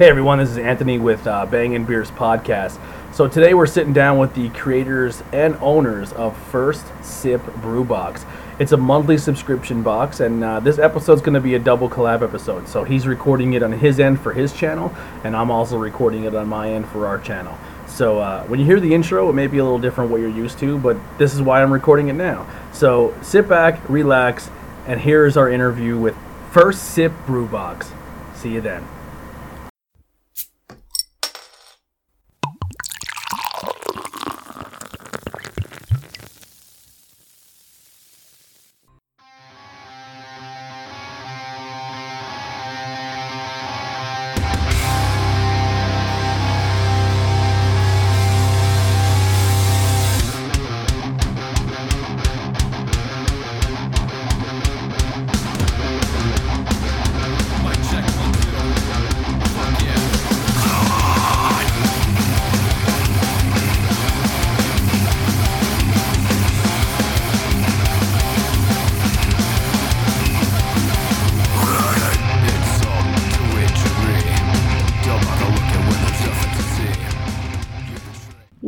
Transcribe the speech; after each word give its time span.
Hey 0.00 0.08
everyone, 0.08 0.38
this 0.38 0.48
is 0.48 0.56
Anthony 0.56 0.98
with 0.98 1.26
uh, 1.26 1.44
Bangin' 1.44 1.84
Beers 1.84 2.10
podcast. 2.10 2.80
So 3.12 3.28
today 3.28 3.52
we're 3.52 3.66
sitting 3.66 3.92
down 3.92 4.16
with 4.16 4.34
the 4.34 4.48
creators 4.48 5.22
and 5.30 5.56
owners 5.56 6.14
of 6.14 6.34
First 6.44 6.86
Sip 7.04 7.44
Brew 7.56 7.84
Box. 7.84 8.24
It's 8.58 8.72
a 8.72 8.78
monthly 8.78 9.18
subscription 9.18 9.82
box, 9.82 10.20
and 10.20 10.42
uh, 10.42 10.58
this 10.60 10.78
episode's 10.78 11.20
going 11.20 11.34
to 11.34 11.40
be 11.42 11.54
a 11.54 11.58
double 11.58 11.90
collab 11.90 12.22
episode. 12.22 12.66
So 12.66 12.82
he's 12.82 13.06
recording 13.06 13.52
it 13.52 13.62
on 13.62 13.72
his 13.72 14.00
end 14.00 14.22
for 14.22 14.32
his 14.32 14.54
channel, 14.54 14.90
and 15.22 15.36
I'm 15.36 15.50
also 15.50 15.76
recording 15.76 16.24
it 16.24 16.34
on 16.34 16.48
my 16.48 16.70
end 16.70 16.88
for 16.88 17.06
our 17.06 17.18
channel. 17.18 17.58
So 17.86 18.20
uh, 18.20 18.44
when 18.44 18.58
you 18.58 18.64
hear 18.64 18.80
the 18.80 18.94
intro, 18.94 19.28
it 19.28 19.34
may 19.34 19.48
be 19.48 19.58
a 19.58 19.64
little 19.64 19.78
different 19.78 20.10
what 20.10 20.22
you're 20.22 20.30
used 20.30 20.58
to, 20.60 20.78
but 20.78 20.96
this 21.18 21.34
is 21.34 21.42
why 21.42 21.62
I'm 21.62 21.70
recording 21.70 22.08
it 22.08 22.14
now. 22.14 22.46
So 22.72 23.14
sit 23.20 23.46
back, 23.50 23.86
relax, 23.86 24.48
and 24.86 24.98
here's 24.98 25.36
our 25.36 25.50
interview 25.50 25.98
with 25.98 26.16
First 26.50 26.84
Sip 26.84 27.12
Brew 27.26 27.46
Box. 27.46 27.92
See 28.32 28.54
you 28.54 28.62
then. 28.62 28.86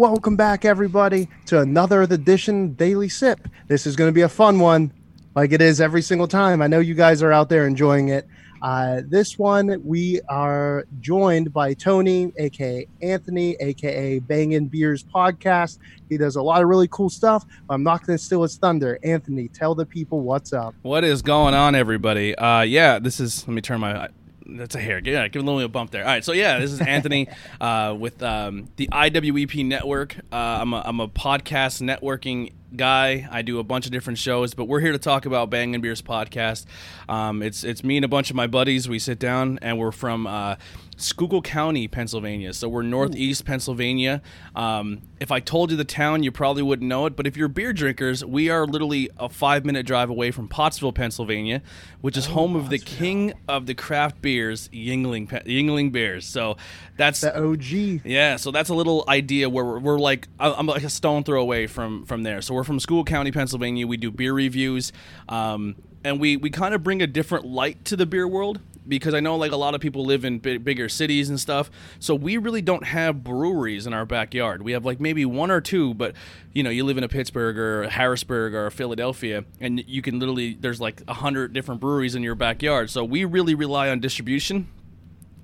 Welcome 0.03 0.35
back, 0.35 0.65
everybody, 0.65 1.29
to 1.47 1.61
another 1.61 2.03
edition 2.03 2.73
Daily 2.73 3.09
Sip. 3.09 3.47
This 3.69 3.87
is 3.87 3.95
going 3.95 4.09
to 4.09 4.13
be 4.13 4.23
a 4.23 4.29
fun 4.29 4.59
one, 4.59 4.93
like 5.37 5.53
it 5.53 5.63
is 5.63 5.81
every 5.81 6.03
single 6.03 6.27
time. 6.27 6.61
I 6.61 6.67
know 6.67 6.81
you 6.81 6.95
guys 6.95 7.23
are 7.23 7.31
out 7.31 7.49
there 7.49 7.69
enjoying 7.69 8.09
it. 8.09 8.27
Uh, 8.63 9.03
this 9.07 9.39
one, 9.39 9.81
we 9.85 10.21
are 10.29 10.87
joined 10.99 11.53
by 11.53 11.75
Tony, 11.75 12.33
aka 12.37 12.85
Anthony, 13.01 13.55
aka 13.61 14.19
Bangin' 14.19 14.67
Beers 14.67 15.05
Podcast. 15.05 15.79
He 16.09 16.17
does 16.17 16.35
a 16.35 16.43
lot 16.43 16.63
of 16.63 16.69
really 16.69 16.89
cool 16.89 17.09
stuff. 17.09 17.47
I'm 17.71 17.85
not 17.85 18.05
going 18.05 18.19
to 18.19 18.25
steal 18.25 18.43
his 18.43 18.57
thunder. 18.57 18.99
Anthony, 19.05 19.47
tell 19.47 19.77
the 19.77 19.87
people 19.87 20.23
what's 20.23 20.53
up. 20.53 20.75
What 20.83 21.05
is 21.05 21.23
going 21.23 21.55
on, 21.55 21.77
everybody? 21.77 22.35
Uh, 22.35 22.63
yeah, 22.63 22.99
this 22.99 23.21
is. 23.21 23.47
Let 23.47 23.55
me 23.55 23.63
turn 23.63 23.79
my. 23.79 24.09
That's 24.57 24.75
a 24.75 24.81
hair. 24.81 25.01
Yeah, 25.03 25.29
give 25.29 25.43
a 25.43 25.45
little 25.51 25.69
bump 25.69 25.91
there. 25.91 26.03
All 26.03 26.09
right, 26.09 26.25
so 26.25 26.33
yeah, 26.33 26.59
this 26.59 26.73
is 26.73 26.81
Anthony 26.81 27.29
uh, 27.61 27.95
with 27.99 28.23
um, 28.23 28.69
the 28.77 28.89
IWEP 28.89 29.65
Network. 29.65 30.17
Uh, 30.33 30.37
I'm 30.37 30.73
a 30.73 30.83
I'm 30.85 31.01
a 31.01 31.09
podcast 31.09 31.83
networking 31.83 32.53
guy. 32.75 33.29
I 33.31 33.43
do 33.43 33.59
a 33.59 33.65
bunch 33.65 33.87
of 33.87 33.93
different 33.93 34.19
shows, 34.19 34.55
but 34.55 34.65
we're 34.65 34.81
here 34.81 34.93
to 34.93 34.99
talk 34.99 35.27
about 35.27 35.51
Bangin' 35.51 35.81
Beers 35.81 36.03
podcast. 36.03 36.67
Um, 37.09 37.43
it's 37.43 37.65
it's 37.65 37.85
me 37.85 37.97
and 37.97 38.05
a 38.05 38.09
bunch 38.09 38.31
of 38.31 38.37
my 38.37 38.47
buddies. 38.47 38.89
We 38.89 38.99
sit 38.99 39.19
down 39.19 39.59
and 39.63 39.79
we're 39.79 39.93
from 39.93 40.27
uh, 40.27 40.57
Schuylkill 41.03 41.43
County, 41.43 41.89
Pennsylvania. 41.89 42.53
So 42.53 42.69
we're 42.69 42.83
northeast 42.83 43.45
Pennsylvania. 43.45 44.23
Um, 44.55 45.03
if 45.21 45.31
I 45.31 45.41
told 45.41 45.71
you 45.71 45.77
the 45.77 45.85
town, 45.85 46.23
you 46.23 46.33
probably 46.33 46.63
wouldn't 46.63 46.89
know 46.89 47.07
it. 47.07 47.17
But 47.17 47.27
if 47.27 47.37
you're 47.37 47.49
beer 47.49 47.73
drinkers, 47.73 48.25
we 48.25 48.49
are 48.49 48.67
literally 48.67 49.11
a 49.19 49.29
five 49.29 49.65
minute 49.65 49.87
drive 49.87 50.11
away 50.11 50.31
from 50.31 50.49
Pottsville, 50.49 50.93
Pennsylvania, 50.93 51.63
which 52.01 52.17
is 52.17 52.27
home 52.27 52.57
of 52.57 52.71
the 52.71 52.79
king 52.79 53.33
of 53.49 53.67
the 53.67 53.75
craft 53.75 54.23
beers, 54.23 54.69
Yuengling 54.69 55.29
Yuengling 55.45 55.93
Beers. 55.93 56.27
So 56.27 56.57
that's 56.97 57.21
The 57.21 57.37
OG. 57.37 58.03
yeah, 58.05 58.37
so 58.37 58.51
that's 58.51 58.69
a 58.69 58.75
little 58.75 59.05
idea 59.09 59.49
where 59.49 59.65
we're, 59.65 59.79
we're 59.79 59.99
like 59.99 60.29
I'm 60.39 60.67
like 60.67 60.85
a 60.85 60.91
stone 60.91 61.25
throw 61.25 61.41
away 61.41 61.67
from 61.67 62.05
from 62.07 62.23
there. 62.23 62.43
So 62.43 62.55
we're 62.55 62.65
from 62.65 62.79
Schuylkill 62.79 63.05
County, 63.13 63.33
Pennsylvania. 63.33 63.87
We 63.87 63.97
do 63.97 64.11
beer 64.11 64.33
reviews, 64.33 64.93
um, 65.29 65.77
and 66.05 66.21
we 66.21 66.37
we 66.37 66.51
kind 66.51 66.75
of 66.75 66.83
bring 66.83 67.03
a 67.03 67.07
different 67.07 67.45
light 67.45 67.85
to 67.87 67.97
the 67.97 68.07
beer 68.07 68.27
world 68.27 68.61
because 68.87 69.15
I 69.15 69.21
know 69.21 69.37
like 69.37 69.53
a 69.53 69.57
lot 69.57 69.75
of 69.75 69.81
people 69.81 70.05
live 70.05 70.25
in 70.25 70.39
big, 70.39 70.65
bigger 70.65 70.89
cities 70.89 71.29
and 71.29 71.39
stuff. 71.39 71.71
So 71.99 72.15
we 72.15 72.37
really 72.37 72.63
don't 72.63 72.85
have 72.85 73.23
breweries 73.23 73.87
in 73.87 73.93
our 73.93 74.05
backyard. 74.05 74.63
We 74.63 74.73
have 74.73 74.85
like 74.85 75.01
maybe 75.01 75.25
one 75.25 75.51
or 75.51 75.61
two, 75.61 75.95
but 75.95 76.15
you 76.53 76.63
know, 76.63 76.71
you 76.71 76.85
live 76.85 76.99
in 76.99 77.05
a 77.05 77.09
Pittsburgh 77.09 77.59
or 77.59 77.89
Harrisburg 77.89 78.55
or 78.55 78.71
Philadelphia, 78.71 79.45
and 79.61 79.83
you 79.87 80.03
can 80.03 80.19
literally 80.19 80.55
there's 80.55 80.81
like 80.81 81.03
a 81.09 81.15
hundred 81.15 81.53
different 81.53 81.81
breweries 81.81 82.15
in 82.15 82.23
your 82.23 82.35
backyard. 82.35 82.91
So 82.91 83.05
we 83.05 83.25
really 83.25 83.55
rely 83.55 83.89
on 83.89 84.01
distribution 84.01 84.69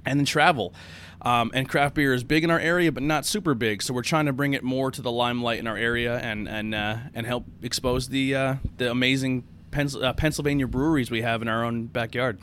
and 0.05 0.19
then 0.21 0.27
travel. 0.27 0.75
Um, 1.21 1.51
and 1.53 1.69
craft 1.69 1.97
beer 1.97 2.15
is 2.15 2.23
big 2.23 2.45
in 2.45 2.51
our 2.51 2.61
area, 2.61 2.93
but 2.93 3.03
not 3.03 3.27
super 3.27 3.55
big. 3.55 3.83
So 3.83 3.93
we're 3.93 4.03
trying 4.03 4.27
to 4.27 4.33
bring 4.33 4.55
it 4.55 4.63
more 4.63 4.91
to 4.93 5.03
the 5.03 5.11
limelight 5.11 5.59
in 5.59 5.67
our 5.67 5.77
area 5.77 6.17
and 6.19 6.49
and 6.49 6.75
uh, 6.75 6.99
and 7.15 7.27
help 7.27 7.45
expose 7.63 8.09
the 8.09 8.35
uh, 8.35 8.55
the 8.77 8.91
amazing 8.91 9.45
Pens- 9.71 9.97
uh, 9.97 10.13
Pennsylvania 10.13 10.67
breweries 10.67 11.11
we 11.11 11.23
have 11.23 11.43
in 11.43 11.49
our 11.49 11.65
own 11.65 11.87
backyard. 11.87 12.39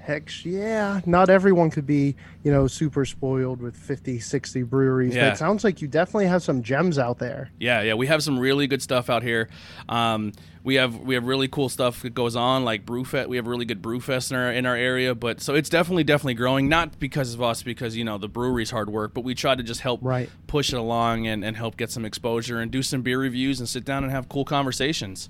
Heck 0.00 0.30
yeah. 0.44 1.00
Not 1.04 1.28
everyone 1.28 1.70
could 1.70 1.86
be, 1.86 2.16
you 2.42 2.50
know, 2.50 2.66
super 2.66 3.04
spoiled 3.04 3.60
with 3.60 3.76
50, 3.76 4.18
60 4.18 4.62
breweries. 4.62 5.14
Yeah. 5.14 5.26
But 5.28 5.34
it 5.34 5.36
sounds 5.36 5.62
like 5.62 5.82
you 5.82 5.88
definitely 5.88 6.26
have 6.26 6.42
some 6.42 6.62
gems 6.62 6.98
out 6.98 7.18
there. 7.18 7.50
Yeah, 7.60 7.82
yeah, 7.82 7.94
we 7.94 8.06
have 8.06 8.22
some 8.22 8.38
really 8.38 8.66
good 8.66 8.80
stuff 8.80 9.10
out 9.10 9.22
here. 9.22 9.48
Um, 9.90 10.32
we 10.64 10.74
have 10.76 10.98
we 11.00 11.14
have 11.14 11.24
really 11.24 11.48
cool 11.48 11.68
stuff 11.68 12.02
that 12.02 12.14
goes 12.14 12.34
on 12.36 12.64
like 12.64 12.84
Brewfest. 12.86 13.28
We 13.28 13.36
have 13.36 13.46
really 13.46 13.64
good 13.66 13.82
Brewfest 13.82 14.30
in 14.30 14.36
our 14.36 14.52
in 14.52 14.66
our 14.66 14.76
area, 14.76 15.14
but 15.14 15.40
so 15.40 15.54
it's 15.54 15.68
definitely 15.68 16.04
definitely 16.04 16.34
growing. 16.34 16.68
Not 16.68 16.98
because 16.98 17.32
of 17.34 17.40
us, 17.42 17.62
because 17.62 17.96
you 17.96 18.04
know 18.04 18.18
the 18.18 18.28
brewery's 18.28 18.70
hard 18.70 18.90
work, 18.90 19.14
but 19.14 19.22
we 19.22 19.34
try 19.34 19.54
to 19.54 19.62
just 19.62 19.80
help 19.82 20.00
Right. 20.02 20.28
push 20.46 20.72
it 20.72 20.76
along 20.76 21.26
and, 21.26 21.44
and 21.44 21.56
help 21.56 21.76
get 21.76 21.90
some 21.90 22.04
exposure 22.04 22.58
and 22.60 22.70
do 22.70 22.82
some 22.82 23.02
beer 23.02 23.18
reviews 23.18 23.58
and 23.60 23.68
sit 23.68 23.84
down 23.84 24.02
and 24.02 24.12
have 24.12 24.28
cool 24.28 24.44
conversations. 24.44 25.28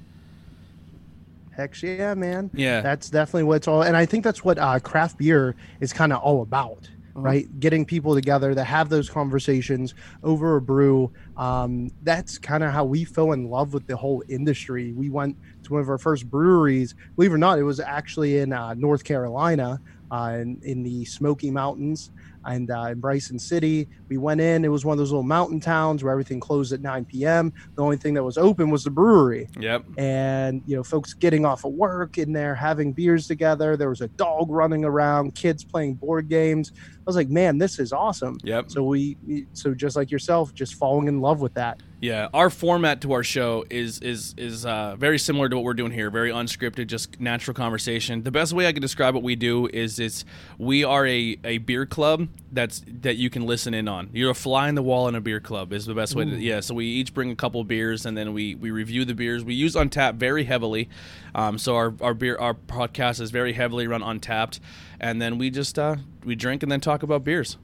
Heck 1.60 1.82
yeah, 1.82 2.14
man. 2.14 2.50
Yeah. 2.54 2.80
That's 2.80 3.10
definitely 3.10 3.42
what 3.42 3.56
it's 3.56 3.68
all. 3.68 3.82
And 3.82 3.94
I 3.96 4.06
think 4.06 4.24
that's 4.24 4.42
what 4.42 4.58
uh, 4.58 4.78
craft 4.80 5.18
beer 5.18 5.54
is 5.80 5.92
kind 5.92 6.10
of 6.12 6.20
all 6.22 6.40
about, 6.40 6.88
Uh-huh. 7.14 7.20
right? 7.20 7.60
Getting 7.60 7.84
people 7.84 8.14
together 8.14 8.54
to 8.54 8.64
have 8.64 8.88
those 8.88 9.10
conversations 9.10 9.94
over 10.22 10.56
a 10.56 10.60
brew. 10.62 11.12
Um, 11.36 11.90
that's 12.02 12.38
kind 12.38 12.64
of 12.64 12.70
how 12.72 12.84
we 12.86 13.04
fell 13.04 13.32
in 13.32 13.50
love 13.50 13.74
with 13.74 13.86
the 13.86 13.96
whole 13.96 14.22
industry. 14.28 14.92
We 14.92 15.10
went 15.10 15.36
to 15.64 15.72
one 15.74 15.82
of 15.82 15.88
our 15.90 15.98
first 15.98 16.30
breweries. 16.30 16.94
Believe 17.16 17.32
it 17.32 17.34
or 17.34 17.38
not, 17.38 17.58
it 17.58 17.62
was 17.64 17.78
actually 17.78 18.38
in 18.38 18.54
uh, 18.54 18.72
North 18.74 19.04
Carolina, 19.04 19.80
uh, 20.10 20.38
in, 20.40 20.58
in 20.62 20.82
the 20.82 21.04
Smoky 21.04 21.50
Mountains. 21.50 22.10
And 22.46 22.70
uh, 22.70 22.88
in 22.90 23.00
Bryson 23.00 23.38
City, 23.38 23.88
we 24.08 24.16
went 24.16 24.40
in. 24.40 24.64
It 24.64 24.68
was 24.68 24.84
one 24.84 24.92
of 24.94 24.98
those 24.98 25.10
little 25.10 25.22
mountain 25.22 25.60
towns 25.60 26.02
where 26.02 26.10
everything 26.12 26.40
closed 26.40 26.72
at 26.72 26.80
9 26.80 27.04
p.m. 27.04 27.52
The 27.76 27.82
only 27.82 27.96
thing 27.98 28.14
that 28.14 28.24
was 28.24 28.38
open 28.38 28.70
was 28.70 28.84
the 28.84 28.90
brewery 28.90 29.48
Yep. 29.58 29.84
and 29.98 30.62
you 30.66 30.76
know 30.76 30.82
folks 30.82 31.12
getting 31.14 31.44
off 31.44 31.64
of 31.64 31.72
work 31.72 32.18
in 32.18 32.32
there 32.32 32.54
having 32.54 32.92
beers 32.92 33.26
together 33.26 33.76
there 33.76 33.88
was 33.88 34.00
a 34.00 34.08
dog 34.08 34.50
running 34.50 34.84
around 34.84 35.34
kids 35.34 35.64
playing 35.64 35.94
board 35.94 36.28
games 36.28 36.72
i 36.76 36.80
was 37.06 37.16
like 37.16 37.28
man 37.28 37.58
this 37.58 37.78
is 37.78 37.92
awesome 37.92 38.38
Yep. 38.44 38.70
so 38.70 38.82
we 38.84 39.16
so 39.52 39.74
just 39.74 39.96
like 39.96 40.10
yourself 40.10 40.54
just 40.54 40.74
falling 40.74 41.08
in 41.08 41.20
love 41.20 41.40
with 41.40 41.54
that 41.54 41.80
Yeah, 42.00 42.28
our 42.32 42.48
format 42.48 43.02
to 43.02 43.12
our 43.12 43.22
show 43.22 43.66
is 43.68 43.98
is 43.98 44.34
is 44.38 44.64
uh, 44.64 44.96
very 44.96 45.18
similar 45.18 45.50
to 45.50 45.56
what 45.56 45.66
we're 45.66 45.74
doing 45.74 45.92
here. 45.92 46.08
Very 46.08 46.30
unscripted, 46.30 46.86
just 46.86 47.20
natural 47.20 47.52
conversation. 47.54 48.22
The 48.22 48.30
best 48.30 48.54
way 48.54 48.66
I 48.66 48.72
can 48.72 48.80
describe 48.80 49.12
what 49.14 49.22
we 49.22 49.36
do 49.36 49.66
is 49.66 49.98
it's 49.98 50.24
we 50.56 50.82
are 50.82 51.06
a, 51.06 51.36
a 51.44 51.58
beer 51.58 51.84
club 51.84 52.28
that's 52.52 52.82
that 53.02 53.16
you 53.16 53.28
can 53.28 53.44
listen 53.44 53.74
in 53.74 53.86
on. 53.86 54.08
You're 54.14 54.30
a 54.30 54.34
fly 54.34 54.70
in 54.70 54.76
the 54.76 54.82
wall 54.82 55.08
in 55.08 55.14
a 55.14 55.20
beer 55.20 55.40
club 55.40 55.74
is 55.74 55.84
the 55.84 55.92
best 55.94 56.14
way 56.14 56.24
to 56.24 56.30
yeah. 56.36 56.60
So 56.60 56.74
we 56.74 56.86
each 56.86 57.12
bring 57.12 57.30
a 57.30 57.36
couple 57.36 57.62
beers 57.64 58.06
and 58.06 58.16
then 58.16 58.32
we 58.32 58.54
we 58.54 58.70
review 58.70 59.04
the 59.04 59.14
beers. 59.14 59.44
We 59.44 59.52
use 59.52 59.74
Untappd 59.74 60.14
very 60.14 60.44
heavily, 60.44 60.88
um, 61.34 61.58
so 61.58 61.76
our 61.76 61.92
our 62.00 62.14
beer 62.14 62.38
our 62.38 62.54
podcast 62.54 63.20
is 63.20 63.30
very 63.30 63.52
heavily 63.52 63.86
run 63.86 64.00
Untappd, 64.00 64.58
and 64.98 65.20
then 65.20 65.36
we 65.36 65.50
just 65.50 65.78
uh, 65.78 65.96
we 66.24 66.34
drink 66.34 66.62
and 66.62 66.72
then 66.72 66.80
talk 66.80 67.02
about 67.02 67.24
beers. 67.24 67.58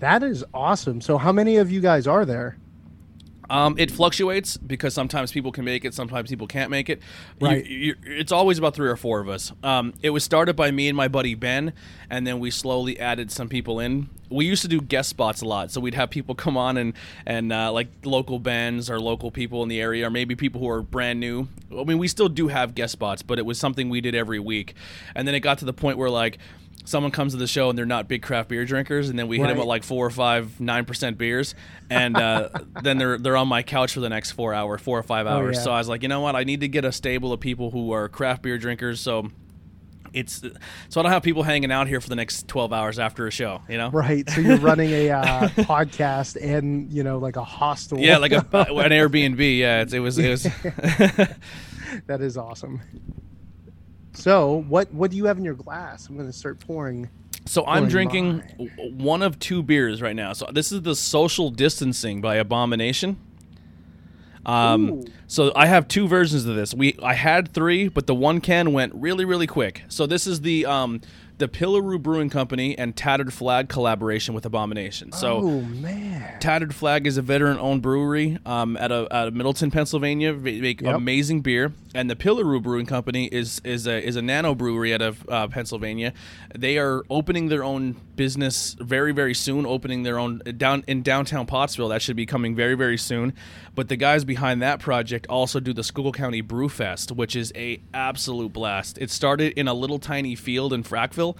that 0.00 0.22
is 0.22 0.44
awesome 0.52 1.00
so 1.00 1.16
how 1.16 1.32
many 1.32 1.56
of 1.56 1.72
you 1.72 1.80
guys 1.80 2.06
are 2.06 2.26
there 2.26 2.58
Um, 3.48 3.76
it 3.78 3.90
fluctuates 3.90 4.56
because 4.56 4.92
sometimes 4.94 5.32
people 5.32 5.52
can 5.52 5.64
make 5.64 5.84
it, 5.84 5.94
sometimes 5.94 6.30
people 6.30 6.46
can't 6.46 6.70
make 6.70 6.88
it. 6.90 7.00
You- 7.40 7.46
Right. 7.46 7.66
you- 7.66 7.96
it's 8.04 8.32
always 8.32 8.58
about 8.58 8.74
three 8.74 8.88
or 8.88 8.96
four 8.96 9.20
of 9.20 9.28
us. 9.28 9.52
Um, 9.62 9.94
it 10.02 10.10
was 10.10 10.24
started 10.24 10.56
by 10.56 10.70
me 10.70 10.88
and 10.88 10.96
my 10.96 11.08
buddy 11.08 11.34
Ben, 11.34 11.72
and 12.10 12.26
then 12.26 12.38
we 12.40 12.50
slowly 12.50 12.98
added 12.98 13.30
some 13.30 13.48
people 13.48 13.78
in. 13.80 14.08
We 14.28 14.44
used 14.46 14.62
to 14.62 14.68
do 14.68 14.80
guest 14.80 15.08
spots 15.08 15.40
a 15.40 15.44
lot, 15.44 15.70
so 15.70 15.80
we'd 15.80 15.94
have 15.94 16.10
people 16.10 16.34
come 16.44 16.56
on 16.56 16.76
and 16.76 16.92
and 17.24 17.52
uh, 17.52 17.70
like 17.72 17.88
local 18.04 18.38
bands 18.40 18.90
or 18.90 18.98
local 19.00 19.30
people 19.30 19.62
in 19.62 19.68
the 19.68 19.80
area, 19.80 20.06
or 20.06 20.10
maybe 20.10 20.34
people 20.34 20.60
who 20.60 20.68
are 20.68 20.82
brand 20.82 21.20
new. 21.20 21.46
I 21.78 21.84
mean, 21.84 21.98
we 21.98 22.08
still 22.08 22.28
do 22.28 22.48
have 22.48 22.74
guest 22.74 22.92
spots, 22.92 23.22
but 23.22 23.38
it 23.38 23.46
was 23.46 23.58
something 23.58 23.88
we 23.88 24.00
did 24.00 24.14
every 24.16 24.40
week, 24.40 24.74
and 25.14 25.28
then 25.28 25.34
it 25.36 25.40
got 25.40 25.58
to 25.58 25.64
the 25.64 25.72
point 25.72 25.98
where 25.98 26.10
like 26.10 26.38
someone 26.86 27.10
comes 27.12 27.32
to 27.32 27.38
the 27.38 27.46
show 27.46 27.68
and 27.68 27.78
they're 27.78 27.84
not 27.84 28.08
big 28.08 28.22
craft 28.22 28.48
beer 28.48 28.64
drinkers, 28.64 29.10
and 29.10 29.18
then 29.18 29.28
we 29.28 29.38
hit 29.38 29.48
them 29.48 29.58
with 29.58 29.66
like 29.66 29.84
four 29.84 30.06
or 30.06 30.10
five 30.10 30.58
nine 30.60 30.84
percent 30.84 31.18
beers, 31.18 31.54
and 31.90 32.16
uh, 32.16 32.48
then 32.82 32.96
they're 32.96 33.18
they're 33.18 33.36
on 33.36 33.48
my 33.48 33.62
couch 33.62 33.92
for 33.92 34.00
the 34.00 34.08
next 34.08 34.32
four 34.32 34.54
hour, 34.54 34.78
four 34.78 34.98
or 34.98 35.02
five 35.02 35.26
hours. 35.26 35.56
Oh, 35.56 35.60
yeah. 35.60 35.64
So 35.64 35.72
I 35.72 35.78
was 35.78 35.88
like, 35.88 36.02
you 36.02 36.08
know 36.08 36.20
what, 36.20 36.34
I 36.34 36.44
need 36.44 36.60
to 36.60 36.68
get 36.68 36.84
a 36.84 36.92
stable 36.92 37.32
of 37.32 37.40
people 37.40 37.70
who 37.70 37.92
are 37.92 38.08
craft 38.08 38.42
beer 38.42 38.56
drinkers. 38.56 39.00
So 39.00 39.30
it's 40.12 40.42
so 40.88 41.00
I 41.00 41.02
don't 41.02 41.12
have 41.12 41.22
people 41.22 41.42
hanging 41.42 41.70
out 41.70 41.88
here 41.88 42.00
for 42.00 42.08
the 42.08 42.16
next 42.16 42.48
twelve 42.48 42.72
hours 42.72 42.98
after 42.98 43.26
a 43.26 43.30
show. 43.30 43.62
You 43.68 43.76
know. 43.78 43.90
Right. 43.90 44.28
So 44.30 44.40
you're 44.40 44.58
running 44.58 44.90
a 44.90 45.10
uh, 45.10 45.48
podcast 45.48 46.36
and 46.40 46.90
you 46.92 47.02
know 47.02 47.18
like 47.18 47.36
a 47.36 47.44
hostel. 47.44 47.98
Yeah, 47.98 48.18
like 48.18 48.32
a, 48.32 48.38
an 48.52 48.92
Airbnb. 48.92 49.58
Yeah, 49.58 49.82
it's, 49.82 49.92
it 49.92 49.98
was. 49.98 50.18
It 50.18 50.30
was. 50.30 50.42
that 52.06 52.20
is 52.20 52.36
awesome. 52.36 52.80
So 54.16 54.64
what 54.68 54.92
what 54.92 55.10
do 55.10 55.16
you 55.16 55.26
have 55.26 55.38
in 55.38 55.44
your 55.44 55.54
glass? 55.54 56.08
I'm 56.08 56.16
going 56.16 56.28
to 56.28 56.32
start 56.32 56.58
pouring. 56.60 57.08
So 57.44 57.64
I'm 57.64 57.86
drinking 57.88 58.40
one 58.96 59.22
of 59.22 59.38
two 59.38 59.62
beers 59.62 60.02
right 60.02 60.16
now. 60.16 60.32
So 60.32 60.48
this 60.52 60.72
is 60.72 60.82
the 60.82 60.96
Social 60.96 61.50
Distancing 61.50 62.20
by 62.20 62.36
Abomination. 62.36 63.18
Um, 64.44 64.90
Ooh. 64.90 65.04
so 65.26 65.52
I 65.54 65.66
have 65.66 65.88
two 65.88 66.08
versions 66.08 66.46
of 66.46 66.54
this. 66.54 66.72
We 66.72 66.96
I 67.02 67.14
had 67.14 67.52
three, 67.52 67.88
but 67.88 68.06
the 68.06 68.14
one 68.14 68.40
can 68.40 68.72
went 68.72 68.94
really 68.94 69.24
really 69.24 69.46
quick. 69.46 69.82
So 69.88 70.06
this 70.06 70.26
is 70.26 70.40
the 70.40 70.66
um, 70.66 71.00
the 71.38 71.48
Pillaroo 71.48 72.00
Brewing 72.00 72.30
Company 72.30 72.78
and 72.78 72.96
Tattered 72.96 73.32
Flag 73.32 73.68
collaboration 73.68 74.34
with 74.34 74.46
Abomination. 74.46 75.12
So. 75.12 75.38
oh 75.38 75.60
man. 75.62 76.40
Tattered 76.40 76.74
Flag 76.74 77.06
is 77.06 77.16
a 77.18 77.22
veteran-owned 77.22 77.82
brewery 77.82 78.38
um, 78.46 78.76
out 78.76 78.92
of 78.92 79.08
out 79.10 79.28
of 79.28 79.34
Middletown, 79.34 79.70
Pennsylvania. 79.70 80.32
They 80.32 80.60
make 80.60 80.80
Yep. 80.80 80.94
amazing 80.94 81.40
beer, 81.40 81.72
and 81.96 82.10
the 82.10 82.14
Pillaroo 82.14 82.62
Brewing 82.62 82.86
Company 82.86 83.26
is 83.26 83.60
is 83.64 83.86
a 83.86 84.04
is 84.04 84.16
a 84.16 84.22
nano 84.22 84.54
brewery 84.54 84.92
out 84.92 85.00
of 85.00 85.26
uh, 85.28 85.48
Pennsylvania. 85.48 86.12
They 86.54 86.76
are 86.76 87.02
opening 87.08 87.48
their 87.48 87.64
own 87.64 87.96
business 88.14 88.76
very 88.78 89.12
very 89.12 89.34
soon. 89.34 89.64
Opening 89.64 90.02
their 90.02 90.18
own 90.18 90.42
down 90.58 90.84
in 90.86 91.02
downtown 91.02 91.46
Pottsville. 91.46 91.88
That 91.88 92.02
should 92.02 92.16
be 92.16 92.26
coming 92.26 92.54
very 92.54 92.74
very 92.74 92.98
soon. 92.98 93.32
But 93.74 93.88
the 93.88 93.96
guys 93.96 94.24
behind 94.24 94.60
that 94.62 94.78
project 94.78 95.26
also 95.28 95.58
do 95.58 95.72
the 95.72 95.82
Schuylkill 95.82 96.12
County 96.12 96.42
Brew 96.42 96.68
Fest, 96.68 97.12
which 97.12 97.34
is 97.34 97.50
a 97.56 97.80
absolute 97.94 98.52
blast. 98.52 98.98
It 98.98 99.10
started 99.10 99.54
in 99.54 99.66
a 99.66 99.74
little 99.74 99.98
tiny 99.98 100.34
field 100.34 100.74
in 100.74 100.82
Frackville. 100.82 101.36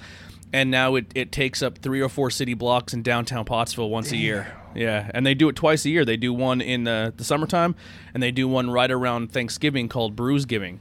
And 0.52 0.70
now 0.70 0.94
it, 0.94 1.06
it 1.14 1.32
takes 1.32 1.62
up 1.62 1.78
three 1.78 2.00
or 2.00 2.08
four 2.08 2.30
city 2.30 2.54
blocks 2.54 2.94
in 2.94 3.02
downtown 3.02 3.44
Pottsville 3.44 3.90
once 3.90 4.12
a 4.12 4.16
year. 4.16 4.56
Yeah, 4.74 5.10
and 5.14 5.26
they 5.26 5.34
do 5.34 5.48
it 5.48 5.56
twice 5.56 5.84
a 5.86 5.90
year. 5.90 6.04
They 6.04 6.16
do 6.16 6.32
one 6.32 6.60
in 6.60 6.84
the, 6.84 7.12
the 7.16 7.24
summertime, 7.24 7.74
and 8.12 8.22
they 8.22 8.30
do 8.30 8.46
one 8.46 8.70
right 8.70 8.90
around 8.90 9.32
Thanksgiving 9.32 9.88
called 9.88 10.14
Brewsgiving. 10.14 10.78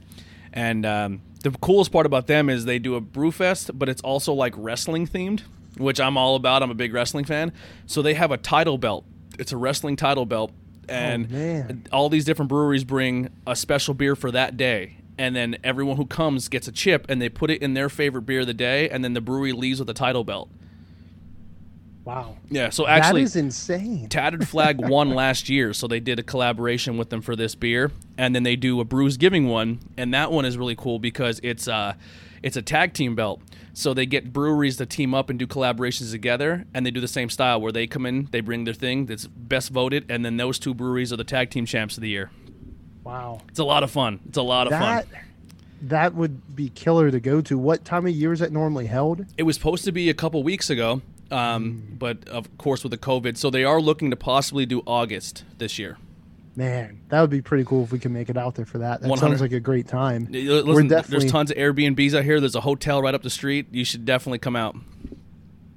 And 0.52 0.84
um, 0.86 1.22
the 1.42 1.50
coolest 1.50 1.92
part 1.92 2.06
about 2.06 2.26
them 2.26 2.48
is 2.48 2.64
they 2.64 2.78
do 2.78 2.94
a 2.94 3.00
brew 3.00 3.30
fest, 3.30 3.70
but 3.74 3.88
it's 3.88 4.02
also 4.02 4.32
like 4.32 4.54
wrestling 4.56 5.06
themed, 5.06 5.42
which 5.76 6.00
I'm 6.00 6.16
all 6.16 6.36
about. 6.36 6.62
I'm 6.62 6.70
a 6.70 6.74
big 6.74 6.92
wrestling 6.92 7.24
fan. 7.24 7.52
So 7.86 8.02
they 8.02 8.14
have 8.14 8.30
a 8.30 8.36
title 8.36 8.78
belt. 8.78 9.04
It's 9.38 9.52
a 9.52 9.56
wrestling 9.56 9.96
title 9.96 10.26
belt, 10.26 10.52
and 10.88 11.30
man. 11.30 11.86
all 11.92 12.08
these 12.08 12.24
different 12.24 12.48
breweries 12.48 12.84
bring 12.84 13.30
a 13.46 13.56
special 13.56 13.94
beer 13.94 14.16
for 14.16 14.30
that 14.30 14.56
day. 14.56 14.98
And 15.18 15.34
then 15.34 15.56
everyone 15.64 15.96
who 15.96 16.06
comes 16.06 16.48
gets 16.48 16.68
a 16.68 16.72
chip, 16.72 17.06
and 17.08 17.20
they 17.22 17.28
put 17.28 17.50
it 17.50 17.62
in 17.62 17.74
their 17.74 17.88
favorite 17.88 18.22
beer 18.22 18.40
of 18.40 18.46
the 18.46 18.54
day, 18.54 18.88
and 18.90 19.02
then 19.02 19.14
the 19.14 19.20
brewery 19.20 19.52
leaves 19.52 19.78
with 19.78 19.88
a 19.88 19.94
title 19.94 20.24
belt. 20.24 20.50
Wow. 22.06 22.36
Yeah, 22.50 22.70
so 22.70 22.86
actually, 22.86 23.22
that 23.22 23.26
is 23.26 23.36
insane. 23.36 24.08
Tattered 24.08 24.46
Flag 24.46 24.78
won 24.88 25.10
last 25.10 25.48
year, 25.48 25.72
so 25.72 25.88
they 25.88 25.98
did 25.98 26.20
a 26.20 26.22
collaboration 26.22 26.96
with 26.96 27.10
them 27.10 27.20
for 27.20 27.34
this 27.34 27.56
beer, 27.56 27.90
and 28.16 28.32
then 28.32 28.44
they 28.44 28.54
do 28.54 28.78
a 28.78 28.84
Brews 28.84 29.16
Giving 29.16 29.48
one, 29.48 29.80
and 29.96 30.14
that 30.14 30.30
one 30.30 30.44
is 30.44 30.56
really 30.56 30.76
cool 30.76 31.00
because 31.00 31.40
it's 31.42 31.66
uh 31.66 31.94
it's 32.44 32.56
a 32.56 32.62
tag 32.62 32.92
team 32.92 33.16
belt. 33.16 33.40
So 33.72 33.92
they 33.92 34.06
get 34.06 34.32
breweries 34.32 34.76
to 34.76 34.86
team 34.86 35.14
up 35.14 35.30
and 35.30 35.38
do 35.38 35.48
collaborations 35.48 36.12
together, 36.12 36.64
and 36.72 36.86
they 36.86 36.92
do 36.92 37.00
the 37.00 37.08
same 37.08 37.28
style 37.28 37.60
where 37.60 37.72
they 37.72 37.88
come 37.88 38.06
in, 38.06 38.28
they 38.30 38.40
bring 38.40 38.62
their 38.62 38.72
thing 38.72 39.06
that's 39.06 39.26
best 39.26 39.70
voted, 39.70 40.06
and 40.08 40.24
then 40.24 40.36
those 40.36 40.60
two 40.60 40.74
breweries 40.74 41.12
are 41.12 41.16
the 41.16 41.24
tag 41.24 41.50
team 41.50 41.66
champs 41.66 41.96
of 41.96 42.02
the 42.02 42.08
year. 42.08 42.30
Wow. 43.06 43.40
It's 43.48 43.60
a 43.60 43.64
lot 43.64 43.84
of 43.84 43.90
fun. 43.92 44.18
It's 44.28 44.36
a 44.36 44.42
lot 44.42 44.66
of 44.66 44.72
That 44.72 45.06
fun. 45.08 45.20
that 45.82 46.14
would 46.14 46.56
be 46.56 46.70
killer 46.70 47.08
to 47.10 47.20
go 47.20 47.40
to. 47.42 47.56
What 47.56 47.84
time 47.84 48.04
of 48.04 48.12
year 48.12 48.32
is 48.32 48.40
that 48.40 48.50
normally 48.52 48.86
held? 48.86 49.24
It 49.38 49.44
was 49.44 49.54
supposed 49.54 49.84
to 49.84 49.92
be 49.92 50.10
a 50.10 50.14
couple 50.14 50.42
weeks 50.42 50.70
ago, 50.70 51.02
um, 51.30 51.94
but 51.98 52.28
of 52.28 52.58
course 52.58 52.82
with 52.82 52.90
the 52.90 52.98
COVID, 52.98 53.36
so 53.36 53.48
they 53.48 53.62
are 53.62 53.80
looking 53.80 54.10
to 54.10 54.16
possibly 54.16 54.66
do 54.66 54.82
August 54.88 55.44
this 55.58 55.78
year. 55.78 55.98
Man, 56.56 57.00
that 57.10 57.20
would 57.20 57.30
be 57.30 57.42
pretty 57.42 57.64
cool 57.64 57.84
if 57.84 57.92
we 57.92 57.98
can 58.00 58.12
make 58.12 58.28
it 58.28 58.36
out 58.36 58.56
there 58.56 58.64
for 58.64 58.78
that. 58.78 59.02
That 59.02 59.08
100 59.08 59.30
sounds 59.34 59.40
like 59.40 59.52
a 59.52 59.60
great 59.60 59.86
time. 59.86 60.26
Listen, 60.30 60.66
We're 60.66 60.82
definitely 60.82 61.20
there's 61.20 61.30
tons 61.30 61.50
of 61.52 61.56
Airbnbs 61.58 62.12
out 62.14 62.24
here. 62.24 62.40
There's 62.40 62.54
a 62.56 62.60
hotel 62.62 63.02
right 63.02 63.14
up 63.14 63.22
the 63.22 63.30
street. 63.30 63.66
You 63.70 63.84
should 63.84 64.04
definitely 64.04 64.38
come 64.38 64.56
out. 64.56 64.74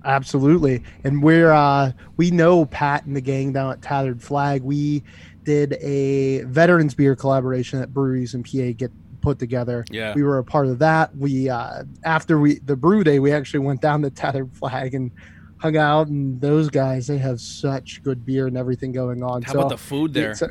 Absolutely. 0.03 0.83
And 1.03 1.21
we're 1.21 1.51
uh 1.51 1.91
we 2.17 2.31
know 2.31 2.65
Pat 2.65 3.05
and 3.05 3.15
the 3.15 3.21
gang 3.21 3.51
down 3.51 3.71
at 3.73 3.81
Tattered 3.81 4.21
Flag. 4.23 4.63
We 4.63 5.03
did 5.43 5.73
a 5.81 6.43
veterans 6.43 6.93
beer 6.93 7.15
collaboration 7.15 7.79
that 7.79 7.93
breweries 7.93 8.33
in 8.33 8.43
PA 8.43 8.73
get 8.77 8.91
put 9.21 9.39
together. 9.39 9.85
Yeah. 9.89 10.13
We 10.13 10.23
were 10.23 10.37
a 10.37 10.43
part 10.43 10.67
of 10.67 10.79
that. 10.79 11.15
We 11.15 11.49
uh 11.49 11.83
after 12.03 12.39
we 12.39 12.59
the 12.59 12.75
brew 12.75 13.03
day 13.03 13.19
we 13.19 13.31
actually 13.31 13.61
went 13.61 13.81
down 13.81 14.01
to 14.03 14.09
Tattered 14.09 14.51
Flag 14.53 14.93
and 14.93 15.11
hung 15.57 15.75
out 15.75 16.07
and 16.07 16.39
those 16.39 16.69
guys 16.69 17.07
they 17.07 17.17
have 17.17 17.41
such 17.41 18.01
good 18.03 18.25
beer 18.25 18.47
and 18.47 18.57
everything 18.57 18.91
going 18.91 19.23
on. 19.23 19.41
How 19.41 19.53
so 19.53 19.59
about 19.59 19.69
the 19.69 19.77
food 19.77 20.13
there? 20.13 20.35
uh, 20.41 20.47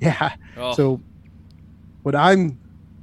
yeah. 0.00 0.34
Oh. 0.56 0.74
So 0.74 1.00
what 2.02 2.14
I'm 2.14 2.58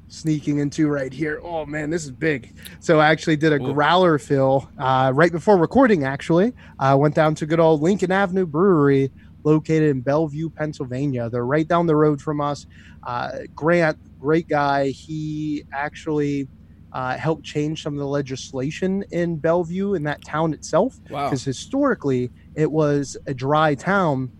sneaking 0.07 0.59
into 0.59 0.87
right 0.87 1.11
here. 1.11 1.39
Oh 1.43 1.65
man, 1.65 1.89
this 1.89 2.05
is 2.05 2.11
big. 2.11 2.53
So 2.79 2.99
I 2.99 3.09
actually 3.09 3.35
did 3.35 3.53
a 3.53 3.61
Ooh. 3.61 3.73
growler 3.73 4.17
fill 4.17 4.69
uh, 4.77 5.11
right 5.13 5.31
before 5.31 5.57
recording. 5.57 6.03
Actually, 6.03 6.53
I 6.79 6.95
went 6.95 7.15
down 7.15 7.35
to 7.35 7.45
good 7.45 7.59
old 7.59 7.81
Lincoln 7.81 8.11
Avenue 8.11 8.45
Brewery, 8.45 9.11
located 9.45 9.89
in 9.91 10.01
Bellevue, 10.01 10.49
Pennsylvania. 10.49 11.29
They're 11.29 11.45
right 11.45 11.67
down 11.67 11.85
the 11.87 11.95
road 11.95 12.21
from 12.21 12.41
us. 12.41 12.65
Uh, 13.03 13.31
Grant, 13.55 13.97
great 14.19 14.47
guy. 14.49 14.89
He 14.89 15.63
actually. 15.71 16.47
Uh, 16.93 17.17
helped 17.17 17.43
change 17.43 17.83
some 17.83 17.91
of 17.93 17.99
the 17.99 18.07
legislation 18.07 19.03
in 19.11 19.35
Bellevue 19.35 19.95
in 19.95 20.03
that 20.03 20.23
town 20.23 20.53
itself 20.53 20.97
Wow. 21.09 21.25
because 21.25 21.43
historically 21.43 22.31
it 22.55 22.71
was 22.71 23.17
a 23.27 23.33
dry 23.33 23.75
town 23.75 24.31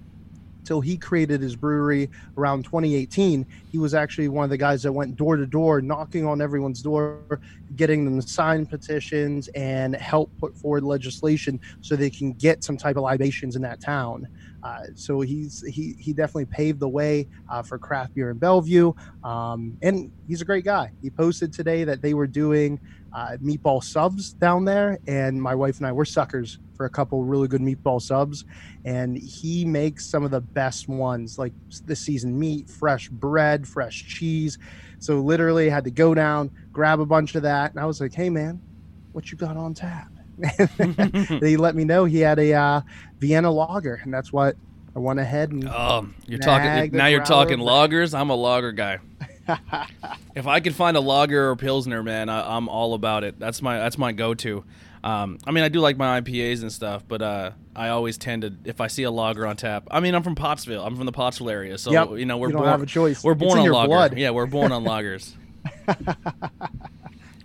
till 0.63 0.79
he 0.79 0.95
created 0.95 1.41
his 1.41 1.53
brewery 1.57 2.09
around 2.37 2.63
2018 2.63 3.45
he 3.73 3.77
was 3.77 3.93
actually 3.93 4.29
one 4.29 4.45
of 4.45 4.49
the 4.49 4.57
guys 4.57 4.83
that 4.83 4.91
went 4.93 5.17
door 5.17 5.35
to 5.35 5.45
door 5.45 5.81
knocking 5.81 6.25
on 6.25 6.39
everyone's 6.41 6.81
door 6.81 7.41
getting 7.75 8.05
them 8.05 8.21
to 8.21 8.25
sign 8.25 8.65
petitions 8.65 9.49
and 9.49 9.93
help 9.93 10.31
put 10.39 10.55
forward 10.57 10.83
legislation 10.85 11.59
so 11.81 11.97
they 11.97 12.09
can 12.09 12.31
get 12.31 12.63
some 12.63 12.77
type 12.77 12.95
of 12.95 13.03
libations 13.03 13.57
in 13.57 13.61
that 13.61 13.81
town 13.81 14.25
uh, 14.65 14.79
so 14.95 15.21
he's 15.21 15.63
he 15.67 15.95
he 15.99 16.11
definitely 16.13 16.47
paved 16.47 16.79
the 16.79 16.89
way 16.89 17.27
uh, 17.51 17.61
for 17.61 17.77
craft 17.77 18.15
beer 18.15 18.31
in 18.31 18.39
Bellevue, 18.39 18.93
um, 19.23 19.77
and 19.83 20.11
he's 20.25 20.41
a 20.41 20.45
great 20.45 20.65
guy. 20.65 20.91
He 21.01 21.11
posted 21.11 21.53
today 21.53 21.83
that 21.83 22.01
they 22.01 22.15
were 22.15 22.25
doing 22.27 22.79
uh, 23.13 23.37
meatball 23.43 23.83
subs 23.83 24.33
down 24.41 24.65
there, 24.65 24.97
and 25.07 25.41
my 25.41 25.53
wife 25.53 25.77
and 25.77 25.85
I 25.87 25.91
were 25.91 26.05
suckers 26.05 26.59
for 26.73 26.85
a 26.87 26.89
couple 26.89 27.23
really 27.23 27.47
good 27.47 27.61
meatball 27.61 28.01
subs, 28.01 28.43
and 28.83 29.17
he 29.17 29.65
makes 29.65 30.09
some 30.09 30.23
of 30.23 30.31
the 30.31 30.41
best 30.41 30.87
ones, 30.87 31.35
like 31.37 31.53
the 31.85 31.95
seasoned 31.95 32.39
meat, 32.39 32.67
fresh 32.69 33.07
bread, 33.09 33.67
fresh 33.67 34.03
cheese. 34.07 34.57
So 34.99 35.19
literally 35.21 35.69
had 35.69 35.83
to 35.83 35.91
go 35.91 36.15
down, 36.15 36.51
grab 36.73 36.99
a 36.99 37.05
bunch 37.05 37.35
of 37.35 37.43
that, 37.43 37.71
and 37.71 37.79
I 37.79 37.85
was 37.85 38.01
like, 38.01 38.15
"Hey 38.15 38.31
man, 38.31 38.63
what 39.11 39.31
you 39.31 39.37
got 39.37 39.57
on 39.57 39.75
tap?" 39.75 40.07
he 41.41 41.57
let 41.57 41.75
me 41.75 41.83
know 41.83 42.05
he 42.05 42.19
had 42.19 42.39
a 42.39 42.53
uh, 42.53 42.81
Vienna 43.19 43.51
lager, 43.51 43.99
and 44.03 44.13
that's 44.13 44.31
what 44.33 44.55
I 44.95 44.99
went 44.99 45.19
ahead 45.19 45.51
and 45.51 45.67
Oh, 45.67 46.07
you're 46.27 46.39
talking 46.39 46.91
now. 46.91 47.07
You're 47.07 47.23
talking 47.23 47.59
lagers. 47.59 48.17
I'm 48.17 48.29
a 48.29 48.35
lager 48.35 48.71
guy. 48.71 48.99
if 50.35 50.47
I 50.47 50.59
could 50.59 50.73
find 50.75 50.97
a 50.97 51.01
lager 51.01 51.49
or 51.51 51.55
pilsner, 51.55 52.01
man, 52.03 52.29
I, 52.29 52.55
I'm 52.57 52.67
all 52.67 52.93
about 52.95 53.23
it. 53.23 53.39
That's 53.39 53.61
my 53.61 53.77
that's 53.77 53.97
my 53.97 54.11
go-to. 54.11 54.63
Um, 55.03 55.37
I 55.45 55.51
mean, 55.51 55.63
I 55.63 55.69
do 55.69 55.81
like 55.81 55.97
my 55.97 56.19
IPAs 56.19 56.61
and 56.63 56.71
stuff, 56.71 57.03
but 57.07 57.21
uh, 57.21 57.51
I 57.75 57.89
always 57.89 58.17
tend 58.17 58.41
to 58.41 58.53
if 58.63 58.81
I 58.81 58.87
see 58.87 59.03
a 59.03 59.11
lager 59.11 59.45
on 59.45 59.55
tap. 59.55 59.87
I 59.91 59.99
mean, 59.99 60.15
I'm 60.15 60.23
from 60.23 60.33
Pottsville. 60.33 60.83
I'm 60.83 60.95
from 60.95 61.05
the 61.05 61.11
Pottsville 61.11 61.51
area, 61.51 61.77
so 61.77 61.91
Yep. 61.91 62.09
you 62.17 62.25
know 62.25 62.37
we're 62.37 62.47
You 62.47 62.53
don't 62.53 62.61
born. 62.63 62.71
have 62.71 62.81
a 62.81 62.87
choice. 62.87 63.23
We're 63.23 63.35
born 63.35 63.51
in 63.53 63.57
on 63.59 63.65
your 63.65 63.73
lager. 63.75 63.87
blood. 63.89 64.17
Yeah, 64.17 64.31
we're 64.31 64.47
born 64.47 64.71
on 64.71 64.83
lagers. 64.85 65.33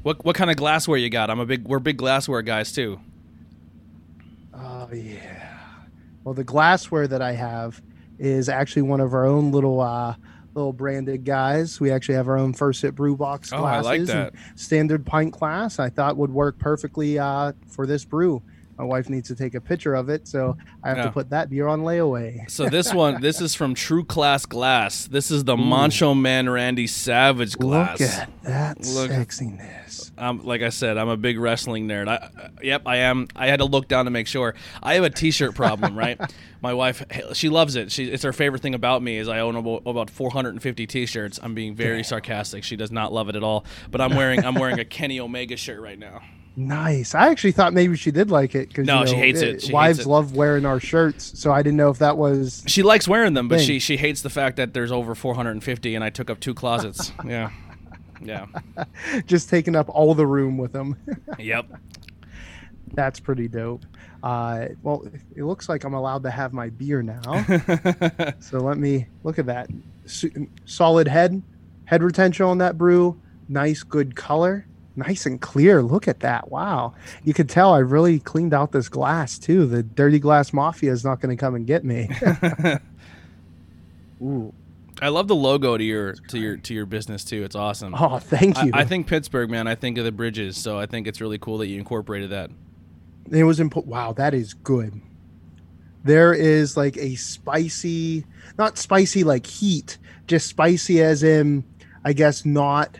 What 0.03 0.25
what 0.25 0.35
kind 0.37 0.51
of 0.51 0.57
glassware 0.57 0.97
you 0.99 1.11
got? 1.11 1.31
I'm 1.31 1.41
a 1.41 1.47
big. 1.47 1.67
We're 1.67 1.79
big 1.79 1.97
glassware 1.99 2.43
guys 2.43 2.73
too. 2.73 3.01
Oh 4.55 4.89
yeah. 4.93 5.49
Well, 6.25 6.35
the 6.35 6.45
glassware 6.45 7.07
that 7.09 7.23
I 7.23 7.33
have 7.33 7.81
is 8.19 8.49
actually 8.49 8.83
one 8.83 9.01
of 9.01 9.15
our 9.15 9.27
own 9.27 9.53
little 9.53 9.81
uh 9.81 10.15
little 10.55 10.73
branded 10.73 11.25
guys. 11.25 11.81
We 11.81 11.91
actually 11.91 12.17
have 12.17 12.29
our 12.29 12.39
own 12.39 12.53
First 12.55 12.81
Sip 12.81 12.95
Brew 12.95 13.17
Box 13.17 13.53
Oh, 13.53 13.59
I 13.65 13.81
glasses. 13.81 13.87
like 13.87 13.99
and 14.01 14.09
that. 14.09 14.35
Standard 14.57 15.07
pint 15.07 15.33
glass. 15.33 15.79
I 15.79 15.91
thought 15.91 16.17
would 16.17 16.31
work 16.33 16.59
perfectly 16.59 17.19
uh 17.19 17.53
for 17.69 17.87
this 17.87 18.05
brew. 18.05 18.43
My 18.81 18.87
wife 18.87 19.11
needs 19.11 19.29
to 19.29 19.35
take 19.35 19.55
a 19.55 19.61
picture 19.61 19.95
of 19.95 20.09
it, 20.09 20.27
so 20.27 20.57
I 20.83 20.89
have 20.89 20.97
Yeah. 20.97 21.03
to 21.05 21.11
put 21.11 21.29
that 21.29 21.51
beer 21.51 21.69
on 21.69 21.83
layaway. 21.83 22.51
So 22.51 22.71
this 22.71 22.95
one, 22.95 23.21
this 23.21 23.43
is 23.43 23.55
from 23.55 23.75
True 23.75 24.03
Class 24.05 24.47
Glass. 24.47 25.07
This 25.07 25.31
is 25.31 25.45
the 25.45 25.55
Macho 25.55 26.15
Man 26.15 26.49
Randy 26.49 26.87
Savage 26.87 27.59
glass. 27.59 28.01
Look 28.01 28.11
at 28.11 28.43
that 28.45 28.79
Look- 28.87 29.11
sexiness. 29.11 30.13
Um, 30.17 30.41
like 30.47 30.63
I 30.63 30.71
said, 30.71 30.97
I'm 30.97 31.11
a 31.11 31.17
big 31.19 31.39
wrestling 31.39 31.87
nerd. 31.89 32.09
I, 32.09 32.15
uh, 32.15 32.49
yep, 32.63 32.83
I 32.87 32.97
am. 32.99 33.29
I 33.37 33.49
had 33.49 33.59
to 33.59 33.67
look 33.67 33.87
down 33.87 34.07
to 34.07 34.11
make 34.11 34.27
sure. 34.27 34.55
I 34.83 34.95
have 34.95 35.05
a 35.05 35.11
T-shirt 35.11 35.55
problem, 35.55 35.95
right? 35.95 36.19
My 36.63 36.73
wife, 36.73 37.05
she 37.35 37.51
loves 37.51 37.77
it. 37.77 37.93
She, 37.93 38.05
it's 38.07 38.23
her 38.23 38.33
favorite 38.33 38.63
thing 38.63 38.75
about 38.75 39.03
me 39.03 39.19
is 39.19 39.29
I 39.29 39.41
own 39.41 39.57
about, 39.57 39.83
about 39.85 40.09
450 40.09 40.87
T-shirts. 40.87 41.39
I'm 41.43 41.55
being 41.55 41.75
very 41.75 42.03
sarcastic. 42.03 42.65
She 42.65 42.77
does 42.77 42.91
not 42.91 43.13
love 43.13 43.29
it 43.29 43.37
at 43.37 43.43
all. 43.43 43.67
But 43.91 44.01
I'm 44.01 44.17
wearing, 44.17 44.43
I'm 44.43 44.55
wearing 44.55 44.79
a 44.81 44.87
Kenny 44.87 45.21
Omega 45.21 45.59
shirt 45.59 45.81
right 45.83 45.99
now. 45.99 46.23
Nice. 46.57 47.15
I 47.15 47.29
actually 47.29 47.53
thought 47.53 47.73
maybe 47.73 47.97
she 47.97 48.11
did 48.11 48.31
like 48.31 48.55
it 48.55 48.69
because 48.69 48.87
No, 48.87 49.07
she 49.07 49.15
hates 49.15 49.41
it. 49.41 49.61
She 49.61 49.67
hates 49.69 49.73
wives 49.73 49.99
it. 50.01 50.07
love 50.07 50.35
wearing 50.35 50.67
our 50.67 50.81
shirts, 50.81 51.39
so 51.39 51.53
I 51.53 51.63
didn't 51.63 51.77
know 51.77 51.91
if 51.91 51.99
that 51.99 52.17
was 52.19 52.63
She 52.67 52.83
likes 52.83 53.07
wearing 53.09 53.35
them, 53.35 53.49
but 53.49 53.59
Thing. 53.59 53.67
she 53.67 53.79
she 53.79 53.97
hates 53.97 54.23
the 54.23 54.31
fact 54.31 54.57
that 54.57 54.75
there's 54.75 54.93
over 54.93 55.15
450 55.15 55.95
and 55.95 56.05
I 56.05 56.11
took 56.11 56.29
up 56.29 56.41
two 56.41 56.53
closets. 56.55 57.13
yeah, 57.25 57.51
yeah, 58.23 58.47
just 59.27 59.49
taking 59.49 59.77
up 59.77 59.89
all 59.89 60.15
the 60.15 60.27
room 60.27 60.59
with 60.59 60.73
them. 60.73 60.97
yep. 61.39 61.67
That's 62.93 63.21
pretty 63.21 63.47
dope. 63.47 63.85
Uh, 64.23 64.67
well, 64.83 65.07
it 65.37 65.45
looks 65.45 65.69
like 65.69 65.85
I'm 65.85 65.95
allowed 65.95 66.25
to 66.25 66.31
have 66.31 66.53
my 66.53 66.71
beer 66.71 67.03
now. 67.03 67.47
so 68.41 68.59
let 68.59 68.77
me 68.77 69.07
look 69.23 69.39
at 69.39 69.47
that. 69.47 69.71
Solid 70.65 71.07
head, 71.07 71.41
head 71.85 72.03
retention 72.03 72.47
on 72.47 72.59
that 72.59 72.77
brew. 72.77 73.19
Nice, 73.49 73.85
good 73.85 74.17
color. 74.17 74.67
Nice 74.97 75.25
and 75.27 75.41
clear. 75.41 75.83
Look 75.83 76.09
at 76.09 76.21
that. 76.21 76.51
Wow. 76.51 76.95
You 77.25 77.33
can 77.33 77.47
tell 77.47 77.73
I 77.73 77.79
really 77.79 78.19
cleaned 78.19 78.53
out 78.53 78.73
this 78.73 78.89
glass 78.89 79.39
too. 79.39 79.67
The 79.67 79.83
dirty 79.83 80.19
glass 80.19 80.53
mafia 80.53 80.93
is 80.93 81.05
not 81.05 81.21
going 81.21 81.37
to 81.37 81.41
come 81.41 81.55
and 81.55 81.67
get 81.67 81.85
me. 81.85 82.09
Ooh. 84.23 84.53
I 85.03 85.09
love 85.09 85.29
the 85.29 85.37
logo 85.37 85.79
to 85.79 85.85
your 85.85 86.13
to 86.13 86.39
your 86.39 86.57
to 86.59 86.75
your 86.75 86.85
business 86.85 87.25
too. 87.25 87.43
It's 87.43 87.57
awesome. 87.57 87.95
Oh, 87.95 88.19
thank 88.19 88.59
I, 88.59 88.65
you. 88.65 88.71
I 88.75 88.85
think 88.85 89.07
Pittsburgh, 89.07 89.49
man. 89.49 89.67
I 89.67 89.75
think 89.75 89.97
of 89.97 90.05
the 90.05 90.13
bridges, 90.13 90.59
so 90.59 90.79
I 90.79 90.85
think 90.85 91.07
it's 91.07 91.21
really 91.23 91.39
cool 91.39 91.59
that 91.59 91.69
you 91.69 91.79
incorporated 91.79 92.31
that. 92.31 92.51
It 93.31 93.45
was 93.45 93.61
important. 93.61 93.91
Wow, 93.91 94.13
that 94.15 94.35
is 94.35 94.53
good. 94.53 95.01
There 96.05 96.35
is 96.35 96.77
like 96.77 96.97
a 96.97 97.15
spicy, 97.15 98.27
not 98.59 98.77
spicy 98.79 99.25
like 99.25 99.47
heat, 99.47 99.99
just 100.27 100.49
spicy 100.49 101.03
as 101.03 101.23
in, 101.23 101.65
I 102.05 102.13
guess 102.13 102.45
not, 102.45 102.99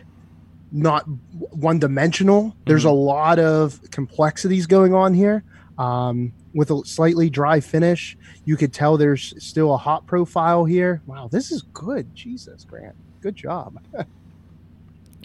not 0.71 1.03
one 1.03 1.79
dimensional. 1.79 2.55
There's 2.65 2.85
a 2.85 2.91
lot 2.91 3.39
of 3.39 3.79
complexities 3.91 4.67
going 4.67 4.93
on 4.93 5.13
here. 5.13 5.43
Um, 5.77 6.33
with 6.53 6.69
a 6.69 6.81
slightly 6.85 7.29
dry 7.29 7.59
finish, 7.59 8.17
you 8.45 8.57
could 8.57 8.73
tell 8.73 8.97
there's 8.97 9.33
still 9.43 9.73
a 9.73 9.77
hot 9.77 10.05
profile 10.05 10.65
here. 10.65 11.01
Wow, 11.05 11.29
this 11.31 11.51
is 11.51 11.61
good. 11.73 12.13
Jesus, 12.13 12.65
Grant, 12.65 12.95
good 13.21 13.35
job. 13.35 13.81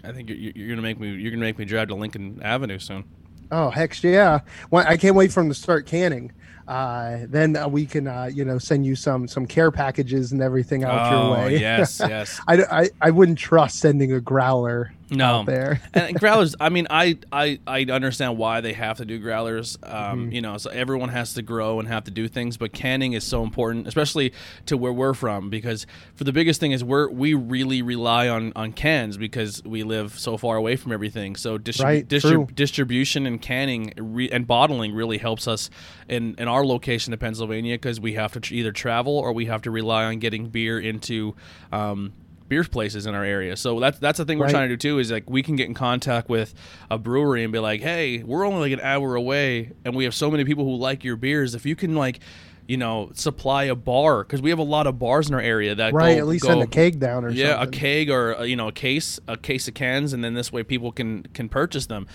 I 0.04 0.12
think 0.12 0.28
you're, 0.28 0.52
you're 0.54 0.68
gonna 0.68 0.82
make 0.82 1.00
me 1.00 1.10
you're 1.10 1.32
gonna 1.32 1.40
make 1.40 1.58
me 1.58 1.64
drive 1.64 1.88
to 1.88 1.94
Lincoln 1.94 2.40
Avenue 2.42 2.78
soon. 2.78 3.04
Oh 3.50 3.70
heck 3.70 4.00
yeah! 4.02 4.40
Well, 4.70 4.84
I 4.86 4.96
can't 4.96 5.16
wait 5.16 5.32
for 5.32 5.40
them 5.40 5.48
to 5.48 5.54
start 5.54 5.86
canning. 5.86 6.32
Uh, 6.66 7.18
then 7.28 7.56
uh, 7.56 7.68
we 7.68 7.86
can, 7.86 8.08
uh, 8.08 8.28
you 8.32 8.44
know, 8.44 8.58
send 8.58 8.84
you 8.84 8.96
some 8.96 9.28
some 9.28 9.46
care 9.46 9.70
packages 9.70 10.32
and 10.32 10.42
everything 10.42 10.84
out 10.84 11.12
oh 11.12 11.16
your 11.16 11.36
way. 11.36 11.56
yes, 11.60 12.00
yes. 12.00 12.40
I, 12.48 12.62
I 12.64 12.90
I 13.00 13.10
wouldn't 13.10 13.38
trust 13.38 13.78
sending 13.78 14.12
a 14.12 14.20
growler 14.20 14.92
No, 15.10 15.44
there. 15.44 15.80
and 15.94 16.18
growlers. 16.18 16.56
I 16.58 16.68
mean, 16.68 16.86
I, 16.90 17.18
I 17.30 17.58
I 17.66 17.82
understand 17.84 18.38
why 18.38 18.60
they 18.60 18.72
have 18.72 18.96
to 18.98 19.04
do 19.04 19.18
growlers. 19.18 19.78
Um, 19.82 20.16
Mm-hmm. 20.26 20.32
You 20.32 20.40
know, 20.40 20.56
so 20.56 20.70
everyone 20.70 21.08
has 21.10 21.34
to 21.34 21.42
grow 21.42 21.78
and 21.78 21.88
have 21.88 22.04
to 22.04 22.10
do 22.10 22.26
things, 22.28 22.56
but 22.56 22.72
canning 22.72 23.12
is 23.12 23.22
so 23.25 23.42
important, 23.42 23.86
especially 23.86 24.32
to 24.66 24.76
where 24.76 24.92
we're 24.92 25.14
from, 25.14 25.50
because 25.50 25.86
for 26.14 26.25
the 26.25 26.32
biggest 26.32 26.58
thing 26.60 26.72
is 26.72 26.82
we're 26.82 27.08
we 27.10 27.34
really 27.34 27.82
rely 27.82 28.28
on 28.28 28.52
on 28.56 28.72
cans 28.72 29.16
because 29.16 29.62
we 29.64 29.82
live 29.82 30.18
so 30.18 30.36
far 30.36 30.56
away 30.56 30.76
from 30.76 30.92
everything. 30.92 31.36
So 31.36 31.52
Right, 31.80 32.06
distrib- 32.06 32.54
distribution 32.54 33.26
and 33.26 33.40
canning 33.40 33.92
re- 33.96 34.30
and 34.30 34.46
bottling 34.46 34.94
really 34.94 35.18
helps 35.18 35.46
us 35.46 35.70
in 36.08 36.34
in 36.38 36.48
our 36.48 36.64
location 36.64 37.12
in 37.12 37.18
Pennsylvania 37.18 37.75
because 37.75 38.00
we 38.00 38.14
have 38.14 38.32
to 38.32 38.40
tr- 38.40 38.54
either 38.54 38.72
travel 38.72 39.16
or 39.18 39.32
we 39.32 39.46
have 39.46 39.62
to 39.62 39.70
rely 39.70 40.04
on 40.04 40.18
getting 40.18 40.48
beer 40.48 40.78
into. 40.80 41.34
Um, 41.72 42.12
beer 42.48 42.64
places 42.64 43.06
in 43.06 43.14
our 43.14 43.24
area. 43.24 43.56
So 43.56 43.80
that's 43.80 43.98
that's 43.98 44.18
the 44.18 44.24
thing 44.24 44.38
we're 44.38 44.48
trying 44.50 44.68
to 44.68 44.76
do 44.76 44.88
too 44.90 44.98
is 44.98 45.10
like 45.10 45.28
we 45.28 45.42
can 45.42 45.56
get 45.56 45.66
in 45.68 45.74
contact 45.74 46.28
with 46.28 46.54
a 46.90 46.98
brewery 46.98 47.42
and 47.44 47.52
be 47.52 47.58
like, 47.58 47.80
"Hey, 47.80 48.22
we're 48.22 48.46
only 48.46 48.60
like 48.70 48.72
an 48.78 48.84
hour 48.84 49.14
away 49.16 49.72
and 49.84 49.94
we 49.94 50.04
have 50.04 50.14
so 50.14 50.30
many 50.30 50.44
people 50.44 50.64
who 50.64 50.76
like 50.76 51.04
your 51.04 51.16
beers. 51.16 51.54
If 51.54 51.66
you 51.66 51.76
can 51.76 51.94
like, 51.94 52.20
you 52.68 52.76
know, 52.76 53.10
supply 53.14 53.64
a 53.64 53.74
bar 53.76 54.24
cuz 54.24 54.42
we 54.42 54.50
have 54.50 54.58
a 54.58 54.62
lot 54.64 54.86
of 54.88 54.98
bars 54.98 55.28
in 55.28 55.34
our 55.34 55.40
area 55.40 55.74
that 55.76 55.92
Right, 55.92 56.14
go- 56.14 56.18
at 56.18 56.26
least 56.26 56.42
go- 56.44 56.48
send 56.50 56.62
a 56.62 56.66
keg 56.66 56.98
down 56.98 57.24
or 57.24 57.30
yeah, 57.30 57.58
something. 57.60 57.68
a 57.68 57.70
keg 57.70 58.10
or 58.10 58.36
uh, 58.38 58.42
you 58.42 58.56
know 58.56 58.68
a 58.68 58.72
case, 58.72 59.20
a 59.28 59.36
case 59.36 59.68
of 59.68 59.74
cans, 59.74 60.12
and 60.12 60.24
then 60.24 60.34
this 60.34 60.52
way 60.52 60.62
people 60.62 60.90
can 60.92 61.22
can 61.34 61.48
purchase 61.48 61.86
them. 61.86 62.06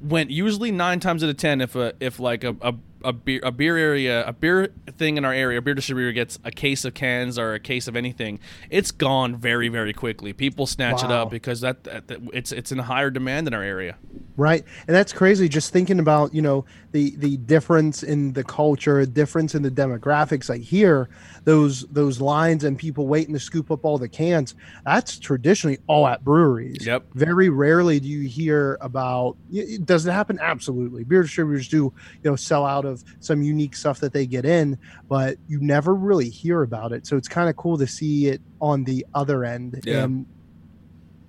When 0.00 0.28
usually 0.30 0.70
nine 0.72 0.98
times 1.00 1.22
out 1.22 1.30
of 1.30 1.36
ten, 1.36 1.60
if 1.60 1.76
a 1.76 1.92
if 2.00 2.18
like 2.18 2.42
a, 2.44 2.56
a 2.62 2.74
a 3.04 3.12
beer 3.12 3.40
a 3.42 3.50
beer 3.50 3.76
area 3.76 4.26
a 4.26 4.32
beer 4.32 4.68
thing 4.96 5.16
in 5.16 5.24
our 5.24 5.32
area, 5.32 5.58
a 5.58 5.62
beer 5.62 5.74
distributor 5.74 6.12
gets 6.12 6.38
a 6.44 6.50
case 6.50 6.84
of 6.84 6.94
cans 6.94 7.38
or 7.38 7.54
a 7.54 7.60
case 7.60 7.88
of 7.88 7.96
anything, 7.96 8.38
it's 8.70 8.90
gone 8.90 9.36
very 9.36 9.68
very 9.68 9.92
quickly. 9.92 10.32
People 10.32 10.66
snatch 10.66 11.02
it 11.02 11.10
up 11.10 11.30
because 11.30 11.60
that, 11.60 11.84
that, 11.84 12.08
that 12.08 12.20
it's 12.32 12.52
it's 12.52 12.72
in 12.72 12.78
higher 12.78 13.10
demand 13.10 13.46
in 13.46 13.54
our 13.54 13.62
area. 13.62 13.96
right. 14.36 14.64
And 14.86 14.94
that's 14.94 15.12
crazy 15.12 15.48
just 15.48 15.72
thinking 15.72 15.98
about 15.98 16.34
you 16.34 16.42
know 16.42 16.64
the 16.92 17.16
the 17.16 17.36
difference 17.38 18.02
in 18.02 18.32
the 18.32 18.44
culture 18.44 19.04
difference 19.06 19.54
in 19.54 19.62
the 19.62 19.70
demographics. 19.70 20.48
Like 20.48 20.62
here 20.62 21.08
those 21.44 21.82
those 21.88 22.20
lines 22.20 22.64
and 22.64 22.78
people 22.78 23.06
waiting 23.06 23.34
to 23.34 23.40
scoop 23.40 23.70
up 23.70 23.84
all 23.84 23.98
the 23.98 24.08
cans. 24.08 24.54
That's 24.84 25.18
traditionally 25.18 25.78
all 25.86 26.06
at 26.06 26.24
breweries. 26.24 26.86
Yep. 26.86 27.06
very 27.14 27.48
rarely 27.48 28.00
do 28.00 28.08
you 28.08 28.28
hear 28.28 28.78
about 28.80 29.36
does 29.84 30.06
it 30.06 30.12
happen? 30.12 30.38
Absolutely. 30.40 31.04
Beer 31.04 31.22
distributors 31.22 31.68
do 31.68 31.76
you 32.22 32.30
know 32.30 32.36
sell 32.36 32.64
out 32.64 32.84
of 32.84 32.91
some 33.20 33.42
unique 33.42 33.74
stuff 33.76 34.00
that 34.00 34.12
they 34.12 34.26
get 34.26 34.44
in 34.44 34.78
but 35.08 35.36
you 35.48 35.60
never 35.60 35.94
really 35.94 36.28
hear 36.28 36.62
about 36.62 36.92
it 36.92 37.06
so 37.06 37.16
it's 37.16 37.28
kind 37.28 37.48
of 37.48 37.56
cool 37.56 37.76
to 37.78 37.86
see 37.86 38.26
it 38.28 38.40
on 38.60 38.84
the 38.84 39.04
other 39.14 39.44
end 39.44 39.80
Yeah. 39.84 40.04
and 40.04 40.26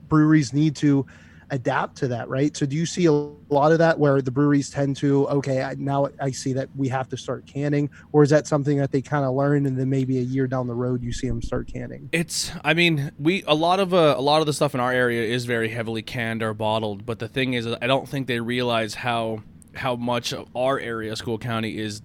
breweries 0.10 0.54
need 0.54 0.76
to 0.78 1.06
adapt 1.50 1.96
to 1.98 2.08
that 2.08 2.28
right 2.30 2.58
so 2.58 2.66
do 2.66 2.76
you 2.76 2.86
see 2.86 3.06
a 3.06 3.12
lot 3.12 3.72
of 3.72 3.78
that 3.78 4.00
where 4.00 4.22
the 4.24 4.32
breweries 4.32 4.72
tend 4.72 4.96
to 4.96 5.28
okay 5.28 5.62
I, 5.62 5.76
now 5.76 6.08
i 6.20 6.32
see 6.32 6.52
that 6.54 6.68
we 6.76 6.88
have 6.88 7.08
to 7.10 7.18
start 7.18 7.46
canning 7.46 7.92
or 8.12 8.24
is 8.24 8.32
that 8.32 8.48
something 8.48 8.78
that 8.78 8.92
they 8.92 9.02
kind 9.04 9.24
of 9.24 9.36
learn 9.36 9.68
and 9.68 9.78
then 9.78 9.88
maybe 9.88 10.18
a 10.18 10.22
year 10.22 10.48
down 10.48 10.66
the 10.66 10.74
road 10.74 11.04
you 11.04 11.12
see 11.12 11.28
them 11.28 11.42
start 11.44 11.68
canning 11.72 12.10
It's. 12.12 12.52
I 12.64 12.74
mean, 12.74 13.12
we 13.20 13.44
a 13.46 13.54
lot 13.54 13.80
of 13.80 13.94
uh, 13.94 14.16
a 14.18 14.22
lot 14.22 14.40
of 14.40 14.48
the 14.48 14.54
stuff 14.54 14.74
in 14.74 14.80
our 14.80 14.92
area 14.92 15.22
is 15.32 15.46
very 15.46 15.70
heavily 15.70 16.02
canned 16.02 16.42
or 16.42 16.54
bottled. 16.56 17.06
But 17.06 17.20
the 17.20 17.28
thing 17.28 17.54
is, 17.54 17.68
I 17.68 17.86
don't 17.88 18.08
think 18.10 18.26
they 18.28 18.40
realize 18.40 18.96
how 18.96 19.44
how 19.76 19.96
much 19.96 20.34
of 20.34 20.48
our 20.56 20.80
area, 20.80 21.16
Schuylkill 21.16 21.40
County, 21.48 21.78
is 21.78 22.02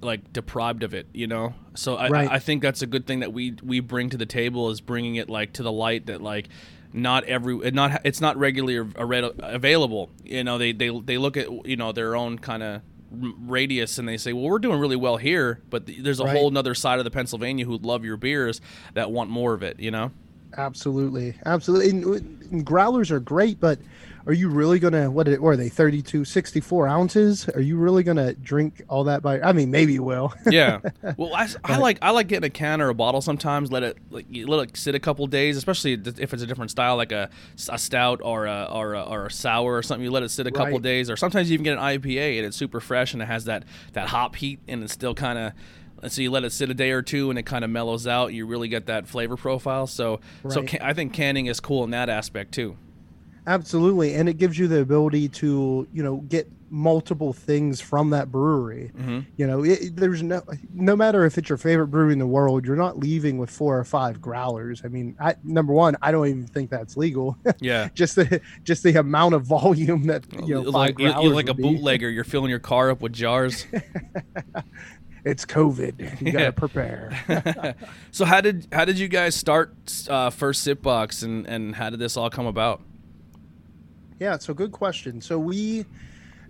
like 0.00 0.32
deprived 0.32 0.82
of 0.82 0.94
it. 0.94 1.06
You 1.12 1.26
know. 1.26 1.54
So 1.74 1.96
I, 1.96 2.08
Right. 2.08 2.30
I, 2.30 2.38
think 2.38 2.62
that's 2.62 2.82
a 2.82 2.86
good 2.86 3.06
thing 3.06 3.20
that 3.20 3.32
we 3.32 3.54
we 3.62 3.80
bring 3.80 4.10
to 4.10 4.16
the 4.16 4.26
table 4.26 4.70
is 4.70 4.80
bringing 4.80 5.16
it 5.16 5.28
like 5.28 5.52
to 5.54 5.62
the 5.62 5.72
light 5.72 6.06
that 6.06 6.20
like 6.20 6.48
not 6.92 7.24
every 7.24 7.70
not 7.70 8.00
it's 8.04 8.20
not 8.20 8.36
regularly 8.36 8.78
av- 8.78 8.96
av- 8.96 9.34
available. 9.38 10.10
You 10.24 10.44
know, 10.44 10.58
they 10.58 10.72
they 10.72 10.88
they 10.88 11.18
look 11.18 11.36
at 11.36 11.66
you 11.66 11.76
know 11.76 11.92
their 11.92 12.16
own 12.16 12.38
kind 12.38 12.62
of 12.62 12.82
radius 13.10 13.96
and 13.98 14.06
they 14.06 14.18
say 14.18 14.34
well 14.34 14.44
we're 14.44 14.58
doing 14.58 14.78
really 14.78 14.94
well 14.94 15.16
here 15.16 15.62
but 15.70 15.84
there's 15.86 16.20
a 16.20 16.24
Right. 16.24 16.36
whole 16.36 16.50
nother 16.50 16.74
side 16.74 16.98
of 16.98 17.06
the 17.06 17.10
pennsylvania 17.10 17.64
who 17.64 17.78
love 17.78 18.04
your 18.04 18.18
beers 18.18 18.60
that 18.92 19.10
want 19.10 19.30
more 19.30 19.54
of 19.54 19.62
it 19.62 19.80
you 19.80 19.90
know 19.90 20.10
Absolutely, 20.56 21.34
absolutely. 21.46 21.90
And, 21.90 22.42
and 22.50 22.64
growlers 22.64 23.10
are 23.10 23.20
great, 23.20 23.60
but 23.60 23.78
are 24.28 24.34
you 24.34 24.50
really 24.50 24.78
gonna 24.78 25.10
what? 25.10 25.26
Are 25.26 25.56
they? 25.56 25.70
32, 25.70 26.26
64 26.26 26.86
ounces? 26.86 27.48
Are 27.48 27.62
you 27.62 27.78
really 27.78 28.02
gonna 28.02 28.34
drink 28.34 28.82
all 28.86 29.04
that 29.04 29.22
by? 29.22 29.40
I 29.40 29.52
mean, 29.52 29.70
maybe 29.70 29.94
you 29.94 30.02
will. 30.02 30.34
yeah 30.50 30.80
well 31.16 31.34
I, 31.34 31.48
I 31.64 31.78
like 31.78 31.98
i 32.02 32.10
like 32.10 32.28
getting 32.28 32.46
a 32.46 32.50
can 32.50 32.80
or 32.80 32.88
a 32.90 32.94
bottle 32.94 33.20
sometimes 33.20 33.70
let 33.72 33.82
it 33.82 33.96
like 34.10 34.26
you 34.28 34.46
let 34.46 34.68
it 34.68 34.76
sit 34.76 34.94
a 34.94 35.00
couple 35.00 35.26
days 35.26 35.56
especially 35.56 35.94
if 35.94 36.32
it's 36.34 36.42
a 36.42 36.46
different 36.46 36.70
style 36.70 36.96
like 36.96 37.12
a, 37.12 37.30
a 37.70 37.78
stout 37.78 38.20
or 38.22 38.46
a, 38.46 38.68
or 38.70 38.94
a 38.94 39.02
or 39.02 39.26
a 39.26 39.30
sour 39.30 39.74
or 39.76 39.82
something 39.82 40.04
you 40.04 40.10
let 40.10 40.22
it 40.22 40.30
sit 40.30 40.46
a 40.46 40.50
couple 40.50 40.72
Right. 40.74 40.82
days 40.82 41.08
or 41.10 41.16
sometimes 41.16 41.48
you 41.50 41.54
even 41.54 41.64
get 41.64 41.78
an 41.78 41.84
ipa 42.00 42.36
and 42.38 42.46
it's 42.46 42.56
super 42.56 42.80
fresh 42.80 43.12
and 43.14 43.22
it 43.22 43.26
has 43.26 43.44
that 43.46 43.64
that 43.92 44.08
hop 44.08 44.36
heat 44.36 44.60
and 44.68 44.82
it's 44.82 44.92
still 44.92 45.14
kind 45.14 45.38
of 45.38 46.12
so 46.12 46.20
you 46.22 46.30
let 46.30 46.44
it 46.44 46.52
sit 46.52 46.70
a 46.70 46.74
day 46.74 46.90
or 46.90 47.02
two 47.02 47.30
and 47.30 47.38
it 47.38 47.44
kind 47.44 47.64
of 47.64 47.70
mellows 47.70 48.06
out 48.06 48.32
you 48.32 48.46
really 48.46 48.68
get 48.68 48.86
that 48.86 49.06
flavor 49.08 49.36
profile 49.36 49.86
so 49.86 50.20
so 50.48 50.62
can, 50.62 50.80
i 50.82 50.92
think 50.92 51.12
canning 51.12 51.46
is 51.46 51.60
cool 51.60 51.84
in 51.84 51.90
that 51.90 52.08
aspect 52.08 52.52
too 52.52 52.76
Absolutely, 53.48 54.14
and 54.14 54.28
it 54.28 54.34
gives 54.34 54.58
you 54.58 54.68
the 54.68 54.80
ability 54.80 55.28
to 55.30 55.88
you 55.92 56.02
know 56.02 56.18
get 56.28 56.48
multiple 56.70 57.32
things 57.32 57.80
from 57.80 58.10
that 58.10 58.30
brewery. 58.30 58.90
Mhm. 58.94 59.24
You 59.38 59.46
know, 59.46 59.64
it, 59.64 59.96
there's 59.96 60.22
no 60.22 60.42
no 60.74 60.94
matter 60.94 61.24
if 61.24 61.38
it's 61.38 61.48
your 61.48 61.56
favorite 61.56 61.86
brewery 61.86 62.12
in 62.12 62.18
the 62.18 62.26
world, 62.26 62.66
you're 62.66 62.76
not 62.76 62.98
leaving 62.98 63.38
with 63.38 63.48
four 63.48 63.78
or 63.78 63.84
five 63.84 64.20
growlers. 64.20 64.82
I 64.84 64.88
mean, 64.88 65.16
I, 65.18 65.34
number 65.42 65.72
one, 65.72 65.96
I 66.02 66.12
don't 66.12 66.26
even 66.28 66.46
think 66.46 66.68
that's 66.68 66.94
legal. 66.98 67.38
Yeah. 67.58 67.88
just 67.94 68.16
the 68.16 68.42
just 68.64 68.82
the 68.82 68.94
amount 68.96 69.34
of 69.34 69.44
volume 69.46 70.04
that 70.08 70.24
you 70.46 70.54
know, 70.56 70.62
You're 70.62 70.70
like, 70.70 70.98
you're, 70.98 71.18
you're 71.22 71.34
like 71.34 71.48
a 71.48 71.54
bootlegger. 71.54 72.10
You're 72.10 72.24
filling 72.24 72.50
your 72.50 72.58
car 72.58 72.90
up 72.90 73.00
with 73.00 73.14
jars. 73.14 73.64
It's 75.24 75.44
COVID. 75.44 76.20
You 76.22 76.32
gotta 76.32 76.44
Yeah. 76.44 76.50
prepare. 76.52 77.74
so 78.12 78.24
how 78.24 78.40
did 78.40 78.66
how 78.72 78.84
did 78.84 78.98
you 78.98 79.08
guys 79.08 79.34
start 79.34 79.74
uh, 80.08 80.30
first 80.30 80.62
Sip 80.62 80.80
Box 80.80 81.22
and 81.22 81.46
and 81.46 81.74
how 81.74 81.90
did 81.90 81.98
this 81.98 82.16
all 82.16 82.30
come 82.30 82.46
about? 82.46 82.80
Yeah, 84.18 84.38
so 84.38 84.54
good 84.54 84.72
question. 84.72 85.20
So 85.20 85.38
we 85.38 85.84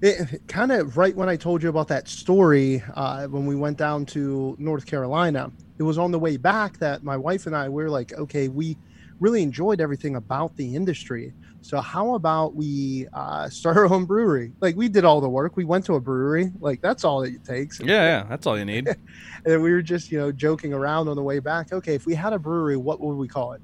it, 0.02 0.42
kind 0.48 0.72
of 0.72 0.96
right 0.96 1.16
when 1.16 1.28
I 1.28 1.36
told 1.36 1.62
you 1.62 1.68
about 1.68 1.88
that 1.88 2.08
story 2.08 2.82
uh, 2.94 3.26
when 3.28 3.46
we 3.46 3.56
went 3.56 3.78
down 3.78 4.06
to 4.06 4.56
North 4.58 4.86
Carolina, 4.86 5.52
it 5.78 5.82
was 5.84 5.98
on 5.98 6.12
the 6.12 6.18
way 6.18 6.36
back 6.36 6.78
that 6.78 7.02
my 7.02 7.16
wife 7.16 7.46
and 7.46 7.56
I 7.56 7.68
were 7.68 7.90
like, 7.90 8.12
okay, 8.14 8.48
we 8.48 8.78
really 9.20 9.42
enjoyed 9.42 9.80
everything 9.80 10.16
about 10.16 10.56
the 10.56 10.76
industry. 10.76 11.34
So 11.60 11.80
how 11.80 12.14
about 12.14 12.54
we 12.56 13.08
uh, 13.12 13.48
start 13.50 13.76
our 13.76 13.92
own 13.92 14.06
brewery? 14.06 14.54
Like 14.60 14.76
we 14.76 14.88
did 14.88 15.04
all 15.04 15.20
the 15.20 15.28
work. 15.28 15.56
We 15.56 15.64
went 15.64 15.84
to 15.86 15.96
a 15.96 16.00
brewery. 16.00 16.52
Like 16.60 16.80
that's 16.82 17.04
all 17.04 17.22
it 17.22 17.44
takes. 17.44 17.80
Yeah, 17.80 17.88
yeah, 18.04 18.26
that's 18.28 18.46
all 18.46 18.58
you 18.58 18.64
need. 18.64 18.88
And 19.44 19.62
we 19.62 19.72
were 19.72 19.82
just 19.82 20.10
you 20.10 20.18
know 20.18 20.32
joking 20.32 20.72
around 20.72 21.08
on 21.08 21.16
the 21.16 21.22
way 21.22 21.40
back. 21.40 21.72
Okay, 21.72 21.94
if 21.94 22.06
we 22.06 22.14
had 22.14 22.32
a 22.32 22.38
brewery, 22.38 22.76
what 22.76 23.00
would 23.00 23.14
we 23.16 23.28
call 23.28 23.52
it? 23.52 23.62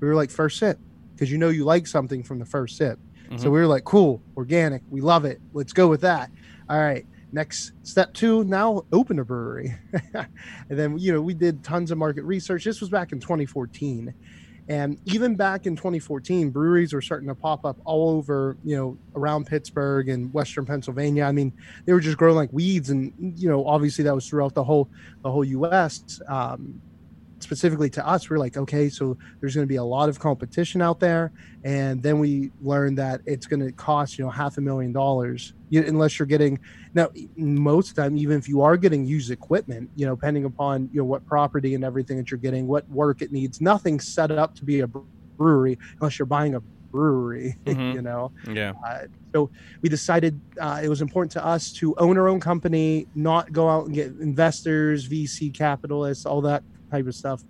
We 0.00 0.08
were 0.08 0.14
like 0.14 0.30
first 0.30 0.58
sip 0.58 0.78
because 1.14 1.30
you 1.30 1.38
know 1.38 1.48
you 1.48 1.64
like 1.64 1.86
something 1.86 2.22
from 2.22 2.38
the 2.38 2.44
first 2.46 2.76
sip. 2.76 2.98
So 3.34 3.48
Mhm. 3.48 3.52
we 3.52 3.58
were 3.60 3.66
like, 3.66 3.84
cool, 3.84 4.22
organic, 4.36 4.82
we 4.88 5.00
love 5.00 5.24
it. 5.24 5.40
Let's 5.52 5.72
go 5.72 5.88
with 5.88 6.00
that. 6.02 6.30
All 6.68 6.78
right. 6.78 7.06
Next 7.32 7.72
step 7.82 8.12
two, 8.14 8.44
now 8.44 8.82
open 8.92 9.18
a 9.18 9.24
brewery. 9.24 9.74
and 10.14 10.28
then, 10.78 10.96
you 10.98 11.12
know, 11.12 11.20
we 11.20 11.34
did 11.34 11.62
tons 11.64 11.90
of 11.90 11.98
market 11.98 12.24
research. 12.24 12.64
This 12.64 12.80
was 12.80 12.88
back 12.90 13.12
in 13.12 13.20
2014. 13.20 14.14
And 14.68 14.98
even 15.04 15.36
back 15.36 15.66
in 15.66 15.76
2014, 15.76 16.50
breweries 16.50 16.92
were 16.92 17.00
starting 17.00 17.28
to 17.28 17.36
pop 17.36 17.64
up 17.64 17.78
all 17.84 18.10
over, 18.16 18.56
you 18.64 18.76
know, 18.76 18.98
around 19.14 19.46
Pittsburgh 19.46 20.08
and 20.08 20.32
Western 20.32 20.66
Pennsylvania. 20.66 21.24
I 21.24 21.30
mean, 21.32 21.52
they 21.84 21.92
were 21.92 22.00
just 22.00 22.16
growing 22.16 22.34
like 22.36 22.52
weeds, 22.52 22.90
and 22.90 23.12
you 23.18 23.48
know, 23.48 23.64
obviously 23.64 24.02
that 24.04 24.14
was 24.14 24.28
throughout 24.28 24.54
the 24.54 24.64
whole 24.64 24.90
the 25.22 25.30
whole 25.30 25.44
U.S. 25.44 26.20
Um, 26.28 26.82
specifically 27.40 27.90
to 27.90 28.06
us, 28.06 28.28
we're 28.30 28.38
like, 28.38 28.56
okay, 28.56 28.88
so 28.88 29.16
there's 29.40 29.54
going 29.54 29.66
to 29.66 29.68
be 29.68 29.76
a 29.76 29.84
lot 29.84 30.08
of 30.08 30.18
competition 30.18 30.80
out 30.82 31.00
there, 31.00 31.32
and 31.62 32.02
then 32.02 32.18
we 32.18 32.52
learned 32.60 32.98
that 32.98 33.20
it's 33.26 33.46
going 33.46 33.60
to 33.60 33.72
cost 33.72 34.18
you 34.18 34.24
know 34.24 34.30
half 34.30 34.56
a 34.56 34.60
million 34.60 34.92
dollars 34.92 35.54
you, 35.68 35.82
unless 35.86 36.18
you're 36.18 36.26
getting 36.26 36.58
now 36.94 37.08
most 37.36 37.90
of 37.90 37.94
the 37.96 38.02
time 38.02 38.16
even 38.16 38.38
if 38.38 38.48
you 38.48 38.60
are 38.62 38.76
getting 38.76 39.04
used 39.04 39.30
equipment 39.30 39.90
you 39.94 40.06
know 40.06 40.14
depending 40.14 40.44
upon 40.44 40.88
you 40.92 41.00
know 41.00 41.04
what 41.04 41.24
property 41.26 41.74
and 41.74 41.84
everything 41.84 42.16
that 42.16 42.30
you're 42.30 42.38
getting 42.38 42.66
what 42.66 42.88
work 42.88 43.20
it 43.22 43.32
needs 43.32 43.60
nothing 43.60 43.98
set 44.00 44.30
up 44.30 44.54
to 44.54 44.64
be 44.64 44.80
a 44.80 44.88
brewery 45.38 45.76
unless 46.00 46.18
you're 46.18 46.26
buying 46.26 46.54
a 46.54 46.60
brewery 46.92 47.56
Mhm. 47.66 47.94
you 47.94 48.02
know 48.02 48.30
Yeah. 48.46 48.74
uh, 48.88 49.00
so 49.34 49.50
we 49.82 49.88
decided 49.88 50.42
uh, 50.60 50.80
it 50.82 50.88
was 50.88 51.02
important 51.02 51.32
to 51.32 51.44
us 51.44 51.72
to 51.74 51.94
own 51.98 52.16
our 52.16 52.28
own 52.28 52.40
company, 52.40 53.08
not 53.14 53.52
go 53.52 53.68
out 53.68 53.84
and 53.86 53.94
get 53.94 54.08
investors, 54.20 55.06
VC 55.08 55.50
capitalists, 55.50 56.24
all 56.24 56.40
that 56.42 56.64
type 56.90 57.06
of 57.06 57.14
stuff. 57.14 57.42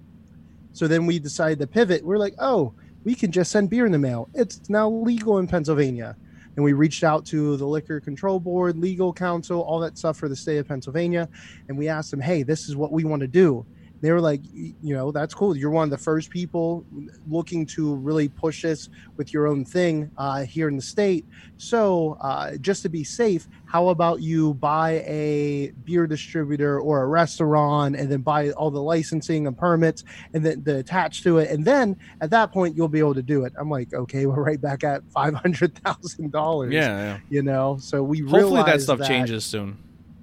So 0.72 0.86
then 0.86 1.06
we 1.06 1.18
decided 1.18 1.58
to 1.60 1.66
pivot. 1.66 2.04
We're 2.04 2.18
like, 2.18 2.34
oh, 2.38 2.74
we 3.04 3.14
can 3.14 3.32
just 3.32 3.50
send 3.50 3.70
beer 3.70 3.86
in 3.86 3.92
the 3.92 3.98
mail. 3.98 4.28
It's 4.34 4.68
now 4.68 4.90
legal 4.90 5.38
in 5.38 5.46
Pennsylvania. 5.46 6.16
And 6.56 6.64
we 6.64 6.72
reached 6.72 7.04
out 7.04 7.24
to 7.26 7.56
the 7.56 7.66
Liquor 7.66 8.00
Control 8.00 8.40
Board, 8.40 8.78
legal 8.78 9.12
counsel, 9.12 9.60
all 9.60 9.78
that 9.80 9.96
stuff 9.98 10.16
for 10.16 10.28
the 10.28 10.36
state 10.36 10.56
of 10.56 10.66
Pennsylvania. 10.66 11.28
And 11.68 11.76
we 11.76 11.88
asked 11.88 12.10
them, 12.10 12.20
hey, 12.20 12.42
this 12.42 12.68
is 12.68 12.76
what 12.76 12.92
we 12.92 13.04
want 13.04 13.20
to 13.20 13.28
do. 13.28 13.64
They 14.00 14.12
were 14.12 14.20
like, 14.20 14.42
you 14.52 14.94
know, 14.94 15.10
that's 15.10 15.34
cool. 15.34 15.56
You're 15.56 15.70
one 15.70 15.84
of 15.84 15.90
the 15.90 15.98
first 15.98 16.30
people 16.30 16.84
looking 17.28 17.66
to 17.66 17.94
really 17.94 18.28
push 18.28 18.62
this 18.62 18.88
with 19.16 19.32
your 19.32 19.46
own 19.46 19.64
thing 19.64 20.10
uh, 20.18 20.44
here 20.44 20.68
in 20.68 20.76
the 20.76 20.82
state. 20.82 21.24
So, 21.56 22.18
uh, 22.20 22.56
just 22.56 22.82
to 22.82 22.88
be 22.88 23.04
safe, 23.04 23.48
how 23.64 23.88
about 23.88 24.20
you 24.20 24.54
buy 24.54 25.04
a 25.06 25.72
beer 25.84 26.06
distributor 26.06 26.78
or 26.78 27.02
a 27.02 27.06
restaurant 27.06 27.96
and 27.96 28.10
then 28.10 28.20
buy 28.20 28.50
all 28.50 28.70
the 28.70 28.82
licensing 28.82 29.46
and 29.46 29.56
permits 29.56 30.04
and 30.34 30.44
then 30.44 30.62
the 30.62 30.78
attached 30.78 31.22
to 31.24 31.38
it? 31.38 31.50
And 31.50 31.64
then 31.64 31.96
at 32.20 32.30
that 32.30 32.52
point, 32.52 32.76
you'll 32.76 32.88
be 32.88 32.98
able 32.98 33.14
to 33.14 33.22
do 33.22 33.44
it. 33.44 33.54
I'm 33.58 33.70
like, 33.70 33.94
okay, 33.94 34.26
we're 34.26 34.42
right 34.42 34.60
back 34.60 34.84
at 34.84 35.02
$500,000. 35.10 36.72
Yeah, 36.72 36.80
yeah. 36.80 37.18
You 37.30 37.42
know, 37.42 37.78
so 37.80 38.02
we 38.02 38.20
Hopefully 38.20 38.62
that 38.62 38.82
stuff 38.82 39.06
changes 39.06 39.44
soon. 39.44 39.78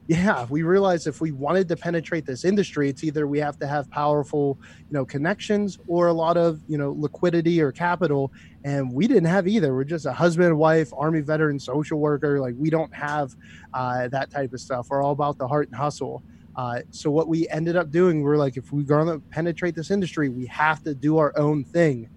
Yeah 0.08 0.46
we 0.50 0.64
realized 0.64 1.08
if 1.08 1.22
we 1.22 1.32
wanted 1.32 1.68
to 1.68 1.76
penetrate 1.76 2.26
this 2.26 2.44
industry 2.44 2.90
it's 2.90 3.04
either 3.04 3.26
we 3.26 3.40
have 3.40 3.58
to 3.58 3.66
have 3.66 3.90
powerful 3.90 4.60
you 4.80 4.94
know 4.94 5.06
connections 5.06 5.80
or 5.88 6.08
a 6.08 6.14
lot 6.14 6.36
of 6.36 6.62
you 6.68 6.78
know 6.78 6.92
liquidity 6.92 7.62
or 7.62 7.72
capital 7.72 8.32
and 8.64 8.92
we 8.92 9.08
didn't 9.08 9.26
have 9.26 9.48
either. 9.48 9.74
We're 9.74 9.84
just 9.84 10.06
a 10.06 10.14
husband 10.14 10.48
and 10.48 10.58
wife 10.58 10.92
army 10.96 11.22
veteran 11.22 11.60
social 11.60 12.00
worker 12.00 12.40
like 12.40 12.56
we 12.58 12.70
don't 12.70 12.94
have 12.94 13.36
uh, 13.74 14.08
that 14.10 14.32
type 14.32 14.54
of 14.54 14.60
stuff. 14.60 14.88
We're 14.90 15.04
all 15.04 15.12
about 15.12 15.38
the 15.38 15.48
heart 15.48 15.68
and 15.68 15.76
hustle. 15.76 16.24
Uh, 16.56 16.82
so 16.92 17.10
what 17.10 17.28
we 17.28 17.48
ended 17.50 17.76
up 17.76 17.90
doing 17.90 18.22
we're 18.22 18.38
like 18.38 18.58
if 18.58 18.72
we're 18.72 18.84
going 18.84 19.08
to 19.08 19.20
penetrate 19.30 19.74
this 19.74 19.90
industry 19.90 20.30
we 20.30 20.46
have 20.46 20.84
to 20.84 20.94
do 20.94 21.18
our 21.18 21.34
own 21.38 21.64
thing. 21.64 22.10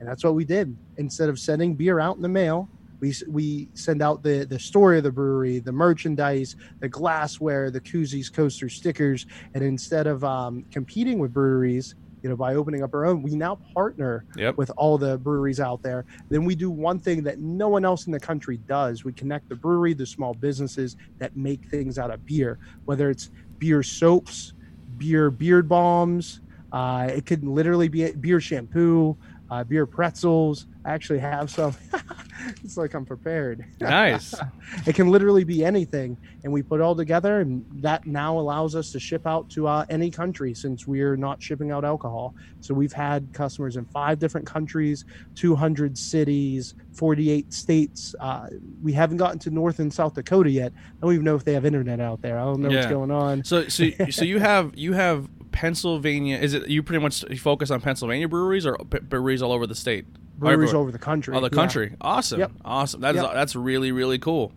And 0.00 0.08
that's 0.08 0.24
what 0.24 0.34
we 0.34 0.44
did. 0.44 0.76
Instead 0.96 1.28
of 1.28 1.38
sending 1.38 1.74
beer 1.74 2.00
out 2.00 2.16
in 2.16 2.22
the 2.22 2.28
mail 2.28 2.68
we, 3.00 3.12
we 3.28 3.70
send 3.74 4.02
out 4.02 4.22
the, 4.22 4.46
the 4.48 4.58
story 4.58 4.98
of 4.98 5.04
the 5.04 5.12
brewery, 5.12 5.58
the 5.58 5.72
merchandise, 5.72 6.56
the 6.80 6.88
glassware, 6.88 7.70
the 7.70 7.80
koozies, 7.80 8.32
coasters, 8.32 8.74
stickers, 8.74 9.26
and 9.52 9.62
instead 9.64 10.06
of 10.06 10.24
um, 10.24 10.64
competing 10.70 11.18
with 11.18 11.32
breweries, 11.32 11.94
you 12.22 12.30
know, 12.30 12.36
by 12.36 12.54
opening 12.54 12.82
up 12.82 12.94
our 12.94 13.04
own, 13.04 13.22
we 13.22 13.34
now 13.34 13.58
partner 13.74 14.24
Yep. 14.34 14.56
with 14.56 14.70
all 14.78 14.96
the 14.96 15.18
breweries 15.18 15.60
out 15.60 15.82
there. 15.82 16.06
Then 16.30 16.44
we 16.46 16.54
do 16.54 16.70
one 16.70 16.98
thing 16.98 17.24
that 17.24 17.38
no 17.38 17.68
one 17.68 17.84
else 17.84 18.06
in 18.06 18.12
the 18.12 18.20
country 18.20 18.56
does: 18.56 19.04
we 19.04 19.12
connect 19.12 19.48
the 19.50 19.56
brewery, 19.56 19.92
the 19.92 20.06
small 20.06 20.32
businesses 20.34 20.96
that 21.20 21.36
make 21.36 21.66
things 21.70 21.98
out 21.98 22.10
of 22.10 22.24
beer, 22.24 22.58
whether 22.86 23.10
it's 23.10 23.28
beer 23.58 23.82
soaps, 23.82 24.54
beer 24.96 25.30
beard 25.30 25.68
bombs, 25.68 26.40
Uh, 26.72 27.08
it 27.14 27.24
could 27.26 27.44
literally 27.44 27.88
be 27.88 28.10
beer 28.12 28.40
shampoo, 28.40 29.16
uh, 29.50 29.64
beer 29.64 29.86
pretzels. 29.86 30.66
I 30.84 30.92
actually 30.92 31.20
have 31.20 31.50
some. 31.50 31.74
it's 32.62 32.76
like 32.76 32.94
I'm 32.94 33.04
prepared. 33.04 33.64
Nice. 33.80 34.34
It 34.86 34.94
can 34.94 35.08
literally 35.08 35.44
be 35.44 35.64
anything, 35.64 36.16
and 36.42 36.52
we 36.52 36.62
put 36.62 36.80
it 36.80 36.82
all 36.82 36.96
together, 36.96 37.40
and 37.40 37.64
that 37.82 38.06
now 38.06 38.38
allows 38.38 38.74
us 38.74 38.90
to 38.92 38.98
ship 38.98 39.26
out 39.26 39.48
to 39.50 39.68
uh, 39.68 39.84
any 39.88 40.10
country 40.10 40.52
since 40.52 40.86
we're 40.86 41.16
not 41.16 41.40
shipping 41.42 41.70
out 41.70 41.84
alcohol. 41.84 42.34
So 42.60 42.74
we've 42.74 42.92
had 42.92 43.32
customers 43.32 43.76
in 43.76 43.84
five 43.84 44.18
different 44.18 44.46
countries, 44.46 45.04
200 45.36 45.96
cities, 45.96 46.74
48 46.92 47.52
states. 47.52 48.14
Uh, 48.18 48.48
we 48.82 48.92
haven't 48.92 49.18
gotten 49.18 49.38
to 49.40 49.50
North 49.50 49.78
and 49.78 49.92
South 49.92 50.14
Dakota 50.14 50.50
yet. 50.50 50.72
I 50.74 51.00
don't 51.02 51.12
even 51.12 51.24
know 51.24 51.36
if 51.36 51.44
they 51.44 51.52
have 51.52 51.64
internet 51.64 52.00
out 52.00 52.20
there. 52.20 52.38
I 52.38 52.44
don't 52.44 52.60
know 52.60 52.70
what's 52.70 52.86
going 52.86 53.10
on. 53.10 53.44
So 53.44 53.68
so 53.68 53.90
so 54.10 54.24
you 54.24 54.38
have 54.40 54.72
you 54.76 54.92
have 54.94 55.28
Pennsylvania. 55.54 56.36
Is 56.36 56.52
it 56.52 56.68
you 56.68 56.82
pretty 56.82 57.00
much 57.02 57.24
focus 57.38 57.70
on 57.70 57.80
Pennsylvania 57.80 58.28
breweries 58.28 58.66
or 58.66 58.76
breweries 58.76 59.40
all 59.40 59.52
over 59.52 59.66
the 59.68 59.74
state? 59.76 60.04
Breweries 60.36 60.70
Everywhere? 60.70 60.76
over 60.82 60.90
the 60.90 60.98
country. 60.98 61.34
Oh, 61.36 61.40
the 61.40 61.44
yeah. 61.46 61.48
country. 61.50 61.94
Awesome. 62.00 62.40
Yep. 62.40 62.52
Awesome. 62.64 63.00
That 63.02 63.14
is 63.14 63.22
Yep. 63.22 63.32
that's 63.34 63.54
really 63.54 63.92
really 63.92 64.18
cool. 64.18 64.52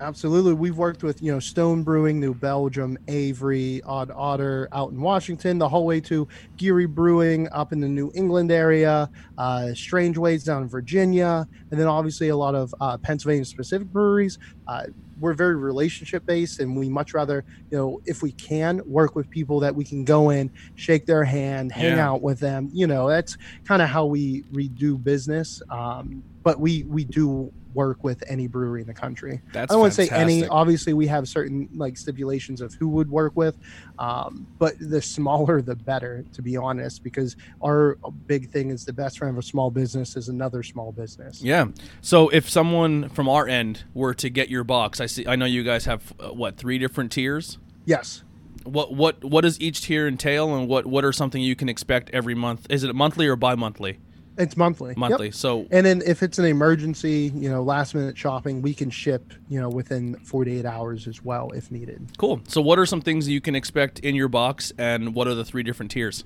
Absolutely. 0.00 0.54
We've 0.54 0.76
worked 0.76 1.02
with, 1.04 1.22
you 1.22 1.30
know, 1.32 1.38
Stone 1.38 1.84
Brewing, 1.84 2.18
New 2.18 2.34
Belgium, 2.34 2.98
Avery, 3.06 3.80
Odd 3.86 4.10
Otter 4.10 4.68
out 4.72 4.90
in 4.90 5.00
Washington, 5.00 5.58
the 5.58 5.68
whole 5.68 5.86
way 5.86 6.00
to 6.00 6.26
Geary 6.56 6.86
Brewing 6.86 7.48
up 7.52 7.72
in 7.72 7.80
the 7.80 7.88
New 7.88 8.10
England 8.14 8.50
area, 8.50 9.08
uh, 9.38 9.72
Strangeways 9.72 10.42
down 10.42 10.62
in 10.62 10.68
Virginia, 10.68 11.46
and 11.70 11.78
then 11.80 11.86
obviously 11.86 12.30
a 12.30 12.36
lot 12.36 12.54
of 12.56 12.74
uh, 12.80 12.98
Pennsylvania 12.98 13.44
specific 13.44 13.86
breweries. 13.92 14.38
Uh, 14.66 14.84
we're 15.18 15.34
very 15.34 15.56
relationship 15.56 16.24
based, 16.26 16.60
and 16.60 16.76
we 16.76 16.88
much 16.88 17.14
rather, 17.14 17.44
you 17.70 17.78
know, 17.78 18.00
if 18.04 18.22
we 18.22 18.32
can 18.32 18.80
work 18.86 19.14
with 19.14 19.28
people 19.30 19.60
that 19.60 19.74
we 19.74 19.84
can 19.84 20.04
go 20.04 20.30
in, 20.30 20.50
shake 20.74 21.06
their 21.06 21.24
hand, 21.24 21.72
hang 21.72 21.96
Yeah. 21.96 22.08
out 22.10 22.22
with 22.22 22.40
them. 22.40 22.68
You 22.72 22.86
know, 22.86 23.08
that's 23.08 23.36
kind 23.64 23.82
of 23.82 23.88
how 23.88 24.06
we, 24.06 24.44
we 24.52 24.68
do 24.68 24.98
business. 24.98 25.60
Um, 25.70 26.24
but 26.42 26.60
we, 26.60 26.84
we 26.84 27.04
do 27.04 27.52
work 27.74 28.04
with 28.04 28.22
any 28.28 28.46
brewery 28.46 28.80
in 28.80 28.86
the 28.86 28.94
country. 28.94 29.40
That's 29.52 29.70
I 29.70 29.74
don't 29.74 29.80
want 29.80 29.92
to 29.92 30.06
say 30.06 30.14
any. 30.14 30.46
Obviously, 30.46 30.94
we 30.94 31.06
have 31.08 31.28
certain 31.28 31.68
like 31.74 31.96
stipulations 31.96 32.60
of 32.60 32.74
who 32.74 32.88
would 32.88 33.10
work 33.10 33.32
with, 33.36 33.56
um, 33.98 34.46
but 34.58 34.74
the 34.78 35.02
smaller 35.02 35.60
the 35.62 35.74
better, 35.74 36.24
to 36.32 36.42
be 36.42 36.56
honest. 36.56 37.02
Because 37.02 37.36
our 37.62 37.98
big 38.26 38.50
thing 38.50 38.70
is 38.70 38.84
the 38.84 38.92
best 38.92 39.18
friend 39.18 39.36
of 39.36 39.38
a 39.38 39.46
small 39.46 39.70
business 39.70 40.16
is 40.16 40.28
another 40.28 40.62
small 40.62 40.92
business. 40.92 41.42
Yeah. 41.42 41.66
So 42.00 42.28
if 42.28 42.48
someone 42.48 43.08
from 43.10 43.28
our 43.28 43.46
end 43.48 43.84
were 43.94 44.14
to 44.14 44.30
get 44.30 44.48
your 44.48 44.64
box, 44.64 45.00
I 45.00 45.06
see. 45.06 45.26
I 45.26 45.36
know 45.36 45.46
you 45.46 45.62
guys 45.62 45.84
have 45.86 46.12
uh, 46.18 46.28
what 46.28 46.56
three 46.56 46.78
different 46.78 47.12
tiers. 47.12 47.58
Yes. 47.84 48.22
What 48.64 48.94
what 48.94 49.22
what 49.22 49.42
does 49.42 49.60
each 49.60 49.82
tier 49.82 50.08
entail, 50.08 50.54
and 50.54 50.68
what 50.68 50.86
what 50.86 51.04
are 51.04 51.12
something 51.12 51.42
you 51.42 51.54
can 51.54 51.68
expect 51.68 52.10
every 52.10 52.34
month? 52.34 52.66
Is 52.70 52.82
it 52.82 52.94
monthly 52.94 53.26
or 53.26 53.36
bi-monthly? 53.36 53.98
It's 54.36 54.56
monthly. 54.56 54.90
Yep. 54.90 54.96
monthly. 54.98 55.30
So 55.30 55.66
And 55.70 55.86
then 55.86 56.02
if 56.04 56.22
it's 56.22 56.38
an 56.38 56.44
emergency, 56.44 57.32
you 57.34 57.48
know, 57.48 57.62
last 57.62 57.94
minute 57.94 58.18
shopping, 58.18 58.62
we 58.62 58.74
can 58.74 58.90
ship, 58.90 59.32
you 59.48 59.60
know, 59.60 59.68
within 59.68 60.16
48 60.24 60.64
hours 60.64 61.06
as 61.06 61.22
well 61.24 61.50
if 61.52 61.70
needed. 61.70 62.08
cool. 62.18 62.40
So 62.48 62.60
what 62.60 62.78
are 62.78 62.86
some 62.86 63.00
things 63.00 63.28
you 63.28 63.40
can 63.40 63.54
expect 63.54 64.00
in 64.00 64.14
your 64.14 64.28
box, 64.28 64.72
and 64.76 65.14
what 65.14 65.28
are 65.28 65.34
the 65.34 65.44
three 65.44 65.62
different 65.62 65.92
tiers? 65.92 66.24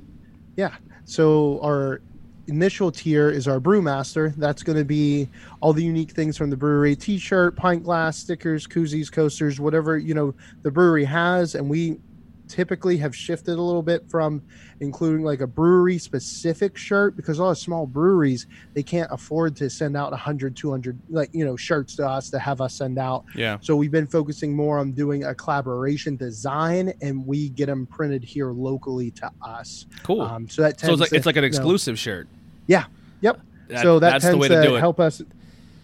Yeah. 0.57 0.75
So 1.05 1.61
our 1.63 2.01
initial 2.47 2.91
tier 2.91 3.29
is 3.29 3.47
our 3.47 3.61
brewmaster. 3.61 4.35
That's 4.37 4.63
going 4.63 4.79
to 4.79 4.85
be 4.85 5.29
all 5.61 5.75
the 5.75 5.85
unique 5.85 6.13
things 6.13 6.37
from 6.37 6.49
the 6.51 6.57
brewery: 6.57 6.97
t-shirt, 6.97 7.57
pint 7.57 7.83
glass, 7.85 8.17
stickers, 8.17 8.67
koozies, 8.67 9.13
coasters, 9.13 9.61
whatever 9.61 9.99
you 9.99 10.15
know 10.15 10.35
the 10.63 10.71
brewery 10.71 11.05
has. 11.05 11.55
And 11.55 11.69
we 11.69 11.99
typically 12.49 12.97
have 12.97 13.15
shifted 13.15 13.55
a 13.59 13.63
little 13.63 13.83
bit 13.83 14.09
from 14.09 14.43
including 14.81 15.25
like 15.25 15.41
a 15.41 15.47
brewery 15.47 15.99
specific 15.99 16.77
shirt 16.77 17.17
because 17.17 17.39
a 17.39 17.43
lot 17.45 17.51
of 17.51 17.59
small 17.59 17.87
breweries 17.87 18.47
they 18.75 18.83
can't 18.83 19.11
afford 19.13 19.55
to 19.57 19.69
send 19.69 19.97
out 19.97 20.11
100 20.11 20.57
200 20.57 20.99
like 21.11 21.29
you 21.33 21.45
know 21.45 21.57
shirts 21.57 21.97
to 21.97 22.07
us 22.07 22.31
to 22.31 22.39
have 22.39 22.61
us 22.61 22.75
send 22.75 22.99
out 22.99 23.25
Yeah. 23.35 23.59
so 23.61 23.77
we've 23.77 23.91
been 23.91 24.07
focusing 24.07 24.55
more 24.55 24.79
on 24.79 24.93
doing 24.93 25.25
a 25.25 25.35
collaboration 25.35 26.17
design 26.17 26.93
and 27.03 27.27
we 27.27 27.49
get 27.51 27.67
them 27.67 27.87
printed 27.87 28.23
here 28.25 28.51
locally 28.53 29.11
to 29.13 29.31
us 29.43 29.87
Cool. 30.03 30.21
um, 30.23 30.49
so 30.49 30.63
that 30.63 30.81
so 30.81 30.93
it's 30.93 31.01
like 31.01 31.11
to, 31.11 31.17
it's 31.17 31.27
like 31.27 31.37
an 31.37 31.43
you 31.45 31.51
know- 31.51 31.57
exclusive 31.57 31.99
shirt. 31.99 32.29
yeah. 32.67 32.85
Yep. 33.21 33.41
That- 33.69 33.83
so 33.83 33.99
that 33.99 34.11
that's 34.13 34.25
tends 34.25 34.35
the 34.35 34.39
way 34.39 34.49
to 34.49 34.63
do 34.63 34.77
it. 34.77 34.81
help 34.81 34.99
us 35.01 35.21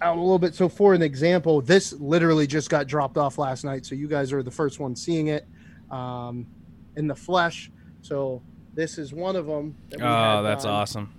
out 0.01 0.17
a 0.17 0.21
little 0.21 0.39
bit. 0.39 0.55
So 0.55 0.69
for 0.69 0.93
an 0.95 1.03
example, 1.03 1.61
this 1.63 1.93
literally 1.95 2.47
just 2.47 2.69
got 2.71 2.87
dropped 2.87 3.17
off 3.17 3.39
last 3.39 3.65
night. 3.65 3.87
So 3.87 3.95
you 3.95 4.07
guys 4.09 4.33
are 4.33 4.43
the 4.43 4.51
first 4.51 4.79
one 4.81 4.95
seeing 4.97 5.29
it 5.29 5.47
um, 5.91 6.47
in 6.97 7.07
the 7.07 7.15
flesh. 7.15 7.71
So 8.03 8.43
this 8.75 8.99
is 8.99 9.13
one 9.13 9.37
of 9.37 9.47
them. 9.47 9.77
that 9.91 10.01
Oh, 10.01 10.43
that's 10.43 10.65
awesome. 10.65 11.13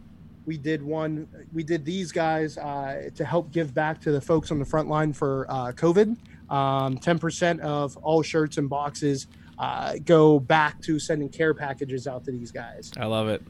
We 0.46 0.58
did 0.58 0.84
one. 0.84 1.28
We 1.54 1.64
did 1.64 1.86
these 1.86 2.12
guys 2.12 2.58
uh, 2.58 3.10
to 3.16 3.26
help 3.26 3.52
give 3.52 3.74
back 3.74 4.00
to 4.02 4.12
the 4.12 4.22
folks 4.22 4.52
on 4.52 4.60
the 4.60 4.66
front 4.66 4.90
line 4.90 5.14
for 5.14 5.48
uh, 5.50 5.72
COVID. 5.72 6.16
Um, 6.50 7.00
10% 7.00 7.60
of 7.62 7.98
all 7.98 8.22
shirts 8.22 8.58
and 8.60 8.70
boxes 8.70 9.26
uh, 9.58 9.96
go 10.06 10.40
back 10.40 10.80
to 10.82 11.00
sending 11.00 11.30
care 11.30 11.56
packages 11.56 12.08
out 12.08 12.26
to 12.26 12.32
these 12.32 12.52
guys. 12.52 12.92
I 13.00 13.06
love 13.06 13.28
it. 13.30 13.42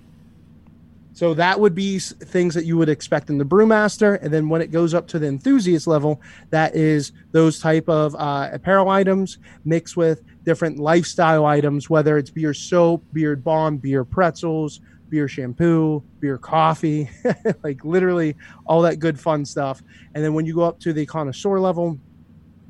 So 1.16 1.34
that 1.36 1.62
would 1.62 1.74
be 1.74 1.98
things 1.98 2.54
that 2.56 2.66
you 2.66 2.76
would 2.76 2.90
expect 2.90 3.30
in 3.30 3.38
the 3.38 3.46
brewmaster, 3.46 4.22
and 4.22 4.34
then 4.34 4.50
when 4.50 4.62
it 4.62 4.70
goes 4.70 4.94
up 4.94 5.08
to 5.08 5.18
the 5.18 5.28
enthusiast 5.28 5.88
level, 5.88 6.22
that 6.50 6.76
is 6.76 7.14
those 7.32 7.58
type 7.58 7.88
of 7.88 8.14
uh, 8.16 8.50
apparel 8.52 8.90
items 8.90 9.38
mixed 9.64 9.96
with 9.96 10.24
different 10.44 10.78
lifestyle 10.78 11.46
items, 11.46 11.90
whether 11.90 12.18
it's 12.18 12.30
beer 12.30 12.54
soap, 12.54 13.02
beer 13.14 13.38
balm, 13.38 13.78
beer 13.78 14.04
pretzels, 14.04 14.82
beer 15.08 15.30
shampoo, 15.30 16.04
beer 16.20 16.38
coffee, 16.38 17.10
like 17.64 17.86
literally 17.86 18.36
all 18.66 18.82
that 18.82 19.00
good 19.00 19.18
fun 19.18 19.46
stuff. 19.46 19.82
And 20.14 20.22
then 20.22 20.34
when 20.34 20.46
you 20.46 20.54
go 20.54 20.64
up 20.64 20.82
to 20.82 20.92
the 20.92 21.06
connoisseur 21.06 21.62
level, 21.62 21.98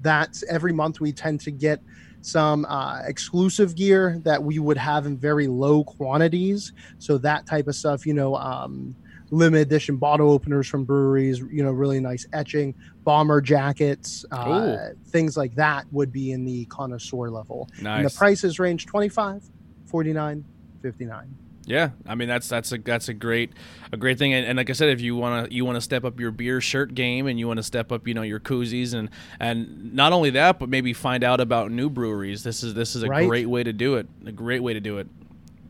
that's 0.01 0.43
every 0.43 0.71
month 0.71 0.99
we 0.99 1.11
tend 1.11 1.41
to 1.41 1.51
get 1.51 1.81
some 2.25 2.65
uh, 2.65 3.01
exclusive 3.05 3.75
gear 3.75 4.19
that 4.23 4.43
we 4.43 4.57
would 4.59 4.77
have 4.77 5.05
in 5.05 5.17
very 5.17 5.47
low 5.47 5.83
quantities. 5.83 6.73
So 6.97 7.17
that 7.19 7.45
type 7.45 7.67
of 7.67 7.75
stuff, 7.75 8.05
you 8.05 8.13
know, 8.13 8.35
um, 8.35 8.95
limited 9.31 9.67
edition 9.67 9.97
bottle 9.97 10.31
openers 10.31 10.67
from 10.67 10.85
breweries, 10.85 11.39
you 11.39 11.63
know, 11.63 11.71
really 11.71 11.99
nice 11.99 12.27
etching, 12.33 12.73
bomber 13.03 13.41
jackets, 13.41 14.25
uh, 14.31 14.89
things 15.07 15.37
like 15.37 15.55
that 15.55 15.85
would 15.91 16.11
be 16.11 16.31
in 16.31 16.45
the 16.45 16.65
connoisseur 16.65 17.29
level. 17.29 17.69
And 17.97 18.05
the 18.05 18.09
prices 18.17 18.59
range 18.59 18.85
25, 18.85 19.43
49, 19.85 20.45
59. 20.81 21.35
Yeah, 21.67 21.89
I 22.07 22.13
mean 22.15 22.27
that's 22.27 22.47
that's 22.47 22.71
a 22.71 22.77
that's 22.77 23.09
a 23.09 23.13
great 23.13 23.51
a 23.91 23.97
great 23.97 24.19
thing, 24.19 24.33
and, 24.33 24.45
and 24.45 24.55
like 24.57 24.69
I 24.69 24.73
said, 24.73 24.89
if 24.89 25.01
you 25.01 25.15
want 25.15 25.49
to 25.49 25.53
you 25.55 25.65
want 25.65 25.77
to 25.77 25.81
step 25.81 26.05
up 26.05 26.19
your 26.19 26.29
beer 26.31 26.61
shirt 26.61 26.93
game, 26.93 27.25
and 27.25 27.39
you 27.39 27.47
want 27.47 27.57
to 27.57 27.63
step 27.63 27.91
up 27.91 28.07
you 28.07 28.13
know 28.13 28.21
your 28.21 28.39
koozies, 28.39 28.93
and 28.93 29.09
and 29.39 29.93
not 29.93 30.13
only 30.13 30.29
that, 30.31 30.59
but 30.59 30.69
maybe 30.69 30.93
find 30.93 31.23
out 31.23 31.41
about 31.41 31.71
new 31.71 31.89
breweries. 31.89 32.43
This 32.43 32.61
is 32.63 32.73
this 32.75 32.95
is 32.95 33.01
a 33.03 33.07
Right. 33.07 33.27
great 33.27 33.47
way 33.49 33.63
to 33.63 33.73
do 33.73 33.95
it. 33.95 34.07
A 34.27 34.31
great 34.31 34.61
way 34.61 34.73
to 34.73 34.79
do 34.79 34.99
it. 34.99 35.07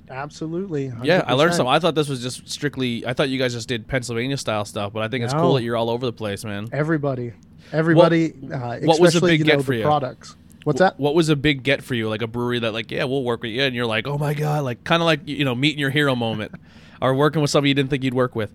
Absolutely. 0.09 0.91
Yeah, 1.01 1.23
I 1.25 1.33
learned 1.33 1.53
100%. 1.53 1.55
something. 1.55 1.73
I 1.73 1.79
thought 1.79 1.95
this 1.95 2.09
was 2.09 2.21
just 2.21 2.47
strictly. 2.47 3.05
I 3.07 3.13
thought 3.13 3.29
you 3.29 3.39
guys 3.39 3.53
just 3.53 3.67
did 3.67 3.87
Pennsylvania 3.87 4.37
style 4.37 4.65
stuff, 4.65 4.93
but 4.93 5.01
I 5.01 5.07
think 5.07 5.23
it's 5.23 5.33
cool 5.33 5.53
that 5.55 5.63
you're 5.63 5.75
all 5.77 5.89
over 5.89 6.05
the 6.05 6.13
place, 6.13 6.43
man. 6.45 6.67
Everybody, 6.71 7.33
everybody, 7.71 8.33
uh, 8.53 8.79
what 8.81 8.99
was 8.99 9.13
the 9.13 9.21
big 9.21 9.43
get 9.43 9.57
know, 9.57 9.63
for 9.63 9.73
you? 9.73 9.81
products. 9.83 10.35
What's 10.65 10.79
that? 10.79 10.99
What 10.99 11.13
was 11.13 11.29
a 11.29 11.35
big 11.35 11.61
get 11.61 11.83
for 11.83 11.93
you? 11.93 12.09
Like 12.09 12.23
a 12.23 12.27
brewery 12.27 12.57
that 12.57 12.73
like, 12.73 12.89
yeah, 12.89 13.03
we'll 13.03 13.23
work 13.23 13.43
with 13.43 13.51
you, 13.51 13.61
and 13.61 13.75
you're 13.75 13.85
like, 13.85 14.07
oh 14.07 14.17
my 14.17 14.33
god, 14.33 14.63
like 14.63 14.83
kind 14.83 14.99
of 14.99 15.05
like 15.05 15.21
you 15.25 15.45
know 15.45 15.53
meeting 15.53 15.79
your 15.79 15.91
hero 15.91 16.15
moment, 16.15 16.53
or 17.01 17.13
working 17.13 17.39
with 17.41 17.51
somebody 17.51 17.69
you 17.69 17.75
didn't 17.75 17.91
think 17.91 18.03
you'd 18.03 18.15
work 18.15 18.35
with. 18.35 18.51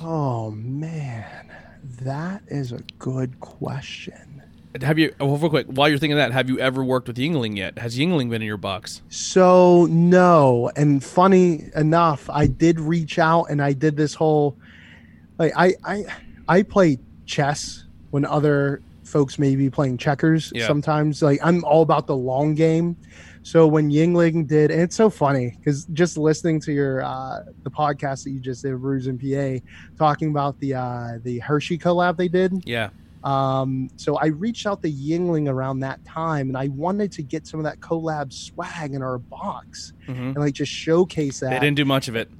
Oh 0.00 0.50
man, 0.52 1.52
that 2.00 2.42
is 2.48 2.72
a 2.72 2.80
good 2.98 3.40
question. 3.40 4.42
Have 4.80 4.98
you, 4.98 5.14
Well, 5.20 5.36
real 5.36 5.50
quick, 5.50 5.66
while 5.68 5.88
you're 5.88 5.98
thinking 5.98 6.18
of 6.18 6.24
that, 6.24 6.32
have 6.32 6.48
you 6.48 6.58
ever 6.58 6.82
worked 6.82 7.06
with 7.06 7.16
Yuengling 7.16 7.56
yet? 7.56 7.78
Has 7.78 7.96
Yuengling 7.96 8.30
been 8.30 8.42
in 8.42 8.46
your 8.48 8.56
box? 8.56 9.02
So 9.08 9.86
no, 9.90 10.70
and 10.74 11.04
funny 11.04 11.66
enough, 11.76 12.28
I 12.30 12.46
did 12.46 12.80
reach 12.80 13.18
out 13.18 13.50
and 13.50 13.62
I 13.62 13.72
did 13.74 13.96
this 13.96 14.14
whole 14.14 14.56
like 15.38 15.52
I 15.56 15.74
I 15.84 16.04
I 16.48 16.62
play 16.62 16.98
chess 17.26 17.84
when 18.10 18.24
other 18.24 18.80
folks 19.14 19.38
may 19.38 19.54
be 19.54 19.70
playing 19.70 19.96
checkers. 19.96 20.50
Yeah. 20.52 20.66
Sometimes 20.66 21.22
like 21.22 21.38
I'm 21.40 21.64
all 21.64 21.82
about 21.82 22.08
the 22.08 22.16
long 22.16 22.56
game. 22.56 22.96
So 23.44 23.64
when 23.64 23.88
Yuengling 23.88 24.48
did, 24.48 24.72
and 24.72 24.80
it's 24.80 24.96
so 24.96 25.08
funny 25.08 25.54
because 25.56 25.84
just 25.92 26.18
listening 26.18 26.60
to 26.62 26.72
your 26.72 27.04
uh, 27.04 27.44
the 27.62 27.70
podcast 27.70 28.24
that 28.24 28.30
you 28.30 28.40
just 28.40 28.64
did, 28.64 28.76
Brews 28.80 29.06
and 29.06 29.20
PA, 29.20 29.64
talking 29.96 30.30
about 30.30 30.58
the 30.58 30.74
uh, 30.74 31.18
the 31.22 31.38
Hershey 31.38 31.78
collab 31.78 32.16
they 32.16 32.26
did. 32.26 32.64
Yeah. 32.66 32.90
Um, 33.22 33.88
so 33.96 34.16
I 34.16 34.26
reached 34.26 34.66
out 34.66 34.82
to 34.82 34.90
Yuengling 34.90 35.48
around 35.48 35.78
that 35.80 36.04
time, 36.04 36.48
and 36.48 36.58
I 36.58 36.66
wanted 36.68 37.12
to 37.12 37.22
get 37.22 37.46
some 37.46 37.60
of 37.60 37.64
that 37.64 37.78
collab 37.78 38.32
swag 38.32 38.94
in 38.94 39.02
our 39.02 39.18
box 39.18 39.92
hmm 40.06 40.12
and 40.12 40.36
like 40.38 40.54
just 40.54 40.72
showcase 40.72 41.38
that. 41.38 41.50
They 41.50 41.60
didn't 41.60 41.76
do 41.76 41.84
much 41.84 42.08
of 42.08 42.16
it. 42.16 42.30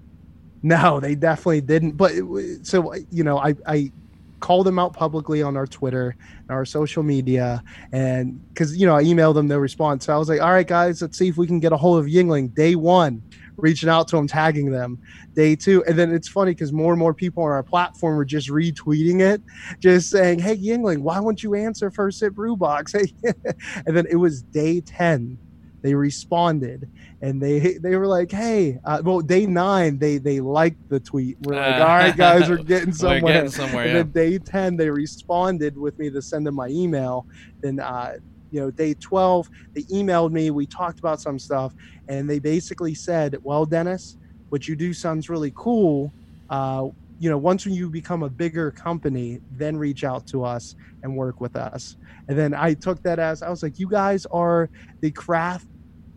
No, 0.65 0.99
they 0.99 1.15
definitely 1.15 1.61
didn't. 1.61 1.93
But 1.93 2.13
it 2.17 2.67
so 2.67 2.95
you 3.13 3.23
know, 3.23 3.39
I 3.39 3.55
I 3.65 3.93
called 4.40 4.66
them 4.66 4.79
out 4.79 4.92
publicly 4.92 5.42
on 5.42 5.57
our 5.57 5.66
Twitter 5.66 6.14
and 6.49 6.51
our 6.51 6.64
social 6.64 7.03
media, 7.03 7.62
and 7.92 8.40
because 8.53 8.77
you 8.77 8.87
know 8.87 8.97
I 8.97 9.05
emailed 9.05 9.35
them 9.35 9.47
no 9.47 9.59
response, 9.59 10.07
so 10.07 10.14
I 10.14 10.18
was 10.18 10.29
like, 10.29 10.40
all 10.40 10.53
right, 10.53 10.66
guys, 10.66 11.01
let's 11.03 11.18
see 11.18 11.29
if 11.29 11.37
we 11.37 11.47
can 11.47 11.61
get 11.61 11.73
a 11.73 11.77
hold 11.77 11.99
of 11.99 12.07
Yuengling. 12.07 12.55
Day 12.55 12.75
one, 12.75 13.23
reaching 13.57 13.88
out 13.88 14.09
to 14.09 14.16
them, 14.16 14.27
tagging 14.29 14.70
them. 14.70 14.99
Day 15.35 15.57
two, 15.57 15.83
and 15.85 15.99
then 15.99 16.12
it's 16.12 16.29
funny 16.29 16.53
because 16.53 16.73
more 16.73 16.92
and 16.92 16.99
more 16.99 17.14
people 17.14 17.42
on 17.42 17.51
our 17.51 17.62
platform 17.62 18.16
were 18.16 18.25
just 18.25 18.49
retweeting 18.51 19.20
it, 19.20 19.42
just 19.81 20.11
saying, 20.11 20.38
hey 20.38 20.57
Yuengling, 20.57 20.99
why 20.99 21.20
won't 21.20 21.42
you 21.42 21.55
answer 21.55 21.90
First 21.90 22.18
Sip 22.18 22.35
Brew 22.35 22.57
Box? 22.57 22.92
Hey, 22.92 23.12
and 23.87 23.97
then 23.97 24.07
it 24.11 24.16
was 24.16 24.42
day 24.42 24.81
ten. 24.81 25.38
They 25.85 25.92
responded 25.92 26.88
and 27.20 27.42
they 27.42 27.77
they 27.77 27.97
were 27.97 28.07
like, 28.07 28.33
"Hey, 28.33 28.79
uh, 28.87 29.03
well, 29.05 29.20
day 29.20 29.44
nine 29.44 29.99
they 29.99 30.16
they 30.16 30.40
liked 30.40 30.88
the 30.88 30.99
tweet. 30.99 31.37
We're 31.42 31.57
like, 31.57 31.75
all 31.75 31.99
right, 31.99 32.16
guys, 32.16 32.49
we're 32.49 32.57
getting 32.57 32.87
We're 32.88 32.92
somewhere." 32.94 33.33
getting 33.35 33.51
somewhere, 33.51 33.85
and 33.85 33.92
yeah. 33.92 34.03
then 34.03 34.11
day 34.12 34.38
ten 34.38 34.77
they 34.79 34.88
responded 34.88 35.77
with 35.77 35.99
me 35.99 36.09
to 36.09 36.23
send 36.23 36.47
them 36.47 36.55
my 36.55 36.68
email. 36.68 37.27
Then 37.61 37.81
uh, 37.81 38.14
you 38.51 38.61
know, 38.61 38.70
day 38.70 38.94
twelve 38.94 39.51
they 39.75 39.83
emailed 39.83 40.33
me. 40.33 40.51
We 40.51 40.64
talked 40.64 41.01
about 41.01 41.20
some 41.20 41.38
stuff, 41.38 41.75
and 42.09 42.31
they 42.31 42.38
basically 42.38 42.94
said, 42.94 43.37
"Well, 43.42 43.66
Dennis, 43.66 44.16
what 44.49 44.66
you 44.66 44.77
do 44.77 44.94
sounds 44.94 45.29
really 45.29 45.53
cool." 45.55 46.14
Uh, 46.49 46.88
you 47.18 47.29
know, 47.29 47.37
once 47.37 47.66
when 47.66 47.75
you 47.75 47.90
become 47.90 48.23
a 48.23 48.31
bigger 48.31 48.70
company, 48.70 49.42
then 49.51 49.77
reach 49.77 50.03
out 50.03 50.27
to 50.29 50.44
us 50.44 50.77
and 51.03 51.14
work 51.14 51.42
with 51.42 51.57
us. 51.57 51.97
And 52.29 52.38
then 52.38 52.55
I 52.55 52.73
took 52.73 53.03
that 53.03 53.18
as 53.18 53.42
I 53.42 53.51
was 53.51 53.62
like, 53.62 53.79
you 53.79 53.88
guys 53.88 54.25
are 54.27 54.70
the 55.01 55.11
craft 55.11 55.66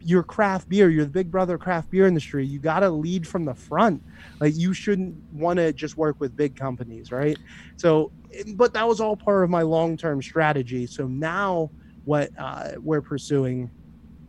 your 0.07 0.23
craft 0.23 0.69
beer, 0.69 0.89
you're 0.89 1.03
the 1.03 1.11
big 1.11 1.29
brother 1.29 1.57
craft 1.57 1.91
beer 1.91 2.07
industry. 2.07 2.45
You 2.45 2.59
got 2.59 2.79
to 2.79 2.89
lead 2.89 3.27
from 3.27 3.43
the 3.43 3.53
front. 3.53 4.01
Like 4.39 4.55
you 4.55 4.73
shouldn't 4.73 5.21
want 5.33 5.57
to 5.57 5.73
just 5.73 5.97
work 5.97 6.15
with 6.21 6.33
big 6.33 6.55
companies, 6.55 7.11
right? 7.11 7.37
So, 7.75 8.13
but 8.55 8.73
that 8.73 8.87
was 8.87 9.01
all 9.01 9.17
part 9.17 9.43
of 9.43 9.49
my 9.49 9.63
long-term 9.63 10.21
strategy. 10.21 10.87
So 10.87 11.07
now, 11.07 11.71
what 12.05 12.31
uh, 12.37 12.71
we're 12.77 13.01
pursuing, 13.01 13.69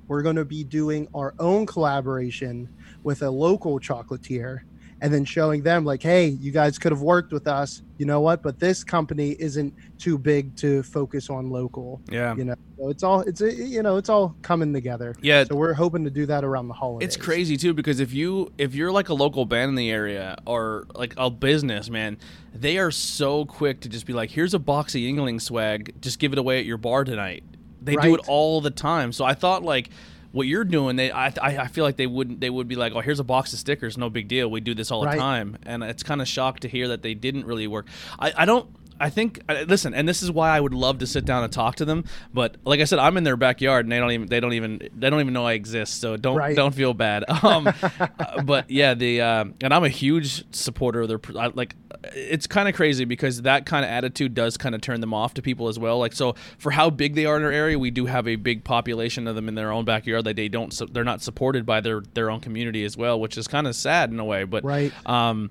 we're 0.09 0.23
going 0.23 0.35
to 0.35 0.45
be 0.45 0.65
doing 0.65 1.07
our 1.15 1.33
own 1.39 1.65
collaboration 1.65 2.69
with 3.05 3.23
a 3.23 3.31
local 3.31 3.79
chocolatier, 3.79 4.63
and 5.01 5.13
then 5.13 5.25
showing 5.25 5.63
them 5.63 5.85
like, 5.85 6.03
hey, 6.03 6.27
you 6.27 6.51
guys 6.51 6.79
could 6.79 6.93
have 6.93 7.03
worked 7.03 7.33
with 7.33 7.47
us. 7.47 7.83
You 7.99 8.07
know 8.07 8.21
what? 8.21 8.43
But 8.43 8.59
this 8.59 8.83
company 8.83 9.37
isn't 9.39 9.75
too 9.99 10.19
big 10.19 10.57
to 10.57 10.83
focus 10.83 11.31
on 11.31 11.51
local. 11.51 12.01
Yeah. 12.11 12.35
You 12.35 12.45
know, 12.45 12.55
so 12.79 12.89
it's 12.91 13.03
all 13.03 13.21
it's 13.23 13.41
you 13.41 13.83
know 13.83 13.97
it's 13.97 14.09
all 14.09 14.37
coming 14.43 14.73
together. 14.73 15.15
Yeah. 15.21 15.45
So 15.45 15.57
we're 15.57 15.73
hoping 15.73 16.05
to 16.05 16.11
do 16.11 16.27
that 16.27 16.45
around 16.45 16.69
the 16.69 16.75
holidays. 16.75 17.07
It's 17.07 17.17
crazy 17.17 17.57
too 17.57 17.75
because 17.75 18.01
if 18.01 18.13
you 18.13 18.53
if 18.59 18.75
you're 18.75 18.93
like 18.93 19.09
a 19.09 19.15
local 19.15 19.45
band 19.45 19.71
in 19.71 19.75
the 19.75 19.91
area 19.91 20.37
or 20.47 20.87
like 20.95 21.15
a 21.17 21.31
business, 21.31 21.91
man, 21.91 22.19
they 22.55 22.79
are 22.79 22.91
so 22.91 23.45
quick 23.45 23.81
to 23.81 23.89
just 23.89 24.07
be 24.07 24.13
like, 24.13 24.31
"Here's 24.31 24.55
a 24.55 24.59
box 24.59 24.95
of 24.95 25.01
Yuengling 25.01 25.41
swag, 25.41 25.95
just 26.01 26.19
give 26.19 26.33
it 26.33 26.39
away 26.39 26.59
at 26.59 26.65
your 26.65 26.79
bar 26.79 27.05
tonight." 27.05 27.45
They 27.81 27.97
do 27.97 28.15
it 28.15 28.21
all 28.29 28.61
the 28.61 28.71
time. 28.71 29.13
So 29.13 29.25
I 29.25 29.35
thought 29.35 29.63
like 29.63 29.91
what 30.33 30.47
you're 30.47 30.65
doing, 30.65 30.97
they 30.97 31.11
I, 31.11 31.27
I 31.41 31.59
I 31.59 31.67
feel 31.69 31.85
like 31.85 31.97
they 31.97 32.07
wouldn't 32.07 32.41
they 32.41 32.51
would 32.51 32.69
be 32.69 32.75
like, 32.77 32.93
oh, 32.95 33.01
here's 33.01 33.21
a 33.21 33.25
box 33.25 33.53
of 33.53 33.59
stickers, 33.59 33.97
no 33.97 34.11
big 34.11 34.29
deal. 34.29 34.51
We 34.51 34.61
do 34.61 34.75
this 34.75 34.91
all 34.91 35.03
the 35.03 35.09
time, 35.19 35.57
and 35.65 35.83
it's 35.83 36.03
kind 36.03 36.21
of 36.21 36.29
shocked 36.29 36.63
to 36.63 36.69
hear 36.69 36.89
that 36.89 37.03
they 37.03 37.15
didn't 37.15 37.47
really 37.47 37.67
work. 37.67 37.87
I 38.19 38.33
I 38.37 38.45
don't. 38.45 38.69
I 39.01 39.11
think 39.11 39.41
uh, 39.49 39.65
listen, 39.69 39.95
and 39.95 40.09
this 40.09 40.23
is 40.23 40.31
why 40.31 40.51
I 40.57 40.61
would 40.61 40.75
love 40.75 40.99
to 40.99 41.07
sit 41.07 41.25
down 41.25 41.45
and 41.45 41.53
talk 41.53 41.77
to 41.77 41.85
them. 41.85 42.05
But 42.35 42.57
like 42.65 42.81
I 42.81 42.85
said, 42.85 42.99
I'm 42.99 43.17
in 43.17 43.25
their 43.25 43.37
backyard, 43.37 43.85
and 43.87 43.93
they 43.93 43.99
don't 43.99 44.11
even 44.11 44.29
they 44.29 44.41
don't 44.41 44.53
even 44.55 44.89
they 44.97 45.09
don't 45.11 45.21
even 45.21 45.33
know 45.33 45.47
I 45.47 45.53
exist. 45.53 46.01
So 46.01 46.17
don't 46.17 46.37
Right. 46.37 46.57
don't 46.57 46.75
feel 46.75 46.95
bad. 46.95 47.25
Um, 47.43 47.73
but 48.45 48.69
yeah, 48.71 48.95
the 48.95 49.21
uh, 49.21 49.45
and 49.61 49.73
I'm 49.73 49.85
a 49.85 49.89
huge 49.89 50.45
supporter 50.55 51.03
of 51.03 51.09
their 51.09 51.21
I, 51.39 51.47
like. 51.49 51.75
It's 52.15 52.47
kind 52.47 52.69
of 52.69 52.75
crazy 52.77 53.05
because 53.05 53.43
that 53.43 53.67
kind 53.67 53.85
of 53.85 53.91
attitude 53.91 54.33
does 54.35 54.57
kind 54.57 54.75
of 54.75 54.81
turn 54.81 55.01
them 55.01 55.13
off 55.13 55.35
to 55.35 55.43
people 55.43 55.67
as 55.69 55.79
well. 55.81 55.99
Like 55.99 56.13
so, 56.13 56.35
for 56.59 56.71
how 56.71 56.91
big 56.91 57.15
they 57.17 57.27
are 57.27 57.37
in 57.37 57.43
our 57.43 57.51
area, 57.51 57.77
we 57.79 57.91
do 57.91 58.07
have 58.07 58.29
a 58.29 58.37
big 58.37 58.63
population 58.63 59.27
of 59.27 59.35
them 59.35 59.49
in 59.49 59.55
their 59.57 59.73
own 59.73 59.85
backyard. 59.85 60.25
That 60.25 60.37
they 60.37 60.49
don't, 60.49 60.73
they're 60.93 61.03
not 61.05 61.23
supported 61.23 61.67
by 61.67 61.81
their 61.81 62.03
their 62.15 62.31
own 62.31 62.39
community 62.41 62.85
as 62.85 62.97
well, 62.97 63.19
which 63.19 63.37
is 63.37 63.49
kind 63.49 63.67
of 63.67 63.75
sad 63.75 64.11
in 64.13 64.21
a 64.21 64.25
way. 64.25 64.45
But 64.45 64.65
Right. 64.65 64.93
um, 65.07 65.51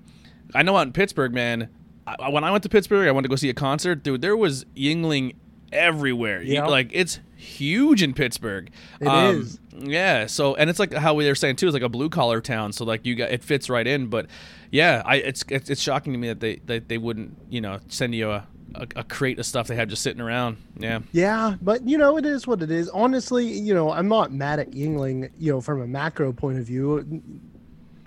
I 0.55 0.63
know 0.63 0.77
out 0.77 0.88
in 0.88 0.93
Pittsburgh, 0.93 1.33
man. 1.33 1.69
I, 2.08 2.30
when 2.30 2.43
I 2.43 2.52
went 2.52 2.63
to 2.63 2.70
Pittsburgh, 2.70 3.08
I 3.08 3.12
went 3.12 3.26
to 3.26 3.30
go 3.30 3.36
see 3.36 3.50
a 3.50 3.54
concert. 3.54 4.04
Dude, 4.04 4.22
there 4.22 4.38
was 4.38 4.65
Yuengling 4.76 5.36
everywhere. 5.72 6.41
Yeah. 6.41 6.65
like 6.65 6.89
it's 6.93 7.20
huge 7.36 8.02
in 8.02 8.13
Pittsburgh. 8.13 8.72
It 9.00 9.08
is. 9.08 9.46
is. 9.48 9.60
Yeah. 9.78 10.26
So, 10.26 10.56
and 10.56 10.70
it's 10.70 10.80
like 10.80 10.93
how 10.93 11.13
we 11.13 11.28
were 11.28 11.36
saying 11.36 11.58
too. 11.58 11.67
It's 11.67 11.74
like 11.74 11.84
a 11.84 11.89
blue 11.89 12.10
collar 12.10 12.41
town. 12.41 12.72
So 12.72 12.86
like 12.86 13.06
you 13.06 13.15
got 13.15 13.32
it 13.32 13.43
fits 13.43 13.70
right 13.70 13.86
in. 13.86 14.08
But 14.08 14.28
yeah, 14.72 15.04
I 15.06 15.17
it's 15.17 15.43
it's, 15.50 15.70
it's 15.70 15.82
shocking 15.82 16.13
to 16.13 16.20
me 16.20 16.30
that 16.30 16.39
they 16.39 16.56
that 16.65 16.88
they 16.88 16.98
wouldn't 16.98 17.38
you 17.50 17.62
know 17.62 17.80
send 17.88 18.15
you 18.15 18.32
a. 18.32 18.48
A, 18.76 18.86
a 18.98 19.04
crate 19.06 19.39
of 19.39 19.46
stuff 19.46 19.67
they 19.67 19.78
have 19.78 19.88
just 19.88 20.04
sitting 20.04 20.22
around. 20.22 20.58
Yeah. 20.78 21.00
Yeah, 21.13 21.56
but 21.62 21.88
you 21.88 21.98
know, 21.98 22.17
it 22.17 22.26
is 22.26 22.46
what 22.46 22.62
it 22.62 22.70
is. 22.70 22.89
Honestly, 22.89 23.48
you 23.48 23.74
know, 23.74 23.91
I'm 23.91 24.10
not 24.10 24.34
mad 24.34 24.60
at 24.60 24.72
Yuengling, 24.72 25.32
you 25.39 25.54
know, 25.54 25.62
from 25.62 25.82
a 25.82 25.88
macro 25.88 26.34
point 26.34 26.60
of 26.60 26.65
view. 26.65 27.24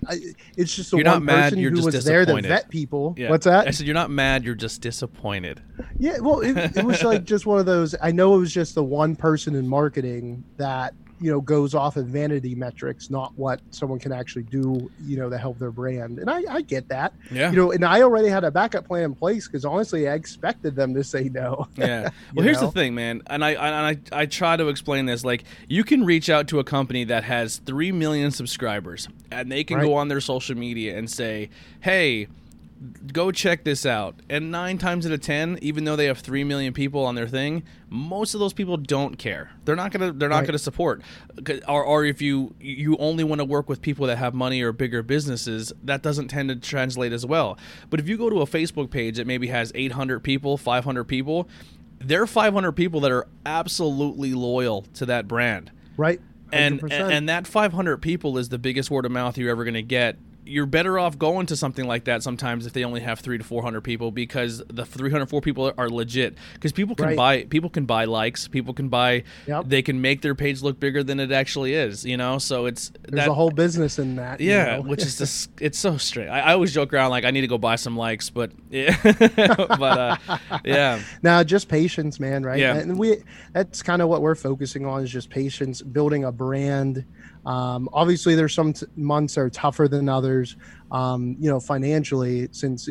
I, 0.07 0.19
it's 0.57 0.75
just 0.75 0.91
the 0.91 0.97
You're 0.97 1.03
not 1.05 1.21
mad, 1.21 1.43
person 1.43 1.59
you're 1.59 1.69
who 1.71 1.77
just 1.77 1.85
was 1.85 2.05
there 2.05 2.21
to 2.21 2.25
disappointed. 2.25 2.47
vet 2.47 2.69
people. 2.69 3.13
Yeah. 3.17 3.29
What's 3.29 3.45
that? 3.45 3.67
I 3.67 3.71
said 3.71 3.85
you're 3.85 3.93
not 3.93 4.09
mad. 4.09 4.43
You're 4.43 4.55
just 4.55 4.81
disappointed. 4.81 5.61
Yeah, 5.99 6.19
well, 6.19 6.39
it, 6.41 6.57
it 6.75 6.83
was 6.83 7.03
like 7.03 7.23
just 7.25 7.45
one 7.45 7.59
of 7.59 7.65
those. 7.65 7.95
I 8.01 8.11
know 8.11 8.35
it 8.35 8.39
was 8.39 8.53
just 8.53 8.75
the 8.75 8.83
one 8.83 9.15
person 9.15 9.55
in 9.55 9.67
marketing 9.67 10.43
that 10.57 10.93
you 11.21 11.31
know 11.31 11.39
goes 11.39 11.75
off 11.75 11.97
of 11.97 12.07
vanity 12.07 12.55
metrics, 12.55 13.09
not 13.09 13.31
what 13.37 13.61
someone 13.69 13.99
can 13.99 14.11
actually 14.11 14.43
do, 14.43 14.89
you 15.05 15.17
know, 15.17 15.29
to 15.29 15.37
help 15.37 15.59
their 15.59 15.71
brand. 15.71 16.17
And 16.19 16.29
I, 16.29 16.41
I 16.49 16.61
get 16.61 16.87
that, 16.89 17.13
Yeah. 17.31 17.51
you 17.51 17.55
know. 17.57 17.71
And 17.71 17.85
I 17.85 18.01
already 18.01 18.27
had 18.27 18.43
a 18.43 18.49
backup 18.51 18.85
plan 18.87 19.03
in 19.03 19.15
place 19.15 19.47
because 19.47 19.63
honestly, 19.65 20.09
I 20.09 20.15
expected 20.15 20.75
them 20.75 20.93
to 20.95 21.03
say 21.03 21.29
no. 21.29 21.67
Yeah. 21.77 22.09
Well, 22.33 22.43
here's 22.43 22.59
know? 22.61 22.67
the 22.67 22.73
thing, 22.73 22.95
man, 22.95 23.21
and 23.27 23.43
I, 23.45 23.51
and 23.51 23.99
I 24.13 24.21
I 24.21 24.25
try 24.25 24.57
to 24.57 24.67
explain 24.67 25.05
this. 25.05 25.23
Like, 25.23 25.43
you 25.67 25.83
can 25.83 26.03
reach 26.05 26.29
out 26.29 26.47
to 26.49 26.59
a 26.59 26.63
company 26.63 27.03
that 27.05 27.23
has 27.23 27.57
three 27.57 27.91
million 27.91 28.31
subscribers, 28.31 29.07
and 29.31 29.51
they 29.51 29.63
can 29.63 29.77
Right. 29.77 29.85
go 29.85 29.93
on 29.95 30.07
their 30.07 30.21
social 30.21 30.57
media 30.57 30.97
and 30.97 31.09
say, 31.09 31.49
"Hey." 31.81 32.27
Go 33.13 33.31
check 33.31 33.63
this 33.63 33.85
out. 33.85 34.15
And 34.27 34.49
nine 34.49 34.79
times 34.79 35.05
out 35.05 35.11
of 35.11 35.21
ten, 35.21 35.59
even 35.61 35.83
though 35.83 35.95
they 35.95 36.07
have 36.07 36.17
three 36.17 36.43
million 36.43 36.73
people 36.73 37.05
on 37.05 37.13
their 37.13 37.27
thing, 37.27 37.61
most 37.89 38.33
of 38.33 38.39
those 38.39 38.53
people 38.53 38.75
don't 38.75 39.19
care. 39.19 39.51
They're 39.65 39.75
not 39.75 39.91
gonna. 39.91 40.11
They're 40.11 40.29
not 40.29 40.37
Right. 40.39 40.47
gonna 40.47 40.57
support. 40.57 41.03
Or, 41.67 41.83
or 41.83 42.05
if 42.05 42.23
you 42.23 42.55
you 42.59 42.97
only 42.97 43.23
want 43.23 43.37
to 43.39 43.45
work 43.45 43.69
with 43.69 43.83
people 43.83 44.07
that 44.07 44.17
have 44.17 44.33
money 44.33 44.63
or 44.63 44.71
bigger 44.71 45.03
businesses, 45.03 45.71
that 45.83 46.01
doesn't 46.01 46.29
tend 46.29 46.49
to 46.49 46.55
translate 46.55 47.13
as 47.13 47.23
well. 47.23 47.55
But 47.91 47.99
if 47.99 48.09
you 48.09 48.17
go 48.17 48.31
to 48.31 48.41
a 48.41 48.47
Facebook 48.47 48.89
page 48.89 49.17
that 49.17 49.27
maybe 49.27 49.47
has 49.47 49.71
800 49.75 50.21
people, 50.23 50.57
500 50.57 51.03
people, 51.03 51.47
there 51.99 52.23
are 52.23 52.27
500 52.27 52.71
people 52.71 52.99
that 53.01 53.11
are 53.11 53.27
absolutely 53.45 54.33
loyal 54.33 54.83
to 54.95 55.05
that 55.05 55.27
brand. 55.27 55.71
right? 55.97 56.19
100%. 56.51 56.91
and 56.91 57.11
and 57.13 57.29
that 57.29 57.45
500 57.47 57.97
people 57.97 58.37
is 58.39 58.49
the 58.49 58.57
biggest 58.57 58.89
word 58.89 59.05
of 59.05 59.11
mouth 59.11 59.37
you're 59.37 59.51
ever 59.51 59.63
going 59.63 59.75
to 59.75 59.83
get. 59.83 60.17
You're 60.43 60.65
better 60.65 60.97
off 60.97 61.17
going 61.19 61.45
to 61.47 61.55
something 61.55 61.85
like 61.85 62.05
that 62.05 62.23
sometimes 62.23 62.65
if 62.65 62.73
they 62.73 62.83
only 62.83 63.01
have 63.01 63.19
3 63.19 63.37
to 63.37 63.43
400 63.43 63.81
people 63.81 64.11
because 64.11 64.63
the 64.67 64.85
304 64.85 65.39
people 65.41 65.71
are 65.77 65.89
legit 65.89 66.35
because 66.53 66.71
people 66.71 66.95
can 66.95 67.05
Right. 67.05 67.17
buy 67.17 67.43
people 67.43 67.69
can 67.69 67.85
buy 67.85 68.05
likes, 68.05 68.47
people 68.47 68.73
can 68.73 68.89
buy 68.89 69.23
Yep. 69.47 69.65
they 69.67 69.81
can 69.81 70.01
make 70.01 70.21
their 70.21 70.33
page 70.35 70.61
look 70.61 70.79
bigger 70.79 71.03
than 71.03 71.19
it 71.19 71.31
actually 71.31 71.73
is, 71.75 72.03
you 72.05 72.17
know? 72.17 72.37
So 72.39 72.65
it's 72.65 72.91
There's 73.07 73.27
a 73.27 73.33
whole 73.33 73.51
business 73.51 73.99
in 73.99 74.15
that. 74.15 74.39
you 74.41 74.49
yeah, 74.49 74.77
know? 74.77 74.81
which 74.81 75.03
is 75.03 75.17
just 75.19 75.51
it's 75.61 75.77
so 75.77 75.97
strange. 75.97 76.29
I, 76.29 76.39
I 76.39 76.53
always 76.53 76.73
joke 76.73 76.91
around 76.93 77.11
like 77.11 77.23
I 77.23 77.31
need 77.31 77.41
to 77.41 77.47
go 77.47 77.57
buy 77.59 77.75
some 77.75 77.95
likes, 77.95 78.29
but 78.29 78.51
yeah, 78.71 78.97
but 79.03 79.81
uh, 80.27 80.37
yeah, 80.65 80.99
Now, 81.21 81.43
just 81.43 81.67
patience, 81.69 82.19
man, 82.19 82.43
right? 82.43 82.59
Yeah. 82.59 82.75
And 82.77 82.97
we 82.97 83.17
that's 83.53 83.83
kind 83.83 84.01
of 84.01 84.09
what 84.09 84.21
we're 84.21 84.35
focusing 84.35 84.85
on 84.85 85.03
is 85.03 85.11
just 85.11 85.29
patience, 85.29 85.81
building 85.81 86.23
a 86.23 86.31
brand. 86.31 87.05
Um, 87.45 87.89
obviously, 87.93 88.35
there's 88.35 88.53
some 88.53 88.73
t- 88.73 88.85
months 88.95 89.35
that 89.35 89.41
are 89.41 89.49
tougher 89.49 89.87
than 89.87 90.07
others, 90.09 90.55
um, 90.91 91.35
you 91.39 91.49
know, 91.49 91.59
financially. 91.59 92.49
Since, 92.51 92.87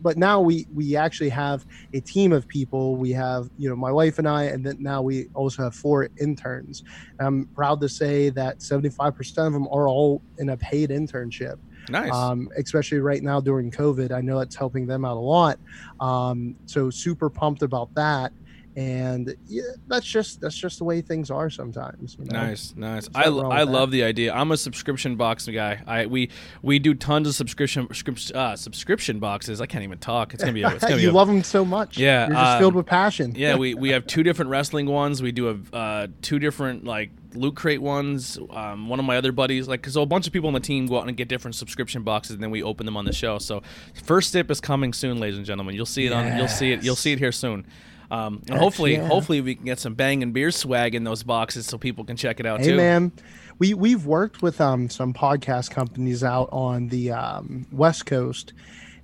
but 0.00 0.16
now 0.16 0.40
we 0.40 0.66
we 0.74 0.96
actually 0.96 1.28
have 1.30 1.64
a 1.92 2.00
team 2.00 2.32
of 2.32 2.48
people. 2.48 2.96
We 2.96 3.10
have, 3.12 3.48
you 3.58 3.68
know, 3.68 3.76
my 3.76 3.92
wife 3.92 4.18
and 4.18 4.28
I, 4.28 4.44
and 4.44 4.64
then 4.64 4.76
now 4.80 5.02
we 5.02 5.28
also 5.34 5.62
have 5.62 5.74
four 5.74 6.08
interns. 6.20 6.82
I'm 7.20 7.46
proud 7.54 7.80
to 7.82 7.88
say 7.88 8.30
that 8.30 8.58
75% 8.58 9.46
of 9.46 9.52
them 9.52 9.68
are 9.68 9.88
all 9.88 10.22
in 10.38 10.48
a 10.48 10.56
paid 10.56 10.90
internship 10.90 11.58
nice. 11.88 12.12
um, 12.12 12.48
especially 12.56 12.98
right 12.98 13.22
now 13.22 13.40
during 13.40 13.70
COVID. 13.70 14.12
I 14.12 14.20
know 14.20 14.38
that's 14.38 14.56
helping 14.56 14.86
them 14.86 15.04
out 15.04 15.16
a 15.16 15.20
lot. 15.20 15.58
Um, 16.00 16.56
so 16.66 16.90
super 16.90 17.30
pumped 17.30 17.62
about 17.62 17.94
that. 17.94 18.32
And 18.74 19.34
yeah, 19.46 19.62
that's 19.86 20.06
just 20.06 20.40
that's 20.40 20.56
just 20.56 20.78
the 20.78 20.84
way 20.84 21.02
things 21.02 21.30
are 21.30 21.50
sometimes. 21.50 22.16
You 22.18 22.24
know? 22.24 22.44
Nice, 22.44 22.74
nice. 22.74 23.06
I, 23.14 23.24
I 23.24 23.64
that. 23.64 23.68
love 23.70 23.90
the 23.90 24.02
idea. 24.02 24.32
I'm 24.32 24.50
a 24.50 24.56
subscription 24.56 25.16
box 25.16 25.46
guy. 25.46 25.82
I 25.86 26.06
we 26.06 26.30
we 26.62 26.78
do 26.78 26.94
tons 26.94 27.28
of 27.28 27.34
subscription 27.34 27.86
uh, 28.34 28.56
subscription 28.56 29.18
boxes. 29.18 29.60
I 29.60 29.66
can't 29.66 29.84
even 29.84 29.98
talk. 29.98 30.32
It's 30.32 30.42
gonna 30.42 30.54
be. 30.54 30.62
A, 30.62 30.70
it's 30.70 30.84
gonna 30.84 30.96
be 30.96 31.02
you 31.02 31.10
a, 31.10 31.12
love 31.12 31.28
them 31.28 31.42
so 31.42 31.66
much. 31.66 31.98
Yeah, 31.98 32.28
you're 32.28 32.36
just 32.36 32.52
um, 32.52 32.60
filled 32.60 32.74
with 32.74 32.86
passion. 32.86 33.34
Yeah, 33.36 33.56
we, 33.56 33.74
we 33.74 33.90
have 33.90 34.06
two 34.06 34.22
different 34.22 34.50
wrestling 34.50 34.86
ones. 34.86 35.20
We 35.20 35.32
do 35.32 35.44
have 35.44 35.74
uh, 35.74 36.06
two 36.22 36.38
different 36.38 36.84
like 36.84 37.10
loot 37.34 37.56
crate 37.56 37.82
ones. 37.82 38.38
Um, 38.50 38.88
one 38.88 38.98
of 38.98 39.04
my 39.04 39.16
other 39.16 39.32
buddies, 39.32 39.68
like, 39.68 39.86
so 39.86 40.02
a 40.02 40.06
bunch 40.06 40.26
of 40.26 40.32
people 40.32 40.48
on 40.48 40.54
the 40.54 40.60
team 40.60 40.86
go 40.86 40.98
out 40.98 41.06
and 41.06 41.16
get 41.16 41.28
different 41.28 41.54
subscription 41.54 42.02
boxes, 42.02 42.34
and 42.34 42.42
then 42.42 42.50
we 42.50 42.62
open 42.62 42.86
them 42.86 42.96
on 42.96 43.04
the 43.04 43.12
show. 43.12 43.38
So, 43.38 43.62
first 44.04 44.32
sip 44.32 44.50
is 44.50 44.60
coming 44.60 44.92
soon, 44.92 45.20
ladies 45.20 45.36
and 45.36 45.46
gentlemen. 45.46 45.74
You'll 45.74 45.86
see 45.86 46.06
it 46.06 46.12
on. 46.12 46.36
You'll 46.36 46.48
see 46.48 46.72
it. 46.72 46.82
You'll 46.82 46.96
see 46.96 47.12
it 47.12 47.18
here 47.18 47.32
soon. 47.32 47.66
Um, 48.12 48.42
and 48.46 48.58
hopefully, 48.58 48.96
yeah. 48.96 49.06
hopefully 49.06 49.40
we 49.40 49.54
can 49.54 49.64
get 49.64 49.78
some 49.78 49.94
Bangin' 49.94 50.32
Beer 50.32 50.50
swag 50.50 50.94
in 50.94 51.02
those 51.02 51.22
boxes 51.22 51.64
so 51.66 51.78
people 51.78 52.04
can 52.04 52.14
check 52.14 52.40
it 52.40 52.46
out 52.46 52.60
Hey 52.60 52.66
too. 52.66 52.76
man, 52.76 53.10
we 53.58 53.72
we've 53.72 54.04
worked 54.04 54.42
with 54.42 54.60
um 54.60 54.90
some 54.90 55.14
podcast 55.14 55.70
companies 55.70 56.22
out 56.22 56.50
on 56.52 56.88
the 56.88 57.10
um, 57.12 57.66
West 57.72 58.04
Coast, 58.04 58.52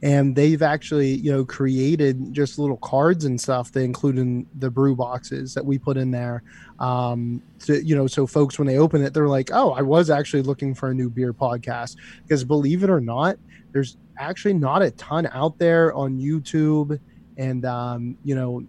and 0.02 0.36
they've 0.36 0.60
actually 0.60 1.14
you 1.14 1.32
know 1.32 1.42
created 1.42 2.34
just 2.34 2.58
little 2.58 2.76
cards 2.76 3.24
and 3.24 3.40
stuff 3.40 3.72
that 3.72 3.80
include 3.80 4.18
in 4.18 4.46
the 4.58 4.70
brew 4.70 4.94
boxes 4.94 5.54
that 5.54 5.64
we 5.64 5.78
put 5.78 5.96
in 5.96 6.10
there. 6.10 6.42
Um, 6.78 7.42
to 7.60 7.82
you 7.82 7.96
know, 7.96 8.06
so 8.06 8.26
folks 8.26 8.58
when 8.58 8.68
they 8.68 8.76
open 8.76 9.02
it, 9.02 9.14
they're 9.14 9.26
like, 9.26 9.48
oh, 9.54 9.70
I 9.72 9.80
was 9.80 10.10
actually 10.10 10.42
looking 10.42 10.74
for 10.74 10.90
a 10.90 10.94
new 10.94 11.08
beer 11.08 11.32
podcast 11.32 11.96
because 12.24 12.44
believe 12.44 12.84
it 12.84 12.90
or 12.90 13.00
not, 13.00 13.38
there's 13.72 13.96
actually 14.18 14.52
not 14.52 14.82
a 14.82 14.90
ton 14.90 15.26
out 15.32 15.58
there 15.58 15.94
on 15.94 16.18
YouTube 16.18 17.00
and 17.38 17.64
um, 17.64 18.18
you 18.22 18.34
know 18.34 18.62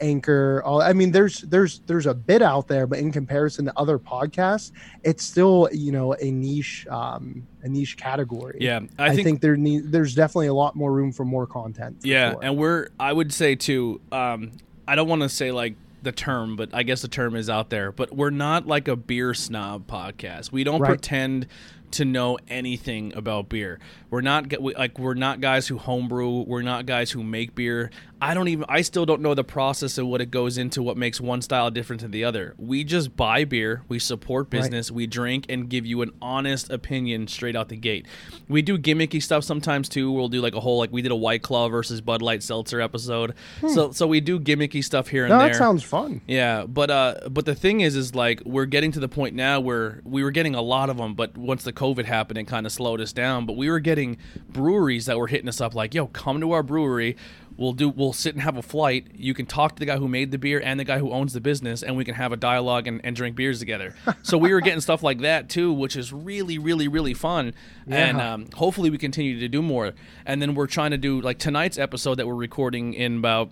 anchor 0.00 0.62
all 0.64 0.82
i 0.82 0.92
mean 0.92 1.10
there's 1.10 1.40
there's 1.42 1.80
there's 1.86 2.06
a 2.06 2.14
bit 2.14 2.42
out 2.42 2.68
there 2.68 2.86
but 2.86 2.98
in 2.98 3.10
comparison 3.10 3.64
to 3.64 3.72
other 3.76 3.98
podcasts 3.98 4.72
it's 5.04 5.24
still 5.24 5.68
you 5.72 5.90
know 5.92 6.12
a 6.14 6.30
niche 6.30 6.86
um 6.88 7.46
a 7.62 7.68
niche 7.68 7.96
category 7.96 8.58
Yeah, 8.60 8.80
i, 8.98 9.14
think, 9.16 9.40
there 9.40 9.56
need 9.56 9.90
there's 9.90 10.14
definitely 10.14 10.48
a 10.48 10.54
lot 10.54 10.76
more 10.76 10.92
room 10.92 11.12
for 11.12 11.24
more 11.24 11.46
content 11.46 12.00
for 12.02 12.06
Yeah, 12.06 12.32
sure. 12.32 12.40
and 12.42 12.56
we're 12.56 12.88
I 13.00 13.12
would 13.12 13.32
say 13.32 13.54
too. 13.56 14.00
Um, 14.12 14.52
I 14.86 14.94
don't 14.94 15.08
want 15.08 15.22
to 15.22 15.28
say 15.28 15.50
like 15.50 15.74
the 16.02 16.12
term, 16.12 16.54
but 16.54 16.70
I 16.72 16.84
guess 16.84 17.02
the 17.02 17.08
term 17.08 17.34
is 17.34 17.50
out 17.50 17.70
there. 17.70 17.90
But 17.90 18.14
we're 18.14 18.30
not 18.30 18.66
like 18.68 18.86
a 18.86 18.94
beer 18.94 19.34
snob 19.34 19.88
podcast. 19.88 20.52
We 20.52 20.62
don't 20.62 20.80
Right. 20.80 20.90
pretend 20.90 21.48
to 21.92 22.04
know 22.04 22.38
anything 22.48 23.12
about 23.16 23.48
beer. 23.48 23.80
We're 24.10 24.20
not 24.20 24.52
like 24.60 24.98
we're 24.98 25.14
not 25.14 25.40
guys 25.40 25.66
who 25.66 25.78
homebrew. 25.78 26.42
We're 26.42 26.62
not 26.62 26.86
guys 26.86 27.10
who 27.10 27.24
make 27.24 27.56
beer. 27.56 27.90
I 28.20 28.32
don't 28.32 28.48
even. 28.48 28.64
I 28.68 28.80
still 28.80 29.04
don't 29.04 29.20
know 29.20 29.34
the 29.34 29.44
process 29.44 29.98
of 29.98 30.06
what 30.06 30.20
it 30.22 30.30
goes 30.30 30.56
into. 30.56 30.82
What 30.82 30.96
makes 30.96 31.20
one 31.20 31.42
style 31.42 31.70
different 31.70 32.00
than 32.02 32.10
the 32.12 32.24
other. 32.24 32.54
We 32.56 32.82
just 32.82 33.14
buy 33.16 33.44
beer. 33.44 33.82
We 33.88 33.98
support 33.98 34.46
Right. 34.46 34.62
business. 34.62 34.90
We 34.90 35.06
drink 35.06 35.44
and 35.50 35.68
give 35.68 35.84
you 35.84 36.00
an 36.02 36.12
honest 36.22 36.70
opinion 36.70 37.28
straight 37.28 37.54
out 37.54 37.68
the 37.68 37.76
gate. 37.76 38.06
We 38.48 38.62
do 38.62 38.78
gimmicky 38.78 39.22
stuff 39.22 39.44
sometimes 39.44 39.88
too. 39.88 40.10
We'll 40.10 40.28
do 40.28 40.40
like 40.40 40.54
a 40.54 40.60
whole 40.60 40.78
like 40.78 40.92
we 40.92 41.02
did 41.02 41.12
a 41.12 41.16
White 41.16 41.42
Claw 41.42 41.68
versus 41.68 42.00
Bud 42.00 42.22
Light 42.22 42.42
Seltzer 42.42 42.80
episode. 42.80 43.34
So 43.68 43.90
so 43.92 44.06
we 44.06 44.20
do 44.20 44.40
gimmicky 44.40 44.82
stuff 44.82 45.08
here 45.08 45.24
and 45.24 45.32
Hmm. 45.32 45.38
no 45.38 45.44
there. 45.44 45.52
that 45.52 45.58
sounds 45.58 45.82
fun 45.82 46.22
Yeah, 46.26 46.64
but 46.66 46.90
uh, 46.90 47.14
but 47.30 47.44
the 47.44 47.54
thing 47.54 47.80
is, 47.82 47.96
is 47.96 48.14
like 48.14 48.40
we're 48.46 48.64
getting 48.66 48.92
to 48.92 49.00
the 49.00 49.08
point 49.08 49.34
now 49.34 49.60
where 49.60 50.00
we 50.04 50.22
were 50.24 50.30
getting 50.30 50.54
a 50.54 50.62
lot 50.62 50.88
of 50.88 50.96
them, 50.96 51.12
but 51.14 51.36
once 51.36 51.64
the 51.64 51.72
COVID 51.72 52.06
happened 52.06 52.38
it 52.38 52.44
kind 52.44 52.64
of 52.64 52.72
slowed 52.72 53.00
us 53.00 53.12
down. 53.12 53.44
But 53.44 53.56
we 53.56 53.68
were 53.68 53.80
getting 53.80 54.16
breweries 54.48 55.06
that 55.06 55.18
were 55.18 55.26
hitting 55.26 55.48
us 55.48 55.60
up 55.60 55.74
like, 55.74 55.94
"Yo, 55.94 56.06
come 56.06 56.40
to 56.40 56.52
our 56.52 56.62
brewery. 56.62 57.16
We'll 57.56 57.72
do. 57.72 57.88
We'll 57.88 58.12
sit 58.12 58.34
and 58.34 58.42
have 58.42 58.56
a 58.56 58.62
flight. 58.62 59.08
You 59.14 59.34
can 59.34 59.46
talk 59.46 59.76
to 59.76 59.80
the 59.80 59.86
guy 59.86 59.96
who 59.96 60.08
made 60.08 60.30
the 60.30 60.38
beer 60.38 60.60
and 60.60 60.78
the 60.78 60.84
guy 60.84 60.98
who 60.98 61.10
owns 61.10 61.32
the 61.32 61.40
business, 61.40 61.82
and 61.82 61.96
we 61.96 62.04
can 62.04 62.14
have 62.14 62.32
a 62.32 62.36
dialogue 62.36 62.86
and, 62.86 63.00
and 63.04 63.16
drink 63.16 63.36
beers 63.36 63.58
together." 63.58 63.94
so 64.22 64.36
we 64.38 64.52
were 64.52 64.60
getting 64.60 64.80
stuff 64.80 65.02
like 65.02 65.20
that 65.20 65.48
too, 65.48 65.72
which 65.72 65.96
is 65.96 66.12
really, 66.12 66.58
really, 66.58 66.88
really 66.88 67.14
fun. 67.14 67.54
And 67.88 68.20
um, 68.20 68.46
hopefully 68.54 68.90
we 68.90 68.98
continue 68.98 69.38
to 69.40 69.48
do 69.48 69.62
more. 69.62 69.92
And 70.24 70.42
then 70.42 70.54
we're 70.54 70.66
trying 70.66 70.90
to 70.90 70.98
do 70.98 71.20
like 71.20 71.38
tonight's 71.38 71.78
episode 71.78 72.16
that 72.16 72.26
we're 72.26 72.34
recording 72.34 72.94
in 72.94 73.18
about 73.18 73.50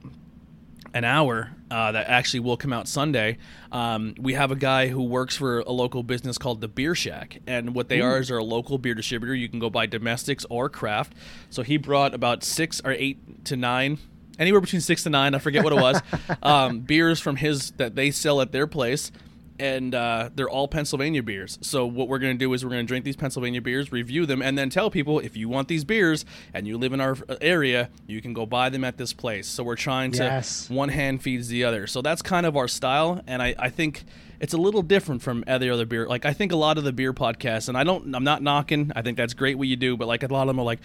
an 0.94 1.02
hour 1.04 1.50
uh, 1.72 1.90
that 1.92 2.09
actually 2.09 2.40
will 2.40 2.57
come 2.57 2.72
out 2.72 2.87
Sunday. 2.87 3.37
Um, 3.72 4.14
we 4.18 4.35
have 4.35 4.52
a 4.52 4.57
guy 4.57 4.87
who 4.87 5.02
works 5.02 5.37
for 5.37 5.59
a 5.59 5.72
local 5.72 6.04
business 6.04 6.38
called 6.38 6.61
the 6.61 6.68
Beer 6.68 6.94
Shack, 6.94 7.40
and 7.48 7.74
what 7.74 7.88
they 7.88 8.00
are 8.00 8.18
is 8.18 8.28
they're 8.28 8.38
a 8.38 8.44
local 8.44 8.78
beer 8.78 8.94
distributor. 8.94 9.35
You 9.35 9.48
can 9.48 9.59
go 9.59 9.68
buy 9.68 9.87
domestics 9.87 10.46
or 10.48 10.70
craft. 10.70 11.12
So 11.50 11.62
he 11.62 11.76
brought 11.76 12.14
about 12.14 12.44
six 12.44 12.80
or 12.85 12.92
eight 12.92 13.44
to 13.46 13.57
nine, 13.57 13.98
anywhere 14.38 14.61
between 14.61 14.80
six 14.80 15.02
to 15.02 15.11
nine. 15.11 15.35
I 15.35 15.38
forget 15.40 15.64
what 15.64 15.72
it 15.72 15.80
was. 15.80 16.00
um, 16.42 16.80
beers 16.80 17.18
from 17.20 17.37
his 17.37 17.72
that 17.72 17.96
they 17.96 18.12
sell 18.12 18.40
at 18.40 18.52
their 18.52 18.68
place. 18.68 19.11
And 19.58 19.94
uh, 19.94 20.30
they're 20.34 20.48
all 20.48 20.66
Pennsylvania 20.66 21.22
beers. 21.22 21.58
So 21.62 21.86
what 21.86 22.08
we're 22.08 22.18
going 22.18 22.34
to 22.34 22.38
do 22.38 22.52
is 22.54 22.64
we're 22.64 22.70
going 22.72 22.84
to 22.84 22.88
drink 22.88 23.04
these 23.04 23.14
Pennsylvania 23.14 23.62
beers, 23.62 23.92
review 23.92 24.26
them, 24.26 24.42
and 24.42 24.58
then 24.58 24.68
tell 24.68 24.90
people 24.90 25.20
if 25.20 25.36
you 25.36 25.48
want 25.48 25.68
these 25.68 25.84
beers 25.84 26.24
and 26.52 26.66
you 26.66 26.76
live 26.76 26.92
in 26.92 27.00
our 27.00 27.16
uh, 27.28 27.36
area, 27.40 27.88
you 28.08 28.20
can 28.20 28.32
go 28.32 28.46
buy 28.46 28.68
them 28.68 28.82
at 28.82 28.96
this 28.98 29.12
place. 29.12 29.46
So 29.46 29.62
we're 29.62 29.76
trying 29.76 30.10
to 30.12 30.24
Yes. 30.24 30.68
one 30.68 30.88
hand 30.88 31.22
feeds 31.22 31.46
the 31.48 31.62
other. 31.62 31.86
So 31.86 32.02
that's 32.02 32.20
kind 32.20 32.46
of 32.46 32.56
our 32.56 32.66
style, 32.66 33.20
and 33.28 33.40
I, 33.40 33.54
I 33.58 33.70
think 33.70 34.04
it's 34.44 34.52
a 34.52 34.59
little 34.59 34.83
different 34.83 35.22
from 35.22 35.42
every 35.46 35.70
other 35.70 35.87
beer. 35.87 36.07
Like 36.07 36.26
I 36.26 36.35
think 36.35 36.52
a 36.52 36.57
lot 36.57 36.76
of 36.76 36.85
the 36.85 36.92
beer 36.92 37.14
podcasts, 37.14 37.70
and 37.70 37.78
I 37.78 37.83
don't, 37.83 38.14
I'm 38.14 38.24
not 38.24 38.42
knocking. 38.42 38.92
I 38.94 39.00
think 39.00 39.16
that's 39.16 39.33
great 39.33 39.57
what 39.57 39.68
you 39.68 39.76
do, 39.76 39.96
but 39.96 40.07
like 40.07 40.22
a 40.22 40.26
lot 40.26 40.42
of 40.42 40.48
them 40.48 40.61
are 40.61 40.64
like, 40.64 40.80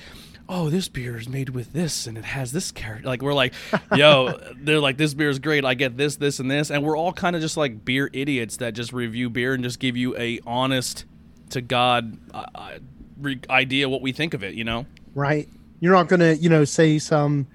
oh, 0.47 0.69
this 0.69 0.87
beer 0.87 1.17
is 1.17 1.27
made 1.27 1.49
with 1.49 1.73
this, 1.73 2.07
and 2.07 2.17
it 2.17 2.23
has 2.23 2.53
this 2.53 2.71
character. 2.71 3.05
Like 3.05 3.21
we're 3.21 3.33
like, 3.33 3.53
yo, 3.93 4.39
they're 4.55 4.79
like, 4.79 4.95
this 4.95 5.13
beer 5.13 5.29
is 5.29 5.39
great. 5.39 5.65
I 5.65 5.73
get 5.73 5.97
this, 5.97 6.15
this, 6.15 6.39
and 6.39 6.49
this, 6.49 6.71
and 6.71 6.85
we're 6.85 6.97
all 6.97 7.11
kind 7.11 7.35
of 7.35 7.41
just 7.41 7.57
like 7.57 7.83
beer 7.83 8.09
idiots 8.13 8.55
that 8.57 8.75
just 8.75 8.93
review 8.93 9.29
beer 9.29 9.53
and 9.53 9.61
just 9.61 9.79
give 9.79 9.97
you 9.97 10.15
a 10.17 10.39
honest 10.47 11.03
to 11.49 11.59
God 11.59 12.17
uh, 12.33 12.45
uh, 12.55 12.79
re- 13.19 13.41
idea 13.49 13.89
what 13.89 14.01
we 14.01 14.13
think 14.13 14.33
of 14.33 14.41
it. 14.41 14.55
You 14.55 14.63
know? 14.63 14.85
right? 15.15 15.49
You're 15.81 15.93
not 15.93 16.07
to, 16.07 16.37
you 16.37 16.49
know, 16.49 16.63
say 16.63 16.97
some 16.97 17.47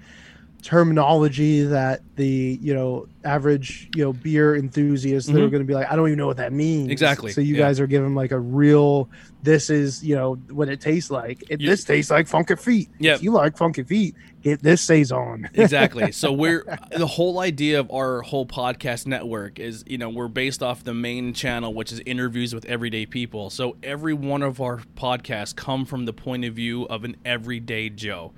terminology 0.65 1.61
that 1.61 2.01
the, 2.15 2.57
you 2.59 2.73
know, 2.73 3.07
average, 3.23 3.87
you 3.95 4.03
know, 4.03 4.11
beer 4.11 4.55
enthusiasts 4.55 5.29
that 5.29 5.35
are 5.35 5.41
mm-hmm. 5.41 5.51
going 5.51 5.61
to 5.61 5.67
be 5.67 5.75
like, 5.75 5.91
I 5.91 5.95
don't 5.95 6.07
even 6.07 6.17
know 6.17 6.25
what 6.25 6.37
that 6.37 6.53
means. 6.53 6.89
Exactly, 6.89 7.31
So 7.31 7.39
you 7.39 7.53
yeah. 7.53 7.61
guys 7.61 7.79
are 7.79 7.85
giving 7.85 8.15
like 8.15 8.31
a 8.31 8.39
real, 8.39 9.07
this 9.43 9.69
is, 9.69 10.03
you 10.03 10.15
know, 10.15 10.33
what 10.49 10.67
it 10.67 10.81
tastes 10.81 11.11
like. 11.11 11.43
It, 11.51 11.59
this 11.59 11.83
tastes 11.83 12.09
like 12.09 12.27
Funky 12.27 12.55
Feet. 12.55 12.89
Yep. 12.97 13.17
If 13.17 13.23
you 13.23 13.31
like 13.31 13.55
Funky 13.55 13.83
Feet, 13.83 14.15
get 14.41 14.63
this 14.63 14.81
saison. 14.81 15.47
exactly. 15.53 16.11
So 16.11 16.33
we're 16.33 16.65
the 16.97 17.05
whole 17.05 17.37
idea 17.41 17.79
of 17.79 17.91
our 17.91 18.23
whole 18.23 18.47
podcast 18.47 19.05
network 19.05 19.59
is, 19.59 19.83
you 19.85 19.99
know, 19.99 20.09
we're 20.09 20.27
based 20.27 20.63
off 20.63 20.83
the 20.83 20.95
main 20.95 21.35
channel, 21.35 21.75
which 21.75 21.91
is 21.91 22.01
interviews 22.07 22.55
with 22.55 22.65
everyday 22.65 23.05
people. 23.05 23.51
So 23.51 23.77
every 23.83 24.15
one 24.15 24.41
of 24.41 24.59
our 24.59 24.79
podcasts 24.95 25.55
come 25.55 25.85
from 25.85 26.05
the 26.05 26.13
point 26.13 26.43
of 26.43 26.55
view 26.55 26.85
of 26.85 27.03
an 27.03 27.17
everyday 27.23 27.89
Joe. 27.89 28.33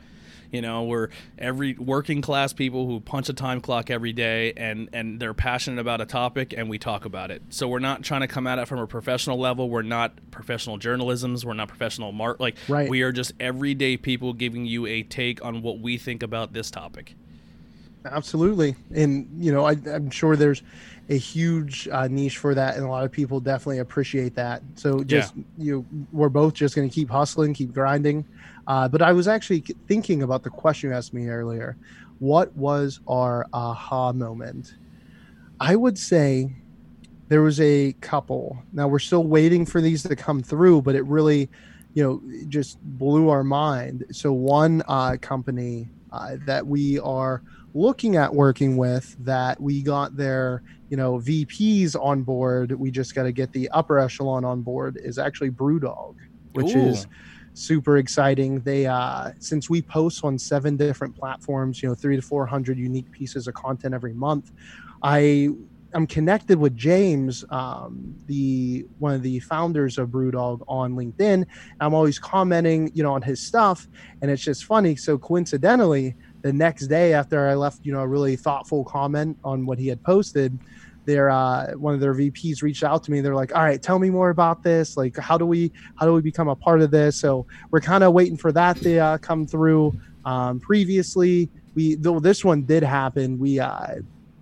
You 0.51 0.61
know, 0.61 0.83
we're 0.83 1.09
every 1.37 1.73
working 1.73 2.21
class 2.21 2.53
people 2.53 2.87
who 2.87 2.99
punch 2.99 3.29
a 3.29 3.33
time 3.33 3.61
clock 3.61 3.89
every 3.89 4.13
day 4.13 4.53
and 4.55 4.89
and 4.93 5.19
they're 5.19 5.33
passionate 5.33 5.79
about 5.79 6.01
a 6.01 6.05
topic 6.05 6.53
and 6.55 6.69
we 6.69 6.77
talk 6.77 7.05
about 7.05 7.31
it. 7.31 7.41
So 7.49 7.67
we're 7.67 7.79
not 7.79 8.03
trying 8.03 8.21
to 8.21 8.27
come 8.27 8.47
at 8.47 8.59
it 8.59 8.67
from 8.67 8.79
a 8.79 8.87
professional 8.87 9.37
level. 9.37 9.69
We're 9.69 9.81
not 9.81 10.13
professional 10.31 10.79
journalisms. 10.79 11.43
We're 11.45 11.53
not 11.53 11.67
professional 11.67 12.11
mark 12.11 12.39
like 12.39 12.55
Right. 12.67 12.89
we 12.89 13.01
are 13.01 13.11
just 13.11 13.33
everyday 13.39 13.97
people 13.97 14.33
giving 14.33 14.65
you 14.65 14.85
a 14.85 15.03
take 15.03 15.43
on 15.43 15.61
what 15.61 15.79
we 15.79 15.97
think 15.97 16.23
about 16.23 16.53
this 16.53 16.71
topic. 16.71 17.15
Absolutely, 18.05 18.75
and 18.95 19.27
you 19.37 19.51
know, 19.51 19.65
I, 19.65 19.75
I'm 19.91 20.09
sure 20.11 20.37
there's 20.37 20.63
a 21.09 21.17
huge 21.17 21.89
uh, 21.89 22.07
niche 22.07 22.37
for 22.37 22.55
that, 22.55 22.75
and 22.75 22.85
a 22.85 22.87
lot 22.87 23.03
of 23.03 23.11
people 23.11 23.39
definitely 23.41 23.79
appreciate 23.79 24.35
that. 24.35 24.61
So 24.75 25.03
just 25.03 25.33
you, 25.57 25.85
we're 26.13 26.29
both 26.29 26.53
just 26.53 26.75
going 26.75 26.87
to 26.87 26.93
keep 26.93 27.09
hustling, 27.09 27.53
keep 27.53 27.73
grinding. 27.73 28.23
Uh, 28.67 28.87
but 28.87 29.01
I 29.01 29.13
was 29.13 29.27
actually 29.27 29.63
thinking 29.87 30.23
about 30.23 30.43
the 30.43 30.49
question 30.49 30.89
you 30.89 30.95
asked 30.95 31.13
me 31.13 31.29
earlier. 31.29 31.77
What 32.19 32.55
was 32.55 32.99
our 33.07 33.45
aha 33.53 34.11
moment? 34.11 34.75
I 35.59 35.75
would 35.75 35.97
say 35.97 36.53
there 37.29 37.41
was 37.41 37.59
a 37.61 37.93
couple. 38.01 38.61
Now 38.73 38.87
we're 38.87 38.99
still 38.99 39.23
waiting 39.23 39.65
for 39.65 39.81
these 39.81 40.03
to 40.03 40.15
come 40.15 40.43
through, 40.43 40.81
but 40.81 40.95
it 40.95 41.05
really, 41.05 41.49
you 41.93 42.03
know, 42.03 42.21
just 42.49 42.81
blew 42.81 43.29
our 43.29 43.43
mind. 43.43 44.05
So 44.11 44.33
one 44.33 44.83
uh, 44.87 45.15
company 45.21 45.87
uh, 46.11 46.37
that 46.45 46.65
we 46.65 46.99
are 46.99 47.41
looking 47.73 48.15
at 48.15 48.33
working 48.33 48.75
with 48.75 49.15
that 49.23 49.59
we 49.61 49.81
got 49.81 50.17
their 50.17 50.63
you 50.89 50.97
know 50.97 51.19
VPs 51.19 51.95
on 51.95 52.23
board. 52.23 52.71
We 52.71 52.91
just 52.91 53.15
got 53.15 53.23
to 53.23 53.31
get 53.31 53.51
the 53.53 53.69
upper 53.69 53.99
echelon 53.99 54.43
on 54.45 54.61
board. 54.61 54.99
Is 55.01 55.17
actually 55.17 55.51
BrewDog, 55.51 56.15
which 56.53 56.75
Ooh. 56.75 56.79
is 56.79 57.07
super 57.57 57.97
exciting. 57.97 58.59
They 58.61 58.85
uh, 58.85 59.31
since 59.39 59.69
we 59.69 59.81
post 59.81 60.23
on 60.23 60.37
seven 60.37 60.77
different 60.77 61.17
platforms, 61.17 61.81
you 61.81 61.89
know, 61.89 61.95
three 61.95 62.15
to 62.15 62.21
four 62.21 62.45
hundred 62.45 62.77
unique 62.77 63.11
pieces 63.11 63.47
of 63.47 63.55
content 63.55 63.93
every 63.93 64.13
month. 64.13 64.51
I 65.01 65.49
I'm 65.93 66.05
connected 66.05 66.59
with 66.59 66.75
James, 66.75 67.45
um, 67.49 68.13
the 68.25 68.85
one 68.99 69.13
of 69.13 69.23
the 69.23 69.39
founders 69.39 69.97
of 69.97 70.09
BrewDog 70.09 70.61
on 70.67 70.95
LinkedIn. 70.95 71.45
I'm 71.79 71.93
always 71.93 72.19
commenting, 72.19 72.91
you 72.93 73.03
know, 73.03 73.13
on 73.13 73.21
his 73.21 73.41
stuff, 73.41 73.87
and 74.21 74.29
it's 74.29 74.43
just 74.43 74.65
funny. 74.65 74.95
So 74.95 75.17
coincidentally, 75.17 76.15
the 76.41 76.53
next 76.53 76.87
day 76.87 77.13
after 77.13 77.47
I 77.47 77.55
left, 77.55 77.85
you 77.85 77.93
know, 77.93 78.01
a 78.01 78.07
really 78.07 78.35
thoughtful 78.35 78.83
comment 78.83 79.37
on 79.43 79.65
what 79.65 79.79
he 79.79 79.87
had 79.87 80.03
posted, 80.03 80.59
their 81.07 81.29
uh, 81.31 81.71
one 81.71 81.95
of 81.95 81.99
their 82.01 82.13
VPs 82.13 82.61
reached 82.61 82.83
out 82.83 83.03
to 83.05 83.11
me. 83.11 83.21
They're 83.21 83.33
like, 83.33 83.55
"All 83.55 83.63
right, 83.63 83.81
tell 83.81 83.97
me 83.97 84.11
more 84.11 84.29
about 84.29 84.61
this. 84.61 84.97
Like, 84.97 85.17
how 85.17 85.37
do 85.37 85.45
we 85.45 85.71
how 85.95 86.05
do 86.05 86.13
we 86.13 86.21
become 86.21 86.49
a 86.49 86.55
part 86.55 86.81
of 86.81 86.91
this?" 86.91 87.17
So 87.19 87.47
we're 87.71 87.79
kind 87.79 88.03
of 88.03 88.13
waiting 88.13 88.37
for 88.37 88.51
that 88.51 88.77
to 88.81 88.97
uh, 88.97 89.17
come 89.17 89.47
through. 89.47 89.97
Um, 90.25 90.59
previously, 90.59 91.49
we 91.73 91.95
though 91.95 92.19
this 92.19 92.45
one 92.45 92.63
did 92.63 92.83
happen, 92.83 93.39
we 93.39 93.59
uh, 93.59 93.95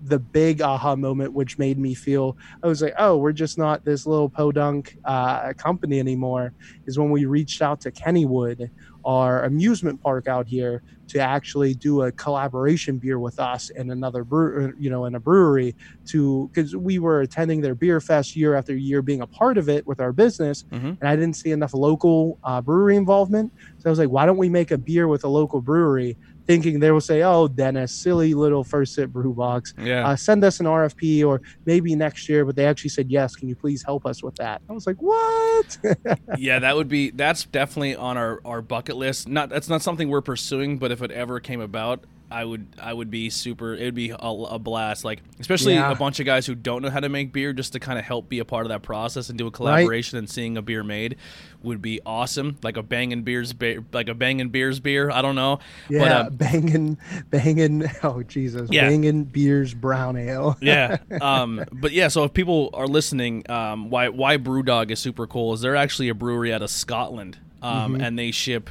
the 0.05 0.19
big 0.19 0.61
aha 0.61 0.95
moment, 0.95 1.33
which 1.33 1.57
made 1.57 1.77
me 1.77 1.93
feel 1.93 2.35
I 2.63 2.67
was 2.67 2.81
like, 2.81 2.95
"Oh, 2.97 3.17
we're 3.17 3.31
just 3.31 3.59
not 3.59 3.85
this 3.85 4.07
little 4.07 4.29
podunk 4.29 4.97
uh, 5.05 5.53
company 5.53 5.99
anymore." 5.99 6.51
Is 6.87 6.97
when 6.97 7.11
we 7.11 7.25
reached 7.25 7.61
out 7.61 7.79
to 7.81 7.91
Kennywood, 7.91 8.71
our 9.05 9.43
amusement 9.43 10.01
park 10.01 10.27
out 10.27 10.47
here, 10.47 10.81
to 11.07 11.19
actually 11.19 11.75
do 11.75 12.01
a 12.01 12.11
collaboration 12.11 12.97
beer 12.97 13.19
with 13.19 13.37
us 13.39 13.69
and 13.77 13.91
another 13.91 14.23
brew, 14.23 14.73
you 14.77 14.89
know, 14.89 15.05
in 15.05 15.13
a 15.15 15.19
brewery 15.19 15.75
to 16.07 16.49
because 16.53 16.75
we 16.75 16.99
were 16.99 17.21
attending 17.21 17.61
their 17.61 17.75
beer 17.75 18.01
fest 18.01 18.35
year 18.35 18.55
after 18.55 18.75
year, 18.75 19.01
being 19.03 19.21
a 19.21 19.27
part 19.27 19.57
of 19.57 19.69
it 19.69 19.85
with 19.87 19.99
our 19.99 20.11
business, 20.13 20.65
Mhm. 20.73 20.97
and 20.99 21.09
I 21.09 21.15
didn't 21.15 21.35
see 21.35 21.51
enough 21.51 21.73
local 21.73 22.39
uh, 22.43 22.61
brewery 22.61 22.95
involvement. 22.95 23.53
So 23.77 23.89
I 23.89 23.91
was 23.91 23.99
like, 23.99 24.09
why 24.09 24.25
don't 24.25 24.37
we 24.37 24.49
make 24.49 24.71
a 24.71 24.77
beer 24.79 25.07
with 25.07 25.23
a 25.23 25.27
local 25.29 25.61
brewery? 25.61 26.17
Thinking 26.45 26.79
they 26.79 26.91
will 26.91 27.01
say, 27.01 27.23
"Oh, 27.23 27.47
Dennis, 27.47 27.93
silly 27.93 28.33
little 28.33 28.63
first 28.63 28.93
sip 28.93 29.09
brew 29.09 29.33
box. 29.33 29.73
Yeah. 29.79 30.07
Uh, 30.07 30.15
send 30.15 30.43
us 30.43 30.59
an 30.59 30.65
RFP 30.65 31.25
or 31.25 31.41
maybe 31.65 31.95
next 31.95 32.29
year." 32.29 32.45
But 32.45 32.55
they 32.55 32.65
actually 32.65 32.91
said, 32.91 33.09
"Yes, 33.09 33.35
can 33.35 33.47
you 33.47 33.55
please 33.55 33.83
help 33.83 34.05
us 34.05 34.21
with 34.21 34.35
that?" 34.35 34.61
I 34.69 34.73
was 34.73 34.85
like, 34.85 35.01
"What?" 35.01 35.77
yeah, 36.37 36.59
that 36.59 36.75
would 36.75 36.87
be 36.87 37.11
that's 37.11 37.45
definitely 37.45 37.95
on 37.95 38.17
our, 38.17 38.41
our 38.45 38.61
bucket 38.61 38.95
list. 38.95 39.27
Not 39.27 39.49
that's 39.49 39.69
not 39.69 39.81
something 39.81 40.09
we're 40.09 40.21
pursuing, 40.21 40.77
but 40.77 40.91
if 40.91 41.01
it 41.01 41.11
ever 41.11 41.39
came 41.39 41.61
about, 41.61 42.03
I 42.31 42.43
would 42.43 42.67
I 42.81 42.91
would 42.91 43.11
be 43.11 43.29
super. 43.29 43.75
It 43.75 43.83
would 43.85 43.95
be 43.95 44.09
a, 44.09 44.15
a 44.17 44.59
blast. 44.59 45.05
Like 45.05 45.21
especially 45.39 45.73
Yeah. 45.75 45.91
a 45.91 45.95
bunch 45.95 46.19
of 46.19 46.25
guys 46.25 46.45
who 46.45 46.55
don't 46.55 46.81
know 46.81 46.89
how 46.89 46.99
to 46.99 47.09
make 47.09 47.31
beer, 47.31 47.53
just 47.53 47.73
to 47.73 47.79
kind 47.79 47.99
of 47.99 48.05
help 48.05 48.29
be 48.29 48.39
a 48.39 48.45
part 48.45 48.65
of 48.65 48.69
that 48.69 48.81
process 48.81 49.29
and 49.29 49.37
do 49.37 49.47
a 49.47 49.51
collaboration 49.51 50.17
and 50.17 50.29
seeing 50.29 50.57
a 50.57 50.61
beer 50.61 50.83
made 50.83 51.17
would 51.61 51.81
be 51.81 51.99
awesome. 52.05 52.57
Like 52.63 52.77
a 52.77 52.83
banging 52.83 53.23
beers, 53.23 53.53
be- 53.53 53.79
like 53.91 54.07
a 54.09 54.13
banging 54.13 54.49
beers 54.49 54.79
beer. 54.79 55.09
I 55.09 55.21
don't 55.21 55.35
know. 55.35 55.59
yeah, 55.89 55.99
But, 55.99 56.11
um, 56.27 56.35
banging, 56.35 56.97
banging. 57.29 57.83
Oh 58.03 58.21
Jesus, 58.23 58.69
Yeah. 58.71 58.87
banging 58.89 59.23
beers 59.25 59.73
brown 59.73 60.17
ale. 60.17 60.57
yeah. 60.61 60.97
Um, 61.21 61.63
but 61.71 61.91
yeah, 61.91 62.07
so 62.07 62.23
if 62.23 62.33
people 62.33 62.69
are 62.73 62.87
listening, 62.87 63.49
um, 63.49 63.89
why 63.89 64.09
why 64.09 64.37
BrewDog 64.37 64.91
is 64.91 64.99
super 64.99 65.25
cool 65.27 65.53
is 65.53 65.61
they're 65.61 65.75
actually 65.75 66.09
a 66.09 66.13
brewery 66.15 66.53
out 66.53 66.61
of 66.61 66.69
Scotland, 66.69 67.37
um, 67.61 67.93
Mm-hmm. 67.93 68.01
and 68.01 68.19
they 68.19 68.31
ship 68.31 68.69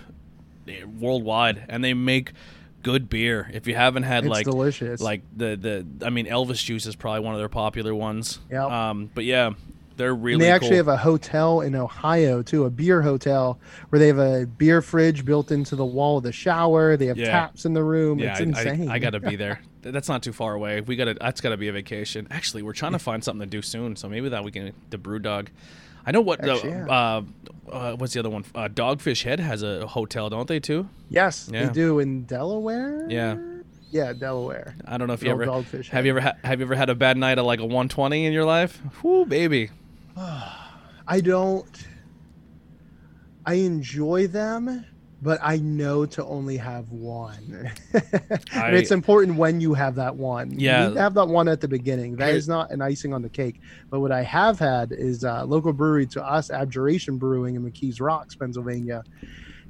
eh, 0.69 0.85
worldwide, 0.85 1.65
and 1.69 1.83
they 1.85 1.95
make 1.95 2.33
good 2.85 3.09
beer. 3.11 3.51
If 3.53 3.67
you 3.67 3.75
haven't 3.75 4.05
had 4.05 4.25
It's 4.25 4.31
like 4.31 4.45
delicious. 4.45 5.01
like 5.01 5.23
the 5.37 5.57
the 5.57 6.07
I 6.07 6.11
mean 6.11 6.27
Elvis 6.27 6.63
Juice 6.65 6.87
is 6.87 6.95
probably 6.95 7.21
one 7.21 7.35
of 7.35 7.41
their 7.41 7.49
popular 7.49 7.93
ones. 7.95 8.39
Yeah. 8.49 8.91
Um, 8.91 9.11
but 9.13 9.25
yeah, 9.25 9.51
they're 9.97 10.15
really 10.15 10.35
And 10.35 10.43
they 10.43 10.51
actually 10.51 10.69
cool. 10.71 10.77
have 10.79 10.89
a 10.89 10.97
hotel 10.97 11.61
in 11.63 11.75
Ohio 11.75 12.43
too, 12.43 12.65
a 12.65 12.71
beer 12.71 13.03
hotel 13.03 13.59
where 13.89 13.99
they 13.99 14.07
have 14.09 14.19
a 14.19 14.47
beer 14.47 14.81
fridge 14.83 15.25
built 15.25 15.51
into 15.51 15.75
the 15.77 15.85
wall 15.85 16.19
of 16.19 16.23
the 16.25 16.33
shower. 16.33 16.97
They 16.97 17.07
have 17.07 17.17
Yeah. 17.19 17.31
taps 17.31 17.65
in 17.65 17.73
the 17.75 17.83
room. 17.83 18.19
yeah, 18.21 18.33
it's 18.33 18.41
I- 18.41 18.43
insane. 18.45 18.89
I, 18.89 18.95
I, 18.95 18.99
gotta 19.01 19.19
be 19.21 19.35
there. 19.45 19.61
That's 19.83 20.09
not 20.09 20.23
too 20.23 20.33
far 20.33 20.55
away. 20.55 20.81
We 20.81 20.97
gotta. 20.97 21.15
That's 21.15 21.41
gotta 21.41 21.57
be 21.57 21.69
a 21.69 21.73
vacation. 21.73 22.27
Actually, 22.31 22.63
we're 22.63 22.73
trying 22.73 22.93
to 22.93 22.99
find 22.99 23.23
something 23.23 23.47
to 23.49 23.51
do 23.51 23.61
soon, 23.63 23.97
so 23.97 24.09
maybe 24.09 24.29
that 24.31 24.43
we 24.45 24.51
can 24.51 24.73
the 24.91 24.97
BrewDog. 24.99 25.49
I 26.07 26.13
know 26.13 26.21
what 26.21 26.41
the 26.43 26.61
yeah. 26.65 26.87
uh, 26.87 27.23
uh, 27.71 27.97
what's 27.97 28.13
the 28.13 28.21
other 28.21 28.31
one? 28.31 28.45
Uh, 28.55 28.69
Dogfish 28.69 29.23
Head 29.25 29.41
has 29.41 29.63
a 29.63 29.87
hotel, 29.87 30.29
don't 30.31 30.47
they 30.49 30.61
too? 30.61 30.89
Yes, 31.09 31.49
Yeah. 31.53 31.67
they 31.67 31.73
do 31.73 31.99
in 31.99 32.25
Delaware. 32.25 33.07
Yeah. 33.09 33.37
Yeah, 33.91 34.13
Delaware. 34.13 34.75
I 34.87 34.99
don't 34.99 35.07
know 35.07 35.15
if 35.15 35.23
you 35.23 35.31
ever 35.31 35.45
have 35.91 36.05
you 36.05 36.11
ever 36.13 36.21
ha- 36.21 36.35
have 36.43 36.59
you 36.59 36.67
ever 36.67 36.75
had 36.75 36.91
a 36.91 36.95
bad 36.97 37.17
night 37.17 37.39
at 37.39 37.45
like 37.45 37.61
a 37.61 37.65
120 37.65 38.27
in 38.27 38.33
your 38.33 38.45
life? 38.45 38.83
Whoo, 39.03 39.25
baby. 39.25 39.71
I 40.17 41.21
don't. 41.23 41.87
I 43.47 43.55
enjoy 43.55 44.27
them, 44.27 44.85
but 45.25 45.41
I 45.43 45.57
know 45.57 46.05
to 46.05 46.25
only 46.27 46.59
have 46.59 46.91
one. 46.91 47.71
I- 47.95 48.01
and 48.53 48.77
it's 48.77 48.91
important 48.91 49.39
when 49.39 49.59
you 49.59 49.73
have 49.73 49.95
that 49.95 50.15
one. 50.15 50.61
Yeah. 50.61 50.83
You 50.83 50.89
need 50.91 50.95
to 50.97 51.01
have 51.01 51.15
that 51.15 51.29
one 51.29 51.49
at 51.49 51.63
the 51.63 51.67
beginning. 51.69 52.17
That 52.17 52.35
is 52.35 52.47
not 52.47 52.71
an 52.71 52.83
icing 52.83 53.15
on 53.15 53.23
the 53.23 53.31
cake. 53.31 53.59
But 53.91 54.01
what 54.01 54.13
I 54.13 54.23
have 54.23 54.59
had 54.59 54.93
is 54.93 55.25
a 55.25 55.45
local 55.45 55.73
brewery 55.73 56.07
to 56.09 56.23
us, 56.23 56.51
Abjuration 56.51 57.17
Brewing 57.17 57.55
in 57.57 57.65
McKees 57.65 58.03
Rocks, 58.03 58.37
Pennsylvania. 58.37 59.03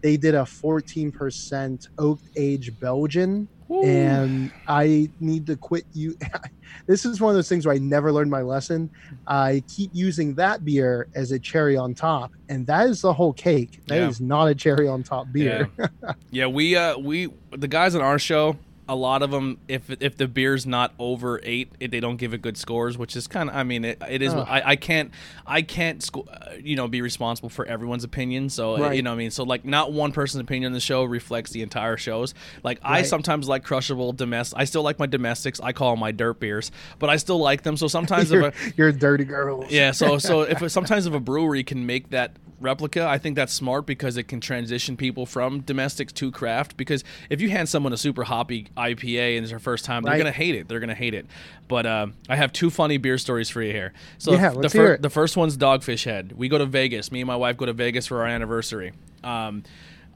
They 0.02 0.16
did 0.16 0.34
a 0.34 0.42
14% 0.42 1.88
oak 1.98 2.18
age 2.36 2.78
Belgian 2.80 3.48
and 3.70 4.50
I 4.66 5.10
need 5.20 5.46
to 5.46 5.56
quit 5.56 5.84
you. 5.92 6.14
this 6.86 7.04
is 7.04 7.20
one 7.20 7.30
of 7.30 7.36
those 7.36 7.48
things 7.48 7.66
where 7.66 7.74
I 7.74 7.78
never 7.78 8.12
learned 8.12 8.30
my 8.30 8.42
lesson. 8.42 8.90
I 9.26 9.62
keep 9.68 9.90
using 9.92 10.34
that 10.36 10.64
beer 10.64 11.08
as 11.14 11.32
a 11.32 11.38
cherry 11.38 11.76
on 11.76 11.94
top, 11.94 12.32
and 12.48 12.66
that 12.66 12.88
is 12.88 13.00
the 13.00 13.12
whole 13.12 13.32
cake. 13.32 13.80
That 13.86 13.98
is 14.02 14.20
Yeah. 14.20 14.26
not 14.26 14.48
a 14.48 14.54
cherry 14.54 14.88
on 14.88 15.02
top 15.02 15.26
beer. 15.32 15.70
Yeah. 15.78 15.86
yeah, 16.30 16.46
we 16.46 16.76
uh 16.76 16.98
we 16.98 17.28
the 17.52 17.68
guys 17.68 17.94
on 17.94 18.02
our 18.02 18.18
show, 18.18 18.56
a 18.88 18.94
lot 18.94 19.22
of 19.22 19.30
them 19.30 19.58
if 19.68 19.90
if 20.02 20.16
the 20.16 20.28
beer's 20.28 20.66
not 20.66 20.92
over 20.98 21.40
8, 21.42 21.72
it, 21.80 21.90
they 21.90 22.00
don't 22.00 22.16
give 22.16 22.34
it 22.34 22.42
good 22.42 22.56
scores, 22.56 22.98
which 22.98 23.16
is 23.16 23.26
kind 23.26 23.48
of 23.48 23.56
I 23.56 23.62
mean 23.62 23.84
it, 23.84 24.02
it 24.08 24.20
is 24.22 24.34
Ugh. 24.34 24.46
I, 24.48 24.70
I 24.72 24.76
can't 24.76 25.10
I 25.46 25.62
can't 25.62 26.02
sco- 26.02 26.26
uh, 26.30 26.52
you 26.62 26.76
know 26.76 26.86
be 26.88 27.00
responsible 27.02 27.48
for 27.48 27.64
everyone's 27.66 28.04
opinion. 28.04 28.48
So 28.50 28.76
uh, 28.76 28.80
Right. 28.80 28.96
you 28.96 29.02
know 29.02 29.10
what 29.10 29.14
I 29.14 29.18
mean, 29.18 29.30
so 29.30 29.44
like 29.44 29.64
not 29.64 29.92
one 29.92 30.12
person's 30.12 30.42
opinion 30.42 30.66
on 30.70 30.72
the 30.72 30.80
show 30.80 31.04
reflects 31.04 31.50
the 31.52 31.62
entire 31.62 31.96
shows. 31.96 32.34
Like 32.62 32.78
I 32.82 33.02
sometimes 33.02 33.48
like 33.48 33.64
crushable 33.64 34.12
domestic. 34.12 34.58
I 34.58 34.64
still 34.64 34.82
like 34.82 34.98
my 34.98 35.06
domestics. 35.06 35.60
I 35.60 35.72
call 35.72 35.92
them 35.92 36.00
my 36.00 36.12
dirt 36.12 36.40
beers, 36.40 36.70
but 36.98 37.08
I 37.10 37.16
still 37.16 37.38
like 37.38 37.62
them. 37.62 37.76
So 37.76 37.88
sometimes 37.88 38.30
if 38.30 38.40
you're, 38.40 38.48
a 38.48 38.52
you're 38.76 38.92
dirty 38.92 39.24
girls. 39.24 39.70
yeah, 39.70 39.92
so 39.92 40.18
so 40.28 40.42
if 40.42 40.70
sometimes 40.70 41.06
if 41.06 41.14
a 41.14 41.20
brewery 41.20 41.64
can 41.64 41.86
make 41.86 42.10
that 42.10 42.32
replica, 42.60 43.06
I 43.06 43.18
think 43.18 43.36
that's 43.36 43.52
smart 43.52 43.84
because 43.84 44.16
it 44.16 44.22
can 44.24 44.40
transition 44.40 44.96
people 44.96 45.26
from 45.26 45.60
domestics 45.60 46.12
to 46.14 46.30
craft. 46.30 46.76
Because 46.78 47.04
if 47.28 47.40
you 47.42 47.50
hand 47.50 47.68
someone 47.68 47.92
a 47.92 47.96
super 47.96 48.24
hoppy 48.24 48.68
IPA 48.76 49.36
and 49.36 49.44
it's 49.44 49.50
their 49.50 49.58
first 49.58 49.84
time, 49.84 50.02
they're 50.02 50.12
Right. 50.12 50.18
gonna 50.18 50.30
hate 50.32 50.54
it. 50.54 50.68
They're 50.68 50.80
gonna 50.80 50.94
hate 50.94 51.14
it. 51.14 51.26
But 51.68 51.86
uh, 51.86 52.06
I 52.28 52.36
have 52.36 52.52
two 52.52 52.70
funny 52.70 52.96
beer 52.98 53.18
stories 53.18 53.48
for 53.50 53.62
you 53.62 53.72
here. 53.72 53.92
So 54.18 54.32
Yeah, 54.32 54.50
the, 54.50 54.68
fir- 54.68 54.96
the 54.98 55.10
first 55.10 55.36
one's 55.36 55.56
Dogfish 55.56 56.04
Head. 56.04 56.32
We 56.36 56.48
go 56.48 56.58
to 56.58 56.66
Vegas. 56.66 57.10
Me 57.12 57.20
and 57.20 57.26
my 57.28 57.36
wife 57.36 57.56
go 57.56 57.66
to 57.66 57.72
Vegas 57.72 58.06
for 58.06 58.20
our 58.22 58.26
anniversary. 58.26 58.92
Um, 59.22 59.62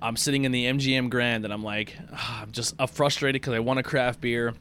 I'm 0.00 0.16
sitting 0.16 0.44
in 0.44 0.52
the 0.52 0.66
MGM 0.66 1.08
Grand 1.10 1.44
and 1.44 1.52
I'm 1.52 1.64
like, 1.64 1.96
ah, 2.12 2.42
I'm 2.42 2.52
just 2.52 2.74
uh, 2.78 2.86
frustrated 2.86 3.40
because 3.40 3.54
I 3.54 3.58
want 3.60 3.80
a 3.80 3.82
craft 3.82 4.20
beer 4.20 4.54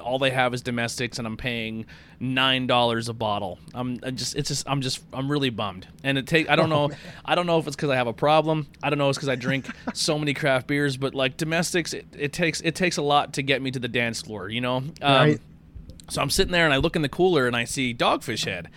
all 0.00 0.18
they 0.18 0.30
have 0.30 0.54
is 0.54 0.62
domestics 0.62 1.18
and 1.18 1.26
I'm 1.26 1.36
paying 1.36 1.86
nine 2.20 2.66
dollars 2.66 3.08
a 3.08 3.12
bottle. 3.12 3.58
I'm 3.74 3.98
I 4.02 4.10
just 4.10 4.36
it's 4.36 4.48
just 4.48 4.68
I'm 4.68 4.80
just 4.80 5.02
I'm 5.12 5.30
really 5.30 5.50
bummed. 5.50 5.86
And 6.04 6.18
it 6.18 6.26
take 6.26 6.48
I 6.48 6.56
don't 6.56 6.72
Oh, 6.72 6.88
know 6.88 6.94
I 7.24 7.34
don't 7.34 7.46
know 7.46 7.58
if 7.58 7.66
it's 7.66 7.76
because 7.76 7.90
I 7.90 7.96
have 7.96 8.06
a 8.06 8.12
problem. 8.12 8.66
I 8.82 8.90
don't 8.90 8.98
know 8.98 9.06
if 9.08 9.10
it's 9.10 9.18
because 9.18 9.28
I 9.28 9.34
drink 9.36 9.66
so 9.94 10.18
many 10.18 10.34
craft 10.34 10.66
beers, 10.66 10.96
but 10.96 11.14
like 11.14 11.36
domestics, 11.36 11.92
it, 11.92 12.06
it 12.16 12.32
takes 12.32 12.60
it 12.60 12.74
takes 12.74 12.96
a 12.96 13.02
lot 13.02 13.34
to 13.34 13.42
get 13.42 13.60
me 13.62 13.70
to 13.70 13.78
the 13.78 13.88
dance 13.88 14.22
floor. 14.22 14.48
You 14.48 14.60
know. 14.60 14.76
Um, 14.76 14.92
Right. 15.02 15.40
So 16.10 16.20
I'm 16.20 16.30
sitting 16.30 16.52
there 16.52 16.64
and 16.64 16.74
I 16.74 16.78
look 16.78 16.96
in 16.96 17.02
the 17.02 17.08
cooler 17.08 17.46
and 17.46 17.56
I 17.56 17.64
see 17.64 17.94
Dogfish 17.94 18.44
Head, 18.44 18.68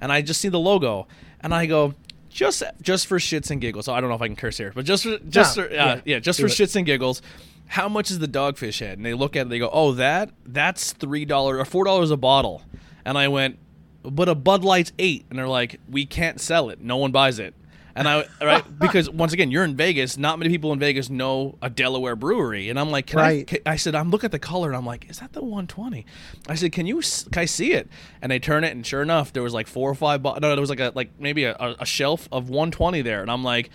and 0.00 0.10
I 0.12 0.22
just 0.22 0.40
see 0.40 0.48
the 0.48 0.60
logo 0.60 1.06
and 1.40 1.52
I 1.54 1.66
go. 1.66 1.94
Just, 2.30 2.62
just 2.82 3.06
for 3.08 3.18
shits 3.18 3.50
and 3.50 3.60
giggles. 3.60 3.86
So 3.86 3.94
I 3.94 4.00
don't 4.00 4.10
know 4.10 4.14
if 4.14 4.22
I 4.22 4.28
can 4.28 4.36
curse 4.36 4.58
here, 4.58 4.70
but 4.72 4.84
just, 4.84 5.02
for, 5.04 5.18
just, 5.28 5.56
No, 5.56 5.64
for, 5.64 5.70
uh, 5.70 5.74
yeah, 5.74 6.00
yeah, 6.04 6.18
just 6.20 6.36
do 6.38 6.46
for 6.46 6.52
it. 6.52 6.52
shits 6.52 6.76
and 6.76 6.86
giggles 6.86 7.20
how 7.68 7.88
much 7.88 8.10
is 8.10 8.18
the 8.18 8.28
dogfish 8.28 8.80
head? 8.80 8.98
And 8.98 9.06
they 9.06 9.14
look 9.14 9.36
at 9.36 9.46
it, 9.46 9.48
they 9.50 9.58
go, 9.58 9.70
oh, 9.72 9.92
that 9.92 10.30
that's 10.44 10.92
three 10.92 11.24
dollars 11.24 11.60
or 11.60 11.64
four 11.64 11.84
dollars 11.84 12.10
a 12.10 12.16
bottle. 12.16 12.62
And 13.04 13.16
I 13.16 13.28
went, 13.28 13.58
but 14.02 14.28
a 14.28 14.34
Bud 14.34 14.64
Light's 14.64 14.92
eight, 14.98 15.26
and 15.30 15.38
they're 15.38 15.48
like, 15.48 15.80
we 15.88 16.06
can't 16.06 16.40
sell 16.40 16.70
it, 16.70 16.80
no 16.80 16.96
one 16.96 17.12
buys 17.12 17.38
it. 17.38 17.54
And 17.98 18.06
I 18.06 18.26
right 18.42 18.78
because 18.78 19.10
once 19.10 19.32
again 19.32 19.50
you're 19.50 19.64
in 19.64 19.76
Vegas. 19.76 20.16
Not 20.16 20.38
many 20.38 20.50
people 20.50 20.72
in 20.72 20.78
Vegas 20.78 21.10
know 21.10 21.58
a 21.60 21.68
Delaware 21.68 22.14
brewery, 22.14 22.70
and 22.70 22.78
I'm 22.78 22.90
like, 22.90 23.08
can 23.08 23.18
I? 23.18 23.42
Can, 23.42 23.58
I 23.66 23.76
said 23.76 23.94
I'm 23.96 24.10
looking 24.10 24.26
at 24.26 24.32
the 24.32 24.38
color, 24.38 24.68
and 24.68 24.76
I'm 24.76 24.86
like, 24.86 25.10
is 25.10 25.18
that 25.18 25.32
the 25.32 25.40
120? 25.40 26.06
I 26.48 26.54
said, 26.54 26.70
can 26.70 26.86
you 26.86 27.00
can 27.00 27.40
I 27.40 27.44
see 27.44 27.72
it? 27.72 27.88
And 28.22 28.30
they 28.30 28.38
turn 28.38 28.62
it, 28.62 28.70
and 28.70 28.86
sure 28.86 29.02
enough, 29.02 29.32
there 29.32 29.42
was 29.42 29.52
like 29.52 29.66
four 29.66 29.90
or 29.90 29.96
five. 29.96 30.22
Bo- 30.22 30.34
no, 30.34 30.50
there 30.50 30.60
was 30.60 30.70
like 30.70 30.80
a 30.80 30.92
like 30.94 31.10
maybe 31.18 31.44
a, 31.44 31.56
a, 31.58 31.76
a 31.80 31.86
shelf 31.86 32.28
of 32.30 32.48
120 32.48 33.02
there, 33.02 33.20
and 33.20 33.30
I'm 33.30 33.44
like. 33.44 33.70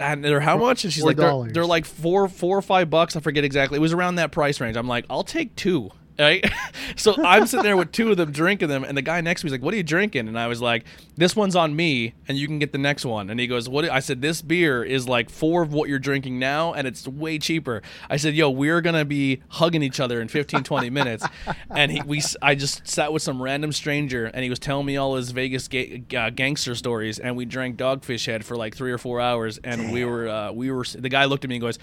And 0.00 0.24
they're 0.24 0.40
how 0.40 0.56
much? 0.56 0.84
And 0.84 0.92
she's 0.92 1.02
like, 1.04 1.16
they're, 1.16 1.28
they're 1.52 1.66
like 1.66 1.84
four, 1.84 2.28
four 2.28 2.58
or 2.58 2.62
five 2.62 2.90
bucks. 2.90 3.16
I 3.16 3.20
forget 3.20 3.44
exactly. 3.44 3.76
It 3.76 3.80
was 3.80 3.92
around 3.92 4.16
that 4.16 4.32
price 4.32 4.60
range. 4.60 4.76
I'm 4.76 4.88
like, 4.88 5.04
I'll 5.10 5.24
take 5.24 5.54
two. 5.56 5.90
Right. 6.18 6.44
so 6.96 7.14
I'm 7.24 7.46
sitting 7.46 7.62
there 7.62 7.76
with 7.76 7.92
two 7.92 8.10
of 8.10 8.16
them 8.16 8.32
drinking 8.32 8.68
them, 8.68 8.82
and 8.82 8.96
the 8.96 9.02
guy 9.02 9.20
next 9.20 9.42
to 9.42 9.46
me 9.46 9.48
is 9.48 9.52
like, 9.52 9.62
"What 9.62 9.72
are 9.72 9.76
you 9.76 9.84
drinking?" 9.84 10.26
And 10.26 10.36
I 10.36 10.48
was 10.48 10.60
like, 10.60 10.84
"This 11.16 11.36
one's 11.36 11.54
on 11.54 11.76
me, 11.76 12.14
and 12.26 12.36
you 12.36 12.48
can 12.48 12.58
get 12.58 12.72
the 12.72 12.78
next 12.78 13.04
one." 13.04 13.30
And 13.30 13.38
he 13.38 13.46
goes, 13.46 13.68
"What?" 13.68 13.84
I 13.88 14.00
said, 14.00 14.20
"This 14.20 14.42
beer 14.42 14.82
is 14.82 15.08
like 15.08 15.30
four 15.30 15.62
of 15.62 15.72
what 15.72 15.88
you're 15.88 16.00
drinking 16.00 16.40
now, 16.40 16.72
and 16.72 16.88
it's 16.88 17.06
way 17.06 17.38
cheaper." 17.38 17.82
I 18.10 18.16
said, 18.16 18.34
"Yo, 18.34 18.50
we're 18.50 18.80
gonna 18.80 19.04
be 19.04 19.40
hugging 19.48 19.82
each 19.82 20.00
other 20.00 20.20
in 20.20 20.26
15, 20.26 20.64
20 20.64 20.90
minutes." 20.90 21.24
and 21.70 21.92
he, 21.92 22.02
we, 22.02 22.20
I 22.42 22.56
just 22.56 22.88
sat 22.88 23.12
with 23.12 23.22
some 23.22 23.40
random 23.40 23.70
stranger, 23.70 24.26
and 24.26 24.42
he 24.42 24.50
was 24.50 24.58
telling 24.58 24.86
me 24.86 24.96
all 24.96 25.14
his 25.14 25.30
Vegas 25.30 25.68
ga- 25.68 26.02
uh, 26.16 26.30
gangster 26.30 26.74
stories, 26.74 27.20
and 27.20 27.36
we 27.36 27.44
drank 27.44 27.76
Dogfish 27.76 28.26
Head 28.26 28.44
for 28.44 28.56
like 28.56 28.74
three 28.74 28.90
or 28.90 28.98
four 28.98 29.20
hours, 29.20 29.58
and 29.58 29.92
we 29.92 30.04
were, 30.04 30.28
uh, 30.28 30.50
we 30.50 30.72
were. 30.72 30.84
The 30.84 31.08
guy 31.08 31.26
looked 31.26 31.44
at 31.44 31.48
me 31.50 31.56
and 31.56 31.62
goes. 31.62 31.78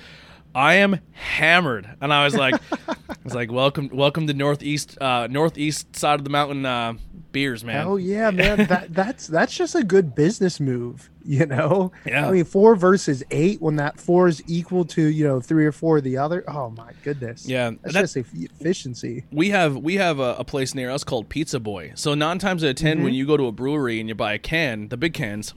I 0.55 0.75
am 0.75 0.99
hammered, 1.11 1.89
and 1.99 2.13
I 2.13 2.23
was 2.23 2.33
like, 2.33 2.55
I 2.87 2.95
was 3.25 3.35
like, 3.35 3.51
welcome, 3.51 3.89
welcome 3.91 4.25
to 4.27 4.33
northeast, 4.33 4.97
uh, 5.01 5.27
northeast 5.29 5.95
side 5.95 6.19
of 6.19 6.23
the 6.23 6.29
mountain 6.29 6.65
uh, 6.65 6.93
beers, 7.33 7.65
man. 7.65 7.85
Oh 7.85 7.97
yeah, 7.97 8.31
man. 8.31 8.57
that 8.69 8.93
that's 8.93 9.27
that's 9.27 9.53
just 9.55 9.75
a 9.75 9.83
good 9.83 10.15
business 10.15 10.61
move, 10.61 11.09
you 11.25 11.45
know. 11.45 11.91
Yeah. 12.05 12.29
I 12.29 12.31
mean, 12.31 12.45
four 12.45 12.77
versus 12.77 13.21
eight 13.31 13.61
when 13.61 13.75
that 13.75 13.99
four 13.99 14.29
is 14.29 14.41
equal 14.47 14.85
to 14.85 15.01
you 15.03 15.27
know 15.27 15.41
three 15.41 15.65
or 15.65 15.73
four 15.73 15.97
of 15.97 16.05
the 16.05 16.15
other. 16.15 16.45
Oh 16.49 16.69
my 16.69 16.93
goodness. 17.03 17.45
Yeah, 17.45 17.71
that's 17.81 17.93
that- 17.93 18.01
just 18.03 18.15
eff- 18.17 18.33
efficiency. 18.33 19.25
we 19.33 19.49
have 19.49 19.75
we 19.75 19.95
have 19.95 20.19
a, 20.19 20.35
a 20.39 20.45
place 20.45 20.73
near 20.73 20.89
us 20.89 21.03
called 21.03 21.27
Pizza 21.27 21.59
Boy. 21.59 21.91
So 21.95 22.13
nine 22.15 22.39
times 22.39 22.63
out 22.63 22.69
of 22.69 22.75
10 22.77 23.03
when 23.03 23.13
you 23.13 23.27
go 23.27 23.35
to 23.35 23.47
a 23.47 23.51
brewery 23.51 23.99
and 23.99 24.07
you 24.07 24.15
buy 24.15 24.33
a 24.33 24.39
can, 24.39 24.87
the 24.87 24.95
big 24.95 25.13
cans. 25.13 25.53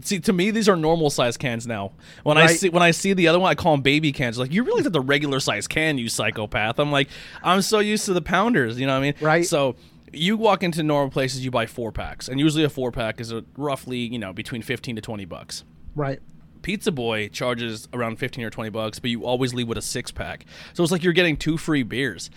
See, 0.00 0.18
to 0.20 0.32
me, 0.32 0.50
these 0.50 0.68
are 0.68 0.76
normal 0.76 1.10
size 1.10 1.36
cans 1.36 1.66
now. 1.66 1.92
When 2.24 2.36
I 2.38 2.46
see 2.48 2.68
when 2.70 2.82
I 2.82 2.90
see 2.90 3.12
the 3.12 3.28
other 3.28 3.38
one, 3.38 3.50
I 3.50 3.54
call 3.54 3.72
them 3.72 3.82
baby 3.82 4.10
cans. 4.12 4.38
Like 4.38 4.52
you 4.52 4.64
realize 4.64 4.84
that 4.84 4.92
the 4.92 5.00
regular 5.00 5.38
size 5.40 5.68
can, 5.68 5.96
you 5.98 6.08
psychopath. 6.08 6.78
I'm 6.78 6.90
like, 6.90 7.08
I'm 7.42 7.62
so 7.62 7.78
used 7.78 8.04
to 8.06 8.12
the 8.12 8.22
pounders. 8.22 8.80
You 8.80 8.86
know 8.86 8.94
what 8.94 8.98
I 8.98 9.12
mean? 9.12 9.14
Right. 9.20 9.46
So 9.46 9.76
you 10.12 10.36
walk 10.36 10.62
into 10.62 10.82
normal 10.82 11.10
places, 11.10 11.44
you 11.44 11.50
buy 11.50 11.66
four 11.66 11.92
packs, 11.92 12.28
and 12.28 12.40
usually 12.40 12.64
a 12.64 12.68
four 12.68 12.90
pack 12.90 13.20
is 13.20 13.30
a, 13.32 13.44
roughly 13.56 13.98
you 13.98 14.18
know 14.18 14.32
between 14.32 14.62
fifteen 14.62 14.96
to 14.96 15.02
twenty 15.02 15.24
bucks. 15.24 15.62
Right. 15.94 16.20
Pizza 16.62 16.90
Boy 16.90 17.28
charges 17.28 17.86
around 17.92 18.16
15 18.18 18.42
or 18.44 18.50
20 18.50 18.70
bucks, 18.70 18.98
but 18.98 19.08
you 19.08 19.24
always 19.24 19.54
leave 19.54 19.68
with 19.68 19.78
a 19.78 19.82
six 19.82 20.10
pack. 20.10 20.46
So 20.72 20.82
it's 20.82 20.90
like 20.90 21.04
you're 21.04 21.12
getting 21.12 21.36
two 21.36 21.56
free 21.56 21.84
beers. 21.84 22.28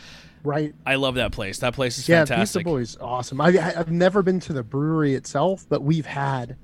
Right. 0.44 0.76
I 0.86 0.96
love 0.96 1.16
that 1.16 1.32
place. 1.32 1.58
That 1.60 1.74
place 1.74 1.98
is 1.98 2.08
Yeah, 2.08 2.26
fantastic. 2.26 2.60
Pizza 2.60 2.64
Boy's 2.70 2.98
awesome. 3.02 3.42
I, 3.42 3.48
I- 3.58 3.80
I've 3.80 3.90
never 3.92 4.22
been 4.22 4.40
to 4.42 4.54
the 4.54 4.62
brewery 4.62 5.16
itself, 5.16 5.66
but 5.68 5.82
we've 5.82 6.06
had 6.06 6.58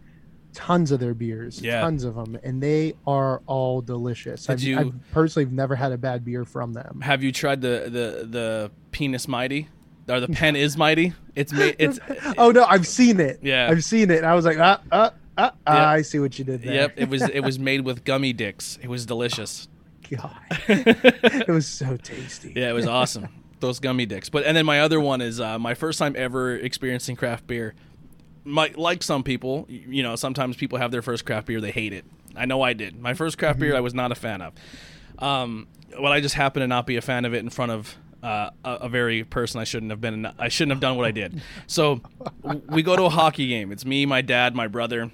tons 0.56 0.92
of 0.92 1.00
their 1.00 1.14
beers, 1.14 1.62
Yeah. 1.62 1.82
tons 1.82 2.04
of 2.04 2.16
them, 2.16 2.38
and 2.44 2.64
they 2.64 2.94
are 3.06 3.42
all 3.46 3.82
delicious. 3.82 4.50
I've, 4.50 4.62
you- 4.62 4.80
I've 4.80 4.94
personally 5.12 5.46
have 5.46 5.54
never 5.54 5.76
had 5.76 5.92
a 5.92 5.98
bad 5.98 6.26
beer 6.26 6.46
from 6.46 6.74
them. 6.74 7.02
Have 7.04 7.22
you 7.22 7.32
tried 7.32 7.62
the 7.62 7.84
the 7.84 8.26
the 8.28 8.72
penis 8.92 9.28
mighty? 9.28 9.68
Or 10.08 10.20
the 10.20 10.28
pen 10.28 10.56
is 10.56 10.78
mighty? 10.78 11.14
It's 11.36 11.52
made 11.52 11.76
it's 11.80 12.00
Oh 12.38 12.52
no, 12.52 12.64
I've 12.64 12.86
seen 12.88 13.20
it. 13.20 13.40
Yeah. 13.42 13.70
I've 13.72 13.84
seen 13.84 14.12
it. 14.12 14.18
And 14.18 14.26
I 14.28 14.36
was 14.36 14.46
like, 14.46 14.60
ah, 14.60 14.80
ah, 14.92 15.12
ah, 15.38 15.52
ah, 15.66 15.88
I 15.90 16.04
see 16.04 16.20
what 16.20 16.38
you 16.38 16.46
did 16.46 16.62
there. 16.62 16.74
Yep, 16.74 16.94
it 16.98 17.10
was 17.10 17.22
it 17.24 17.40
was 17.42 17.58
made 17.70 17.82
with 17.82 18.04
gummy 18.04 18.32
dicks. 18.32 18.78
It 18.84 18.88
was 18.88 19.06
delicious. 19.06 19.68
God, 20.12 20.36
it 20.68 21.48
was 21.48 21.66
so 21.66 21.98
tasty. 21.98 22.54
Yeah, 22.56 22.70
it 22.70 22.74
was 22.74 22.86
awesome. 22.86 23.30
Those 23.62 23.80
gummy 23.80 24.06
dicks. 24.06 24.30
But 24.30 24.46
and 24.46 24.56
then 24.56 24.66
my 24.66 24.82
other 24.82 25.00
one 25.00 25.22
is 25.22 25.40
uh, 25.40 25.58
my 25.58 25.74
first 25.74 25.98
time 25.98 26.14
ever 26.16 26.56
experiencing 26.56 27.16
craft 27.16 27.48
beer. 27.48 27.74
My 28.46 28.72
like 28.76 29.04
some 29.04 29.24
people, 29.24 29.66
you 29.68 30.04
know, 30.04 30.16
sometimes 30.16 30.56
people 30.56 30.78
have 30.78 30.92
their 30.92 31.02
first 31.02 31.26
craft 31.26 31.48
beer, 31.48 31.60
they 31.60 31.72
hate 31.72 31.94
it. 31.94 32.06
I 32.36 32.46
know 32.46 32.62
I 32.62 32.74
did. 32.74 33.00
My 33.00 33.14
first 33.14 33.38
craft 33.38 33.60
beer, 33.60 33.76
I 33.76 33.80
was 33.80 33.94
not 33.94 34.12
a 34.12 34.16
fan 34.16 34.42
of. 34.42 34.54
Um, 35.20 35.68
well, 36.00 36.12
I 36.12 36.22
just 36.22 36.36
happened 36.36 36.64
to 36.64 36.68
not 36.68 36.86
be 36.86 36.96
a 36.98 37.02
fan 37.02 37.26
of 37.26 37.34
it 37.34 37.40
in 37.40 37.50
front 37.50 37.72
of 37.72 37.96
uh, 38.22 38.50
a, 38.64 38.72
a 38.72 38.90
very 38.90 39.24
person 39.24 39.60
I 39.60 39.64
shouldn't 39.64 39.92
have 39.92 40.02
been. 40.02 40.26
I 40.38 40.50
shouldn't 40.50 40.74
have 40.74 40.82
done 40.82 40.98
what 40.98 41.06
I 41.06 41.12
did. 41.12 41.42
So 41.68 42.02
we 42.68 42.84
go 42.84 42.96
to 42.96 43.04
a 43.04 43.10
hockey 43.10 43.48
game. 43.48 43.72
It's 43.72 43.86
me, 43.86 44.06
my 44.06 44.22
dad, 44.22 44.56
my 44.56 44.68
brother, 44.68 45.12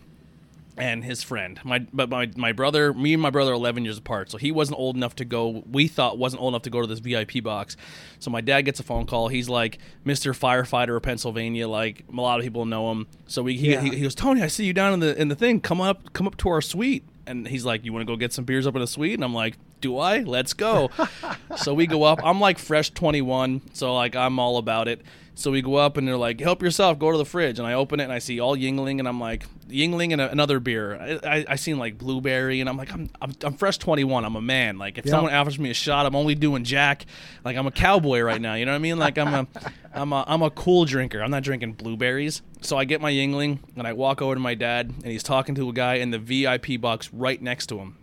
and 0.77 1.03
his 1.03 1.21
friend. 1.23 1.59
My 1.63 1.79
but 1.93 2.09
my 2.09 2.29
my 2.35 2.51
brother, 2.51 2.93
me 2.93 3.13
and 3.13 3.21
my 3.21 3.29
brother 3.29 3.51
are 3.51 3.55
11 3.55 3.83
years 3.85 3.97
apart, 3.97 4.31
so 4.31 4.37
he 4.37 4.51
wasn't 4.51 4.79
old 4.79 4.95
enough 4.95 5.15
to 5.17 5.25
go. 5.25 5.63
We 5.69 5.87
thought 5.87 6.17
wasn't 6.17 6.41
old 6.41 6.53
enough 6.53 6.63
to 6.63 6.69
go 6.69 6.81
to 6.81 6.87
this 6.87 6.99
VIP 6.99 7.43
box. 7.43 7.75
So 8.19 8.31
my 8.31 8.41
dad 8.41 8.61
gets 8.61 8.79
a 8.79 8.83
phone 8.83 9.05
call. 9.05 9.27
He's 9.27 9.49
like 9.49 9.79
Mr. 10.05 10.37
Firefighter 10.37 10.95
of 10.95 11.03
Pennsylvania. 11.03 11.67
Like 11.67 12.03
a 12.11 12.15
lot 12.21 12.39
of 12.39 12.43
people 12.43 12.65
know 12.65 12.91
him. 12.91 13.07
So 13.27 13.43
we 13.43 13.57
he, 13.57 13.71
Yeah. 13.73 13.81
he, 13.81 13.89
he 13.91 14.01
goes, 14.01 14.15
Tony, 14.15 14.41
I 14.41 14.47
see 14.47 14.65
you 14.65 14.73
down 14.73 14.93
in 14.93 14.99
the 14.99 15.19
in 15.21 15.27
the 15.27 15.35
thing. 15.35 15.59
Come 15.61 15.81
up 15.81 16.13
come 16.13 16.27
up 16.27 16.37
to 16.37 16.49
our 16.49 16.61
suite. 16.61 17.03
And 17.27 17.47
he's 17.47 17.63
like, 17.65 17.85
you 17.85 17.93
want 17.93 18.01
to 18.05 18.11
go 18.11 18.17
get 18.17 18.33
some 18.33 18.45
beers 18.45 18.65
up 18.65 18.75
in 18.75 18.81
the 18.81 18.87
suite? 18.87 19.13
And 19.13 19.23
I'm 19.23 19.33
like, 19.33 19.55
do 19.79 19.97
I? 19.99 20.19
Let's 20.19 20.53
go. 20.53 20.89
so 21.55 21.73
we 21.73 21.85
go 21.85 22.03
up. 22.03 22.19
I'm 22.23 22.39
like 22.41 22.57
fresh 22.57 22.89
21, 22.89 23.61
so 23.73 23.93
like 23.93 24.15
I'm 24.15 24.39
all 24.39 24.57
about 24.57 24.87
it. 24.87 25.01
So 25.41 25.51
we 25.51 25.61
go 25.61 25.75
up 25.75 25.97
and 25.97 26.07
they're 26.07 26.17
like, 26.17 26.39
help 26.39 26.61
yourself, 26.61 26.99
go 26.99 27.11
to 27.11 27.17
the 27.17 27.25
fridge. 27.25 27.57
And 27.59 27.67
I 27.67 27.73
open 27.73 27.99
it 27.99 28.03
and 28.03 28.13
I 28.13 28.19
see 28.19 28.39
all 28.39 28.55
Yuengling 28.55 28.99
and 28.99 29.07
I'm 29.07 29.19
like, 29.19 29.45
Yuengling 29.67 30.11
and 30.11 30.21
a, 30.21 30.29
another 30.31 30.59
beer. 30.59 30.95
I, 30.95 31.19
I, 31.39 31.45
I 31.49 31.55
seen 31.55 31.77
like 31.79 31.97
blueberry 31.97 32.59
and 32.61 32.69
I'm 32.69 32.77
like, 32.77 32.93
I'm, 32.93 33.09
I'm, 33.21 33.31
I'm 33.43 33.53
fresh 33.55 33.77
21. 33.79 34.23
I'm 34.23 34.35
a 34.35 34.41
man. 34.41 34.77
Like 34.77 34.97
if 34.97 35.05
Yeah. 35.05 35.11
someone 35.11 35.33
offers 35.33 35.57
me 35.57 35.69
a 35.69 35.73
shot, 35.73 36.05
I'm 36.05 36.15
only 36.15 36.35
doing 36.35 36.63
Jack. 36.63 37.05
Like 37.43 37.57
I'm 37.57 37.67
a 37.67 37.71
cowboy 37.71 38.21
right 38.21 38.39
now. 38.41 38.53
You 38.53 38.65
know 38.65 38.71
what 38.71 38.75
I 38.77 38.79
mean? 38.79 38.97
Like 38.99 39.17
I'm 39.17 39.33
a, 39.33 39.47
I'm 39.93 40.13
a, 40.13 40.23
I'm 40.27 40.41
a 40.41 40.49
cool 40.51 40.85
drinker. 40.85 41.21
I'm 41.21 41.31
not 41.31 41.43
drinking 41.43 41.73
blueberries. 41.73 42.41
So 42.61 42.77
I 42.77 42.85
get 42.85 43.01
my 43.01 43.11
Yuengling 43.11 43.59
and 43.75 43.87
I 43.87 43.93
walk 43.93 44.21
over 44.21 44.35
to 44.35 44.39
my 44.39 44.53
dad 44.55 44.89
and 44.89 45.05
he's 45.11 45.23
talking 45.23 45.55
to 45.55 45.69
a 45.69 45.73
guy 45.73 45.95
in 45.95 46.11
the 46.11 46.19
VIP 46.19 46.79
box 46.79 47.11
right 47.13 47.41
next 47.41 47.67
to 47.67 47.79
him 47.79 47.97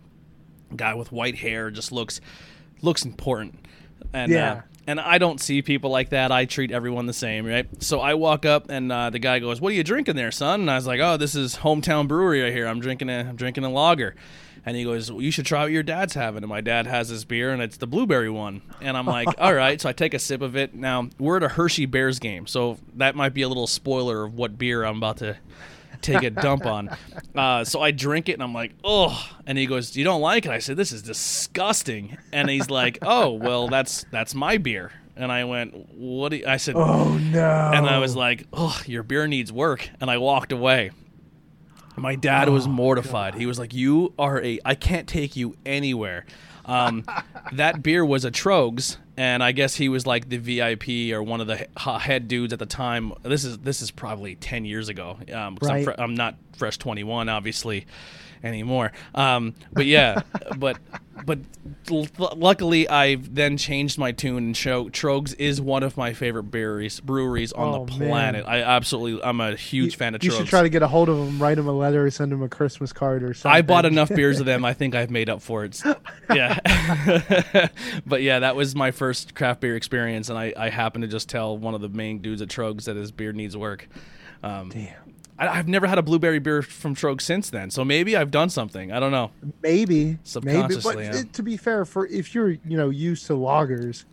guy 0.75 0.93
with 0.93 1.11
white 1.11 1.35
hair 1.35 1.71
just 1.71 1.91
looks 1.91 2.21
looks 2.83 3.03
important 3.03 3.65
and 4.13 4.31
Yeah. 4.31 4.51
uh, 4.51 4.61
and 4.87 4.99
I 4.99 5.17
don't 5.17 5.39
see 5.39 5.61
people 5.61 5.89
like 5.89 6.09
that. 6.09 6.31
I 6.31 6.45
treat 6.45 6.71
everyone 6.71 7.05
the 7.05 7.13
same, 7.13 7.45
right? 7.45 7.67
So 7.81 7.99
I 7.99 8.13
walk 8.15 8.45
up 8.45 8.69
and 8.69 8.91
uh, 8.91 9.09
the 9.09 9.19
guy 9.19 9.39
goes, 9.39 9.61
"What 9.61 9.71
are 9.71 9.75
you 9.75 9.83
drinking 9.83 10.15
there, 10.15 10.31
son?" 10.31 10.61
And 10.61 10.71
I 10.71 10.75
was 10.75 10.87
like, 10.87 10.99
"Oh, 10.99 11.17
this 11.17 11.35
is 11.35 11.57
hometown 11.57 12.07
brewery 12.07 12.41
right 12.41 12.53
here. 12.53 12.67
I'm 12.67 12.79
drinking 12.79 13.09
a 13.09 13.19
I'm 13.19 13.35
drinking 13.35 13.63
a 13.63 13.69
lager." 13.69 14.15
And 14.65 14.75
he 14.75 14.83
goes, 14.83 15.11
well, 15.11 15.21
"You 15.21 15.31
should 15.31 15.45
try 15.45 15.63
what 15.63 15.71
your 15.71 15.83
dad's 15.83 16.13
having." 16.13 16.43
And 16.43 16.49
my 16.49 16.61
dad 16.61 16.85
has 16.85 17.09
this 17.09 17.23
beer, 17.23 17.51
and 17.51 17.61
it's 17.61 17.77
the 17.77 17.87
blueberry 17.87 18.29
one. 18.29 18.61
And 18.81 18.97
I'm 18.97 19.05
like, 19.05 19.27
"All 19.37 19.53
right." 19.53 19.79
So 19.79 19.89
I 19.89 19.93
take 19.93 20.13
a 20.13 20.19
sip 20.19 20.41
of 20.41 20.55
it. 20.55 20.73
Now 20.73 21.09
we're 21.17 21.37
at 21.37 21.43
a 21.43 21.49
Hershey 21.49 21.85
Bears 21.85 22.19
game, 22.19 22.45
so 22.47 22.77
that 22.95 23.15
might 23.15 23.33
be 23.33 23.41
a 23.41 23.47
little 23.47 23.67
spoiler 23.67 24.23
of 24.23 24.35
what 24.35 24.57
beer 24.57 24.83
I'm 24.83 24.97
about 24.97 25.17
to 25.17 25.37
take 26.01 26.23
a 26.23 26.29
dump 26.29 26.65
on. 26.65 26.89
Uh, 27.35 27.63
so 27.63 27.81
I 27.81 27.91
drink 27.91 28.29
it 28.29 28.33
and 28.33 28.43
I'm 28.43 28.53
like, 28.53 28.73
oh. 28.83 29.29
And 29.45 29.57
he 29.57 29.65
goes, 29.65 29.95
you 29.95 30.03
don't 30.03 30.21
like 30.21 30.45
it? 30.45 30.51
I 30.51 30.59
said, 30.59 30.77
this 30.77 30.91
is 30.91 31.01
disgusting. 31.01 32.17
And 32.31 32.49
he's 32.49 32.69
like, 32.69 32.99
oh, 33.03 33.31
well, 33.31 33.67
that's 33.67 34.05
that's 34.11 34.33
my 34.35 34.57
beer. 34.57 34.91
And 35.15 35.31
I 35.31 35.43
went, 35.43 35.93
what? 35.93 36.29
Do 36.29 36.37
you? 36.37 36.47
I 36.47 36.57
said, 36.57 36.75
Oh 36.77 37.17
no! 37.17 37.71
and 37.73 37.85
I 37.87 37.97
was 37.99 38.15
like, 38.15 38.47
oh, 38.53 38.81
your 38.85 39.03
beer 39.03 39.27
needs 39.27 39.51
work. 39.51 39.89
And 39.99 40.09
I 40.09 40.17
walked 40.17 40.51
away. 40.53 40.91
My 41.99 42.15
dad 42.15 42.47
was 42.49 42.67
mortified. 42.67 43.35
He 43.35 43.45
was 43.45 43.59
like, 43.59 43.73
"You 43.73 44.13
are 44.17 44.41
a. 44.41 44.59
I 44.63 44.75
can't 44.75 45.07
take 45.07 45.35
you 45.35 45.57
anywhere." 45.65 46.25
Um, 46.65 47.03
that 47.51 47.83
beer 47.83 48.05
was 48.05 48.23
a 48.23 48.31
Tröegs, 48.31 48.97
and 49.19 49.43
I 49.43 49.51
guess 49.51 49.75
he 49.75 49.89
was 49.89 50.07
like 50.07 50.29
the 50.29 50.37
VIP 50.37 51.13
or 51.13 51.21
one 51.21 51.41
of 51.41 51.47
the 51.47 51.67
head 51.99 52.29
dudes 52.29 52.53
at 52.53 52.59
the 52.59 52.65
time. 52.65 53.11
This 53.21 53.43
is 53.43 53.57
this 53.57 53.81
is 53.81 53.91
probably 53.91 54.35
ten 54.35 54.63
years 54.63 54.87
ago. 54.87 55.17
Um, 55.33 55.57
'cause 55.57 55.69
I'm, 55.69 55.75
Right. 55.75 55.83
fre- 55.83 56.01
I'm 56.01 56.15
not 56.15 56.37
fresh 56.57 56.77
twenty 56.77 57.03
one, 57.03 57.27
obviously, 57.27 57.85
anymore. 58.43 58.91
Um, 59.15 59.55
but 59.73 59.85
yeah, 59.85 60.21
but 60.57 60.77
but 61.25 61.39
l- 61.91 62.07
luckily 62.37 62.87
I've 62.87 63.35
then 63.35 63.57
changed 63.57 63.97
my 63.97 64.11
tune 64.13 64.37
and 64.37 64.57
show 64.57 64.89
Tröegs 64.89 65.35
is 65.37 65.59
one 65.59 65.83
of 65.83 65.97
my 65.97 66.13
favorite 66.13 66.43
breweries 66.43 66.99
breweries 67.01 67.51
on 67.51 67.67
Oh, 67.75 67.85
the 67.85 67.97
man. 67.97 68.09
planet. 68.09 68.45
I 68.47 68.61
absolutely 68.61 69.21
I'm 69.23 69.41
a 69.41 69.55
huge 69.55 69.93
you, 69.93 69.97
fan 69.97 70.15
of 70.15 70.23
you 70.23 70.31
Tröegs. 70.31 70.37
should 70.37 70.47
try 70.47 70.61
to 70.63 70.69
get 70.69 70.81
a 70.81 70.87
hold 70.87 71.09
of 71.09 71.17
them, 71.17 71.39
write 71.41 71.55
them 71.55 71.67
a 71.67 71.73
letter, 71.73 72.05
or 72.05 72.09
send 72.11 72.31
them 72.31 72.41
a 72.41 72.47
Christmas 72.49 72.93
card 72.93 73.21
or 73.23 73.33
something. 73.33 73.57
I 73.57 73.61
bought 73.61 73.85
enough 73.85 74.09
beers 74.09 74.39
of 74.39 74.45
them. 74.47 74.63
I 74.63 74.73
think 74.73 74.95
I've 74.95 75.09
made 75.11 75.29
up 75.29 75.41
for 75.41 75.65
it. 75.65 75.81
Yeah, 76.31 76.59
but 78.05 78.21
yeah, 78.21 78.39
that 78.39 78.55
was 78.55 78.75
my 78.75 78.91
first 78.91 79.33
craft 79.33 79.61
beer 79.61 79.75
experience, 79.75 80.29
and 80.29 80.37
I, 80.37 80.53
I 80.55 80.69
happened 80.69 81.01
to 81.01 81.07
just 81.07 81.27
tell 81.27 81.57
one 81.57 81.73
of 81.73 81.81
the 81.81 81.89
main 81.89 82.19
dudes 82.19 82.41
at 82.43 82.49
Tröegs 82.49 82.83
that 82.83 82.95
his 82.95 83.11
beer 83.11 83.33
needs 83.33 83.57
work. 83.57 83.87
Um, 84.43 84.69
Damn. 84.69 84.93
I, 85.39 85.47
I've 85.47 85.67
never 85.67 85.87
had 85.87 85.97
a 85.97 86.01
blueberry 86.03 86.39
beer 86.39 86.61
from 86.61 86.95
Tröegs 86.95 87.21
since 87.21 87.49
then, 87.49 87.71
so 87.71 87.83
maybe 87.85 88.15
I've 88.15 88.29
done 88.31 88.49
something. 88.49 88.91
I 88.91 88.99
don't 88.99 89.11
know. 89.11 89.31
Maybe, 89.63 89.95
maybe. 90.03 90.13
But 90.15 90.27
Subconsciously, 90.27 91.03
yeah. 91.05 91.15
it- 91.19 91.33
to 91.33 91.43
be 91.43 91.57
fair, 91.57 91.85
for 91.85 92.05
if 92.07 92.35
you're 92.35 92.49
you 92.51 92.77
know 92.77 92.89
used 92.89 93.25
to 93.27 93.33
lagers, 93.33 94.05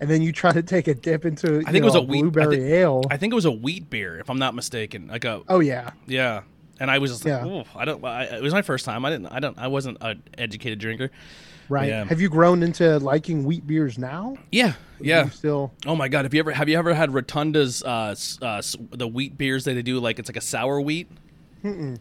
and 0.00 0.10
then 0.10 0.20
you 0.22 0.32
try 0.32 0.52
to 0.52 0.62
take 0.62 0.88
a 0.88 0.94
dip 0.94 1.24
into 1.24 1.60
I 1.66 1.72
think 1.72 1.82
it 1.82 1.84
was 1.84 1.94
a 1.94 2.02
wheat- 2.02 2.18
I 2.18 2.22
blueberry 2.22 2.72
ale. 2.74 3.02
I 3.10 3.16
think 3.16 3.32
it 3.32 3.36
was 3.36 3.44
a 3.46 3.52
wheat 3.52 3.88
beer, 3.88 4.18
if 4.18 4.28
I'm 4.28 4.38
not 4.38 4.54
mistaken. 4.54 5.08
Like 5.08 5.24
a 5.24 5.42
oh 5.48 5.60
yeah, 5.60 5.90
yeah, 6.06 6.42
and 6.80 6.90
I 6.90 6.98
was 6.98 7.12
just 7.12 7.24
like, 7.24 7.44
Yeah. 7.44 7.62
I 7.74 7.84
don't. 7.84 8.04
I, 8.04 8.24
it 8.24 8.42
was 8.42 8.52
my 8.52 8.62
first 8.62 8.84
time. 8.84 9.04
I 9.04 9.10
didn't. 9.10 9.26
I 9.26 9.40
don't. 9.40 9.58
I 9.58 9.68
wasn't 9.68 9.98
an 10.00 10.22
educated 10.36 10.78
drinker. 10.80 11.10
Right. 11.68 11.88
Yeah. 11.88 12.04
Have 12.04 12.20
you 12.20 12.28
grown 12.28 12.62
into 12.62 12.98
liking 12.98 13.44
wheat 13.44 13.66
beers 13.66 13.98
now? 13.98 14.36
Yeah, 14.50 14.74
yeah. 15.00 15.28
Still. 15.28 15.72
Oh 15.86 15.96
my 15.96 16.08
god! 16.08 16.24
Have 16.24 16.34
you 16.34 16.40
ever 16.40 16.50
have 16.52 16.68
you 16.68 16.78
ever 16.78 16.94
had 16.94 17.10
Rotunda's 17.10 17.82
uh, 17.82 18.14
uh 18.42 18.62
the 18.90 19.08
wheat 19.08 19.36
beers 19.38 19.64
that 19.64 19.74
they 19.74 19.82
do 19.82 20.00
like 20.00 20.18
it's 20.18 20.28
like 20.28 20.36
a 20.36 20.40
sour 20.42 20.80
wheat? 20.80 21.08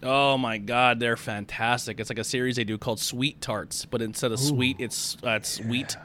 Oh 0.03 0.37
my 0.37 0.59
god, 0.59 0.99
they're 0.99 1.17
fantastic! 1.17 1.99
It's 1.99 2.09
like 2.09 2.19
a 2.19 2.23
series 2.23 2.55
they 2.55 2.63
do 2.63 2.77
called 2.77 2.99
Sweet 2.99 3.41
Tarts, 3.41 3.85
but 3.85 4.01
instead 4.01 4.31
of 4.31 4.39
sweet, 4.39 4.77
it's 4.79 5.17
uh, 5.23 5.31
it's 5.31 5.59
wheat. 5.59 5.97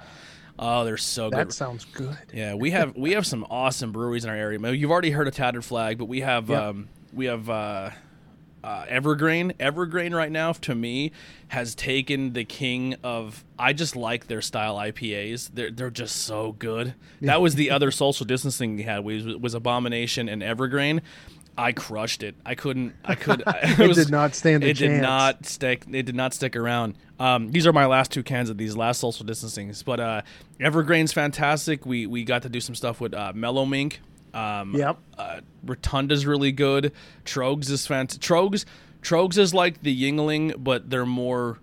Oh, 0.58 0.84
they're 0.84 0.96
so 0.96 1.30
good. 1.30 1.48
That 1.48 1.52
sounds 1.52 1.84
good. 1.84 2.16
Yeah, 2.32 2.54
we 2.54 2.70
have 2.70 2.96
we 2.96 3.12
have 3.12 3.26
some 3.26 3.44
awesome 3.50 3.92
breweries 3.92 4.24
in 4.24 4.30
our 4.30 4.36
area. 4.36 4.58
You've 4.72 4.90
already 4.90 5.10
heard 5.10 5.28
of 5.28 5.34
Tattered 5.34 5.64
Flag, 5.64 5.98
but 5.98 6.06
we 6.06 6.20
have 6.20 6.48
Yep. 6.48 6.62
um, 6.62 6.88
we 7.12 7.26
have 7.26 7.48
uh, 7.50 7.90
uh, 8.64 8.84
Ever 8.88 9.14
Grain. 9.14 9.52
Evergreen 9.60 10.14
right 10.14 10.30
now, 10.30 10.52
to 10.52 10.74
me, 10.74 11.12
has 11.48 11.74
taken 11.74 12.32
the 12.32 12.44
king 12.44 12.96
of. 13.02 13.44
I 13.58 13.72
just 13.72 13.94
like 13.96 14.26
their 14.26 14.42
style 14.42 14.76
IPAs. 14.76 15.50
They're 15.54 15.70
they're 15.70 15.90
just 15.90 16.16
so 16.16 16.52
good. 16.52 16.94
That 17.20 17.40
was 17.40 17.54
the 17.54 17.70
other 17.76 17.90
social 17.90 18.26
distancing 18.26 18.76
we 18.76 18.82
had. 18.82 19.04
Was 19.04 19.24
was 19.24 19.54
Abomination 19.54 20.28
and 20.28 20.42
Ever 20.42 20.68
Grain. 20.68 21.02
I 21.58 21.72
crushed 21.72 22.22
it. 22.22 22.34
I 22.46 22.54
couldn't. 22.54 22.94
I 23.04 23.14
could. 23.14 23.42
it, 23.46 23.78
It 23.80 23.86
was- 23.88 23.96
did 23.98 24.10
not 24.10 24.34
stand 24.34 24.64
It 24.64 24.78
did 24.78 25.02
not 25.02 25.44
stick. 25.44 25.84
It 25.92 26.04
did 26.06 26.14
not 26.14 26.32
stick 26.32 26.56
around. 26.56 26.94
Um, 27.20 27.50
these 27.50 27.66
are 27.66 27.72
my 27.74 27.84
last 27.86 28.10
two 28.10 28.22
cans 28.22 28.48
of 28.48 28.56
these 28.56 28.74
last 28.76 29.00
social 29.00 29.26
distancings. 29.26 29.84
But 29.84 30.00
uh, 30.00 30.22
Ever 30.58 30.82
Grain's 30.82 31.12
fantastic. 31.12 31.84
We 31.84 32.06
we 32.06 32.24
got 32.24 32.42
to 32.42 32.48
do 32.48 32.60
some 32.60 32.74
stuff 32.74 33.00
with 33.00 33.12
uh, 33.14 33.32
Mellow 33.34 33.66
Mink. 33.66 34.00
Um, 34.34 34.74
Yep. 34.74 34.98
Uh, 35.18 35.40
Rotunda's 35.66 36.24
really 36.26 36.52
good. 36.52 36.92
Tröegs 37.24 37.70
is 37.70 37.86
fantastic. 37.86 38.22
Tröegs 38.22 38.64
Tröegs 39.02 39.36
is 39.36 39.52
like 39.52 39.82
the 39.82 39.94
Yuengling, 39.94 40.54
but 40.62 40.88
they're 40.90 41.04
more 41.06 41.58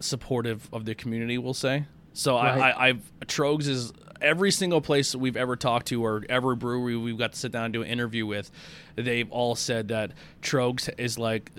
supportive 0.00 0.68
of 0.72 0.84
the 0.84 0.94
community. 0.94 1.38
We'll 1.38 1.54
say. 1.54 1.84
So 2.12 2.36
Right. 2.36 2.58
I, 2.60 2.70
I 2.70 2.88
I've 2.88 3.12
Tröegs 3.26 3.68
is 3.68 3.92
every 4.20 4.50
single 4.50 4.80
place 4.80 5.12
that 5.12 5.18
we've 5.18 5.36
ever 5.36 5.56
talked 5.56 5.86
to 5.88 6.04
or 6.04 6.24
every 6.28 6.56
brewery 6.56 6.96
we've 6.96 7.18
got 7.18 7.32
to 7.32 7.38
sit 7.38 7.52
down 7.52 7.64
and 7.66 7.72
do 7.74 7.82
an 7.82 7.88
interview 7.88 8.24
with, 8.26 8.50
they've 8.96 9.30
all 9.30 9.54
said 9.54 9.88
that 9.88 10.12
Tröegs 10.42 10.88
is 10.98 11.18
like 11.18 11.50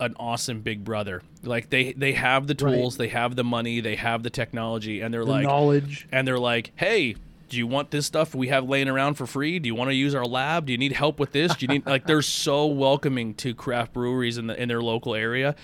an 0.00 0.14
awesome 0.18 0.60
big 0.60 0.84
brother. 0.84 1.22
Like 1.42 1.70
they 1.70 1.92
they 1.92 2.12
have 2.12 2.46
the 2.46 2.54
Right. 2.60 2.74
tools, 2.74 2.96
they 2.96 3.08
have 3.08 3.36
the 3.36 3.44
money, 3.44 3.80
they 3.80 3.96
have 3.96 4.22
the 4.22 4.30
technology, 4.30 5.00
and 5.00 5.12
they're 5.12 5.24
The 5.24 5.30
like 5.30 5.44
knowledge. 5.46 6.06
and 6.12 6.26
they're 6.26 6.38
like, 6.38 6.72
"Hey, 6.76 7.16
do 7.48 7.56
you 7.56 7.66
want 7.66 7.90
this 7.90 8.06
stuff 8.06 8.34
we 8.34 8.48
have 8.48 8.68
laying 8.68 8.88
around 8.88 9.14
for 9.14 9.26
free? 9.26 9.58
Do 9.58 9.66
you 9.66 9.74
want 9.74 9.90
to 9.90 9.94
use 9.94 10.14
our 10.14 10.24
lab? 10.24 10.66
Do 10.66 10.72
you 10.72 10.78
need 10.78 10.92
help 10.92 11.18
with 11.18 11.32
this? 11.32 11.54
Do 11.56 11.64
you 11.64 11.68
need 11.68 11.86
like 11.86 12.06
they're 12.06 12.22
so 12.44 12.66
welcoming 12.66 13.34
to 13.34 13.54
craft 13.54 13.92
breweries 13.92 14.38
in 14.38 14.46
the 14.46 14.60
in 14.60 14.68
their 14.68 14.82
local 14.82 15.14
area, 15.14 15.54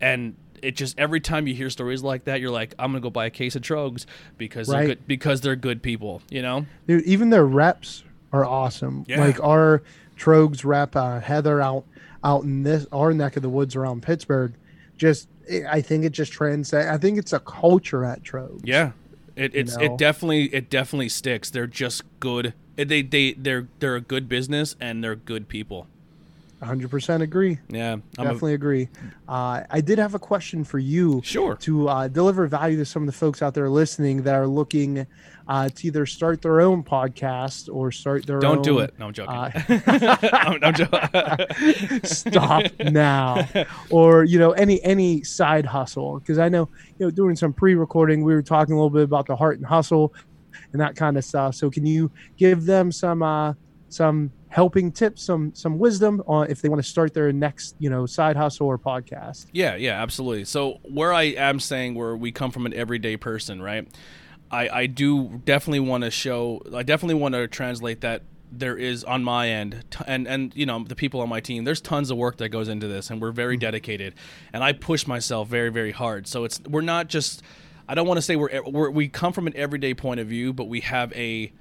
and 0.00 0.36
it 0.62 0.76
just 0.76 0.98
every 0.98 1.20
time 1.20 1.46
you 1.46 1.54
hear 1.54 1.70
stories 1.70 2.02
like 2.02 2.24
that, 2.24 2.40
you're 2.40 2.50
like, 2.50 2.74
I'm 2.78 2.92
gonna 2.92 3.00
go 3.00 3.10
buy 3.10 3.26
a 3.26 3.30
case 3.30 3.56
of 3.56 3.62
Tröegs 3.62 4.06
because 4.38 4.68
they're 4.68 4.86
good 4.86 5.06
because 5.06 5.40
they're 5.40 5.56
good 5.56 5.82
people, 5.82 6.22
you 6.30 6.42
know? 6.42 6.66
Dude, 6.86 7.04
even 7.04 7.30
their 7.30 7.46
reps 7.46 8.04
are 8.32 8.44
awesome. 8.44 9.04
Yeah. 9.08 9.20
Like 9.20 9.42
our 9.42 9.82
Tröegs 10.16 10.64
rep, 10.64 10.94
uh, 10.96 11.20
Heather 11.20 11.60
out 11.60 11.84
out 12.22 12.44
in 12.44 12.62
this 12.62 12.86
our 12.92 13.12
neck 13.12 13.36
of 13.36 13.42
the 13.42 13.48
woods 13.48 13.76
around 13.76 14.02
Pittsburgh. 14.02 14.52
Just, 14.96 15.28
I 15.68 15.80
think 15.80 16.04
it 16.04 16.12
just 16.12 16.30
trends. 16.30 16.74
I 16.74 16.98
think 16.98 17.18
it's 17.18 17.32
a 17.32 17.40
culture 17.40 18.04
at 18.04 18.22
Tröegs. 18.22 18.60
Yeah, 18.64 18.92
it 19.36 19.54
it's 19.54 19.76
know? 19.76 19.84
it 19.84 19.98
definitely 19.98 20.44
it 20.54 20.70
definitely 20.70 21.08
sticks. 21.08 21.50
They're 21.50 21.66
just 21.66 22.02
good. 22.20 22.54
They 22.76 23.02
they 23.02 23.32
they're 23.32 23.68
they're 23.78 23.96
a 23.96 24.00
good 24.00 24.28
business 24.28 24.76
and 24.80 25.02
they're 25.02 25.16
good 25.16 25.48
people. 25.48 25.86
100% 26.62 27.22
agree. 27.22 27.58
Yeah, 27.70 27.92
I'm 27.92 28.02
a- 28.18 28.24
Definitely 28.24 28.54
agree. 28.54 28.88
Uh, 29.26 29.62
I 29.70 29.80
did 29.80 29.98
have 29.98 30.14
a 30.14 30.18
question 30.18 30.62
for 30.62 30.78
you. 30.78 31.22
Sure. 31.24 31.56
To 31.56 31.88
uh, 31.88 32.08
deliver 32.08 32.46
value 32.46 32.76
to 32.76 32.84
some 32.84 33.02
of 33.02 33.06
the 33.06 33.12
folks 33.12 33.40
out 33.40 33.54
there 33.54 33.70
listening 33.70 34.22
that 34.24 34.34
are 34.34 34.46
looking 34.46 35.06
uh, 35.50 35.68
to 35.68 35.88
either 35.88 36.06
start 36.06 36.40
their 36.42 36.60
own 36.60 36.80
podcast 36.80 37.68
or 37.72 37.90
start 37.90 38.24
their 38.24 38.36
own. 38.36 38.40
Don't 38.40 38.62
do 38.62 38.78
it. 38.78 38.94
No, 39.00 39.06
I'm 39.06 39.12
joking. 39.12 39.34
uh, 39.34 40.16
I'm, 40.32 40.62
I'm 40.62 40.74
joking. 40.74 42.00
stop 42.04 42.66
now 42.78 43.48
or 43.90 44.22
you 44.22 44.38
know 44.38 44.52
any 44.52 44.80
any 44.84 45.22
side 45.24 45.66
hustle 45.66 46.20
because 46.20 46.38
i 46.38 46.48
know 46.48 46.68
you 46.98 47.06
know 47.06 47.10
doing 47.10 47.34
some 47.34 47.52
pre-recording 47.52 48.22
we 48.22 48.32
were 48.32 48.42
talking 48.42 48.74
a 48.74 48.76
little 48.76 48.90
bit 48.90 49.02
about 49.02 49.26
the 49.26 49.34
heart 49.34 49.58
and 49.58 49.66
hustle 49.66 50.14
and 50.72 50.80
that 50.80 50.94
kind 50.94 51.16
of 51.16 51.24
stuff 51.24 51.54
so 51.54 51.70
can 51.70 51.84
you 51.84 52.10
give 52.36 52.64
them 52.64 52.92
some 52.92 53.22
uh 53.22 53.52
some 53.88 54.30
helping 54.48 54.92
tips, 54.92 55.22
some 55.22 55.54
some 55.54 55.78
wisdom 55.78 56.22
on 56.26 56.50
if 56.50 56.60
they 56.60 56.68
want 56.68 56.82
to 56.82 56.88
start 56.88 57.14
their 57.14 57.32
next 57.32 57.74
you 57.78 57.90
know 57.90 58.06
side 58.06 58.36
hustle 58.36 58.66
or 58.66 58.78
podcast. 58.78 59.46
Yeah, 59.52 59.76
yeah, 59.76 60.00
absolutely. 60.00 60.44
So 60.44 60.78
where 60.82 61.12
I 61.12 61.22
am 61.22 61.60
saying 61.60 61.94
where 61.94 62.16
we 62.16 62.32
come 62.32 62.50
from 62.50 62.66
an 62.66 62.74
everyday 62.74 63.16
person, 63.16 63.60
right? 63.62 63.88
I 64.50 64.68
I 64.68 64.86
do 64.86 65.40
definitely 65.44 65.80
want 65.80 66.04
to 66.04 66.10
show. 66.10 66.62
I 66.74 66.82
definitely 66.82 67.14
want 67.14 67.34
to 67.34 67.46
translate 67.48 68.00
that 68.02 68.22
there 68.52 68.76
is 68.76 69.04
on 69.04 69.22
my 69.22 69.48
end 69.48 69.84
t- 69.90 70.04
and 70.06 70.26
and 70.26 70.54
you 70.56 70.66
know 70.66 70.82
the 70.82 70.96
people 70.96 71.20
on 71.20 71.28
my 71.28 71.40
team 71.40 71.64
there's 71.64 71.80
tons 71.80 72.10
of 72.10 72.16
work 72.16 72.36
that 72.38 72.48
goes 72.48 72.68
into 72.68 72.88
this 72.88 73.10
and 73.10 73.20
we're 73.20 73.30
very 73.30 73.54
mm-hmm. 73.54 73.60
dedicated 73.60 74.14
and 74.52 74.64
i 74.64 74.72
push 74.72 75.06
myself 75.06 75.48
very 75.48 75.70
very 75.70 75.92
hard 75.92 76.26
so 76.26 76.44
it's 76.44 76.60
we're 76.62 76.80
not 76.80 77.08
just 77.08 77.42
i 77.88 77.94
don't 77.94 78.06
want 78.06 78.18
to 78.18 78.22
say 78.22 78.36
we're, 78.36 78.62
we're 78.66 78.90
we 78.90 79.08
come 79.08 79.32
from 79.32 79.46
an 79.46 79.54
everyday 79.56 79.94
point 79.94 80.18
of 80.18 80.26
view 80.26 80.52
but 80.52 80.64
we 80.64 80.80
have 80.80 81.12
a 81.12 81.52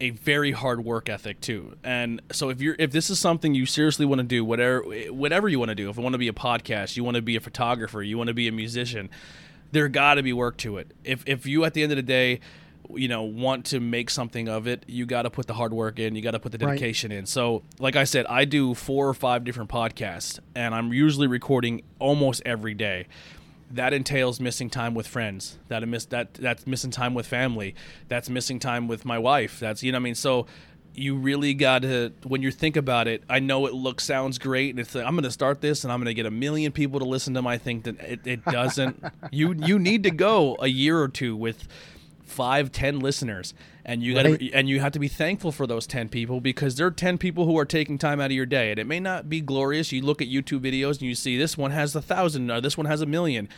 a 0.00 0.10
very 0.10 0.50
hard 0.50 0.84
work 0.84 1.08
ethic 1.08 1.40
too 1.40 1.76
and 1.84 2.20
so 2.32 2.48
if 2.48 2.60
you're 2.60 2.76
if 2.78 2.90
this 2.90 3.10
is 3.10 3.18
something 3.18 3.54
you 3.54 3.66
seriously 3.66 4.06
want 4.06 4.18
to 4.18 4.26
do 4.26 4.44
whatever 4.44 4.82
whatever 5.10 5.48
you 5.48 5.58
want 5.58 5.68
to 5.68 5.74
do 5.74 5.90
if 5.90 5.96
you 5.96 6.02
want 6.02 6.14
to 6.14 6.18
be 6.18 6.28
a 6.28 6.32
podcast 6.32 6.96
you 6.96 7.04
want 7.04 7.14
to 7.14 7.22
be 7.22 7.36
a 7.36 7.40
photographer 7.40 8.02
you 8.02 8.16
want 8.16 8.28
to 8.28 8.34
be 8.34 8.48
a 8.48 8.52
musician 8.52 9.10
there 9.72 9.88
got 9.88 10.14
to 10.14 10.22
be 10.22 10.32
work 10.32 10.56
to 10.58 10.76
it. 10.78 10.92
If 11.04 11.24
if 11.26 11.46
you 11.46 11.64
at 11.64 11.74
the 11.74 11.82
end 11.82 11.92
of 11.92 11.96
the 11.96 12.02
day 12.02 12.40
you 12.94 13.08
know 13.08 13.22
want 13.22 13.64
to 13.66 13.80
make 13.80 14.10
something 14.10 14.48
of 14.48 14.66
it 14.66 14.84
you 14.88 15.06
got 15.06 15.22
to 15.22 15.30
put 15.30 15.46
the 15.46 15.54
hard 15.54 15.72
work 15.72 15.98
in 15.98 16.14
you 16.16 16.20
got 16.20 16.32
to 16.32 16.38
put 16.40 16.52
the 16.52 16.58
Right. 16.58 16.72
dedication 16.74 17.10
in. 17.12 17.26
So 17.26 17.62
like 17.78 17.96
i 17.96 18.04
said 18.04 18.26
i 18.26 18.44
do 18.44 18.74
four 18.74 19.08
or 19.08 19.14
five 19.14 19.44
different 19.44 19.70
podcasts 19.70 20.38
and 20.54 20.74
i'm 20.74 20.92
usually 20.92 21.26
recording 21.28 21.82
almost 21.98 22.42
every 22.44 22.74
day. 22.74 23.06
That 23.70 23.94
entails 23.94 24.38
missing 24.40 24.68
time 24.68 24.94
with 24.94 25.06
friends 25.06 25.58
that 25.68 25.86
miss 25.88 26.04
that 26.06 26.34
that's 26.34 26.66
missing 26.66 26.90
time 26.90 27.14
with 27.14 27.26
family 27.26 27.74
that's 28.08 28.28
missing 28.28 28.58
time 28.58 28.86
with 28.88 29.06
my 29.06 29.18
wife 29.18 29.58
that's 29.58 29.82
you 29.82 29.92
know 29.92 29.96
what 29.96 30.02
i 30.02 30.04
mean? 30.04 30.14
So 30.14 30.46
you 30.94 31.16
really 31.16 31.54
got 31.54 31.82
to 31.82 32.12
when 32.24 32.42
you 32.42 32.50
think 32.50 32.76
about 32.76 33.08
it 33.08 33.22
i 33.30 33.38
know 33.38 33.66
it 33.66 33.72
looks 33.72 34.04
sounds 34.04 34.38
great 34.38 34.70
and 34.70 34.78
it's 34.80 34.94
like, 34.94 35.06
i'm 35.06 35.14
going 35.14 35.22
to 35.24 35.30
start 35.30 35.60
this 35.60 35.84
and 35.84 35.92
i'm 35.92 35.98
going 35.98 36.06
to 36.06 36.14
get 36.14 36.26
a 36.26 36.30
million 36.30 36.70
people 36.70 36.98
to 37.00 37.06
listen 37.06 37.32
to 37.32 37.40
my 37.40 37.56
thing 37.56 37.80
that 37.80 37.98
it, 38.00 38.20
it 38.26 38.44
doesn't. 38.44 39.02
You 39.30 39.54
you 39.54 39.78
need 39.78 40.02
to 40.02 40.10
go 40.10 40.56
a 40.60 40.66
year 40.68 41.00
or 41.00 41.08
two 41.08 41.34
with 41.34 41.66
five 42.22 42.70
ten 42.72 43.00
listeners 43.00 43.54
and 43.84 44.02
you 44.02 44.14
got 44.14 44.24
Right. 44.26 44.38
to 44.38 44.52
and 44.52 44.68
you 44.68 44.80
have 44.80 44.92
to 44.92 44.98
be 44.98 45.08
thankful 45.08 45.52
for 45.52 45.66
those 45.66 45.86
10 45.86 46.08
people 46.08 46.40
because 46.40 46.76
they're 46.76 46.90
10 46.90 47.18
people 47.18 47.46
who 47.46 47.58
are 47.58 47.64
taking 47.64 47.98
time 47.98 48.20
out 48.20 48.26
of 48.26 48.32
your 48.32 48.46
day 48.46 48.70
and 48.70 48.78
it 48.78 48.86
may 48.86 49.00
not 49.00 49.28
be 49.28 49.40
glorious. 49.40 49.90
You 49.92 50.02
look 50.02 50.20
at 50.22 50.28
youtube 50.28 50.60
videos 50.60 50.92
and 50.92 51.02
you 51.02 51.14
see 51.14 51.36
this 51.38 51.56
one 51.56 51.70
has 51.70 51.96
a 51.96 52.02
thousand 52.02 52.50
or 52.50 52.60
this 52.60 52.76
one 52.76 52.86
has 52.86 53.00
a 53.00 53.06
million. 53.06 53.48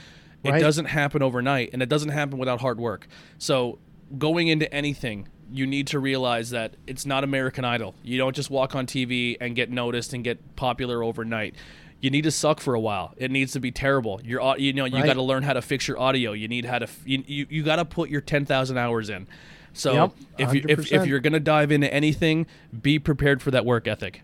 It 0.45 0.61
doesn't 0.61 0.87
happen 0.87 1.23
overnight 1.23 1.71
and 1.73 1.83
it 1.83 1.89
doesn't 1.89 2.11
happen 2.11 2.39
without 2.39 2.61
hard 2.61 2.79
work. 2.79 3.07
So 3.39 3.79
going 4.19 4.49
into 4.49 4.73
anything 4.73 5.27
you 5.53 5.67
need 5.67 5.87
to 5.87 5.99
realize 5.99 6.51
that 6.51 6.75
it's 6.87 7.05
not 7.07 7.25
american 7.25 7.65
idol 7.65 7.95
you 8.03 8.17
don't 8.19 8.35
just 8.35 8.51
walk 8.51 8.75
on 8.75 8.87
tv 8.87 9.37
and 9.41 9.55
get 9.57 9.71
noticed 9.71 10.13
and 10.13 10.25
get 10.25 10.57
popular 10.57 11.03
overnight 11.03 11.55
you 12.01 12.11
need 12.11 12.25
to 12.25 12.31
suck 12.31 12.61
for 12.61 12.75
a 12.75 12.81
while. 12.81 13.15
It 13.17 13.31
needs 13.31 13.53
to 13.53 13.61
be 13.61 13.71
terrible. 13.73 14.21
Your 14.23 14.43
au- 14.43 14.57
you 14.57 14.75
know 14.75 14.85
you 14.85 14.97
Right. 14.97 15.07
got 15.07 15.15
to 15.15 15.23
learn 15.23 15.43
how 15.43 15.55
to 15.55 15.63
fix 15.63 15.89
your 15.89 15.99
audio. 15.99 16.33
You 16.33 16.49
need 16.49 16.67
how 16.67 16.79
to 16.79 16.87
you 17.07 17.25
you, 17.27 17.47
you 17.49 17.63
got 17.63 17.77
to 17.77 17.87
put 17.87 18.11
your 18.11 18.21
10,000 18.21 18.77
hours 18.77 19.09
in. 19.09 19.27
So 19.73 19.95
Yep, 19.95 20.13
if 20.37 20.53
you, 20.55 20.65
if, 20.69 20.93
if 20.93 21.07
you're 21.07 21.21
going 21.21 21.33
to 21.33 21.41
dive 21.41 21.73
into 21.73 21.91
anything, 21.91 22.47
be 22.83 22.99
prepared 22.99 23.41
for 23.41 23.51
that 23.53 23.65
work 23.65 23.89
ethic. 23.89 24.21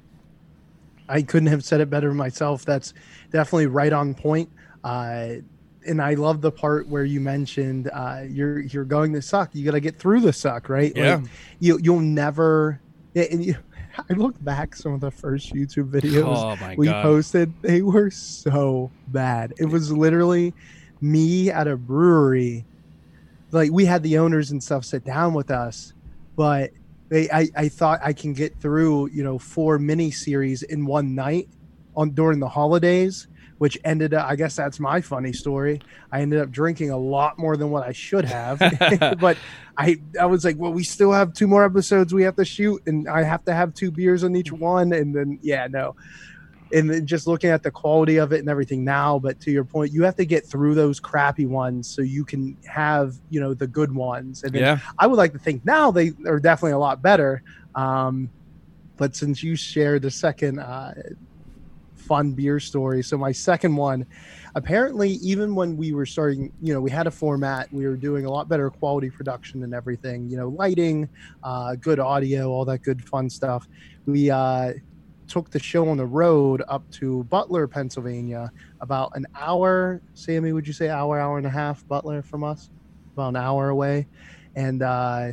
I 1.09 1.23
couldn't 1.23 1.49
have 1.49 1.65
said 1.65 1.81
it 1.81 1.89
better 1.89 2.13
myself. 2.13 2.67
That's 2.67 2.93
definitely 3.33 3.67
right 3.67 3.95
on 3.95 4.13
point. 4.13 4.51
Uh, 4.85 5.37
and 5.87 6.01
I 6.03 6.15
love 6.15 6.41
the 6.41 6.51
part 6.53 6.89
where 6.89 7.05
you 7.05 7.21
mentioned 7.21 7.91
uh, 7.93 8.23
you're 8.29 8.61
you're 8.61 8.85
going 8.85 9.13
to 9.15 9.23
suck. 9.23 9.55
You 9.55 9.65
got 9.65 9.73
to 9.73 9.81
get 9.81 9.99
through 9.99 10.21
the 10.21 10.33
suck, 10.33 10.69
right? 10.69 10.93
Yeah. 10.95 11.17
Like, 11.17 11.25
you 11.59 11.79
you'll 11.83 12.01
never. 12.01 12.81
And 13.15 13.45
you, 13.45 13.57
I 14.11 14.13
look 14.15 14.43
back 14.43 14.75
some 14.77 14.93
of 14.93 15.01
the 15.01 15.11
first 15.11 15.53
YouTube 15.53 15.91
videos 15.91 16.25
Oh 16.25 16.75
we 16.77 16.87
god. 16.87 17.03
posted. 17.03 17.53
They 17.63 17.83
were 17.83 18.11
so 18.11 18.91
bad. 19.09 19.53
It 19.59 19.67
was 19.67 19.91
literally 19.93 20.55
me 21.01 21.51
at 21.51 21.67
a 21.67 21.77
brewery. 21.77 22.65
Like 23.53 23.73
we 23.73 23.85
had 23.85 24.03
the 24.03 24.19
owners 24.19 24.53
and 24.53 24.63
stuff 24.63 24.85
sit 24.85 25.05
down 25.05 25.35
with 25.35 25.51
us, 25.51 25.93
but 26.37 26.71
they, 27.09 27.29
I, 27.31 27.49
I 27.57 27.69
thought 27.69 28.01
I 28.05 28.13
can 28.13 28.33
get 28.33 28.57
through, 28.61 29.09
you 29.11 29.25
know, 29.25 29.39
four 29.39 29.79
mini 29.81 30.13
series 30.13 30.63
in 30.63 30.87
one 30.87 31.15
night 31.17 31.49
on 31.97 32.11
during 32.11 32.39
the 32.39 32.49
holidays, 32.49 33.27
which 33.61 33.77
ended 33.85 34.15
up, 34.15 34.27
I 34.27 34.37
guess 34.37 34.57
that's 34.57 34.81
my 34.81 35.03
funny 35.03 35.35
story. 35.35 35.83
I 36.11 36.23
ended 36.23 36.41
up 36.41 36.51
drinking 36.51 36.93
a 36.93 36.97
lot 36.97 37.39
more 37.39 37.59
than 37.59 37.71
what 37.71 37.87
I 37.87 37.93
should 37.93 38.25
have, 38.25 38.59
but 39.21 39.37
I, 39.77 39.99
I 40.19 40.25
was 40.25 40.47
like, 40.47 40.57
well, 40.57 40.73
we 40.73 40.83
still 40.83 41.13
have 41.13 41.35
two 41.35 41.47
more 41.47 41.63
episodes 41.63 42.15
we 42.15 42.23
have 42.23 42.37
to 42.37 42.45
shoot 42.47 42.81
and 42.87 43.07
I 43.07 43.23
have 43.23 43.45
to 43.45 43.53
have 43.53 43.75
two 43.75 43.91
beers 43.91 44.25
on 44.25 44.35
each 44.35 44.51
one. 44.51 44.95
And 44.95 45.15
then, 45.15 45.39
yeah, 45.43 45.67
no. 45.67 45.95
And 46.73 46.89
then 46.89 47.07
just 47.07 47.27
looking 47.27 47.51
at 47.51 47.63
the 47.63 47.71
quality 47.71 48.17
of 48.17 48.33
it 48.33 48.39
and 48.39 48.49
everything 48.49 48.83
now, 48.83 49.19
but 49.19 49.39
to 49.41 49.51
your 49.51 49.65
point, 49.65 49.93
you 49.93 50.05
have 50.05 50.17
to 50.17 50.25
get 50.25 50.47
through 50.47 50.75
those 50.75 50.99
crappy 50.99 51.45
ones 51.45 51.87
so 51.87 52.01
you 52.01 52.25
can 52.25 52.57
have, 52.67 53.17
you 53.29 53.41
know, 53.41 53.53
the 53.53 53.67
good 53.67 53.95
ones. 53.95 54.43
And 54.43 54.55
Yeah. 54.55 54.79
I 54.99 55.07
would 55.07 55.19
like 55.19 55.35
to 55.35 55.39
think 55.39 55.67
now 55.67 55.91
they 55.91 56.13
are 56.27 56.41
definitely 56.41 56.73
a 56.73 56.79
lot 56.79 57.03
better. 57.03 57.43
Um, 57.75 58.31
but 58.97 59.15
since 59.15 59.43
you 59.43 59.55
shared 59.55 60.01
the 60.01 60.11
second 60.11 60.61
uh, 60.61 60.95
fun 62.11 62.33
beer 62.33 62.59
story, 62.59 63.05
so 63.05 63.17
my 63.17 63.31
second 63.31 63.77
one, 63.77 64.05
apparently, 64.57 65.11
even 65.23 65.55
when 65.55 65.77
we 65.77 65.93
were 65.93 66.05
starting, 66.05 66.53
you 66.61 66.75
know, 66.75 66.81
we 66.81 66.91
had 66.91 67.07
a 67.07 67.11
format, 67.11 67.73
we 67.73 67.87
were 67.87 67.95
doing 67.95 68.27
a 68.27 68.29
lot 68.29 68.49
better 68.49 68.69
quality 68.69 69.09
production 69.09 69.63
and 69.63 69.73
everything, 69.73 70.29
you 70.29 70.37
know, 70.37 70.49
lighting, 70.49 71.09
uh, 71.45 71.77
good 71.77 72.01
audio, 72.01 72.49
all 72.49 72.65
that 72.65 72.83
good 72.83 73.01
fun 73.09 73.31
stuff. 73.31 73.69
We 74.07 74.29
uh, 74.29 74.73
took 75.29 75.51
the 75.51 75.61
show 75.61 75.89
on 75.89 75.99
the 75.99 76.07
road 76.07 76.65
up 76.67 76.83
to 76.99 77.23
Butler, 77.25 77.69
Pennsylvania, 77.69 78.51
about 78.81 79.13
an 79.15 79.25
hour. 79.41 80.03
Sammy, 80.15 80.53
would 80.53 80.67
you 80.67 80.73
say 80.73 80.89
hour, 80.89 81.21
hour 81.21 81.39
and 81.39 81.47
a 81.47 81.51
half, 81.51 81.87
Butler 81.87 82.23
from 82.23 82.43
us? 82.43 82.71
About 83.13 83.29
an 83.29 83.37
hour 83.37 83.69
away 83.69 84.09
and 84.57 84.83
uh, 84.83 85.29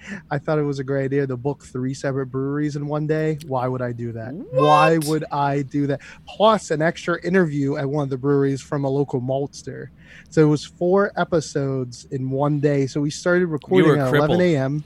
I 0.30 0.38
thought 0.38 0.58
it 0.58 0.62
was 0.62 0.78
a 0.78 0.84
great 0.84 1.04
idea 1.04 1.26
to 1.26 1.36
book 1.36 1.64
three 1.64 1.94
separate 1.94 2.26
breweries 2.26 2.76
in 2.76 2.86
one 2.86 3.06
day. 3.06 3.38
Why 3.46 3.68
would 3.68 3.82
I 3.82 3.92
do 3.92 4.12
that? 4.12 4.32
Why 4.52 4.98
would 4.98 5.24
I 5.30 5.62
do 5.62 5.86
that? 5.88 6.00
Plus 6.26 6.70
an 6.70 6.82
extra 6.82 7.20
interview 7.24 7.76
at 7.76 7.88
one 7.88 8.04
of 8.04 8.10
the 8.10 8.18
breweries 8.18 8.60
from 8.60 8.84
a 8.84 8.88
local 8.88 9.20
maltster. 9.20 9.88
So 10.30 10.42
it 10.42 10.48
was 10.48 10.64
four 10.64 11.12
episodes 11.16 12.06
in 12.10 12.30
one 12.30 12.60
day. 12.60 12.86
So 12.86 13.00
we 13.00 13.10
started 13.10 13.46
recording 13.46 14.00
at 14.00 14.10
crippled. 14.10 14.30
11 14.30 14.54
a.m. 14.54 14.84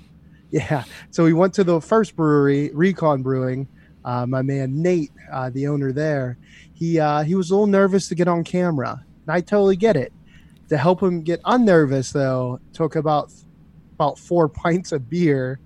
Yeah. 0.50 0.84
So 1.10 1.24
we 1.24 1.32
went 1.32 1.54
to 1.54 1.64
the 1.64 1.80
first 1.80 2.14
brewery, 2.14 2.70
Recon 2.74 3.22
Brewing. 3.22 3.68
Uh, 4.04 4.26
my 4.26 4.42
man 4.42 4.82
Nate, 4.82 5.12
uh, 5.30 5.48
the 5.50 5.68
owner 5.68 5.92
there, 5.92 6.36
he 6.74 6.98
uh, 6.98 7.22
he 7.22 7.36
was 7.36 7.50
a 7.50 7.54
little 7.54 7.68
nervous 7.68 8.08
to 8.08 8.16
get 8.16 8.26
on 8.26 8.42
camera. 8.42 9.04
And 9.22 9.32
I 9.32 9.40
totally 9.40 9.76
get 9.76 9.96
it. 9.96 10.12
To 10.68 10.76
help 10.76 11.02
him 11.02 11.22
get 11.22 11.40
unnervous, 11.44 12.12
though, 12.12 12.60
took 12.72 12.96
about 12.96 13.30
about 13.94 14.18
four 14.18 14.48
pints 14.62 14.92
of 14.92 15.08
beer, 15.08 15.60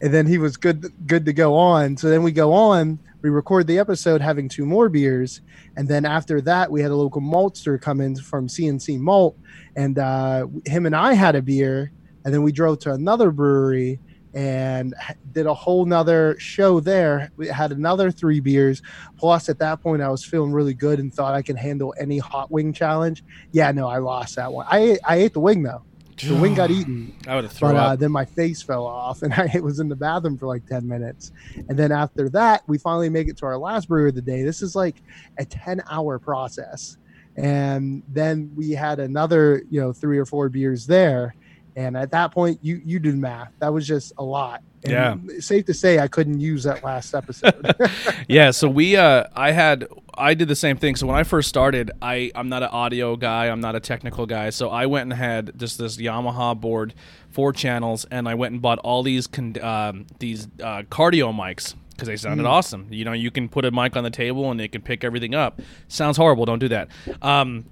and 0.00 0.12
then 0.12 0.26
he 0.26 0.38
was 0.38 0.56
good 0.56 0.92
good 1.06 1.24
to 1.26 1.32
go 1.32 1.54
on. 1.54 1.96
So 1.96 2.08
then 2.08 2.22
we 2.22 2.32
go 2.32 2.52
on, 2.52 2.98
we 3.22 3.30
record 3.30 3.66
the 3.66 3.78
episode 3.78 4.20
having 4.20 4.48
two 4.48 4.66
more 4.66 4.88
beers, 4.88 5.40
and 5.76 5.88
then 5.88 6.04
after 6.04 6.40
that 6.42 6.70
we 6.70 6.82
had 6.82 6.90
a 6.90 6.96
local 6.96 7.20
maltster 7.20 7.80
come 7.80 8.00
in 8.00 8.16
from 8.16 8.48
CNC 8.48 8.98
Malt, 8.98 9.36
and 9.76 9.98
uh, 9.98 10.46
him 10.66 10.86
and 10.86 10.96
I 10.96 11.14
had 11.14 11.34
a 11.34 11.42
beer, 11.42 11.92
and 12.24 12.32
then 12.32 12.42
we 12.42 12.52
drove 12.52 12.80
to 12.80 12.92
another 12.92 13.30
brewery 13.30 14.00
and 14.34 14.94
did 15.32 15.46
a 15.46 15.54
whole 15.54 15.84
nother 15.84 16.36
show 16.38 16.80
there. 16.80 17.30
We 17.36 17.48
had 17.48 17.72
another 17.72 18.10
three 18.10 18.40
beers. 18.40 18.82
Plus, 19.18 19.48
at 19.48 19.58
that 19.58 19.82
point, 19.82 20.02
I 20.02 20.08
was 20.08 20.24
feeling 20.24 20.52
really 20.52 20.74
good 20.74 20.98
and 20.98 21.12
thought 21.12 21.34
I 21.34 21.42
could 21.42 21.56
handle 21.56 21.94
any 22.00 22.18
hot 22.18 22.50
wing 22.50 22.72
challenge. 22.72 23.22
Yeah, 23.52 23.70
no, 23.72 23.88
I 23.88 23.98
lost 23.98 24.36
that 24.36 24.52
one. 24.52 24.66
I 24.70 24.98
I 25.04 25.16
ate 25.16 25.34
the 25.34 25.40
wing 25.40 25.62
though. 25.62 25.82
The 26.16 26.34
wing 26.34 26.54
got 26.54 26.70
eaten, 26.70 27.14
I 27.26 27.34
would 27.34 27.44
have 27.44 27.52
thrown 27.52 27.74
but 27.74 27.78
uh, 27.78 27.96
then 27.96 28.12
my 28.12 28.24
face 28.24 28.62
fell 28.62 28.86
off, 28.86 29.22
and 29.22 29.32
I 29.34 29.60
was 29.60 29.80
in 29.80 29.88
the 29.88 29.96
bathroom 29.96 30.38
for 30.38 30.46
like 30.46 30.66
ten 30.66 30.86
minutes. 30.86 31.32
And 31.68 31.78
then 31.78 31.92
after 31.92 32.28
that, 32.30 32.62
we 32.66 32.78
finally 32.78 33.08
make 33.08 33.28
it 33.28 33.36
to 33.38 33.46
our 33.46 33.58
last 33.58 33.88
brew 33.88 34.08
of 34.08 34.14
the 34.14 34.22
day. 34.22 34.42
This 34.42 34.62
is 34.62 34.74
like 34.76 34.96
a 35.38 35.44
ten-hour 35.44 36.18
process, 36.18 36.96
and 37.36 38.02
then 38.08 38.52
we 38.54 38.72
had 38.72 39.00
another, 39.00 39.62
you 39.70 39.80
know, 39.80 39.92
three 39.92 40.18
or 40.18 40.26
four 40.26 40.48
beers 40.48 40.86
there. 40.86 41.34
And 41.76 41.96
at 41.96 42.10
that 42.10 42.32
point, 42.32 42.58
you 42.62 42.80
you 42.84 42.98
did 42.98 43.16
math. 43.16 43.50
That 43.58 43.72
was 43.72 43.86
just 43.86 44.12
a 44.18 44.24
lot. 44.24 44.62
And 44.84 44.92
Yeah. 44.92 45.16
Safe 45.40 45.64
to 45.66 45.74
say, 45.74 45.98
I 45.98 46.08
couldn't 46.08 46.40
use 46.40 46.64
that 46.64 46.82
last 46.84 47.14
episode. 47.14 47.74
yeah 48.28 48.50
so 48.50 48.68
we 48.68 48.96
uh 48.96 49.24
i 49.34 49.52
had 49.52 49.86
i 50.14 50.34
did 50.34 50.48
the 50.48 50.56
same 50.56 50.76
thing 50.76 50.96
so 50.96 51.06
when 51.06 51.16
i 51.16 51.22
first 51.22 51.48
started 51.48 51.90
i 52.00 52.30
i'm 52.34 52.48
not 52.48 52.62
an 52.62 52.68
audio 52.70 53.16
guy 53.16 53.48
i'm 53.48 53.60
not 53.60 53.74
a 53.74 53.80
technical 53.80 54.26
guy 54.26 54.50
so 54.50 54.68
i 54.70 54.86
went 54.86 55.02
and 55.10 55.12
had 55.12 55.58
just 55.58 55.78
this 55.78 55.96
yamaha 55.96 56.58
board 56.58 56.94
four 57.30 57.52
channels 57.52 58.04
and 58.10 58.28
i 58.28 58.34
went 58.34 58.52
and 58.52 58.62
bought 58.62 58.78
all 58.80 59.02
these 59.02 59.26
con- 59.26 59.60
um, 59.62 60.06
these 60.18 60.48
uh, 60.62 60.82
cardioid 60.90 61.34
mics 61.34 61.74
because 61.90 62.08
they 62.08 62.16
sounded 62.16 62.46
awesome 62.46 62.86
you 62.90 63.04
know 63.04 63.12
you 63.12 63.30
can 63.30 63.48
put 63.48 63.64
a 63.64 63.70
mic 63.70 63.96
on 63.96 64.04
the 64.04 64.10
table 64.10 64.50
and 64.50 64.60
it 64.60 64.72
can 64.72 64.82
pick 64.82 65.04
everything 65.04 65.34
up 65.34 65.60
sounds 65.88 66.16
horrible 66.16 66.44
don't 66.44 66.58
do 66.58 66.68
that 66.68 66.88
um 67.22 67.64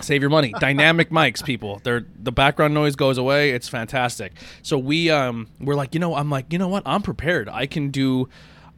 Save 0.00 0.20
your 0.22 0.30
money. 0.30 0.52
Dynamic 0.58 1.10
mics, 1.10 1.44
people. 1.44 1.80
They're 1.84 2.06
the 2.18 2.32
background 2.32 2.74
noise 2.74 2.96
goes 2.96 3.18
away. 3.18 3.50
It's 3.50 3.68
fantastic. 3.68 4.32
So 4.62 4.76
we 4.78 5.10
um 5.10 5.48
we're 5.60 5.76
like, 5.76 5.94
you 5.94 6.00
know, 6.00 6.14
I'm 6.14 6.30
like, 6.30 6.52
you 6.52 6.58
know 6.58 6.68
what? 6.68 6.82
I'm 6.84 7.02
prepared. 7.02 7.48
I 7.48 7.66
can 7.66 7.90
do 7.90 8.28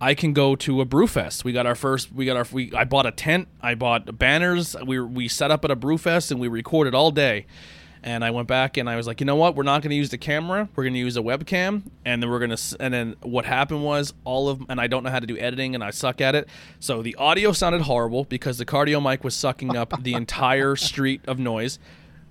I 0.00 0.14
can 0.14 0.32
go 0.32 0.56
to 0.56 0.80
a 0.80 0.84
brew 0.84 1.06
fest. 1.06 1.44
We 1.44 1.52
got 1.52 1.64
our 1.66 1.74
first. 1.74 2.12
We 2.12 2.26
got 2.26 2.36
our. 2.36 2.46
We 2.52 2.72
I 2.74 2.84
bought 2.84 3.06
a 3.06 3.10
tent. 3.10 3.48
I 3.62 3.74
bought 3.74 4.18
banners. 4.18 4.76
We 4.84 5.00
we 5.00 5.28
set 5.28 5.50
up 5.50 5.64
at 5.64 5.70
a 5.70 5.76
brew 5.76 5.96
fest 5.96 6.30
and 6.30 6.38
we 6.38 6.48
recorded 6.48 6.94
all 6.94 7.10
day. 7.10 7.46
And 8.06 8.24
I 8.24 8.30
went 8.30 8.46
back 8.46 8.76
and 8.76 8.88
I 8.88 8.94
was 8.94 9.08
like, 9.08 9.18
you 9.20 9.26
know 9.26 9.34
what? 9.34 9.56
We're 9.56 9.64
not 9.64 9.82
going 9.82 9.90
to 9.90 9.96
use 9.96 10.10
the 10.10 10.16
camera. 10.16 10.68
We're 10.76 10.84
going 10.84 10.94
to 10.94 11.00
use 11.00 11.16
a 11.16 11.22
webcam. 11.22 11.82
And 12.04 12.22
then 12.22 12.30
we're 12.30 12.38
going 12.38 12.56
to. 12.56 12.76
And 12.78 12.94
then 12.94 13.16
what 13.20 13.44
happened 13.44 13.82
was 13.82 14.14
all 14.24 14.48
of. 14.48 14.62
And 14.68 14.80
I 14.80 14.86
don't 14.86 15.02
know 15.02 15.10
how 15.10 15.18
to 15.18 15.26
do 15.26 15.36
editing 15.36 15.74
and 15.74 15.82
I 15.82 15.90
suck 15.90 16.20
at 16.20 16.36
it. 16.36 16.48
So 16.78 17.02
the 17.02 17.16
audio 17.16 17.50
sounded 17.50 17.82
horrible 17.82 18.22
because 18.22 18.58
the 18.58 18.64
cardioid 18.64 19.02
mic 19.02 19.24
was 19.24 19.34
sucking 19.34 19.76
up 19.76 20.04
the 20.04 20.14
entire 20.14 20.76
street 20.76 21.22
of 21.26 21.40
noise. 21.40 21.80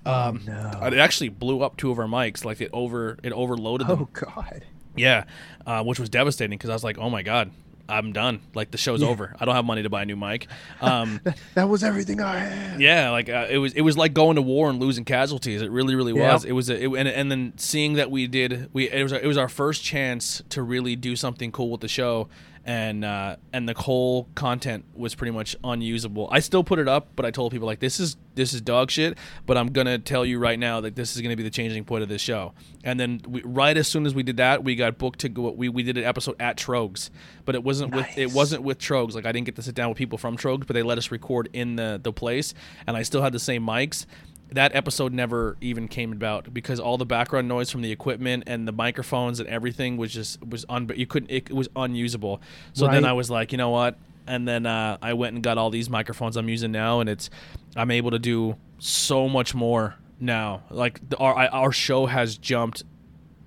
Um, 0.05 0.43
no. 0.47 0.79
It 0.83 0.93
actually 0.93 1.29
blew 1.29 1.61
up 1.61 1.75
two 1.75 1.91
of 1.91 1.99
our 1.99 2.05
mics. 2.05 2.45
Like 2.45 2.61
it 2.61 2.69
over. 2.71 3.17
It 3.21 3.33
overloaded 3.33 3.87
them. 3.87 4.03
Oh 4.03 4.09
God. 4.13 4.63
Yeah, 4.95 5.25
uh, 5.65 5.83
which 5.83 5.99
was 5.99 6.09
devastating 6.09 6.57
because 6.57 6.69
I 6.69 6.73
was 6.73 6.83
like, 6.83 6.97
"Oh 6.97 7.09
my 7.09 7.21
god, 7.21 7.51
I'm 7.87 8.13
done. 8.13 8.39
Like 8.53 8.71
the 8.71 8.77
show's 8.77 9.03
over. 9.03 9.35
I 9.39 9.45
don't 9.45 9.55
have 9.55 9.65
money 9.65 9.83
to 9.83 9.89
buy 9.89 10.01
a 10.01 10.05
new 10.05 10.15
mic." 10.15 10.47
Um, 10.81 11.19
That 11.53 11.69
was 11.69 11.83
everything 11.83 12.21
I 12.21 12.39
had. 12.39 12.79
yeah, 12.81 13.09
like 13.11 13.29
uh, 13.29 13.47
it 13.49 13.57
was. 13.57 13.73
It 13.73 13.81
was 13.81 13.97
like 13.97 14.13
going 14.13 14.35
to 14.35 14.41
war 14.41 14.69
and 14.69 14.79
losing 14.79 15.05
casualties. 15.05 15.61
It 15.61 15.71
really, 15.71 15.95
really 15.95 16.13
Yeah. 16.13 16.33
was. 16.33 16.45
It 16.45 16.51
was. 16.53 16.69
A, 16.69 16.83
it, 16.83 16.87
and 16.87 17.07
and 17.07 17.31
then 17.31 17.53
seeing 17.57 17.93
that 17.93 18.09
we 18.11 18.27
did. 18.27 18.69
We 18.73 18.89
it 18.89 19.03
was. 19.03 19.11
It 19.11 19.25
was 19.25 19.37
our 19.37 19.49
first 19.49 19.83
chance 19.83 20.41
to 20.49 20.61
really 20.63 20.95
do 20.95 21.15
something 21.15 21.51
cool 21.51 21.69
with 21.71 21.81
the 21.81 21.87
show. 21.87 22.27
And 22.67 23.05
uh, 23.05 23.35
and 23.53 23.69
the 23.69 23.75
whole 23.75 24.27
content 24.33 24.85
was 24.95 25.13
pretty 25.13 25.31
much 25.31 25.55
unusable. 25.63 26.27
I 26.31 26.39
still 26.39 26.63
put 26.63 26.79
it 26.79 26.87
up, 26.87 27.09
but 27.15 27.23
I 27.23 27.29
told 27.29 27.51
people 27.51 27.67
like 27.67 27.79
this 27.79 27.99
is 27.99 28.17
this 28.33 28.53
is 28.53 28.61
dog 28.61 28.89
shit. 28.89 29.19
But 29.45 29.55
I'm 29.55 29.67
gonna 29.67 29.99
tell 29.99 30.25
you 30.25 30.39
right 30.39 30.57
now 30.57 30.81
that 30.81 30.95
this 30.95 31.15
is 31.15 31.21
gonna 31.21 31.35
be 31.35 31.43
the 31.43 31.51
changing 31.51 31.85
point 31.85 32.01
of 32.01 32.09
this 32.09 32.23
show. 32.23 32.53
And 32.83 32.99
then 32.99 33.21
we, 33.27 33.43
right 33.43 33.77
as 33.77 33.87
soon 33.87 34.07
as 34.07 34.15
we 34.15 34.23
did 34.23 34.37
that, 34.37 34.63
we 34.63 34.75
got 34.75 34.97
booked 34.97 35.19
to 35.19 35.29
go. 35.29 35.51
We, 35.51 35.69
we 35.69 35.83
did 35.83 35.97
an 35.97 36.05
episode 36.05 36.37
at 36.39 36.57
Tröegs, 36.57 37.11
but 37.45 37.53
it 37.53 37.63
wasn't 37.63 37.93
with 37.93 38.17
it 38.17 38.31
wasn't 38.31 38.63
with 38.63 38.79
Tröegs. 38.79 39.13
Like 39.13 39.27
I 39.27 39.31
didn't 39.31 39.45
get 39.45 39.55
to 39.57 39.61
sit 39.61 39.75
down 39.75 39.89
with 39.89 39.97
people 39.99 40.17
from 40.17 40.35
Tröegs, 40.35 40.65
but 40.65 40.73
they 40.73 40.83
let 40.83 40.97
us 40.97 41.11
record 41.11 41.49
in 41.53 41.75
the 41.75 41.99
the 42.01 42.11
place, 42.11 42.55
and 42.87 42.97
I 42.97 43.03
still 43.03 43.21
had 43.21 43.31
the 43.31 43.39
same 43.39 43.63
mics. 43.63 44.07
That 44.51 44.75
episode 44.75 45.11
never 45.11 45.57
even 45.59 45.87
came 45.87 46.11
about 46.11 46.53
because 46.53 46.79
all 46.79 46.97
the 46.97 47.05
background 47.05 47.47
noise 47.47 47.71
from 47.71 47.81
the 47.81 47.91
equipment 47.91 48.43
and 48.47 48.67
the 48.67 48.71
microphones 48.71 49.39
and 49.39 49.49
everything 49.49 49.97
was 49.97 50.13
just 50.13 50.43
was 50.45 50.65
un 50.69 50.89
you 50.95 51.07
couldn't 51.07 51.31
it, 51.31 51.51
was 51.51 51.67
unusable. 51.75 52.41
So 52.73 52.87
then 52.87 53.05
I 53.05 53.13
was 53.13 53.29
like, 53.29 53.51
you 53.51 53.57
know 53.57 53.71
what? 53.71 53.97
And 54.27 54.47
then 54.47 54.65
uh, 54.65 54.97
I 55.01 55.13
went 55.13 55.33
and 55.35 55.43
got 55.43 55.57
all 55.57 55.69
these 55.69 55.89
microphones 55.89 56.37
I'm 56.37 56.49
using 56.49 56.71
now, 56.71 56.99
and 56.99 57.09
it's 57.09 57.29
I'm 57.75 57.91
able 57.91 58.11
to 58.11 58.19
do 58.19 58.55
so 58.79 59.27
much 59.27 59.53
more 59.53 59.95
now. 60.19 60.63
Like 60.69 61.09
the, 61.09 61.17
our 61.17 61.35
our 61.35 61.71
show 61.71 62.05
has 62.05 62.37
jumped 62.37 62.83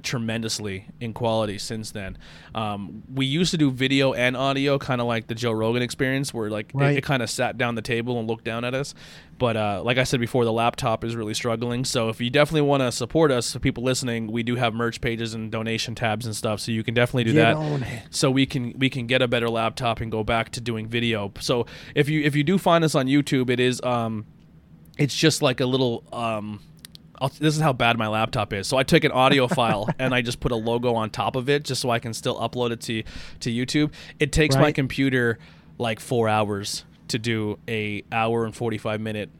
tremendously 0.02 0.86
in 1.00 1.12
quality 1.12 1.58
since 1.58 1.90
then. 1.90 2.18
Um, 2.54 3.02
we 3.12 3.26
used 3.26 3.50
to 3.50 3.56
do 3.58 3.70
video 3.70 4.12
and 4.12 4.36
audio, 4.36 4.78
kind 4.78 5.00
of 5.00 5.06
like 5.06 5.26
the 5.26 5.34
Joe 5.34 5.52
Rogan 5.52 5.82
experience, 5.82 6.32
where 6.32 6.50
like 6.50 6.70
Right. 6.74 6.92
it, 6.94 6.98
it 6.98 7.04
kind 7.04 7.22
of 7.22 7.30
sat 7.30 7.58
down 7.58 7.74
the 7.74 7.82
table 7.82 8.18
and 8.18 8.28
looked 8.28 8.44
down 8.44 8.64
at 8.64 8.74
us. 8.74 8.94
But 9.38 9.56
uh, 9.56 9.82
like 9.84 9.98
I 9.98 10.04
said 10.04 10.18
before, 10.18 10.44
the 10.44 10.52
laptop 10.52 11.04
is 11.04 11.14
really 11.14 11.34
struggling. 11.34 11.84
So 11.84 12.08
if 12.08 12.20
you 12.20 12.28
definitely 12.28 12.62
want 12.62 12.82
to 12.82 12.90
support 12.90 13.30
us, 13.30 13.46
so 13.46 13.58
people 13.60 13.84
listening, 13.84 14.32
we 14.32 14.42
do 14.42 14.56
have 14.56 14.74
merch 14.74 15.00
pages 15.00 15.32
and 15.34 15.50
donation 15.50 15.94
tabs 15.94 16.26
and 16.26 16.34
stuff, 16.34 16.58
so 16.60 16.72
you 16.72 16.82
can 16.82 16.94
definitely 16.94 17.24
do 17.24 17.32
Get 17.34 17.54
that 17.54 17.56
so 18.10 18.30
we 18.30 18.46
can 18.46 18.74
we 18.78 18.90
can 18.90 19.06
get 19.06 19.22
a 19.22 19.28
better 19.28 19.48
laptop 19.48 20.00
and 20.00 20.10
go 20.10 20.24
back 20.24 20.50
to 20.52 20.60
doing 20.60 20.88
video. 20.88 21.32
So 21.38 21.66
if 21.94 22.08
you 22.08 22.20
if 22.22 22.34
you 22.34 22.42
do 22.42 22.58
find 22.58 22.82
us 22.82 22.94
on 22.96 23.06
YouTube, 23.06 23.48
it 23.50 23.60
is 23.60 23.80
um, 23.82 24.26
it's 24.96 25.14
just 25.16 25.42
like 25.42 25.60
a 25.60 25.66
little 25.66 26.02
um. 26.12 26.60
I'll, 27.20 27.28
this 27.28 27.54
is 27.54 27.60
how 27.60 27.72
bad 27.72 27.98
my 27.98 28.08
laptop 28.08 28.52
is. 28.52 28.66
So 28.66 28.76
I 28.76 28.82
took 28.82 29.04
an 29.04 29.12
audio 29.12 29.48
file 29.48 29.88
and 29.98 30.14
I 30.14 30.22
just 30.22 30.40
put 30.40 30.52
a 30.52 30.56
logo 30.56 30.94
on 30.94 31.10
top 31.10 31.36
of 31.36 31.48
it, 31.48 31.64
just 31.64 31.80
so 31.80 31.90
I 31.90 31.98
can 31.98 32.14
still 32.14 32.36
upload 32.38 32.70
it 32.70 32.80
to 32.82 33.02
to 33.40 33.50
YouTube. 33.50 33.92
It 34.18 34.32
takes 34.32 34.56
my 34.56 34.72
computer 34.72 35.38
like 35.78 36.00
four 36.00 36.28
hours 36.28 36.84
to 37.08 37.18
do 37.18 37.58
a 37.68 38.04
hour 38.12 38.44
and 38.44 38.54
forty 38.54 38.78
five 38.78 39.00
minute. 39.00 39.30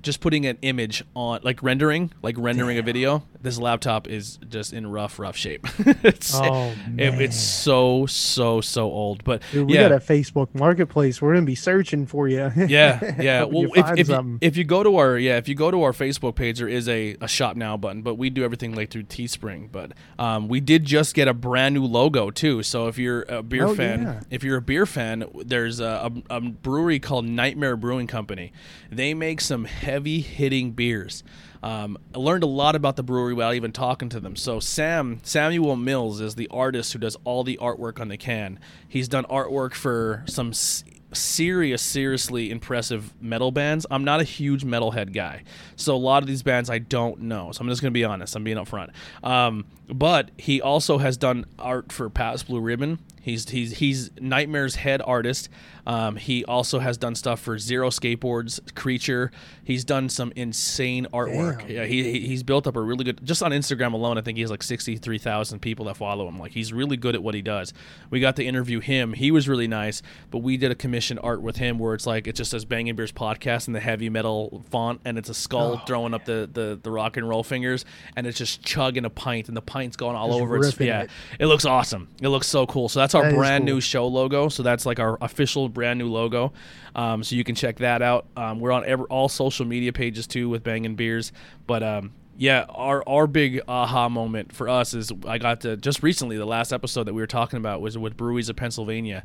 Just 0.00 0.20
putting 0.20 0.46
an 0.46 0.58
image 0.62 1.02
on, 1.16 1.40
like 1.42 1.60
rendering, 1.62 2.12
like 2.22 2.36
rendering 2.38 2.78
a 2.78 2.82
video. 2.82 3.24
This 3.40 3.58
laptop 3.58 4.08
is 4.08 4.38
just 4.48 4.72
in 4.72 4.86
rough, 4.86 5.18
rough 5.18 5.36
shape. 5.36 5.66
it's, 6.02 6.34
Oh, 6.34 6.72
it- 6.96 7.20
it's 7.20 7.38
so, 7.40 8.04
so, 8.06 8.60
so 8.60 8.84
old. 8.90 9.22
But 9.22 9.42
Dude, 9.52 9.68
we 9.68 9.74
yeah, 9.74 9.88
got 9.88 9.92
a 9.92 10.00
Facebook 10.04 10.48
Marketplace. 10.54 11.22
We're 11.22 11.34
gonna 11.34 11.46
be 11.46 11.54
searching 11.54 12.06
for 12.06 12.26
you. 12.28 12.50
yeah, 12.56 13.14
yeah. 13.20 13.44
Well, 13.44 13.62
you 13.62 13.72
if, 13.76 13.98
if, 13.98 14.08
you, 14.08 14.38
if 14.40 14.56
you 14.56 14.64
go 14.64 14.82
to 14.82 14.96
our 14.96 15.16
yeah, 15.18 15.36
if 15.36 15.48
you 15.48 15.54
go 15.54 15.70
to 15.70 15.82
our 15.84 15.92
Facebook 15.92 16.34
page, 16.34 16.58
there 16.58 16.68
is 16.68 16.88
a, 16.88 17.16
a 17.20 17.28
shop 17.28 17.56
now 17.56 17.76
button, 17.76 18.02
but 18.02 18.16
we 18.16 18.28
do 18.30 18.42
everything 18.44 18.74
like 18.74 18.90
through 18.90 19.04
Teespring. 19.04 19.70
But 19.70 19.92
um, 20.18 20.48
we 20.48 20.60
did 20.60 20.84
just 20.84 21.14
get 21.14 21.28
a 21.28 21.34
brand 21.34 21.74
new 21.74 21.84
logo 21.84 22.30
too. 22.30 22.62
So 22.64 22.88
if 22.88 22.98
you're 22.98 23.22
a 23.28 23.42
beer 23.42 23.66
Oh, 23.66 23.74
fan, 23.74 24.02
yeah. 24.02 24.20
if 24.30 24.42
you're 24.42 24.56
a 24.56 24.62
beer 24.62 24.84
fan, 24.86 25.24
there's 25.44 25.78
a, 25.80 26.10
a, 26.30 26.36
a 26.36 26.40
brewery 26.40 26.98
called 26.98 27.24
Nightmare 27.24 27.76
Brewing 27.76 28.06
Company. 28.08 28.52
They 28.90 29.14
make 29.14 29.40
some 29.40 29.64
heavy 29.64 30.20
hitting 30.20 30.72
beers. 30.72 31.22
Um, 31.62 31.98
I 32.14 32.18
learned 32.18 32.42
a 32.44 32.46
lot 32.48 32.74
about 32.76 32.96
the 32.96 33.02
brewery 33.02 33.34
without 33.34 33.54
even 33.54 33.72
talking 33.72 34.08
to 34.10 34.20
them. 34.20 34.36
So 34.36 34.60
Sam 34.60 35.20
Samuel 35.22 35.76
Mills 35.76 36.20
is 36.20 36.34
the 36.36 36.48
artist 36.48 36.92
who 36.92 36.98
does 36.98 37.16
all 37.24 37.44
the 37.44 37.58
artwork 37.60 38.00
on 38.00 38.08
the 38.08 38.16
can. 38.16 38.58
He's 38.88 39.08
done 39.08 39.24
artwork 39.24 39.74
for 39.74 40.22
some 40.26 40.50
s- 40.50 40.84
serious, 41.12 41.82
seriously 41.82 42.50
impressive 42.50 43.12
metal 43.20 43.50
bands. 43.50 43.86
I'm 43.90 44.04
not 44.04 44.20
a 44.20 44.24
huge 44.24 44.64
metalhead 44.64 45.12
guy, 45.12 45.42
so 45.76 45.94
a 45.94 45.96
lot 45.96 46.22
of 46.22 46.26
these 46.28 46.42
bands 46.42 46.70
I 46.70 46.78
don't 46.78 47.22
know. 47.22 47.50
So 47.52 47.62
I'm 47.62 47.68
just 47.68 47.80
gonna 47.82 47.90
be 47.92 48.04
honest. 48.04 48.36
I'm 48.36 48.44
being 48.44 48.58
upfront. 48.58 48.90
Um, 49.24 49.64
but 49.88 50.30
he 50.36 50.60
also 50.60 50.98
has 50.98 51.16
done 51.16 51.46
art 51.58 51.92
for 51.92 52.10
Pabst 52.10 52.46
Blue 52.46 52.60
Ribbon. 52.60 52.98
He's 53.20 53.48
he's 53.48 53.78
he's 53.78 54.10
Nightmare's 54.20 54.76
head 54.76 55.02
artist. 55.04 55.48
Um, 55.88 56.16
he 56.16 56.44
also 56.44 56.78
has 56.78 56.96
done 56.98 57.14
stuff 57.14 57.40
for 57.40 57.58
Zero 57.58 57.88
Skateboards, 57.88 58.74
Creature. 58.74 59.32
He's 59.64 59.84
done 59.84 60.08
some 60.10 60.32
insane 60.36 61.06
artwork. 61.14 61.60
Damn. 61.60 61.70
Yeah, 61.70 61.84
he 61.86 62.02
he- 62.12 62.26
he's 62.26 62.42
built 62.42 62.66
up 62.66 62.76
a 62.76 62.80
really 62.80 63.04
good. 63.04 63.24
Just 63.24 63.42
on 63.42 63.52
Instagram 63.52 63.94
alone, 63.94 64.18
I 64.18 64.20
think 64.20 64.36
he 64.36 64.42
has 64.42 64.50
like 64.50 64.62
sixty 64.62 64.96
three 64.98 65.16
thousand 65.18 65.60
people 65.60 65.86
that 65.86 65.96
follow 65.96 66.28
him. 66.28 66.38
Like 66.38 66.52
he's 66.52 66.72
really 66.74 66.96
good 66.98 67.14
at 67.14 67.22
what 67.22 67.34
he 67.34 67.40
does. 67.42 67.72
We 68.10 68.20
got 68.20 68.36
to 68.36 68.44
interview 68.44 68.80
him. 68.80 69.14
He 69.14 69.30
was 69.30 69.48
really 69.48 69.66
nice. 69.66 70.02
But 70.30 70.38
we 70.38 70.58
did 70.58 70.70
a 70.70 70.74
commission 70.74 71.18
art 71.20 71.40
with 71.40 71.56
him 71.56 71.78
where 71.78 71.94
it's 71.94 72.06
like 72.06 72.26
it 72.26 72.34
just 72.34 72.50
says 72.50 72.66
Bangin' 72.66 72.94
Beers 72.94 73.10
podcast 73.12 73.66
in 73.66 73.72
the 73.72 73.80
heavy 73.80 74.10
metal 74.10 74.62
font, 74.70 75.00
and 75.06 75.16
it's 75.16 75.30
a 75.30 75.34
skull 75.34 75.72
Oh, 75.80 75.82
throwing 75.86 76.12
up 76.12 76.26
the, 76.26 76.48
the 76.52 76.78
the 76.82 76.90
rock 76.90 77.16
and 77.16 77.26
roll 77.28 77.42
fingers, 77.42 77.86
and 78.14 78.26
it's 78.26 78.36
just 78.36 78.62
chugging 78.62 79.06
a 79.06 79.10
pint, 79.10 79.48
and 79.48 79.56
the 79.56 79.62
pint's 79.62 79.96
going 79.96 80.16
all 80.16 80.28
Just 80.28 80.40
over. 80.42 80.56
It's 80.58 80.80
yeah, 80.80 81.00
it. 81.04 81.10
it 81.40 81.46
looks 81.46 81.64
awesome. 81.64 82.08
It 82.20 82.28
looks 82.28 82.46
so 82.46 82.66
cool. 82.66 82.90
So 82.90 83.00
that's 83.00 83.14
our 83.14 83.22
That 83.24 83.34
brand 83.34 83.64
cool. 83.66 83.74
new 83.76 83.80
show 83.80 84.06
logo. 84.06 84.48
So 84.50 84.62
that's 84.62 84.84
like 84.84 85.00
our 85.00 85.16
official 85.22 85.70
brand 85.78 86.00
new 86.00 86.08
logo. 86.08 86.52
Um, 86.96 87.22
so 87.22 87.36
you 87.36 87.44
can 87.44 87.54
check 87.54 87.76
that 87.76 88.02
out. 88.02 88.26
Um, 88.36 88.58
we're 88.58 88.72
on 88.72 88.84
every, 88.84 89.06
all 89.06 89.28
social 89.28 89.64
media 89.64 89.92
pages 89.92 90.26
too 90.26 90.48
with 90.48 90.64
Bangin' 90.64 90.96
Beers. 90.96 91.30
But 91.68 91.84
um, 91.84 92.12
yeah, 92.36 92.64
our 92.68 93.08
our 93.08 93.28
big 93.28 93.60
aha 93.68 94.08
moment 94.08 94.52
for 94.52 94.68
us 94.68 94.92
is 94.92 95.12
I 95.24 95.38
got 95.38 95.60
to 95.60 95.76
just 95.76 96.02
recently 96.02 96.36
the 96.36 96.46
last 96.46 96.72
episode 96.72 97.04
that 97.04 97.14
we 97.14 97.22
were 97.22 97.28
talking 97.28 97.58
about 97.58 97.80
was 97.80 97.96
with 97.96 98.16
Breweries 98.16 98.48
of 98.48 98.56
Pennsylvania. 98.56 99.22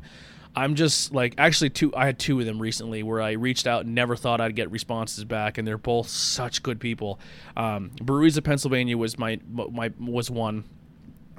I'm 0.54 0.76
just 0.76 1.12
like 1.12 1.34
actually 1.36 1.70
two. 1.70 1.92
I 1.96 2.06
had 2.06 2.20
two 2.20 2.38
of 2.38 2.46
them 2.46 2.62
recently 2.62 3.02
where 3.02 3.20
I 3.20 3.32
reached 3.32 3.66
out 3.66 3.84
and 3.84 3.96
never 3.96 4.14
thought 4.14 4.40
I'd 4.40 4.54
get 4.54 4.70
responses 4.70 5.24
back, 5.24 5.58
and 5.58 5.66
they're 5.66 5.76
both 5.76 6.08
such 6.08 6.62
good 6.62 6.78
people. 6.78 7.18
Um, 7.56 7.90
Breweries 8.00 8.36
of 8.36 8.44
Pennsylvania 8.44 8.96
was 8.96 9.18
my 9.18 9.40
my 9.52 9.90
was 9.98 10.30
one 10.30 10.62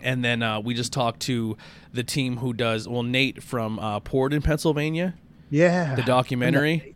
and 0.06 0.24
then 0.24 0.42
uh, 0.42 0.62
we 0.62 0.74
just 0.74 0.94
talked 0.94 1.20
to 1.22 1.58
the 1.92 2.04
team 2.04 2.38
who 2.38 2.54
does 2.54 2.88
well 2.88 3.04
nate 3.04 3.44
from 3.44 3.78
uh, 3.80 4.00
Poured 4.00 4.32
in 4.34 4.42
Pennsylvania. 4.42 5.16
Yeah. 5.50 5.96
the 5.96 6.04
documentary. 6.04 6.96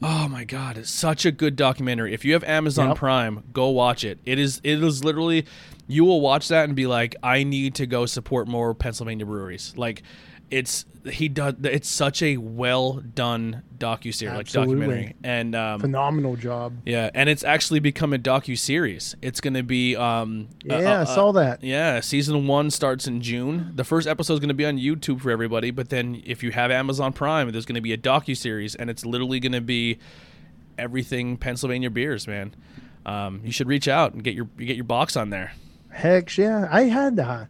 Oh 0.00 0.28
my 0.28 0.44
god 0.44 0.76
it's 0.78 0.90
such 0.90 1.26
a 1.26 1.32
good 1.32 1.56
documentary. 1.56 2.14
If 2.14 2.24
you 2.24 2.32
have 2.34 2.44
amazon 2.44 2.88
Yep. 2.88 2.96
prime 2.98 3.44
go 3.52 3.68
watch 3.70 4.04
it. 4.04 4.18
It 4.24 4.38
is 4.38 4.60
it 4.62 4.82
is 4.84 5.02
literally 5.02 5.44
you 5.88 6.04
will 6.04 6.20
watch 6.20 6.48
that 6.48 6.64
and 6.64 6.76
be 6.76 6.86
like 6.86 7.16
i 7.22 7.42
need 7.42 7.74
to 7.76 7.86
go 7.86 8.06
support 8.06 8.46
more 8.46 8.74
pennsylvania 8.74 9.26
breweries. 9.26 9.74
Like 9.76 10.02
it's 10.50 10.84
he 11.08 11.28
does 11.28 11.54
it's 11.64 11.88
such 11.88 12.22
a 12.22 12.36
well 12.36 12.94
done 12.94 13.62
docu 13.78 14.14
series 14.14 14.36
like 14.36 14.48
documentary 14.48 15.14
and 15.22 15.54
um, 15.54 15.80
Phenomenal 15.80 16.36
job. 16.36 16.74
yeah, 16.84 17.10
and 17.14 17.28
it's 17.28 17.44
actually 17.44 17.80
become 17.80 18.12
a 18.12 18.18
docu 18.18 18.58
series. 18.58 19.14
It's 19.22 19.40
going 19.40 19.54
to 19.54 19.62
be 19.62 19.96
um 19.96 20.48
Yeah, 20.64 20.98
uh, 20.98 21.02
I 21.02 21.04
saw 21.04 21.32
that. 21.32 21.62
Yeah, 21.62 22.00
season 22.00 22.46
1 22.46 22.70
starts 22.70 23.06
in 23.06 23.20
June. 23.20 23.72
The 23.74 23.84
first 23.84 24.06
episode 24.08 24.34
is 24.34 24.40
going 24.40 24.48
to 24.48 24.54
be 24.54 24.66
on 24.66 24.76
YouTube 24.78 25.20
for 25.20 25.30
everybody, 25.30 25.70
but 25.70 25.90
then 25.90 26.22
if 26.24 26.42
you 26.42 26.50
have 26.50 26.70
Amazon 26.70 27.12
Prime, 27.12 27.50
there's 27.50 27.66
going 27.66 27.76
to 27.76 27.80
be 27.80 27.92
a 27.92 27.98
docu 27.98 28.36
series 28.36 28.74
and 28.74 28.90
it's 28.90 29.04
literally 29.06 29.40
going 29.40 29.52
to 29.52 29.60
be 29.60 29.98
everything 30.78 31.36
Pennsylvania 31.36 31.90
beers, 31.90 32.26
man. 32.26 32.54
Um, 33.06 33.40
you 33.44 33.52
should 33.52 33.68
reach 33.68 33.88
out 33.88 34.12
and 34.12 34.22
get 34.22 34.34
your 34.34 34.46
get 34.58 34.76
your 34.76 34.84
box 34.84 35.16
on 35.16 35.30
there. 35.30 35.52
Heck 35.90 36.36
yeah. 36.36 36.68
I 36.70 36.82
had 36.82 37.18
uh, 37.18 37.46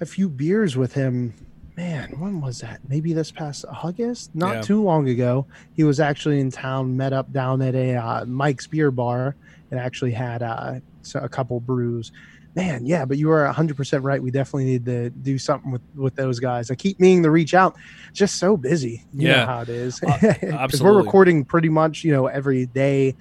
a 0.00 0.06
few 0.06 0.28
beers 0.28 0.76
with 0.76 0.94
him 0.94 1.34
man, 1.76 2.10
when 2.18 2.40
was 2.40 2.60
that? 2.60 2.80
Maybe 2.88 3.12
this 3.12 3.30
past 3.30 3.64
August, 3.68 4.34
not 4.34 4.54
Yeah. 4.56 4.60
too 4.62 4.82
long 4.82 5.08
ago. 5.08 5.46
He 5.74 5.84
was 5.84 6.00
actually 6.00 6.40
in 6.40 6.50
town, 6.50 6.96
met 6.96 7.12
up 7.12 7.32
down 7.32 7.62
at 7.62 7.74
a 7.74 7.96
uh, 7.96 8.24
Mike's 8.26 8.66
Beer 8.66 8.90
Bar, 8.90 9.34
and 9.70 9.80
actually 9.80 10.12
had 10.12 10.42
uh, 10.42 10.80
so- 11.02 11.20
a 11.20 11.28
couple 11.28 11.58
brews. 11.60 12.12
Man, 12.56 12.86
yeah, 12.86 13.04
but 13.04 13.18
you 13.18 13.26
were 13.26 13.44
100% 13.52 14.04
right. 14.04 14.22
We 14.22 14.30
definitely 14.30 14.66
need 14.66 14.84
to 14.86 15.10
do 15.10 15.38
something 15.38 15.72
with, 15.72 15.82
with 15.96 16.14
those 16.14 16.38
guys. 16.38 16.70
I 16.70 16.76
keep 16.76 17.00
meaning 17.00 17.24
to 17.24 17.30
reach 17.32 17.52
out. 17.52 17.74
Just 18.12 18.36
so 18.36 18.56
busy. 18.56 19.02
You 19.12 19.26
Yeah. 19.30 19.36
know 19.40 19.46
how 19.46 19.60
it 19.62 19.68
is. 19.70 20.00
Uh, 20.00 20.34
'Cause 20.70 20.80
we're 20.80 20.96
recording 20.96 21.44
pretty 21.44 21.68
much, 21.68 22.04
you 22.04 22.12
know, 22.12 22.28
every 22.28 22.66
day, 22.66 23.16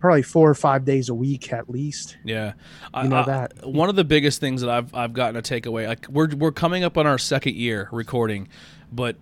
probably 0.00 0.22
four 0.22 0.48
or 0.50 0.54
five 0.54 0.84
days 0.84 1.08
a 1.08 1.14
week 1.14 1.52
at 1.52 1.70
least. 1.70 2.16
Yeah, 2.24 2.54
I, 2.92 3.04
You 3.04 3.08
know 3.10 3.16
I- 3.18 3.24
that. 3.26 3.66
one 3.66 3.88
of 3.88 3.96
the 3.96 4.04
biggest 4.04 4.40
things 4.40 4.60
that 4.62 4.70
I've 4.70 4.94
I've 4.94 5.12
gotten 5.12 5.34
to 5.34 5.42
take 5.42 5.66
away. 5.66 5.86
Like 5.86 6.06
we're 6.08 6.34
we're 6.34 6.52
coming 6.52 6.82
up 6.84 6.96
on 6.98 7.06
our 7.06 7.18
second 7.18 7.54
year 7.56 7.88
recording, 7.92 8.48
but 8.90 9.16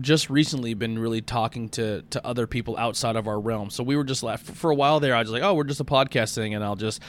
just 0.00 0.30
recently 0.30 0.74
been 0.74 0.98
really 0.98 1.20
talking 1.20 1.68
to 1.68 2.02
to 2.10 2.24
other 2.24 2.46
people 2.46 2.76
outside 2.76 3.16
of 3.16 3.26
our 3.26 3.40
realm. 3.40 3.70
So 3.70 3.82
we 3.82 3.96
were 3.96 4.04
just 4.04 4.22
left 4.22 4.46
for 4.46 4.70
a 4.70 4.74
while 4.74 5.00
there. 5.00 5.16
I 5.16 5.20
was 5.20 5.30
like, 5.30 5.42
oh, 5.42 5.54
we're 5.54 5.64
just 5.64 5.80
a 5.80 5.84
podcast 5.84 6.34
thing, 6.34 6.54
and 6.54 6.62
I'll 6.62 6.76
just 6.76 7.00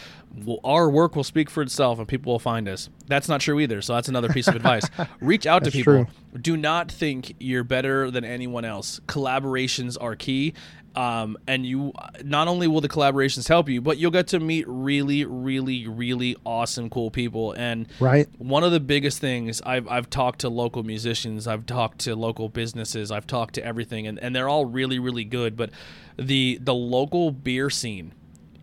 well, 0.46 0.60
our 0.64 0.90
work 0.90 1.16
will 1.16 1.24
speak 1.26 1.50
for 1.50 1.62
itself, 1.62 2.00
and 2.00 2.08
people 2.08 2.32
will 2.32 2.40
find 2.40 2.68
us. 2.70 2.90
That's 3.08 3.28
not 3.28 3.42
true 3.42 3.60
either. 3.60 3.82
So 3.82 3.94
that's 3.94 4.08
another 4.08 4.30
piece 4.30 4.48
of 4.48 4.56
advice. 4.56 4.84
Reach 5.22 5.46
out 5.46 5.64
to 5.66 5.72
people. 5.72 6.06
true. 6.06 6.40
Do 6.40 6.56
not 6.56 6.90
think 6.90 7.36
you're 7.40 7.66
better 7.66 8.10
than 8.10 8.24
anyone 8.24 8.64
else. 8.64 9.02
Collaborations 9.08 9.98
are 10.00 10.16
key. 10.16 10.54
Um, 10.94 11.38
and 11.48 11.66
you 11.66 11.94
not 12.24 12.50
only 12.50 12.68
will 12.68 12.82
the 12.82 12.90
collaborations 12.90 13.48
help 13.48 13.70
you, 13.70 13.80
but 13.82 13.98
you'll 13.98 14.12
get 14.12 14.28
to 14.28 14.40
meet 14.42 14.66
really, 14.68 15.24
really, 15.24 15.88
really 15.88 16.36
awesome, 16.46 16.90
cool 16.90 17.10
people. 17.10 17.54
And 17.54 17.88
Right. 18.00 18.28
one 18.38 18.66
of 18.66 18.74
the 18.74 18.82
biggest 18.82 19.20
things 19.20 19.62
I've, 19.62 19.88
I've 19.88 20.10
talked 20.10 20.40
to 20.42 20.50
local 20.50 20.84
musicians, 20.84 21.48
I've 21.48 21.66
talked 21.66 22.00
to 22.00 22.16
local 22.16 22.50
businesses, 22.50 23.10
I've 23.10 23.26
talked 23.26 23.56
to 23.56 23.66
everything, 23.66 24.06
and, 24.06 24.20
and 24.20 24.36
they're 24.36 24.50
all 24.50 24.66
really, 24.66 25.00
really 25.00 25.24
good. 25.24 25.56
But 25.56 25.70
the 26.18 26.60
the 26.62 26.74
local 26.74 27.32
beer 27.32 27.70
scene 27.70 28.14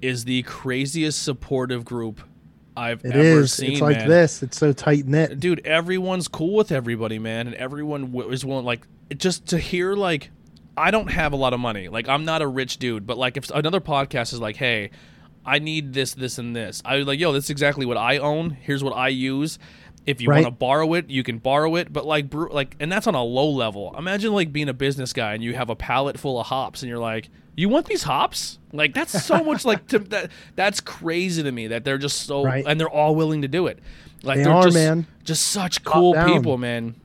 is 0.02 0.24
the 0.26 0.42
craziest 0.42 1.22
supportive 1.22 1.84
group 1.84 2.20
I've 2.76 3.04
It 3.04 3.12
ever 3.12 3.40
is. 3.40 3.52
seen. 3.54 3.72
It's 3.72 3.80
like 3.80 3.96
man 3.96 4.08
this. 4.08 4.42
It's 4.42 4.58
so 4.58 4.72
tight 4.72 5.06
knit. 5.06 5.40
dude 5.40 5.66
everyone's 5.66 6.28
cool 6.28 6.54
with 6.54 6.70
everybody 6.70 7.18
man 7.18 7.46
and 7.48 7.56
everyone 7.56 8.14
is 8.30 8.44
willing 8.44 8.64
like 8.66 8.86
just 9.16 9.46
to 9.46 9.58
hear 9.58 9.94
like 9.94 10.30
i 10.78 10.90
don't 10.90 11.10
have 11.10 11.32
a 11.32 11.36
lot 11.36 11.52
of 11.52 11.60
money 11.60 11.88
like 11.88 12.08
i'm 12.08 12.24
not 12.24 12.42
a 12.42 12.46
rich 12.46 12.78
dude 12.78 13.06
but 13.06 13.18
like 13.18 13.36
if 13.36 13.50
another 13.50 13.80
podcast 13.80 14.32
is 14.32 14.40
like 14.40 14.56
hey 14.56 14.90
i 15.44 15.58
need 15.58 15.92
this 15.92 16.14
this 16.14 16.38
and 16.38 16.54
this 16.54 16.82
i 16.84 16.96
was 16.96 17.06
like 17.06 17.18
yo 17.18 17.32
this 17.32 17.44
is 17.44 17.50
exactly 17.50 17.84
what 17.86 17.96
i 17.96 18.18
own 18.18 18.50
here's 18.50 18.82
what 18.84 18.92
i 18.92 19.08
use 19.08 19.58
if 20.06 20.20
you 20.22 20.28
Right. 20.28 20.42
want 20.42 20.54
to 20.54 20.58
borrow 20.58 20.94
it 20.94 21.10
you 21.10 21.22
can 21.22 21.38
borrow 21.38 21.76
it 21.76 21.92
but 21.92 22.06
like 22.06 22.30
brew, 22.30 22.48
like 22.50 22.76
and 22.80 22.90
that's 22.90 23.06
on 23.06 23.14
a 23.14 23.22
low 23.22 23.48
level 23.50 23.94
imagine 23.98 24.32
like 24.32 24.52
being 24.52 24.68
a 24.68 24.74
business 24.74 25.12
guy 25.12 25.34
and 25.34 25.42
you 25.42 25.54
have 25.54 25.68
a 25.70 25.76
pallet 25.76 26.18
full 26.18 26.40
of 26.40 26.46
hops 26.46 26.82
and 26.82 26.88
you're 26.88 26.98
like 26.98 27.28
you 27.56 27.68
want 27.68 27.86
these 27.86 28.04
hops 28.04 28.58
like 28.72 28.94
that's 28.94 29.24
so 29.24 29.42
much 29.44 29.64
like 29.64 29.86
to, 29.88 29.98
that 29.98 30.30
that's 30.54 30.80
crazy 30.80 31.42
to 31.42 31.50
me 31.52 31.66
that 31.66 31.84
they're 31.84 31.98
just 31.98 32.22
so 32.26 32.42
Right. 32.44 32.64
and 32.66 32.78
they're 32.80 32.88
all 32.88 33.14
willing 33.16 33.42
to 33.42 33.48
do 33.48 33.66
it 33.66 33.80
like 34.22 34.38
They 34.38 34.44
are, 34.44 34.62
just, 34.64 34.74
man. 34.74 35.06
just 35.24 35.48
such 35.48 35.84
cool 35.84 36.14
people, 36.14 36.58
man. 36.58 36.96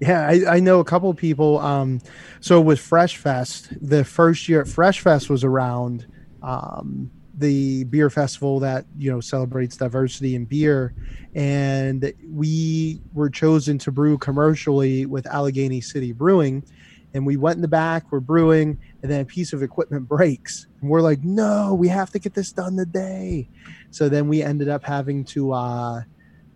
Yeah, 0.00 0.28
I, 0.28 0.56
I 0.56 0.60
know 0.60 0.78
a 0.78 0.84
couple 0.84 1.12
people. 1.14 1.58
Um, 1.58 2.00
so 2.40 2.60
with 2.60 2.78
Fresh 2.78 3.16
Fest, 3.16 3.72
the 3.80 4.04
first 4.04 4.48
year 4.48 4.60
at 4.60 4.68
Fresh 4.68 5.00
Fest 5.00 5.28
was 5.28 5.42
around 5.42 6.06
um, 6.42 7.10
the 7.34 7.84
beer 7.84 8.10
festival 8.10 8.60
that 8.60 8.86
you 8.96 9.10
know 9.10 9.20
celebrates 9.20 9.76
diversity 9.76 10.36
in 10.36 10.44
beer, 10.44 10.94
and 11.34 12.12
we 12.30 13.00
were 13.12 13.28
chosen 13.28 13.78
to 13.78 13.92
brew 13.92 14.18
commercially 14.18 15.04
with 15.04 15.26
Allegheny 15.26 15.80
City 15.80 16.12
Brewing, 16.12 16.64
and 17.12 17.26
we 17.26 17.36
went 17.36 17.56
in 17.56 17.62
the 17.62 17.68
back, 17.68 18.12
we're 18.12 18.20
brewing, 18.20 18.78
and 19.02 19.10
then 19.10 19.20
a 19.20 19.24
piece 19.24 19.52
of 19.52 19.64
equipment 19.64 20.08
breaks, 20.08 20.68
and 20.80 20.88
we're 20.88 21.00
like, 21.00 21.24
no, 21.24 21.74
we 21.74 21.88
have 21.88 22.10
to 22.12 22.20
get 22.20 22.34
this 22.34 22.52
done 22.52 22.76
today. 22.76 23.48
So 23.90 24.08
then 24.08 24.28
we 24.28 24.42
ended 24.42 24.68
up 24.68 24.84
having 24.84 25.24
to 25.26 25.52
uh, 25.52 26.02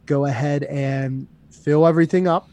go 0.06 0.26
ahead 0.26 0.62
and 0.64 1.26
fill 1.50 1.88
everything 1.88 2.28
up 2.28 2.48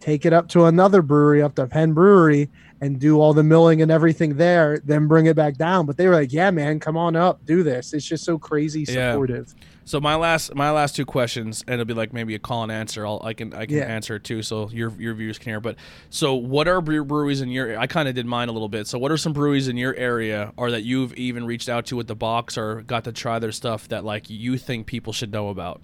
take 0.00 0.26
it 0.26 0.32
up 0.32 0.48
to 0.48 0.64
another 0.66 1.02
brewery, 1.02 1.42
up 1.42 1.54
to 1.56 1.66
Penn 1.66 1.92
Brewery, 1.92 2.48
and 2.80 2.98
do 3.00 3.18
all 3.20 3.32
the 3.32 3.42
milling 3.42 3.80
and 3.80 3.90
everything 3.90 4.36
there, 4.36 4.78
then 4.84 5.06
bring 5.06 5.24
it 5.26 5.34
back 5.34 5.56
down. 5.56 5.86
But 5.86 5.96
they 5.96 6.06
were 6.08 6.14
like, 6.14 6.32
"Yeah, 6.32 6.50
man, 6.50 6.78
come 6.78 6.96
on 6.96 7.16
up, 7.16 7.44
do 7.46 7.62
this." 7.62 7.94
It's 7.94 8.04
just 8.06 8.22
so 8.24 8.38
crazy 8.38 8.84
Yeah. 8.86 9.12
supportive. 9.12 9.54
So 9.86 9.98
my 10.00 10.14
last 10.16 10.54
my 10.54 10.70
last 10.72 10.94
two 10.96 11.06
questions, 11.06 11.64
and 11.66 11.74
it'll 11.74 11.86
be 11.86 11.94
like 11.94 12.12
maybe 12.12 12.34
a 12.34 12.38
call 12.38 12.64
and 12.64 12.72
answer. 12.72 13.06
I'll, 13.06 13.20
I 13.24 13.32
can 13.34 13.54
I 13.54 13.64
can 13.66 13.76
Yeah. 13.76 13.84
answer 13.84 14.16
it 14.16 14.24
too, 14.24 14.42
so 14.42 14.68
your 14.70 14.92
your 14.98 15.14
viewers 15.14 15.38
can 15.38 15.50
hear. 15.52 15.60
But 15.60 15.76
so 16.10 16.34
what 16.34 16.68
are 16.68 16.80
brew- 16.82 17.04
breweries 17.04 17.40
in 17.40 17.48
your? 17.50 17.78
I 17.78 17.86
kind 17.86 18.08
of 18.08 18.14
did 18.14 18.26
mine 18.26 18.48
a 18.48 18.52
little 18.52 18.68
bit. 18.68 18.86
So 18.88 18.98
what 18.98 19.10
are 19.10 19.16
some 19.16 19.32
breweries 19.32 19.68
in 19.68 19.76
your 19.78 19.94
area, 19.94 20.52
or 20.58 20.70
that 20.72 20.82
you've 20.82 21.14
even 21.14 21.46
reached 21.46 21.68
out 21.70 21.86
to 21.86 21.96
with 21.96 22.08
the 22.08 22.16
box, 22.16 22.58
or 22.58 22.82
got 22.82 23.04
to 23.04 23.12
try 23.12 23.38
their 23.38 23.52
stuff 23.52 23.88
that 23.88 24.04
like 24.04 24.28
you 24.28 24.58
think 24.58 24.86
people 24.86 25.12
should 25.14 25.32
know 25.32 25.48
about? 25.48 25.80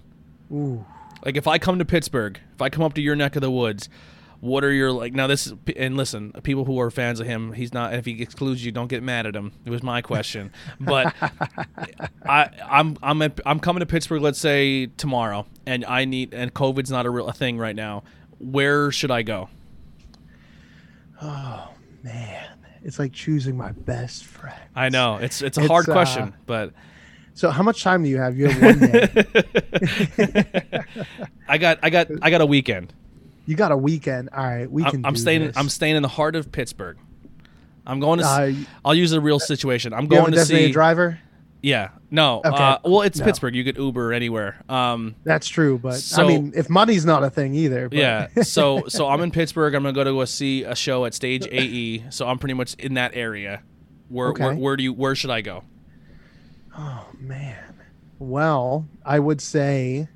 Ooh, 0.51 0.85
Like 1.25 1.37
if 1.37 1.47
I 1.47 1.57
come 1.57 1.79
to 1.79 1.85
Pittsburgh, 1.85 2.39
if 2.53 2.61
I 2.61 2.69
come 2.69 2.83
up 2.83 2.93
to 2.95 3.01
your 3.01 3.15
neck 3.15 3.35
of 3.35 3.41
the 3.41 3.51
woods, 3.51 3.89
what 4.39 4.65
are 4.65 4.71
your 4.73 4.91
like 4.91 5.13
now 5.13 5.25
this 5.27 5.47
is 5.47 5.53
and 5.77 5.95
listen, 5.95 6.33
people 6.43 6.65
who 6.65 6.77
are 6.81 6.91
fans 6.91 7.21
of 7.21 7.27
him, 7.27 7.53
he's 7.53 7.73
not 7.73 7.93
if 7.93 8.05
he 8.05 8.21
excludes 8.21 8.63
you, 8.65 8.73
don't 8.73 8.87
get 8.89 9.01
mad 9.01 9.25
at 9.25 9.35
him. 9.35 9.53
It 9.63 9.69
was 9.69 9.81
my 9.83 10.01
question. 10.01 10.51
But 10.81 11.13
I 12.25 12.49
I'm 12.69 12.97
I'm 13.01 13.21
at, 13.21 13.39
I'm 13.45 13.59
coming 13.61 13.79
to 13.79 13.85
Pittsburgh 13.85 14.21
let's 14.21 14.39
say 14.39 14.87
tomorrow 14.87 15.45
and 15.65 15.85
I 15.85 16.03
need 16.03 16.33
and 16.33 16.53
COVID's 16.53 16.91
not 16.91 17.05
a 17.05 17.09
real 17.09 17.27
a 17.27 17.33
thing 17.33 17.57
right 17.57 17.75
now. 17.75 18.03
Where 18.39 18.91
should 18.91 19.11
I 19.11 19.21
go? 19.21 19.47
Oh 21.21 21.69
man, 22.03 22.45
it's 22.83 22.99
like 22.99 23.13
choosing 23.13 23.55
my 23.55 23.71
best 23.71 24.25
friend. 24.25 24.59
I 24.75 24.89
know. 24.89 25.17
It's 25.17 25.41
it's 25.41 25.57
a 25.57 25.61
It's, 25.61 25.69
hard 25.69 25.87
uh, 25.87 25.93
question, 25.93 26.33
but 26.45 26.73
So, 27.35 27.49
how 27.49 27.63
much 27.63 27.81
time 27.83 28.03
do 28.03 28.09
you 28.09 28.17
have? 28.17 28.37
You 28.37 28.47
have 28.47 28.61
one 28.61 28.91
day. 28.91 29.25
I 31.47 31.57
got 31.57 31.79
I 31.81 31.89
got 31.89 32.07
I 32.21 32.29
got 32.29 32.41
a 32.41 32.45
weekend. 32.45 32.93
you 33.45 33.55
got 33.55 33.71
a 33.71 33.77
weekend. 33.77 34.29
All 34.35 34.43
right, 34.43 34.69
we 34.71 34.83
can. 34.83 34.97
I'm, 34.97 35.05
I'm 35.07 35.15
staying 35.15 35.41
This. 35.47 35.57
I'm 35.57 35.69
staying 35.69 35.95
in 35.95 36.03
the 36.03 36.09
heart 36.09 36.35
of 36.35 36.51
Pittsburgh. 36.51 36.97
I'm 37.85 37.99
going 37.99 38.19
to. 38.19 38.25
Uh, 38.25 38.53
will 38.85 38.95
use 38.95 39.11
a 39.11 39.19
real 39.21 39.39
situation. 39.39 39.93
I'm 39.93 40.05
a 40.05 40.07
going 40.07 40.31
to 40.33 40.45
see. 40.45 40.71
driver. 40.71 41.19
Yeah. 41.61 41.89
No. 42.11 42.41
Okay. 42.45 42.49
Uh, 42.55 42.77
well, 42.83 43.01
it's 43.01 43.19
No. 43.19 43.25
Pittsburgh. 43.25 43.55
You 43.55 43.63
could 43.63 43.77
Uber 43.77 44.13
anywhere. 44.13 44.57
Um. 44.69 45.15
That's 45.23 45.47
true, 45.47 45.77
but 45.79 45.95
So- 45.95 46.23
I 46.23 46.27
mean, 46.27 46.51
if 46.55 46.69
money's 46.69 47.05
not 47.05 47.23
a 47.23 47.29
thing 47.29 47.55
either. 47.55 47.89
But 47.89 47.97
Yeah. 47.97 48.27
So 48.43 48.83
so 48.89 49.07
I'm 49.07 49.21
in 49.21 49.31
Pittsburgh. 49.31 49.73
I'm 49.73 49.83
gonna 49.83 49.93
go 49.93 50.03
to 50.03 50.11
go 50.11 50.25
see 50.25 50.63
a 50.65 50.75
show 50.75 51.05
at 51.05 51.13
Stage 51.13 51.47
AE. 51.47 52.05
So 52.09 52.27
I'm 52.27 52.37
pretty 52.37 52.53
much 52.53 52.75
in 52.75 52.93
that 52.95 53.11
area. 53.15 53.63
Where 54.09 54.31
where, 54.33 54.49
Okay. 54.51 54.59
where 54.59 54.75
do 54.77 54.83
you 54.83 54.93
where 54.93 55.15
should 55.15 55.31
I 55.31 55.41
go? 55.41 55.63
Oh 56.77 57.07
man. 57.19 57.75
Well, 58.19 58.87
I 59.05 59.19
would 59.19 59.41
say 59.41 60.07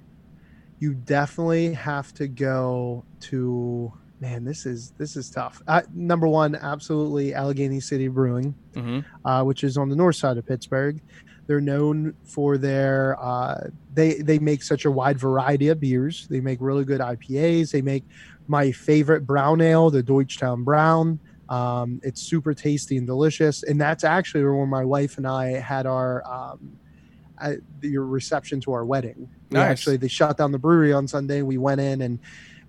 you 0.79 0.93
definitely 0.93 1.73
have 1.73 2.13
to 2.15 2.27
go 2.27 3.03
to 3.21 3.91
man, 4.19 4.43
this 4.43 4.65
is 4.65 4.91
this 4.97 5.15
is 5.15 5.29
tough. 5.29 5.61
Uh, 5.67 5.81
number 5.93 6.27
one, 6.27 6.55
absolutely 6.55 7.33
Allegheny 7.33 7.79
City 7.79 8.07
Brewing, 8.07 8.55
hmm 8.73 8.99
uh, 9.25 9.43
which 9.43 9.63
is 9.63 9.77
on 9.77 9.89
the 9.89 9.95
north 9.95 10.15
side 10.15 10.37
of 10.37 10.45
Pittsburgh. 10.45 11.01
They're 11.45 11.61
known 11.61 12.13
for 12.23 12.57
their 12.57 13.17
uh, 13.21 13.69
they 13.93 14.15
they 14.15 14.39
make 14.39 14.63
such 14.63 14.85
a 14.85 14.91
wide 14.91 15.19
variety 15.19 15.69
of 15.69 15.79
beers. 15.79 16.27
They 16.29 16.41
make 16.41 16.59
really 16.61 16.83
good 16.83 17.01
IPAs. 17.01 17.71
They 17.71 17.81
make 17.81 18.03
my 18.47 18.71
favorite 18.71 19.25
brown 19.25 19.61
ale, 19.61 19.89
the 19.89 20.03
Deutschtown 20.03 20.63
Brown. 20.63 21.19
Um, 21.49 21.99
it's 22.03 22.21
super 22.21 22.53
tasty 22.53 22.97
and 22.97 23.07
delicious, 23.07 23.63
and 23.63 23.79
that's 23.79 24.03
actually 24.03 24.43
where 24.43 24.65
my 24.65 24.83
wife 24.83 25.17
and 25.17 25.27
I 25.27 25.59
had 25.59 25.85
our 25.85 26.23
um, 26.25 26.77
I, 27.39 27.57
your 27.81 28.05
reception 28.05 28.59
to 28.61 28.73
our 28.73 28.85
wedding. 28.85 29.29
We 29.51 29.59
actually, 29.59 29.97
they 29.97 30.07
shut 30.07 30.37
down 30.37 30.51
the 30.51 30.59
brewery 30.59 30.91
on 30.93 31.07
Sunday. 31.07 31.41
We 31.41 31.57
went 31.57 31.79
in 31.79 32.01
and 32.01 32.19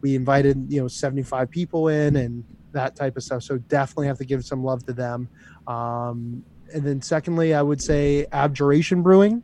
we 0.01 0.14
invited 0.14 0.70
you 0.70 0.81
know 0.81 0.89
75 0.89 1.51
people 1.51 1.89
in 1.89 2.16
and 2.16 2.45
that 2.72 2.95
type 2.95 3.16
of 3.16 3.22
stuff. 3.22 3.43
So 3.43 3.59
definitely 3.59 4.07
have 4.09 4.18
to 4.18 4.24
give 4.24 4.45
some 4.45 4.62
love 4.62 4.85
to 4.87 4.93
them. 4.93 5.29
Um, 5.66 6.45
and 6.72 6.85
then 6.85 7.01
secondly, 7.01 7.55
I 7.55 7.62
would 7.62 7.83
say 7.83 8.26
Abjuration 8.31 9.03
Brewing. 9.03 9.43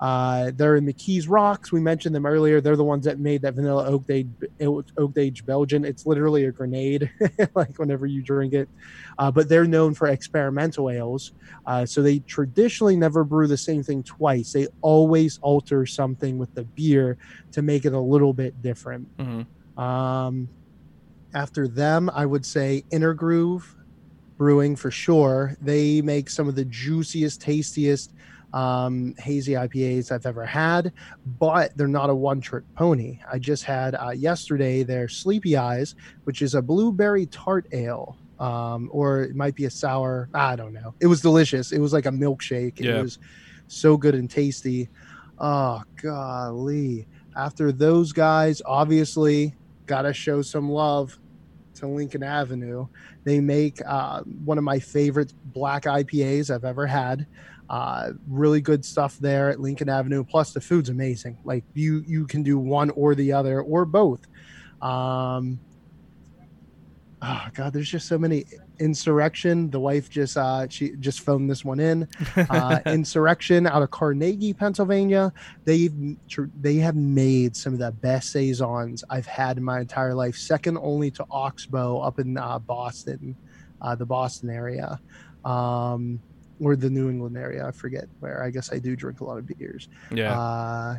Uh, 0.00 0.50
they're 0.54 0.76
in 0.76 0.86
McKees 0.86 1.26
Rocks. 1.28 1.70
We 1.72 1.80
mentioned 1.80 2.14
them 2.14 2.24
earlier. 2.24 2.60
They're 2.60 2.76
the 2.76 2.84
ones 2.84 3.04
that 3.04 3.18
made 3.18 3.42
that 3.42 3.54
vanilla 3.54 3.84
oak 3.86 4.04
age, 4.08 4.28
oak 4.60 5.18
age 5.18 5.44
Belgian. 5.44 5.84
It's 5.84 6.06
literally 6.06 6.46
a 6.46 6.52
grenade, 6.52 7.10
like 7.54 7.78
whenever 7.78 8.06
you 8.06 8.22
drink 8.22 8.54
it. 8.54 8.68
Uh, 9.18 9.30
but 9.30 9.48
they're 9.48 9.66
known 9.66 9.92
for 9.92 10.08
experimental 10.08 10.88
ales. 10.90 11.32
Uh, 11.66 11.84
so 11.84 12.00
they 12.00 12.20
traditionally 12.20 12.96
never 12.96 13.24
brew 13.24 13.46
the 13.46 13.58
same 13.58 13.82
thing 13.82 14.02
twice. 14.02 14.52
They 14.52 14.68
always 14.80 15.38
alter 15.42 15.84
something 15.84 16.38
with 16.38 16.54
the 16.54 16.64
beer 16.64 17.18
to 17.52 17.60
make 17.60 17.84
it 17.84 17.92
a 17.92 18.00
little 18.00 18.32
bit 18.32 18.62
different. 18.62 19.06
hmm 19.18 19.42
Um, 19.80 20.48
after 21.34 21.68
them, 21.68 22.10
I 22.12 22.26
would 22.26 22.44
say 22.44 22.84
Inner 22.90 23.14
Groove 23.14 23.76
Brewing 24.38 24.74
for 24.74 24.90
sure. 24.90 25.54
They 25.60 26.00
make 26.00 26.30
some 26.30 26.48
of 26.48 26.54
the 26.54 26.64
juiciest, 26.64 27.42
tastiest 27.42 28.14
um, 28.52 29.14
hazy 29.18 29.52
IPAs 29.52 30.10
I've 30.10 30.26
ever 30.26 30.44
had, 30.44 30.92
but 31.38 31.76
they're 31.76 31.88
not 31.88 32.10
a 32.10 32.14
one 32.14 32.40
trick 32.40 32.64
pony. 32.74 33.18
I 33.30 33.38
just 33.38 33.64
had 33.64 33.94
uh, 33.94 34.10
yesterday 34.10 34.82
their 34.82 35.08
Sleepy 35.08 35.56
Eyes, 35.56 35.94
which 36.24 36.42
is 36.42 36.54
a 36.54 36.62
blueberry 36.62 37.26
tart 37.26 37.66
ale. 37.72 38.16
Um, 38.38 38.88
or 38.90 39.20
it 39.20 39.36
might 39.36 39.54
be 39.54 39.66
a 39.66 39.70
sour. 39.70 40.30
I 40.32 40.56
don't 40.56 40.72
know. 40.72 40.94
It 40.98 41.08
was 41.08 41.20
delicious. 41.20 41.72
It 41.72 41.78
was 41.78 41.92
like 41.92 42.06
a 42.06 42.10
milkshake. 42.10 42.80
Yeah. 42.80 42.98
It 42.98 43.02
was 43.02 43.18
so 43.68 43.98
good 43.98 44.14
and 44.14 44.30
tasty. 44.30 44.88
Oh, 45.38 45.82
golly. 46.00 47.06
After 47.36 47.70
those 47.70 48.12
guys, 48.12 48.62
obviously, 48.64 49.54
got 49.84 50.02
to 50.02 50.14
show 50.14 50.40
some 50.40 50.70
love 50.70 51.18
to 51.74 51.86
Lincoln 51.86 52.22
Avenue. 52.22 52.86
They 53.24 53.40
make 53.40 53.80
uh, 53.86 54.22
one 54.22 54.58
of 54.58 54.64
my 54.64 54.78
favorite 54.78 55.34
black 55.46 55.84
IPAs 55.84 56.50
I've 56.54 56.64
ever 56.64 56.86
had. 56.86 57.26
Uh, 57.70 58.10
really 58.26 58.60
good 58.60 58.84
stuff 58.84 59.16
there 59.20 59.48
at 59.48 59.60
Lincoln 59.60 59.88
Avenue. 59.88 60.24
Plus, 60.24 60.52
the 60.52 60.60
food's 60.60 60.88
amazing. 60.88 61.38
Like 61.44 61.62
you, 61.72 62.02
you 62.04 62.26
can 62.26 62.42
do 62.42 62.58
one 62.58 62.90
or 62.90 63.14
the 63.14 63.32
other 63.32 63.62
or 63.62 63.84
both. 63.84 64.26
Um, 64.82 65.60
oh 67.22 67.46
God, 67.54 67.72
there's 67.72 67.88
just 67.88 68.08
so 68.08 68.18
many. 68.18 68.44
Insurrection. 68.80 69.68
The 69.70 69.78
wife 69.78 70.08
just 70.08 70.38
uh, 70.38 70.66
she 70.70 70.96
just 71.00 71.20
phoned 71.20 71.50
this 71.50 71.64
one 71.64 71.80
in. 71.80 72.08
Uh, 72.48 72.80
Insurrection 72.86 73.66
out 73.66 73.82
of 73.82 73.90
Carnegie, 73.90 74.54
Pennsylvania. 74.54 75.32
They've 75.64 76.16
tr- 76.28 76.44
they 76.58 76.76
have 76.76 76.96
made 76.96 77.54
some 77.54 77.74
of 77.74 77.78
the 77.78 77.92
best 77.92 78.32
saisons 78.32 79.04
I've 79.10 79.26
had 79.26 79.58
in 79.58 79.64
my 79.64 79.80
entire 79.80 80.14
life, 80.14 80.34
second 80.34 80.78
only 80.78 81.10
to 81.12 81.26
Oxbow 81.30 82.00
up 82.00 82.18
in 82.18 82.38
uh, 82.38 82.58
Boston, 82.58 83.36
uh, 83.82 83.94
the 83.94 84.06
Boston 84.06 84.48
area, 84.48 84.98
um, 85.44 86.18
or 86.60 86.76
the 86.76 86.90
New 86.90 87.08
England 87.08 87.36
area. 87.36 87.66
I 87.66 87.70
forget 87.72 88.04
where. 88.20 88.42
I 88.42 88.50
guess 88.50 88.72
I 88.72 88.78
do 88.78 88.94
drink 88.96 89.20
a 89.20 89.24
lot 89.24 89.38
of 89.38 89.46
beers. 89.46 89.88
Yeah. 90.12 90.38
Uh, 90.38 90.96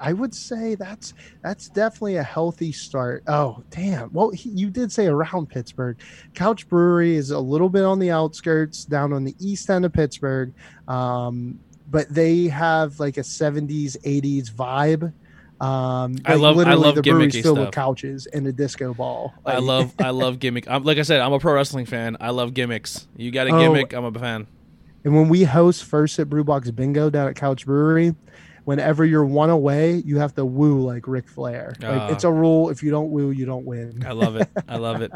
I 0.00 0.12
would 0.12 0.32
say 0.34 0.76
that's 0.76 1.12
that's 1.42 1.68
definitely 1.70 2.16
a 2.16 2.22
healthy 2.22 2.70
start. 2.70 3.24
Oh, 3.26 3.64
damn. 3.70 4.12
Well, 4.12 4.30
he, 4.30 4.50
you 4.50 4.70
did 4.70 4.92
say 4.92 5.06
around 5.06 5.48
Pittsburgh. 5.48 5.96
Couch 6.34 6.68
Brewery 6.68 7.16
is 7.16 7.30
a 7.32 7.38
little 7.40 7.68
bit 7.68 7.82
on 7.84 7.98
the 7.98 8.10
outskirts, 8.12 8.84
down 8.84 9.12
on 9.12 9.24
the 9.24 9.34
east 9.40 9.68
end 9.70 9.84
of 9.84 9.92
Pittsburgh. 9.92 10.52
Um, 10.86 11.58
but 11.90 12.08
they 12.10 12.46
have 12.48 13.00
like 13.00 13.16
a 13.16 13.22
70s, 13.22 13.96
80s 14.02 14.52
vibe. 14.52 15.12
Um, 15.60 16.16
I 16.24 16.34
like, 16.34 16.40
love- 16.42 16.54
I 16.56 16.58
literally 16.58 16.80
love 16.86 16.94
the 16.94 17.02
brewery's 17.02 17.32
filled 17.42 17.56
stuff. 17.56 17.66
with 17.66 17.74
couches 17.74 18.26
and 18.26 18.46
a 18.46 18.52
disco 18.52 18.94
ball. 18.94 19.34
I 19.44 19.58
love 19.58 19.92
I 19.98 20.10
love 20.24 20.38
gimmick. 20.38 20.68
I'm, 20.70 20.84
like 20.84 20.98
I 20.98 21.02
said, 21.02 21.20
I'm 21.20 21.32
a 21.32 21.40
pro 21.40 21.54
wrestling 21.54 21.86
fan. 21.86 22.16
I 22.20 22.30
love 22.30 22.54
gimmicks. 22.54 23.08
You 23.16 23.32
got 23.32 23.48
a 23.48 23.50
Oh. 23.54 23.58
gimmick, 23.58 23.92
I'm 23.92 24.04
a 24.04 24.12
fan. 24.12 24.46
And 25.04 25.14
when 25.14 25.28
we 25.28 25.44
host 25.44 25.84
First 25.84 26.14
Sip 26.16 26.28
Brew 26.28 26.44
Box 26.44 26.70
Bingo 26.70 27.08
down 27.10 27.28
at 27.28 27.36
Couch 27.36 27.64
Brewery, 27.64 28.14
whenever 28.64 29.04
you're 29.04 29.24
one 29.24 29.48
away, 29.50 30.02
you 30.04 30.18
have 30.18 30.34
to 30.34 30.44
woo 30.44 30.80
like 30.80 31.06
Ric 31.06 31.28
Flair. 31.28 31.74
Like 31.80 31.90
Ah. 32.02 32.08
it's 32.08 32.24
a 32.24 32.32
rule. 32.32 32.68
If 32.70 32.82
you 32.82 32.90
don't 32.90 33.10
woo, 33.10 33.30
you 33.30 33.46
don't 33.46 33.64
win. 33.64 34.04
I 34.06 34.12
love 34.12 34.36
it. 34.36 34.48
I 34.68 34.76
love 34.88 35.00
it. 35.02 35.12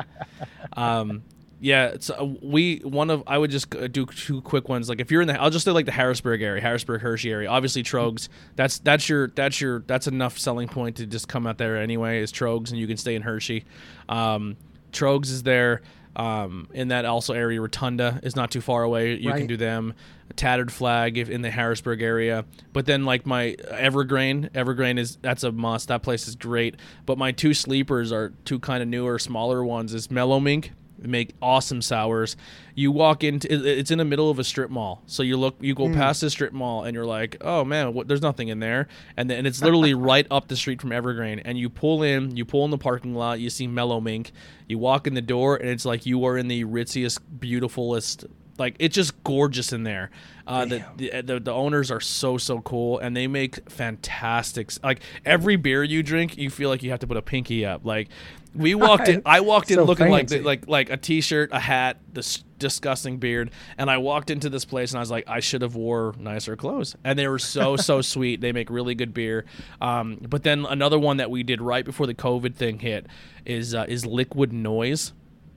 Um, 0.75 1.23
yeah, 1.61 1.87
it's 1.89 2.11
uh, 2.11 2.25
we 2.43 2.79
one 2.79 3.09
of 3.11 3.23
I 3.27 3.39
would 3.39 3.51
just 3.53 3.73
uh, 3.77 3.87
do 3.87 4.05
two 4.07 4.41
quick 4.43 4.69
ones. 4.69 4.89
Like 4.89 5.01
if 5.01 5.13
you're 5.13 5.23
in 5.23 5.29
the, 5.29 5.41
I'll 5.41 5.51
just 5.51 5.65
do 5.65 5.71
like 5.73 5.87
the 5.87 5.93
Harrisburg 5.93 6.43
area, 6.43 6.61
Harrisburg 6.61 7.01
Hershey 7.03 7.31
area. 7.31 7.49
Obviously 7.49 7.85
Tröegs. 7.85 8.29
That's 8.57 8.81
that's 8.81 9.09
your 9.09 9.29
that's 9.29 9.61
your 9.61 9.81
that's 9.87 10.09
enough 10.09 10.39
selling 10.39 10.67
point 10.67 10.97
to 10.97 11.07
just 11.07 11.29
come 11.29 11.47
out 11.47 11.59
there 11.59 11.77
anyway. 11.77 12.21
Is 12.21 12.33
Tröegs, 12.33 12.71
and 12.71 12.79
you 12.79 12.89
can 12.89 12.97
stay 12.97 13.15
in 13.15 13.23
Hershey. 13.23 13.65
Um, 14.09 14.57
Tröegs 14.93 15.27
is 15.27 15.45
there. 15.45 15.83
Um, 16.15 16.69
in 16.75 16.89
that 16.89 17.05
also 17.05 17.33
area, 17.33 17.61
Rotunda 17.61 18.21
is 18.23 18.37
not 18.37 18.51
too 18.51 18.61
far 18.61 18.83
away. 18.83 19.17
You 19.17 19.33
can 19.33 19.47
do 19.47 19.57
them. 19.57 19.95
A 20.31 20.35
Tattered 20.35 20.71
Flag 20.71 21.17
if 21.17 21.31
in 21.31 21.43
the 21.43 21.51
Harrisburg 21.51 22.03
area. 22.03 22.45
But 22.73 22.87
then 22.87 23.05
like 23.05 23.27
my 23.27 23.57
Ever 23.71 24.05
Grain, 24.05 24.51
Evergreen 24.55 24.99
is 24.99 25.17
that's 25.17 25.43
a 25.43 25.53
must. 25.53 25.89
That 25.89 26.03
place 26.03 26.29
is 26.29 26.37
great. 26.37 26.77
But 27.07 27.19
my 27.19 27.33
two 27.33 27.55
sleepers 27.55 28.13
are 28.13 28.33
two 28.45 28.59
kind 28.59 28.83
of 28.83 28.89
newer, 28.89 29.19
smaller 29.19 29.65
ones. 29.65 29.95
Is 29.95 30.11
Mellow 30.11 30.41
Mink. 30.41 30.73
Make 31.03 31.35
awesome 31.43 31.83
sours. 31.83 32.37
You 32.75 32.91
walk 32.91 33.23
into 33.25 33.49
it's 33.51 33.91
in 33.91 33.99
the 33.99 34.05
middle 34.05 34.31
of 34.31 34.39
a 34.39 34.45
strip 34.45 34.71
mall. 34.71 35.03
So 35.07 35.23
you 35.23 35.37
look 35.37 35.57
you 35.61 35.75
go 35.75 35.93
past 35.93 36.21
the 36.21 36.31
strip 36.31 36.53
mall 36.53 36.85
and 36.85 36.95
you're 36.95 37.07
like, 37.07 37.37
"Oh 37.41 37.65
man, 37.65 37.93
what, 37.95 38.09
there's 38.09 38.23
nothing 38.23 38.49
in 38.49 38.61
there." 38.61 38.89
And 39.17 39.29
then 39.29 39.39
and 39.39 39.47
it's 39.47 39.63
literally 39.63 39.95
right 40.13 40.27
up 40.31 40.49
the 40.49 40.57
street 40.57 40.81
from 40.81 40.93
Ever 40.93 41.15
Grain 41.15 41.41
and 41.41 41.59
you 41.59 41.69
pull 41.69 42.03
in, 42.03 42.37
you 42.37 42.45
pull 42.45 42.65
in 42.65 42.71
the 42.71 42.79
parking 42.79 43.15
lot, 43.15 43.41
you 43.41 43.51
see 43.51 43.67
Mellow 43.67 44.01
Mink. 44.01 44.33
You 44.69 44.79
walk 44.79 45.07
in 45.07 45.15
the 45.15 45.23
door 45.23 45.57
and 45.57 45.69
it's 45.69 45.85
like 45.85 46.07
you 46.07 46.25
are 46.25 46.39
in 46.39 46.49
the 46.49 46.65
ritziest, 46.65 47.19
beautifulest 47.39 48.25
like 48.59 48.77
it's 48.79 48.95
just 48.95 49.23
gorgeous 49.25 49.73
in 49.73 49.83
there. 49.83 50.11
Uh, 50.47 50.65
the, 50.65 50.85
the 50.97 51.21
the 51.23 51.41
the 51.41 51.53
owners 51.53 51.91
are 51.91 52.01
so 52.01 52.37
so 52.37 52.61
cool, 52.61 52.99
and 52.99 53.17
they 53.17 53.27
make 53.27 53.69
fantastic. 53.71 54.73
Like 54.83 55.01
every 55.25 55.57
beer 55.57 55.83
you 55.83 56.03
drink, 56.03 56.37
you 56.37 56.51
feel 56.51 56.69
like 56.69 56.83
you 56.83 56.91
have 56.91 57.01
to 57.01 57.07
put 57.07 57.17
a 57.17 57.23
pinky 57.23 57.65
up. 57.65 57.85
Like 57.85 58.09
we 58.55 58.75
walked 58.75 59.09
in, 59.09 59.23
I 59.27 59.41
walked 59.41 59.71
in 59.71 59.77
So 59.77 59.85
looking 59.85 60.11
like 60.11 60.29
fancy. 60.29 60.45
like 60.45 60.69
like 60.69 60.91
a 60.91 60.97
t-shirt, 60.97 61.51
a 61.53 61.59
hat, 61.61 61.99
this 62.13 62.45
disgusting 62.59 63.19
beard, 63.19 63.51
and 63.79 63.91
I 63.91 63.99
walked 63.99 64.31
into 64.31 64.49
this 64.49 64.65
place 64.65 64.93
and 64.93 64.99
I 64.99 65.01
was 65.01 65.11
like, 65.11 65.29
I 65.29 65.41
should 65.41 65.63
have 65.63 65.75
wore 65.75 66.15
nicer 66.19 66.55
clothes. 66.57 66.95
And 67.05 67.19
they 67.19 67.27
were 67.29 67.39
so 67.39 67.77
so 67.89 68.03
sweet. 68.03 68.41
They 68.41 68.53
make 68.53 68.71
really 68.71 68.95
good 68.95 69.13
beer. 69.15 69.45
Um, 69.81 70.19
but 70.29 70.43
then 70.43 70.65
another 70.67 70.99
one 70.99 71.17
that 71.17 71.31
we 71.31 71.43
did 71.43 71.61
right 71.61 71.85
before 71.85 72.07
the 72.07 72.15
COVID 72.15 72.55
thing 72.55 72.79
hit 72.79 73.07
is 73.47 73.75
uh, 73.75 73.87
is 73.89 74.05
Liquid 74.07 74.53
Noise. 74.53 75.13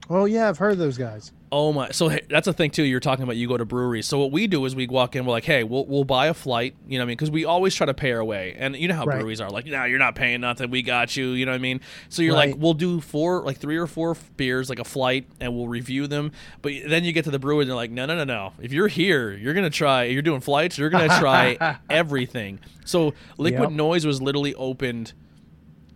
Oh 0.08 0.24
yeah, 0.24 0.48
I've 0.48 0.58
heard 0.58 0.78
those 0.78 0.96
guys. 0.98 1.32
Oh 1.52 1.72
my! 1.72 1.90
So 1.90 2.08
hey, 2.08 2.22
that's 2.28 2.48
a 2.48 2.52
thing 2.52 2.70
too. 2.70 2.82
You're 2.82 2.98
talking 2.98 3.22
about 3.22 3.36
you 3.36 3.46
go 3.46 3.56
to 3.56 3.64
breweries. 3.64 4.06
So 4.06 4.18
what 4.18 4.32
we 4.32 4.46
do 4.48 4.64
is 4.64 4.74
we 4.74 4.86
walk 4.88 5.14
in. 5.14 5.24
We're 5.24 5.30
like, 5.32 5.44
hey, 5.44 5.62
we'll 5.62 5.86
we'll 5.86 6.04
buy 6.04 6.26
a 6.26 6.34
flight. 6.34 6.74
You 6.88 6.98
know 6.98 7.02
what 7.04 7.06
I 7.06 7.08
mean? 7.08 7.16
Because 7.16 7.30
we 7.30 7.44
always 7.44 7.74
try 7.74 7.86
to 7.86 7.94
pay 7.94 8.12
our 8.12 8.24
way. 8.24 8.56
And 8.58 8.74
you 8.74 8.88
know 8.88 8.94
how 8.94 9.04
Right. 9.04 9.18
breweries 9.18 9.40
are. 9.40 9.48
Like, 9.48 9.66
no, 9.66 9.84
you're 9.84 9.98
not 10.00 10.16
paying 10.16 10.40
nothing. 10.40 10.70
We 10.70 10.82
got 10.82 11.16
you. 11.16 11.28
You 11.28 11.46
know 11.46 11.52
what 11.52 11.56
I 11.56 11.60
mean? 11.60 11.80
So 12.08 12.22
you're 12.22 12.34
like, 12.34 12.56
we'll 12.58 12.74
do 12.74 13.00
four, 13.00 13.42
like 13.42 13.58
three 13.58 13.76
or 13.76 13.86
four 13.86 14.16
beers, 14.36 14.68
like 14.68 14.80
a 14.80 14.84
flight, 14.84 15.28
and 15.40 15.54
we'll 15.54 15.68
review 15.68 16.06
them. 16.08 16.32
But 16.62 16.72
then 16.88 17.04
you 17.04 17.12
get 17.12 17.24
to 17.26 17.30
the 17.30 17.38
brewery, 17.38 17.62
and 17.62 17.70
they're 17.70 17.76
like, 17.76 17.92
no, 17.92 18.06
no, 18.06 18.16
no, 18.16 18.24
no. 18.24 18.52
If 18.60 18.72
you're 18.72 18.88
here, 18.88 19.32
you're 19.32 19.54
gonna 19.54 19.70
try. 19.70 20.04
You're 20.04 20.22
doing 20.22 20.40
flights. 20.40 20.78
You're 20.78 20.90
gonna 20.90 21.16
try 21.18 21.78
everything. 21.90 22.58
So 22.84 23.14
Liquid 23.38 23.70
Yep. 23.70 23.76
Noise 23.76 24.04
was 24.06 24.20
literally 24.20 24.54
opened 24.56 25.12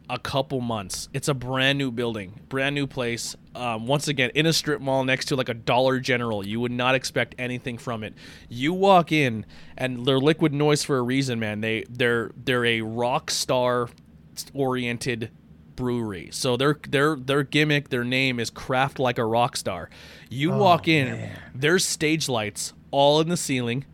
a 0.09 0.19
couple 0.19 0.61
months. 0.61 1.09
It's 1.13 1.29
a 1.29 1.35
brand 1.35 1.79
new 1.79 1.91
building, 1.91 2.41
brand 2.49 2.75
new 2.75 2.87
place. 2.87 3.37
Um, 3.55 3.87
once 3.87 4.07
again, 4.07 4.31
in 4.35 4.47
a 4.47 4.53
strip 4.53 4.81
mall 4.81 5.03
next 5.05 5.27
to 5.27 5.37
like 5.37 5.49
a 5.49 5.55
Dollar 5.55 5.99
General. 5.99 6.47
You 6.47 6.61
would 6.61 6.71
not 6.73 6.95
expect 6.95 7.35
anything 7.39 7.79
from 7.79 8.05
it. 8.05 8.15
You 8.49 8.73
walk 8.73 9.11
in, 9.11 9.45
and 9.77 10.07
they're 10.07 10.21
liquid 10.21 10.53
noise 10.53 10.85
for 10.85 10.99
a 10.99 11.03
reason, 11.03 11.41
man. 11.41 11.61
They 11.61 11.85
they're 11.89 12.31
they're 12.37 12.65
a 12.65 12.83
rock 12.83 13.31
star 13.31 13.89
oriented 14.55 15.31
brewery. 15.75 16.29
So 16.33 16.57
their 16.57 16.79
their 16.89 17.17
their 17.17 17.43
gimmick, 17.43 17.89
their 17.89 18.05
name 18.05 18.39
is 18.39 18.51
craft 18.51 18.99
like 19.01 19.19
a 19.19 19.25
rock 19.25 19.57
star. 19.57 19.91
You 20.29 20.53
walk 20.53 20.87
in, 20.87 21.31
there's 21.53 21.85
stage 21.85 22.29
lights 22.29 22.73
all 22.93 23.21
in 23.21 23.29
the 23.29 23.37
ceiling 23.37 23.85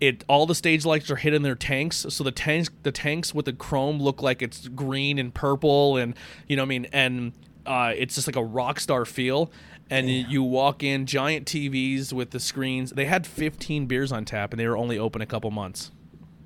it 0.00 0.24
all 0.28 0.46
the 0.46 0.54
stage 0.54 0.84
lights 0.84 1.10
are 1.10 1.16
hitting 1.16 1.42
their 1.42 1.54
tanks 1.54 2.06
so 2.08 2.24
the 2.24 2.32
tanks 2.32 2.70
the 2.82 2.92
tanks 2.92 3.34
with 3.34 3.44
the 3.44 3.52
chrome 3.52 4.00
look 4.00 4.22
like 4.22 4.40
it's 4.42 4.66
green 4.68 5.18
and 5.18 5.34
purple 5.34 5.96
and 5.96 6.14
you 6.48 6.56
know 6.56 6.62
what 6.62 6.66
i 6.66 6.68
mean 6.68 6.86
and 6.92 7.32
uh, 7.66 7.92
it's 7.96 8.14
just 8.14 8.26
like 8.26 8.36
a 8.36 8.44
rock 8.44 8.80
star 8.80 9.04
feel. 9.04 9.50
And 9.92 10.08
you- 10.08 10.24
you 10.28 10.42
walk 10.44 10.84
in 10.84 11.04
giant 11.06 11.46
tvs 11.46 12.12
with 12.12 12.30
the 12.30 12.38
screens. 12.38 12.90
They 12.92 13.06
had 13.06 13.26
15 13.26 13.86
beers 13.86 14.12
on 14.12 14.24
tap 14.24 14.52
and 14.52 14.60
they 14.60 14.68
were 14.68 14.76
only 14.76 14.96
open 14.98 15.20
a 15.20 15.26
couple 15.26 15.50
months. 15.50 15.90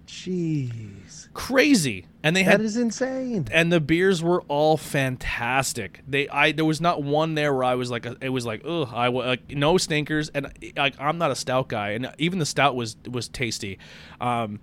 Jeez, 0.07 1.29
crazy. 1.35 2.07
And 2.23 2.35
they 2.35 2.43
had 2.43 2.61
that 2.61 2.65
is 2.65 2.77
insane. 2.77 3.47
and 3.53 3.71
the 3.73 3.81
beers 3.81 4.23
were 4.23 4.43
all 4.49 4.77
fantastic. 4.77 6.01
They, 6.09 6.29
I, 6.29 6.53
there 6.53 6.65
was 6.65 6.81
not 6.81 7.03
one 7.03 7.35
there 7.35 7.53
where 7.53 7.65
I 7.65 7.75
was 7.75 7.91
like, 7.91 8.07
it 8.21 8.29
was 8.31 8.47
like, 8.47 8.62
ugh, 8.65 8.89
I 8.93 9.09
like 9.09 9.51
no 9.51 9.77
stinkers, 9.77 10.31
and 10.31 10.51
like 10.77 10.95
I'm 10.99 11.19
not 11.19 11.31
a 11.31 11.35
stout 11.35 11.69
guy, 11.69 11.91
and 11.91 12.11
even 12.19 12.39
the 12.39 12.47
stout 12.47 12.77
was 12.77 12.97
was 13.11 13.29
tasty. 13.29 13.79
Um, 14.21 14.61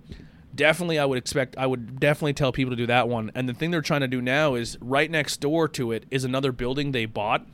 definitely, 0.54 0.98
I 0.98 1.04
would 1.04 1.18
expect, 1.18 1.56
I 1.56 1.66
would 1.66 2.00
definitely 2.00 2.34
tell 2.34 2.52
people 2.52 2.70
to 2.70 2.76
do 2.76 2.86
that 2.86 3.08
one. 3.08 3.30
And 3.34 3.48
the 3.48 3.54
thing 3.54 3.70
they're 3.70 3.80
trying 3.80 4.00
to 4.00 4.08
do 4.08 4.20
now 4.20 4.54
is 4.54 4.78
right 4.80 5.10
next 5.10 5.38
door 5.40 5.68
to 5.68 5.92
it 5.92 6.06
is 6.10 6.24
another 6.24 6.52
building 6.52 6.92
they 6.92 7.06
bought. 7.06 7.46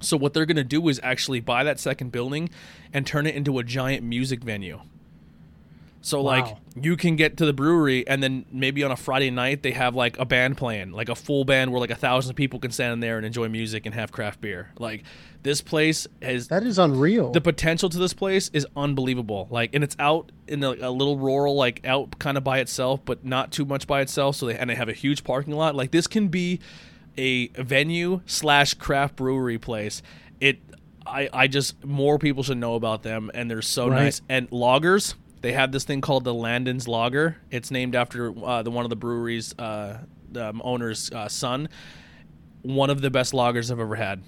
So 0.00 0.16
what 0.16 0.32
they're 0.32 0.46
gonna 0.46 0.64
do 0.64 0.88
is 0.88 1.00
actually 1.02 1.40
buy 1.40 1.64
that 1.64 1.80
second 1.80 2.12
building 2.12 2.50
and 2.92 3.06
turn 3.06 3.26
it 3.26 3.34
into 3.34 3.58
a 3.58 3.64
giant 3.64 4.04
music 4.04 4.44
venue. 4.44 4.80
So 6.00 6.20
like 6.22 6.56
you 6.80 6.96
can 6.96 7.16
get 7.16 7.36
to 7.38 7.44
the 7.46 7.52
brewery 7.52 8.06
and 8.06 8.22
then 8.22 8.46
maybe 8.52 8.84
on 8.84 8.90
a 8.92 8.96
Friday 8.96 9.30
night 9.30 9.62
they 9.64 9.72
have 9.72 9.94
like 9.96 10.18
a 10.18 10.24
band 10.24 10.56
playing, 10.56 10.92
like 10.92 11.08
a 11.08 11.14
full 11.14 11.44
band 11.44 11.72
where 11.72 11.80
like 11.80 11.90
a 11.90 11.96
thousand 11.96 12.34
people 12.34 12.60
can 12.60 12.70
stand 12.70 12.92
in 12.94 13.00
there 13.00 13.16
and 13.16 13.26
enjoy 13.26 13.48
music 13.48 13.84
and 13.84 13.94
have 13.94 14.12
craft 14.12 14.40
beer. 14.40 14.70
Like 14.78 15.02
this 15.42 15.60
place 15.60 16.06
has 16.22 16.48
That 16.48 16.62
is 16.62 16.78
unreal. 16.78 17.32
the 17.32 17.40
potential 17.40 17.88
to 17.88 17.98
this 17.98 18.14
place 18.14 18.48
is 18.52 18.66
unbelievable. 18.76 19.48
Like, 19.50 19.74
and 19.74 19.82
it's 19.84 19.96
out 19.98 20.30
in 20.46 20.62
a, 20.62 20.70
a 20.70 20.90
little 20.90 21.16
rural, 21.18 21.56
like 21.56 21.84
out 21.84 22.18
kind 22.18 22.36
of 22.38 22.44
by 22.44 22.60
itself, 22.60 23.00
but 23.04 23.24
not 23.24 23.50
too 23.50 23.64
much 23.64 23.86
by 23.86 24.00
itself. 24.00 24.36
So 24.36 24.46
they 24.46 24.56
and 24.56 24.70
they 24.70 24.76
have 24.76 24.88
a 24.88 24.92
huge 24.94 25.24
parking 25.24 25.54
lot. 25.54 25.74
Like 25.74 25.90
this 25.90 26.06
can 26.06 26.28
be 26.28 26.60
a 27.16 27.48
venue 27.48 28.20
slash 28.26 28.74
craft 28.74 29.16
brewery 29.16 29.58
place. 29.58 30.00
It, 30.40 30.58
I, 31.04 31.28
I 31.32 31.46
just 31.48 31.84
more 31.84 32.18
people 32.18 32.42
should 32.44 32.58
know 32.58 32.74
about 32.76 33.02
them, 33.02 33.30
and 33.34 33.50
they're 33.50 33.62
so 33.62 33.88
Right. 33.88 34.04
nice. 34.04 34.22
And 34.28 34.48
lagers, 34.50 35.14
They 35.40 35.52
have 35.52 35.72
this 35.72 35.84
thing 35.84 36.00
called 36.00 36.24
the 36.24 36.34
Landon's 36.34 36.88
Lager. 36.88 37.36
It's 37.50 37.70
named 37.70 37.94
after 37.94 38.32
uh, 38.44 38.62
the 38.62 38.70
one 38.70 38.84
of 38.84 38.90
the 38.90 38.96
brewery's 38.96 39.56
uh, 39.58 39.98
the 40.30 40.48
um, 40.48 40.62
owner's 40.64 41.10
uh, 41.10 41.28
son. 41.28 41.68
One 42.62 42.90
of 42.90 43.00
the 43.00 43.10
best 43.10 43.32
lagers 43.32 43.70
I've 43.70 43.80
ever 43.80 43.94
had. 43.94 44.22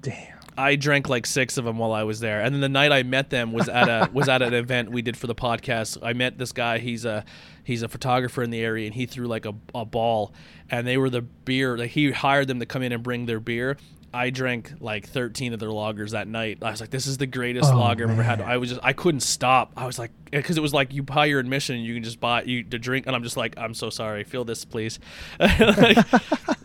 Damn. 0.00 0.36
I 0.58 0.76
drank 0.76 1.08
like 1.08 1.26
six 1.26 1.58
of 1.58 1.64
them 1.64 1.76
while 1.78 1.92
I 1.92 2.04
was 2.04 2.20
there, 2.20 2.40
and 2.40 2.54
then 2.54 2.60
the 2.60 2.68
night 2.68 2.90
I 2.90 3.02
met 3.02 3.28
them 3.28 3.52
was 3.52 3.68
at 3.68 3.88
a 3.88 4.10
was 4.12 4.28
at 4.28 4.40
an 4.42 4.54
event 4.54 4.90
we 4.90 5.02
did 5.02 5.16
for 5.16 5.26
the 5.26 5.34
podcast. 5.34 5.98
I 6.02 6.14
met 6.14 6.38
this 6.38 6.52
guy. 6.52 6.78
He's 6.78 7.04
a 7.04 7.24
he's 7.62 7.82
a 7.82 7.88
photographer 7.88 8.42
in 8.42 8.50
the 8.50 8.60
area, 8.60 8.86
and 8.86 8.94
he 8.94 9.06
threw 9.06 9.26
like 9.26 9.44
a, 9.44 9.54
a 9.74 9.84
ball, 9.84 10.32
and 10.70 10.86
they 10.86 10.96
were 10.96 11.10
the 11.10 11.20
beer. 11.20 11.76
Like 11.76 11.90
he 11.90 12.10
hired 12.10 12.48
them 12.48 12.60
to 12.60 12.66
come 12.66 12.82
in 12.82 12.92
and 12.92 13.02
bring 13.02 13.26
their 13.26 13.40
beer. 13.40 13.76
I 14.16 14.30
drank 14.30 14.72
like 14.80 15.06
13 15.08 15.52
of 15.52 15.60
their 15.60 15.68
lagers 15.68 16.10
that 16.10 16.26
night. 16.26 16.58
I 16.62 16.70
was 16.70 16.80
like, 16.80 16.90
this 16.90 17.06
is 17.06 17.18
the 17.18 17.26
greatest 17.26 17.72
Oh, 17.72 17.78
lager 17.78 18.04
I've 18.04 18.10
ever 18.12 18.22
had. 18.22 18.40
I 18.40 18.56
was 18.56 18.70
just, 18.70 18.80
I 18.82 18.92
couldn't 18.92 19.20
stop. 19.20 19.72
I 19.76 19.86
was 19.86 19.98
like, 19.98 20.10
eh, 20.32 20.38
because 20.38 20.56
it 20.56 20.60
was 20.62 20.72
like 20.74 20.92
you 20.92 21.02
buy 21.02 21.26
your 21.26 21.38
admission 21.40 21.78
you 21.80 21.94
can 21.94 22.02
just 22.02 22.18
buy 22.20 22.42
you 22.42 22.62
to 22.64 22.78
drink, 22.78 23.06
and 23.06 23.14
I'm 23.14 23.22
just 23.22 23.36
like, 23.36 23.56
I'm 23.58 23.74
so 23.74 23.90
sorry. 23.90 24.24
Feel 24.24 24.44
this, 24.44 24.64
please. 24.64 24.98
Like, 25.38 25.98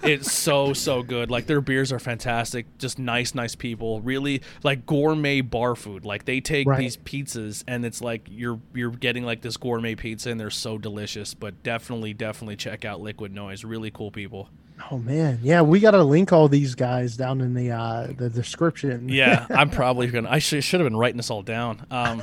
it's 0.04 0.32
so 0.32 0.74
so 0.74 1.04
good. 1.04 1.30
Like 1.30 1.46
their 1.46 1.62
beers 1.62 1.92
are 1.92 2.00
fantastic. 2.00 2.66
Just 2.80 2.98
nice, 2.98 3.36
nice 3.36 3.54
people. 3.56 4.02
Really 4.02 4.42
like 4.64 4.86
gourmet 4.88 5.42
bar 5.42 5.76
food. 5.76 6.06
Like 6.06 6.26
they 6.26 6.40
take 6.42 6.68
Right. 6.68 6.80
these 6.80 6.98
pizzas 6.98 7.64
and 7.68 7.86
it's 7.86 8.02
like 8.02 8.28
you're 8.28 8.60
you're 8.74 8.90
getting 8.90 9.24
like 9.26 9.42
this 9.42 9.58
gourmet 9.58 9.94
pizza 9.96 10.32
and 10.32 10.40
they're 10.40 10.50
so 10.50 10.78
delicious. 10.80 11.36
But 11.36 11.62
definitely, 11.62 12.14
definitely 12.16 12.56
check 12.56 12.84
out 12.84 13.00
Liquid 13.02 13.32
Noise. 13.34 13.64
Really 13.64 13.92
cool 13.92 14.10
people. 14.10 14.50
Oh 14.90 14.98
man, 14.98 15.40
yeah, 15.42 15.62
we 15.62 15.80
got 15.80 15.92
to 15.92 16.04
link 16.04 16.32
all 16.32 16.48
these 16.48 16.76
guys 16.76 17.18
down 17.18 17.42
in 17.42 17.54
the 17.54 17.72
uh, 17.72 18.08
the 18.18 18.30
description. 18.30 19.10
Yeah, 19.10 19.46
I'm 19.50 19.70
probably 19.70 20.08
gonna. 20.08 20.30
I 20.30 20.40
should 20.40 20.64
should 20.64 20.80
have 20.80 20.86
been 20.86 20.98
writing 20.98 21.18
this 21.18 21.30
all 21.30 21.42
down. 21.42 21.86
Um, 21.92 22.22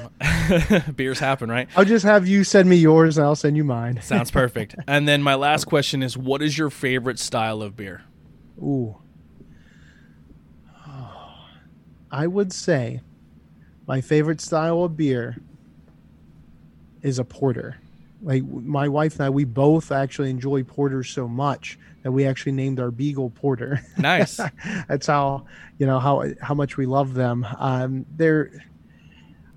beers 0.96 1.18
happen, 1.18 1.50
right? 1.50 1.68
I'll 1.76 1.84
just 1.84 2.04
have 2.04 2.26
you 2.26 2.44
send 2.44 2.68
me 2.68 2.76
yours, 2.76 3.18
and 3.18 3.26
I'll 3.26 3.36
send 3.36 3.56
you 3.56 3.64
mine. 3.64 4.00
Sounds 4.02 4.30
perfect. 4.30 4.74
And 4.86 5.06
then 5.06 5.22
my 5.22 5.34
last 5.34 5.66
question 5.66 6.02
is, 6.02 6.16
what 6.16 6.42
is 6.42 6.56
your 6.56 6.70
favorite 6.70 7.18
style 7.18 7.62
of 7.62 7.76
beer? 7.76 8.02
Ooh. 8.61 8.96
I 12.11 12.26
would 12.26 12.54
say 12.54 13.02
my 13.86 14.00
favorite 14.00 14.40
style 14.40 14.82
of 14.84 14.96
beer 14.96 15.36
is 17.02 17.18
a 17.18 17.24
porter. 17.24 17.76
Like 18.22 18.44
my 18.44 18.88
wife 18.88 19.14
and 19.14 19.22
I, 19.22 19.30
we 19.30 19.44
both 19.44 19.92
actually 19.92 20.30
enjoy 20.30 20.62
porters 20.64 21.11
so 21.11 21.28
much 21.28 21.78
that 22.09 22.12
we 22.12 22.24
actually 22.24 22.52
named 22.52 22.80
our 22.80 22.90
beagle 22.90 23.28
porter. 23.28 23.82
Nice. 23.98 24.40
That's 24.88 25.06
how 25.06 25.44
you 25.76 25.84
know 25.84 25.98
how 25.98 26.24
how 26.40 26.54
much 26.54 26.78
we 26.78 26.86
love 26.86 27.12
them. 27.12 27.46
Um, 27.59 28.06
they're, 28.16 28.50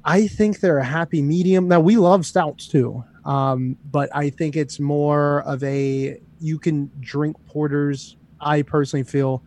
I 0.04 0.28
think 0.28 0.60
they're 0.60 0.80
a 0.80 0.84
happy 0.84 1.22
medium. 1.22 1.70
Now 1.70 1.80
we 1.80 1.95
love 1.95 2.26
stouts 2.26 2.68
too, 2.68 3.06
um, 3.24 3.78
but 3.89 4.10
I 4.14 4.32
think 4.32 4.58
it's 4.58 4.82
more 4.82 5.43
of 5.43 5.64
a 5.64 6.20
you 6.41 6.60
can 6.60 6.91
drink 6.99 7.38
porters. 7.45 8.18
I 8.41 8.64
personally 8.64 9.06
feel 9.06 9.43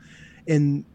in 0.47 0.87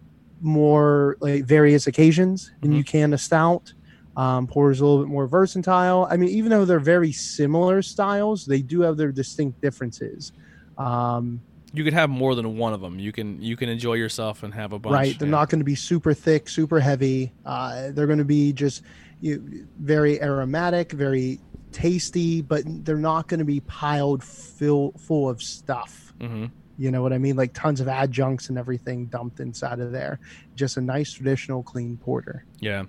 more 0.42 1.18
like 1.20 1.44
various 1.44 1.86
occasions 1.86 2.52
than 2.62 2.72
you 2.72 2.84
can 2.84 3.14
a 3.14 3.20
stout. 3.20 3.72
Um, 4.18 4.48
porter's 4.48 4.80
a 4.82 4.86
little 4.86 5.04
bit 5.04 5.12
more 5.12 5.28
versatile. 5.28 6.08
I 6.10 6.18
mean, 6.18 6.30
even 6.30 6.50
though 6.50 6.66
they're 6.66 6.80
very 6.80 7.12
similar 7.12 7.84
styles, 7.84 8.48
they 8.48 8.64
do 8.64 8.82
have 8.82 8.98
their 8.98 9.12
distinct 9.12 9.62
differences. 9.62 10.32
Um, 10.80 11.42
you 11.74 11.84
could 11.84 11.94
have 11.94 12.10
more 12.10 12.34
than 12.36 12.58
one 12.58 12.74
of 12.74 12.82
them. 12.82 12.98
You 13.00 13.12
can 13.12 13.42
you 13.42 13.56
can 13.56 13.70
enjoy 13.70 13.94
yourself 13.94 14.44
and 14.44 14.54
have 14.54 14.74
a 14.74 14.80
bunch. 14.80 14.94
right 14.94 15.20
they're 15.20 15.28
yeah. 15.28 15.32
not 15.32 15.50
going 15.50 15.60
to 15.60 15.66
be 15.66 15.76
super 15.76 16.14
thick 16.14 16.50
super 16.50 16.80
heavy 16.80 17.32
uh, 17.46 17.92
they're 17.92 18.08
going 18.08 18.20
to 18.20 18.26
be 18.26 18.52
just 18.54 18.82
you, 19.22 19.68
very 19.80 20.22
aromatic 20.22 20.92
very 20.92 21.40
tasty 21.72 22.42
but 22.42 22.64
they're 22.86 22.98
not 22.98 23.28
going 23.28 23.38
to 23.40 23.46
be 23.46 23.60
piled 23.62 24.24
full 24.24 24.94
full 24.94 25.30
of 25.30 25.42
stuff 25.44 26.14
Mhm. 26.20 26.50
you 26.78 26.90
know 26.92 27.02
what 27.04 27.14
i 27.14 27.18
mean 27.20 27.36
like 27.36 27.54
tons 27.54 27.80
of 27.80 27.88
adjuncts 27.88 28.50
and 28.50 28.58
everything 28.58 29.06
dumped 29.06 29.40
inside 29.40 29.80
of 29.80 29.92
there 29.92 30.20
just 30.56 30.78
a 30.78 30.82
nice 30.82 31.14
traditional 31.14 31.62
clean 31.64 31.96
porter 31.98 32.44
Yeah, 32.60 32.84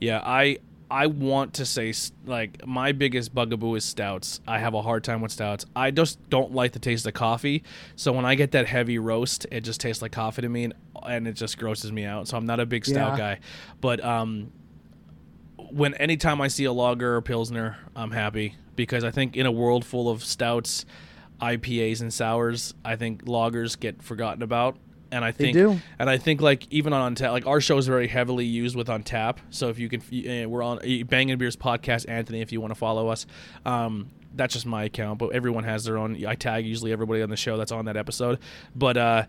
yeah. 0.00 0.20
I 0.24 0.58
I 0.90 1.06
want 1.06 1.54
to 1.54 1.66
say 1.66 1.92
like 2.24 2.66
my 2.66 2.92
biggest 2.92 3.34
bugaboo 3.34 3.74
is 3.74 3.84
stouts. 3.84 4.40
I 4.46 4.58
have 4.58 4.72
a 4.74 4.80
hard 4.82 5.04
time 5.04 5.20
with 5.20 5.32
stouts. 5.32 5.66
I 5.76 5.90
just 5.90 6.18
don't 6.30 6.52
like 6.54 6.72
the 6.72 6.78
taste 6.78 7.06
of 7.06 7.12
coffee. 7.14 7.62
So 7.96 8.12
when 8.12 8.24
I 8.24 8.34
get 8.36 8.52
that 8.52 8.66
heavy 8.66 8.98
roast, 8.98 9.46
it 9.50 9.60
just 9.62 9.80
tastes 9.80 10.00
like 10.00 10.12
coffee 10.12 10.42
to 10.42 10.48
me, 10.48 10.64
and, 10.64 10.74
and 11.06 11.28
it 11.28 11.34
just 11.34 11.58
grosses 11.58 11.92
me 11.92 12.04
out. 12.04 12.26
So 12.28 12.36
I'm 12.38 12.46
not 12.46 12.58
a 12.60 12.66
big 12.66 12.86
stout 12.86 13.12
Yeah. 13.12 13.34
guy. 13.34 13.40
But 13.82 14.02
um, 14.02 14.50
when 15.70 15.94
anytime 15.94 16.40
I 16.40 16.48
see 16.48 16.64
a 16.64 16.72
lager 16.72 17.16
or 17.16 17.22
pilsner, 17.22 17.76
I'm 17.94 18.10
happy 18.12 18.54
because 18.76 19.04
I 19.04 19.10
think 19.10 19.36
in 19.36 19.44
a 19.44 19.52
world 19.52 19.84
full 19.84 20.08
of 20.08 20.24
stouts, 20.24 20.86
IPAs 21.40 22.00
and 22.00 22.12
sours, 22.12 22.74
I 22.84 22.96
think 22.96 23.24
lagers 23.26 23.78
get 23.78 24.02
forgotten 24.02 24.42
about. 24.42 24.76
And 25.10 25.24
I 25.24 25.32
think, 25.32 25.54
and 25.98 26.10
I 26.10 26.18
think 26.18 26.40
like 26.40 26.70
even 26.70 26.92
on 26.92 27.14
Untappd, 27.14 27.32
like 27.32 27.46
our 27.46 27.60
show 27.60 27.78
is 27.78 27.86
very 27.86 28.08
heavily 28.08 28.44
used 28.44 28.76
with 28.76 28.88
Untappd. 28.88 29.38
So 29.50 29.68
if 29.68 29.78
you 29.78 29.88
can, 29.88 30.50
we're 30.50 30.62
on 30.62 30.78
uh, 30.78 31.04
Bangin' 31.04 31.38
Beers 31.38 31.56
podcast, 31.56 32.08
Anthony. 32.08 32.40
If 32.40 32.52
you 32.52 32.60
want 32.60 32.72
to 32.72 32.78
follow 32.78 33.08
us, 33.08 33.26
um, 33.64 34.10
that's 34.34 34.52
just 34.52 34.66
my 34.66 34.84
account. 34.84 35.18
But 35.18 35.32
everyone 35.32 35.64
has 35.64 35.84
their 35.84 35.96
own. 35.96 36.24
I 36.26 36.34
tag 36.34 36.66
usually 36.66 36.92
everybody 36.92 37.22
on 37.22 37.30
the 37.30 37.36
show 37.36 37.56
that's 37.56 37.72
on 37.72 37.86
that 37.86 37.96
episode. 37.96 38.38
But 38.76 38.96
uh, 38.96 39.24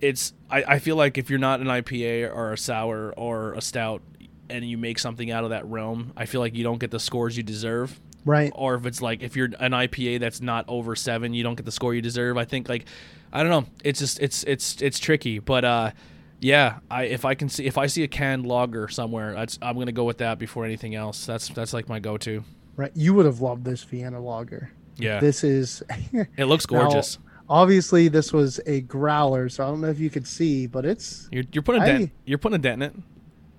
it's 0.00 0.32
I, 0.50 0.64
I 0.64 0.78
feel 0.78 0.96
like 0.96 1.18
if 1.18 1.30
you're 1.30 1.38
not 1.38 1.60
an 1.60 1.66
IPA 1.66 2.34
or 2.34 2.52
a 2.52 2.58
sour 2.58 3.12
or 3.16 3.54
a 3.54 3.60
stout 3.60 4.02
and 4.50 4.64
you 4.64 4.76
make 4.76 4.98
something 4.98 5.30
out 5.30 5.44
of 5.44 5.50
that 5.50 5.66
realm, 5.66 6.12
I 6.16 6.26
feel 6.26 6.40
like 6.40 6.54
you 6.54 6.64
don't 6.64 6.78
get 6.78 6.90
the 6.90 7.00
scores 7.00 7.36
you 7.36 7.42
deserve. 7.42 7.98
right 8.24 8.52
Or 8.54 8.74
if 8.74 8.86
it's 8.86 9.00
like 9.00 9.22
if 9.22 9.36
you're 9.36 9.50
an 9.58 9.72
IPA 9.72 10.20
that's 10.20 10.40
not 10.40 10.64
over 10.68 10.96
seven, 10.96 11.34
you 11.34 11.42
don't 11.42 11.54
get 11.54 11.64
the 11.64 11.72
score 11.72 11.94
you 11.94 12.02
deserve. 12.02 12.36
I 12.36 12.44
think 12.44 12.68
like 12.68 12.86
I 13.34 13.42
don't 13.42 13.50
know. 13.50 13.66
It's 13.84 13.98
just 13.98 14.20
it's 14.20 14.44
it's 14.44 14.80
it's 14.80 14.98
tricky. 14.98 15.38
But 15.40 15.64
uh 15.64 15.90
yeah, 16.40 16.78
I 16.90 17.04
if 17.04 17.24
I 17.24 17.34
can 17.34 17.48
see 17.48 17.66
if 17.66 17.76
I 17.76 17.86
see 17.86 18.02
a 18.04 18.08
canned 18.08 18.46
lager 18.46 18.88
somewhere, 18.88 19.34
that's 19.34 19.58
I'm 19.60 19.76
gonna 19.78 19.92
go 19.92 20.04
with 20.04 20.18
that 20.18 20.38
before 20.38 20.64
anything 20.64 20.94
else. 20.94 21.26
That's 21.26 21.48
that's 21.48 21.72
like 21.72 21.88
my 21.88 21.98
go 22.00 22.16
to. 22.18 22.44
right 22.76 22.92
you 22.94 23.12
would 23.14 23.26
have 23.26 23.40
loved 23.40 23.64
this 23.64 23.82
vienna 23.84 24.20
lager 24.20 24.70
Yeah. 24.96 25.20
this 25.20 25.44
is 25.44 25.82
it 26.36 26.44
looks 26.46 26.68
Now, 26.70 26.82
gorgeous. 26.82 27.18
obviously 27.48 28.08
this 28.08 28.32
was 28.32 28.58
a 28.66 28.80
growler 28.82 29.48
so 29.48 29.62
i 29.64 29.66
don't 29.68 29.80
know 29.80 29.88
if 29.88 30.00
you 30.00 30.10
could 30.10 30.26
see 30.26 30.66
but 30.66 30.84
it's 30.84 31.28
you're 31.30 31.44
you're 31.52 31.62
putting 31.62 31.82
a 31.82 31.86
dent 31.86 32.10
I- 32.10 32.12
you're 32.24 32.38
putting 32.38 32.56
a 32.56 32.62
dent 32.62 32.82
in 32.82 32.90
it. 32.90 32.96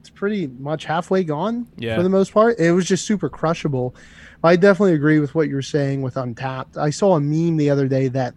it's 0.02 0.10
pretty 0.10 0.48
much 0.48 0.84
halfway 0.86 1.24
gone 1.24 1.68
Yeah. 1.78 1.96
for 1.96 2.04
the 2.04 2.10
most 2.10 2.34
part. 2.34 2.60
It 2.60 2.72
was 2.74 2.86
just 2.86 3.06
super 3.06 3.30
crushable. 3.30 3.96
I 4.44 4.56
definitely 4.58 4.94
agree 4.96 5.20
with 5.20 5.34
what 5.34 5.48
you're 5.48 5.62
saying 5.64 6.02
with 6.04 6.16
Untappd. 6.16 6.78
I 6.78 6.90
saw 6.92 7.16
a 7.16 7.20
meme 7.22 7.58
the 7.58 7.70
other 7.72 7.88
day 7.88 8.08
that 8.10 8.36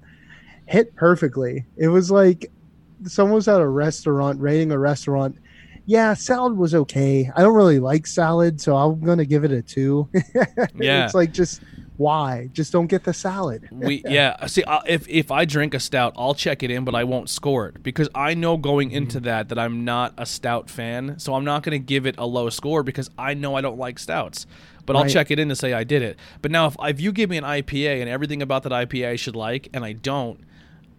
hit 0.68 0.94
perfectly. 0.96 1.64
It 1.76 1.88
was 1.88 2.10
like 2.10 2.50
someone 3.04 3.34
was 3.36 3.48
at 3.48 3.60
a 3.60 3.66
restaurant 3.68 4.40
rating 4.40 4.70
a 4.72 4.78
restaurant. 4.78 5.36
Yeah, 5.86 6.12
salad 6.14 6.56
was 6.58 6.74
okay. 6.74 7.30
I 7.34 7.40
don't 7.42 7.54
really 7.54 7.78
like 7.78 8.06
salad, 8.06 8.60
so 8.60 8.76
I'm 8.76 9.00
gonna 9.00 9.24
give 9.24 9.44
it 9.44 9.52
a 9.52 9.62
two. 9.62 10.08
Yeah. 10.78 11.04
it's 11.04 11.14
like 11.14 11.32
just 11.32 11.62
why? 11.96 12.48
Just 12.52 12.72
don't 12.72 12.86
get 12.86 13.02
the 13.04 13.12
salad. 13.14 13.68
we 13.72 14.02
yeah 14.08 14.46
see 14.46 14.62
uh, 14.62 14.80
if 14.86 15.08
if 15.08 15.32
i 15.32 15.44
drink 15.44 15.74
a 15.74 15.80
stout 15.80 16.12
i'll 16.16 16.34
check 16.34 16.62
it 16.62 16.70
in 16.70 16.84
but 16.84 16.94
i 16.94 17.02
won't 17.02 17.28
score 17.28 17.66
it 17.68 17.82
because 17.82 18.08
i 18.14 18.34
know 18.34 18.56
going 18.56 18.92
into 18.92 19.18
that 19.18 19.48
that 19.48 19.58
i'm 19.58 19.84
not 19.84 20.14
a 20.16 20.24
stout 20.24 20.70
fan 20.70 21.18
so 21.18 21.34
i'm 21.34 21.44
not 21.44 21.64
going 21.64 21.72
to 21.72 21.84
give 21.84 22.06
it 22.06 22.14
a 22.18 22.24
low 22.24 22.48
score 22.50 22.84
because 22.84 23.10
i 23.18 23.34
know 23.34 23.56
i 23.56 23.60
don't 23.60 23.78
like 23.78 23.98
stouts 23.98 24.46
but 24.86 24.94
i'll 24.94 25.02
Right. 25.02 25.10
check 25.10 25.30
it 25.32 25.40
in 25.40 25.48
to 25.48 25.56
say 25.56 25.72
i 25.72 25.82
did 25.82 26.02
it 26.02 26.16
but 26.40 26.52
now 26.52 26.66
if, 26.68 26.76
if 26.80 27.00
you 27.00 27.10
give 27.10 27.30
me 27.30 27.36
an 27.36 27.44
ipa 27.44 28.00
and 28.00 28.08
everything 28.08 28.42
about 28.42 28.62
that 28.62 28.70
ipa 28.72 29.08
i 29.08 29.16
should 29.16 29.34
like 29.36 29.68
and 29.74 29.84
i 29.84 29.92
don't 29.92 30.38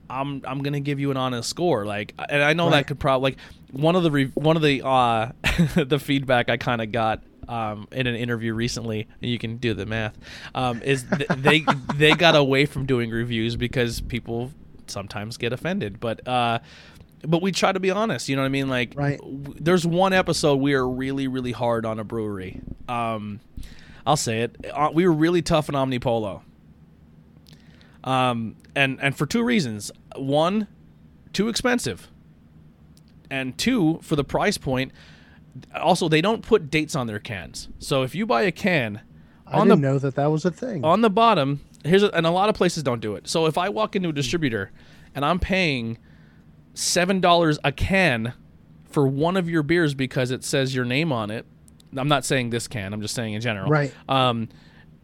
I'm 0.10 0.42
I'm 0.46 0.62
gonna 0.64 0.80
give 0.80 1.00
you 1.00 1.12
an 1.12 1.18
honest 1.18 1.50
score, 1.50 1.86
like, 1.86 2.14
and 2.30 2.42
I 2.44 2.54
know 2.54 2.70
that 2.72 2.88
could 2.88 3.00
probably 3.00 3.32
like 3.32 3.40
one 3.72 3.96
of 3.96 4.04
the 4.04 4.12
re- 4.12 4.32
one 4.36 4.56
of 4.56 4.62
the 4.62 4.82
uh 4.86 5.32
the 5.76 6.00
feedback 6.00 6.50
I 6.50 6.58
kind 6.58 6.82
of 6.82 6.92
got 6.92 7.24
um 7.48 7.88
in 7.92 8.08
an 8.08 8.16
interview 8.16 8.54
recently, 8.54 9.08
and 9.22 9.30
you 9.32 9.38
can 9.40 9.58
do 9.58 9.74
the 9.74 9.86
math, 9.86 10.18
um 10.56 10.82
is 10.82 11.04
th- 11.04 11.28
they 11.38 11.66
they 11.96 12.14
got 12.14 12.36
away 12.36 12.66
from 12.66 12.86
doing 12.86 13.10
reviews 13.12 13.56
because 13.56 14.02
people 14.02 14.52
sometimes 14.88 15.38
get 15.38 15.54
offended, 15.54 16.00
but 16.00 16.28
uh. 16.28 16.60
But 17.28 17.42
we 17.42 17.52
try 17.52 17.74
to 17.74 17.82
be 17.82 17.92
honest, 17.92 18.30
you 18.30 18.38
know 18.38 18.44
what 18.44 18.46
I 18.46 18.50
mean? 18.50 18.70
Like, 18.70 18.94
Right. 18.96 19.18
w- 19.20 19.54
there's 19.60 19.86
one 19.86 20.14
episode 20.14 20.56
we 20.62 20.74
are 20.74 20.88
really, 20.88 21.28
really 21.28 21.52
hard 21.52 21.86
on 21.86 22.00
a 22.00 22.06
brewery. 22.06 22.62
Um, 22.88 23.42
I'll 24.08 24.16
say 24.16 24.44
it. 24.44 24.56
Uh, 24.74 24.90
we 24.94 25.06
were 25.06 25.12
really 25.12 25.42
tough 25.42 25.68
on 25.70 25.76
Omnipollo 25.76 26.44
um, 28.04 28.56
and 28.76 29.00
and 29.02 29.16
for 29.16 29.26
two 29.26 29.44
reasons. 29.44 29.92
One, 30.16 30.68
too 31.34 31.50
expensive, 31.50 32.10
and 33.30 33.58
two, 33.58 34.00
for 34.02 34.16
the 34.16 34.24
price 34.24 34.58
point. 34.58 34.92
Also, 35.76 36.08
they 36.08 36.22
don't 36.22 36.42
put 36.42 36.70
dates 36.70 36.96
on 36.96 37.08
their 37.08 37.20
cans. 37.20 37.68
So 37.80 38.04
if 38.04 38.16
you 38.16 38.26
buy 38.26 38.44
a 38.44 38.52
can, 38.52 39.02
I 39.46 39.54
didn't 39.54 39.68
the 39.70 39.76
know 39.76 40.00
that 40.00 40.16
that 40.16 40.28
was 40.28 40.46
a 40.46 40.52
thing. 40.52 40.86
on 40.86 41.02
the 41.02 41.10
bottom, 41.10 41.60
here's 41.84 42.04
a, 42.04 42.10
and 42.16 42.26
a 42.26 42.32
lot 42.32 42.50
of 42.50 42.56
places 42.56 42.84
don't 42.84 43.02
do 43.02 43.16
it. 43.16 43.28
So 43.28 43.46
if 43.46 43.58
I 43.58 43.68
walk 43.70 43.96
into 43.96 44.10
a 44.10 44.14
distributor 44.14 44.72
and 45.16 45.26
I'm 45.26 45.40
paying 45.40 45.98
seven 46.76 47.20
dollars 47.20 47.60
a 47.64 47.72
can 47.72 48.34
for 48.86 49.08
one 49.08 49.36
of 49.38 49.50
your 49.50 49.64
beers 49.64 49.94
because 49.94 50.32
it 50.32 50.44
says 50.44 50.74
your 50.74 50.86
name 50.86 51.12
on 51.12 51.32
it, 51.32 51.46
I'm 51.98 52.08
not 52.08 52.26
saying 52.26 52.52
this 52.52 52.68
can. 52.68 52.94
I'm 52.94 53.02
just 53.02 53.16
saying 53.16 53.34
in 53.34 53.42
general. 53.42 53.70
Right. 53.70 53.94
Um, 54.08 54.50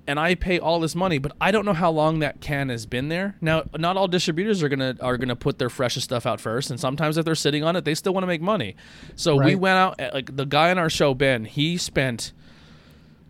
and 0.08 0.20
I 0.20 0.36
pay 0.36 0.60
all 0.60 0.80
this 0.80 0.96
money, 0.96 1.18
but 1.18 1.32
I 1.42 1.52
don't 1.52 1.66
know 1.66 1.74
how 1.74 1.92
long 1.92 2.20
that 2.20 2.42
can 2.42 2.70
has 2.70 2.86
been 2.86 3.10
there. 3.10 3.36
Now, 3.42 3.64
not 3.78 3.98
all 3.98 4.08
distributors 4.08 4.62
are 4.64 4.70
gonna 4.70 4.96
are 5.00 5.18
gonna 5.18 5.36
put 5.36 5.60
their 5.60 5.70
freshest 5.70 6.06
stuff 6.06 6.26
out 6.26 6.40
first, 6.40 6.70
and 6.70 6.80
sometimes 6.80 7.18
if 7.18 7.26
they're 7.26 7.36
sitting 7.36 7.64
on 7.64 7.76
it, 7.76 7.86
they 7.86 7.96
still 7.96 8.14
want 8.14 8.24
to 8.24 8.28
make 8.28 8.42
money. 8.42 8.76
So 9.16 9.36
we 9.36 9.56
went 9.56 9.78
out 9.78 9.96
eh, 10.00 10.12
like 10.14 10.36
the 10.36 10.46
guy 10.46 10.72
on 10.72 10.78
our 10.78 10.90
show, 10.90 11.14
Ben. 11.14 11.46
He 11.46 11.78
spent 11.78 12.34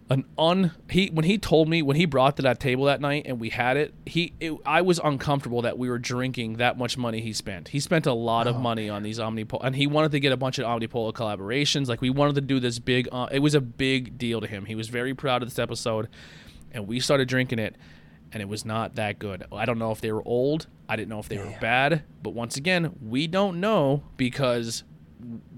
an 0.10 0.24
un 0.38 0.72
he 0.88 1.08
when 1.08 1.26
he 1.26 1.38
told 1.38 1.68
me 1.68 1.82
when 1.82 1.96
he 1.96 2.06
brought 2.06 2.36
to 2.36 2.44
that 2.44 2.60
table 2.60 2.86
that 2.86 3.02
night 3.02 3.24
and 3.26 3.40
we 3.40 3.50
had 3.50 3.76
it 3.76 3.92
he 4.06 4.34
it, 4.40 4.54
i 4.64 4.80
was 4.80 5.00
uncomfortable 5.04 5.64
that 5.64 5.80
we 5.80 5.90
were 5.90 5.98
drinking 5.98 6.58
that 6.58 6.78
much 6.78 6.96
money 6.96 7.22
he 7.22 7.34
spent 7.34 7.70
he 7.70 7.80
spent 7.80 8.06
a 8.06 8.14
lot 8.14 8.46
of 8.46 8.56
money 8.60 8.88
on 8.88 9.02
these 9.02 9.18
Omnipollo 9.18 9.62
and 9.64 9.76
he 9.76 9.88
wanted 9.88 10.12
to 10.12 10.20
get 10.20 10.32
a 10.32 10.38
bunch 10.38 10.60
of 10.60 10.66
Omnipollo 10.66 11.12
collaborations 11.12 11.88
like 11.88 12.02
we 12.02 12.12
wanted 12.12 12.36
to 12.36 12.42
do 12.42 12.60
this 12.60 12.78
big 12.78 13.10
uh, 13.12 13.28
it 13.32 13.40
was 13.40 13.56
a 13.56 13.62
big 13.62 14.16
deal 14.16 14.40
to 14.42 14.48
him 14.48 14.66
he 14.66 14.76
was 14.76 14.90
very 14.90 15.16
proud 15.16 15.42
of 15.42 15.50
this 15.50 15.58
episode 15.58 16.08
and 16.76 16.86
we 16.88 17.00
started 17.00 17.28
drinking 17.28 17.58
it 17.58 17.76
and 18.32 18.42
it 18.42 18.48
was 18.48 18.64
not 18.66 18.96
that 18.96 19.18
good 19.18 19.44
i 19.52 19.66
don't 19.66 19.80
know 19.80 19.92
if 19.92 20.02
they 20.02 20.12
were 20.12 20.22
old 20.28 20.68
i 20.90 20.96
didn't 20.96 21.10
know 21.10 21.20
if 21.20 21.28
they 21.30 21.38
were 21.38 21.52
bad 21.60 22.04
but 22.22 22.32
once 22.36 22.56
again 22.58 22.94
we 23.02 23.26
don't 23.28 23.60
know 23.60 24.04
because 24.18 24.84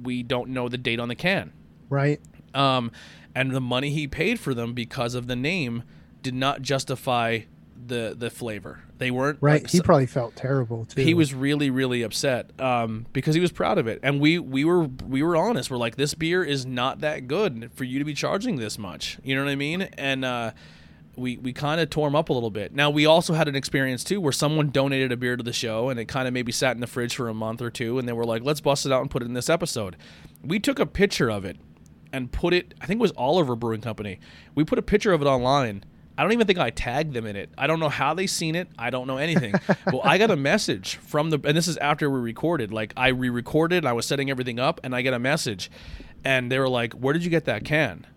we 0.03 0.23
don't 0.23 0.49
know 0.49 0.69
the 0.69 0.77
date 0.77 0.99
on 0.99 1.07
the 1.10 1.15
can 1.15 1.52
Right. 1.89 2.19
um, 2.53 2.91
and 3.35 3.52
the 3.52 3.61
money 3.61 3.89
he 3.89 4.07
paid 4.07 4.39
for 4.39 4.53
them 4.53 4.73
because 4.73 5.14
of 5.15 5.27
the 5.27 5.35
name 5.35 5.84
did 6.23 6.34
not 6.34 6.61
justify 6.61 7.39
the 7.85 8.15
the 8.18 8.30
flavor. 8.30 8.81
They 8.98 9.11
weren't 9.11 9.38
Right. 9.39 9.61
like, 9.61 9.72
he 9.72 9.80
probably 9.81 10.07
felt 10.07 10.35
terrible 10.35 10.84
too. 10.85 11.02
he 11.02 11.14
was 11.14 11.34
really 11.34 11.69
really 11.69 12.02
upset 12.02 12.52
um, 12.60 13.06
because 13.14 13.35
he 13.35 13.39
was 13.39 13.52
proud 13.52 13.77
of 13.77 13.88
it, 13.88 13.99
and 14.03 14.19
we 14.19 14.39
we 14.39 14.65
were 14.65 14.84
we 15.07 15.22
were 15.23 15.38
honest. 15.38 15.69
We're 15.72 15.77
like, 15.77 15.95
this 15.95 16.14
beer 16.15 16.44
is 16.44 16.65
not 16.65 16.99
that 17.02 17.27
good 17.27 17.69
for 17.76 17.84
you 17.85 17.99
to 17.99 18.03
be 18.06 18.14
charging 18.15 18.57
this 18.57 18.77
much. 18.77 19.19
You 19.23 19.35
know 19.35 19.45
what 19.45 19.52
I 19.52 19.56
mean? 19.56 19.84
And 19.84 20.26
uh, 20.26 20.52
we 21.18 21.38
we 21.38 21.52
kind 21.52 21.81
of 21.81 21.89
tore 21.89 22.07
him 22.07 22.15
up 22.15 22.30
a 22.30 22.34
little 22.34 22.52
bit. 22.52 22.73
Now 22.73 22.89
we 22.89 23.06
also 23.06 23.34
had 23.34 23.48
an 23.48 23.56
experience 23.56 24.03
too 24.03 24.22
where 24.22 24.31
someone 24.31 24.69
donated 24.69 25.11
a 25.11 25.18
beer 25.18 25.35
to 25.35 25.44
the 25.44 25.53
show, 25.53 25.89
and 25.89 25.99
it 25.99 26.06
kind 26.06 26.27
of 26.27 26.34
maybe 26.34 26.52
sat 26.52 26.76
in 26.76 26.81
the 26.81 26.88
fridge 26.88 27.15
for 27.15 27.27
a 27.27 27.34
month 27.34 27.61
or 27.61 27.69
two, 27.69 27.99
and 27.99 28.07
they 28.07 28.14
were 28.14 28.26
like, 28.26 28.44
let's 28.44 28.61
bust 28.61 28.85
it 28.85 28.91
out 28.91 29.02
and 29.02 29.11
put 29.11 29.22
it 29.22 29.26
in 29.26 29.34
this 29.34 29.49
episode. 29.49 29.98
We 30.44 30.60
took 30.60 30.80
a 30.80 30.85
picture 30.85 31.30
of 31.30 31.44
it 31.45 31.57
and 32.14 32.31
put 32.31 32.53
it. 32.53 32.73
I 32.80 32.85
think 32.85 32.99
it 32.99 33.02
was 33.02 33.14
Oliver 33.18 33.56
Brewing 33.56 33.81
Company. 33.81 34.19
We 34.56 34.64
put 34.64 34.80
a 34.80 34.84
picture 34.84 35.14
of 35.14 35.22
it 35.22 35.26
online. 35.26 35.84
I 36.18 36.23
don't 36.23 36.34
even 36.34 36.48
think 36.48 36.57
I 36.57 36.72
tagged 36.72 37.14
them 37.14 37.27
in 37.27 37.35
it. 37.35 37.52
I 37.57 37.68
don't 37.68 37.80
know 37.80 37.89
how 37.89 38.15
they 38.15 38.26
seen 38.26 38.56
it. 38.56 38.69
I 38.77 38.89
don't 38.89 39.06
know 39.06 39.18
anything. 39.18 39.53
well, 39.88 40.02
I 40.03 40.18
got 40.18 40.31
a 40.31 40.35
message 40.35 40.95
from 40.95 41.30
the, 41.30 41.39
and 41.44 41.56
this 41.56 41.68
is 41.68 41.77
after 41.77 42.10
we 42.10 42.19
recorded. 42.19 42.72
Like 42.72 42.94
I 42.98 43.10
re-recorded, 43.10 43.85
I 43.85 43.94
was 43.94 44.07
setting 44.07 44.30
everything 44.31 44.60
up, 44.60 44.80
and 44.84 44.95
I 44.95 45.03
get 45.03 45.14
a 45.14 45.19
message, 45.19 45.69
and 46.23 46.52
they 46.52 46.57
were 46.57 46.69
like, 46.69 46.94
"Where 46.94 47.14
did 47.14 47.23
you 47.23 47.30
get 47.30 47.45
that 47.45 47.65
can?" 47.65 48.07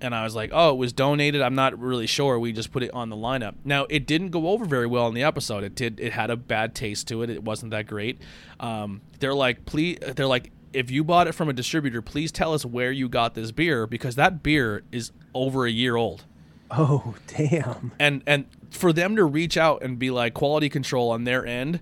And 0.00 0.14
I 0.14 0.24
was 0.24 0.34
like, 0.34 0.50
"Oh, 0.52 0.70
it 0.70 0.76
was 0.76 0.92
donated. 0.92 1.40
I'm 1.40 1.54
not 1.54 1.78
really 1.78 2.06
sure. 2.06 2.38
We 2.38 2.52
just 2.52 2.70
put 2.72 2.82
it 2.82 2.92
on 2.92 3.08
the 3.08 3.16
lineup." 3.16 3.54
Now, 3.64 3.86
it 3.88 4.06
didn't 4.06 4.30
go 4.30 4.48
over 4.48 4.64
very 4.64 4.86
well 4.86 5.08
in 5.08 5.14
the 5.14 5.22
episode. 5.22 5.64
It 5.64 5.74
did. 5.74 5.98
It 6.00 6.12
had 6.12 6.30
a 6.30 6.36
bad 6.36 6.74
taste 6.74 7.08
to 7.08 7.22
it. 7.22 7.30
It 7.30 7.42
wasn't 7.42 7.70
that 7.70 7.86
great. 7.86 8.20
Um, 8.60 9.00
they're 9.20 9.34
like, 9.34 9.64
"Please," 9.64 9.98
they're 10.16 10.26
like, 10.26 10.52
"If 10.72 10.90
you 10.90 11.02
bought 11.02 11.28
it 11.28 11.32
from 11.32 11.48
a 11.48 11.52
distributor, 11.52 12.02
please 12.02 12.30
tell 12.30 12.52
us 12.52 12.64
where 12.64 12.92
you 12.92 13.08
got 13.08 13.34
this 13.34 13.52
beer 13.52 13.86
because 13.86 14.16
that 14.16 14.42
beer 14.42 14.82
is 14.92 15.12
over 15.34 15.64
a 15.66 15.70
year 15.70 15.96
old." 15.96 16.24
Oh 16.70 17.14
damn. 17.26 17.92
and 17.98 18.22
and 18.26 18.46
for 18.70 18.92
them 18.92 19.16
to 19.16 19.24
reach 19.24 19.56
out 19.56 19.82
and 19.82 19.98
be 19.98 20.10
like 20.10 20.34
quality 20.34 20.68
control 20.68 21.10
on 21.10 21.24
their 21.24 21.46
end 21.46 21.80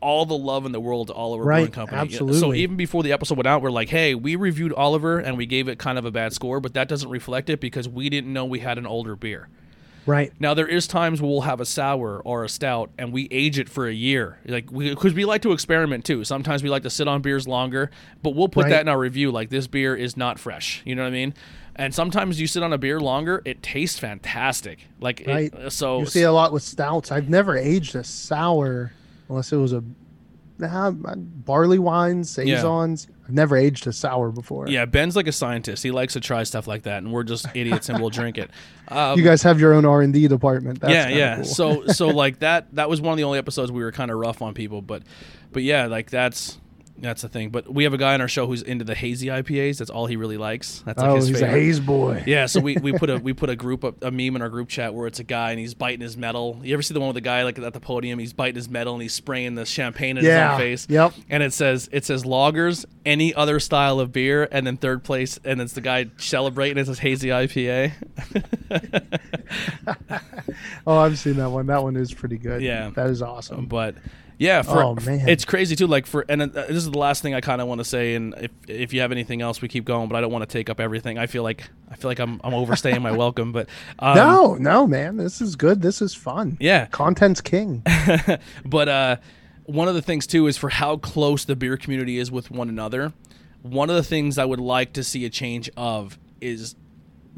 all 0.00 0.26
the 0.26 0.36
love 0.36 0.64
in 0.66 0.72
the 0.72 0.80
world 0.80 1.08
to 1.08 1.12
Oliver 1.12 1.44
Right, 1.44 1.56
Brewing 1.60 1.72
Company. 1.72 2.00
Absolutely. 2.00 2.40
So 2.40 2.54
even 2.54 2.76
before 2.76 3.02
the 3.02 3.12
episode 3.12 3.36
went 3.38 3.46
out, 3.46 3.62
we're 3.62 3.70
like, 3.70 3.88
hey, 3.88 4.14
we 4.14 4.36
reviewed 4.36 4.72
Oliver 4.72 5.18
and 5.18 5.36
we 5.36 5.46
gave 5.46 5.68
it 5.68 5.78
kind 5.78 5.98
of 5.98 6.04
a 6.04 6.10
bad 6.10 6.32
score, 6.32 6.60
but 6.60 6.74
that 6.74 6.88
doesn't 6.88 7.08
reflect 7.10 7.50
it 7.50 7.60
because 7.60 7.88
we 7.88 8.08
didn't 8.08 8.32
know 8.32 8.44
we 8.44 8.60
had 8.60 8.78
an 8.78 8.86
older 8.86 9.16
beer. 9.16 9.48
Right. 10.06 10.32
Now 10.40 10.54
there 10.54 10.66
is 10.66 10.86
times 10.86 11.20
where 11.20 11.30
we'll 11.30 11.42
have 11.42 11.60
a 11.60 11.66
sour 11.66 12.20
or 12.24 12.42
a 12.42 12.48
stout 12.48 12.90
and 12.96 13.12
we 13.12 13.28
age 13.30 13.58
it 13.58 13.68
for 13.68 13.86
a 13.86 13.92
year, 13.92 14.38
like 14.46 14.70
we 14.72 14.88
because 14.88 15.12
we 15.12 15.26
like 15.26 15.42
to 15.42 15.52
experiment 15.52 16.06
too. 16.06 16.24
Sometimes 16.24 16.62
we 16.62 16.70
like 16.70 16.82
to 16.84 16.90
sit 16.90 17.06
on 17.06 17.20
beers 17.20 17.46
longer, 17.46 17.90
but 18.22 18.30
we'll 18.34 18.48
put 18.48 18.64
Right. 18.64 18.70
that 18.70 18.80
in 18.80 18.88
our 18.88 18.98
review. 18.98 19.30
Like 19.30 19.50
this 19.50 19.66
beer 19.66 19.94
is 19.94 20.16
not 20.16 20.38
fresh. 20.38 20.80
You 20.86 20.94
know 20.94 21.02
what 21.02 21.08
I 21.08 21.12
mean? 21.12 21.34
And 21.76 21.94
sometimes 21.94 22.40
you 22.40 22.46
sit 22.46 22.62
on 22.62 22.72
a 22.72 22.78
beer 22.78 22.98
longer, 23.00 23.42
it 23.44 23.62
tastes 23.62 23.98
fantastic. 23.98 24.78
Like 24.98 25.20
it- 25.20 25.72
so 25.72 26.00
You 26.00 26.06
see 26.06 26.22
a 26.22 26.32
lot 26.32 26.54
with 26.54 26.62
stouts. 26.62 27.12
I've 27.12 27.28
never 27.28 27.54
aged 27.54 27.94
a 27.94 28.02
sour 28.02 28.92
unless 29.28 29.52
it 29.52 29.56
was 29.56 29.72
a 29.72 29.82
nah, 30.58 30.90
barley 30.90 31.78
wines, 31.78 32.30
saisons. 32.30 33.08
I've 33.24 33.34
never 33.34 33.56
aged 33.56 33.86
a 33.86 33.92
sour 33.92 34.30
before. 34.30 34.68
Yeah, 34.68 34.84
Ben's 34.86 35.14
like 35.16 35.26
a 35.26 35.32
scientist. 35.32 35.82
He 35.82 35.90
likes 35.90 36.14
to 36.14 36.20
try 36.20 36.42
stuff 36.44 36.66
like 36.66 36.82
that, 36.84 36.98
and 36.98 37.12
we're 37.12 37.24
just 37.24 37.46
idiots 37.54 37.88
and 37.88 38.00
we'll 38.00 38.10
drink 38.10 38.38
it. 38.38 38.50
Um, 38.88 39.18
You 39.18 39.24
guys 39.24 39.42
have 39.42 39.60
your 39.60 39.74
own 39.74 39.84
R 39.84 40.02
and 40.02 40.12
D 40.12 40.28
department. 40.28 40.80
That's 40.80 40.92
yeah, 40.92 41.08
yeah. 41.08 41.34
Cool. 41.36 41.44
So, 41.44 41.86
so 41.88 42.08
like 42.08 42.40
that. 42.40 42.74
That 42.74 42.88
was 42.88 43.00
one 43.00 43.12
of 43.12 43.18
the 43.18 43.24
only 43.24 43.38
episodes 43.38 43.70
we 43.70 43.82
were 43.82 43.92
kind 43.92 44.10
of 44.10 44.18
rough 44.18 44.42
on 44.42 44.54
people, 44.54 44.82
but, 44.82 45.02
but 45.52 45.62
yeah, 45.62 45.86
like 45.86 46.10
that's 46.10 46.58
that's 47.00 47.22
the 47.22 47.28
thing. 47.28 47.50
But 47.50 47.72
we 47.72 47.84
have 47.84 47.92
a 47.94 47.98
guy 47.98 48.14
on 48.14 48.20
our 48.20 48.28
show 48.28 48.46
who's 48.46 48.62
into 48.62 48.84
the 48.84 48.94
hazy 48.94 49.28
IPAs. 49.28 49.78
That's 49.78 49.90
all 49.90 50.06
he 50.06 50.16
really 50.16 50.36
likes. 50.36 50.82
That's 50.86 50.98
like 51.00 51.10
oh, 51.10 51.16
his 51.16 51.28
he's 51.28 51.40
favorite. 51.40 51.56
a 51.56 51.60
haze 51.60 51.80
boy. 51.80 52.24
Yeah, 52.26 52.46
so 52.46 52.60
we, 52.60 52.76
we 52.76 52.92
put 52.92 53.10
a 53.10 53.16
we 53.22 53.32
put 53.32 53.50
a 53.50 53.56
group 53.56 53.84
up 53.84 54.02
a 54.02 54.10
meme 54.10 54.36
in 54.36 54.42
our 54.42 54.48
group 54.48 54.68
chat 54.68 54.94
where 54.94 55.06
it's 55.06 55.18
a 55.20 55.24
guy 55.24 55.50
and 55.50 55.60
he's 55.60 55.74
biting 55.74 56.00
his 56.00 56.16
metal. 56.16 56.60
You 56.62 56.74
ever 56.74 56.82
see 56.82 56.94
the 56.94 57.00
one 57.00 57.08
with 57.08 57.14
the 57.14 57.20
guy 57.20 57.42
like 57.44 57.58
at 57.58 57.72
the 57.72 57.80
podium? 57.80 58.18
He's 58.18 58.32
biting 58.32 58.56
his 58.56 58.68
metal 58.68 58.94
and 58.94 59.02
he's 59.02 59.14
spraying 59.14 59.54
the 59.54 59.64
champagne 59.66 60.18
in 60.18 60.24
Yeah, 60.24 60.50
his 60.50 60.52
own 60.54 60.58
face. 60.60 60.86
yep. 60.90 61.12
And 61.30 61.42
it 61.42 61.52
says 61.52 61.88
it 61.92 62.04
says 62.04 62.24
lagers, 62.24 62.84
any 63.06 63.34
other 63.34 63.60
style 63.60 64.00
of 64.00 64.12
beer, 64.12 64.48
and 64.50 64.66
then 64.66 64.76
third 64.76 65.04
place, 65.04 65.38
and 65.44 65.60
it's 65.60 65.72
the 65.74 65.80
guy 65.80 66.06
celebrating. 66.16 66.78
It 66.78 66.86
says 66.86 66.98
hazy 66.98 67.28
IPA. 67.28 67.92
Oh, 70.86 70.98
I've 70.98 71.18
seen 71.18 71.36
that 71.36 71.50
one. 71.50 71.66
That 71.66 71.82
one 71.82 71.96
is 71.96 72.12
pretty 72.12 72.38
good. 72.38 72.62
Yeah. 72.62 72.90
that 72.90 73.10
is 73.10 73.22
awesome. 73.22 73.66
but 73.66 73.94
yeah, 74.38 74.62
for, 74.62 74.82
Oh, 74.82 74.94
man. 75.04 75.28
it's 75.28 75.44
crazy 75.44 75.74
too. 75.76 75.86
Like 75.86 76.06
for 76.06 76.24
and 76.28 76.42
uh, 76.42 76.46
this 76.46 76.70
is 76.76 76.90
the 76.90 76.98
last 76.98 77.22
thing 77.22 77.34
I 77.34 77.40
kind 77.40 77.60
of 77.60 77.68
want 77.68 77.80
to 77.80 77.84
say. 77.84 78.14
And 78.14 78.34
if 78.40 78.50
if 78.68 78.92
you 78.92 79.00
have 79.00 79.12
anything 79.12 79.42
else, 79.42 79.60
we 79.60 79.68
keep 79.68 79.84
going. 79.84 80.08
But 80.08 80.16
I 80.16 80.20
don't 80.20 80.32
want 80.32 80.42
to 80.48 80.52
take 80.52 80.70
up 80.70 80.80
everything. 80.80 81.18
I 81.18 81.26
feel 81.26 81.42
like 81.42 81.68
I 81.90 81.96
feel 81.96 82.10
like 82.10 82.18
I'm 82.20 82.40
I'm 82.44 82.54
overstaying 82.54 83.02
my 83.02 83.12
welcome. 83.16 83.52
But 83.52 83.68
um, 83.98 84.14
no, 84.16 84.54
no, 84.54 84.86
man, 84.86 85.16
this 85.16 85.40
is 85.40 85.56
good. 85.56 85.82
This 85.82 86.00
is 86.00 86.14
fun. 86.14 86.56
Yeah. 86.60 86.86
content's 86.86 87.40
king. 87.40 87.82
but 88.64 88.88
uh, 88.88 89.16
one 89.64 89.88
of 89.88 89.94
the 89.94 90.02
things 90.02 90.26
too 90.26 90.46
is 90.46 90.56
for 90.56 90.68
how 90.70 90.96
close 90.96 91.44
the 91.44 91.56
beer 91.56 91.76
community 91.76 92.18
is 92.18 92.30
with 92.30 92.50
one 92.50 92.68
another. 92.68 93.12
One 93.62 93.90
of 93.90 93.96
the 93.96 94.04
things 94.04 94.38
I 94.38 94.44
would 94.44 94.60
like 94.60 94.92
to 94.94 95.02
see 95.04 95.24
a 95.24 95.30
change 95.30 95.68
of 95.76 96.16
is 96.40 96.76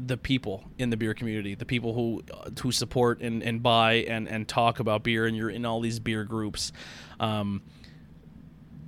the 0.05 0.17
people 0.17 0.63
in 0.77 0.89
the 0.89 0.97
beer 0.97 1.13
community, 1.13 1.55
the 1.55 1.65
people 1.65 1.93
who 1.93 2.23
who 2.61 2.71
support 2.71 3.21
and, 3.21 3.43
and 3.43 3.61
buy 3.61 3.93
and, 3.93 4.27
and 4.27 4.47
talk 4.47 4.79
about 4.79 5.03
beer, 5.03 5.25
and 5.25 5.35
you're 5.35 5.49
in 5.49 5.65
all 5.65 5.81
these 5.81 5.99
beer 5.99 6.23
groups. 6.23 6.71
Um, 7.19 7.61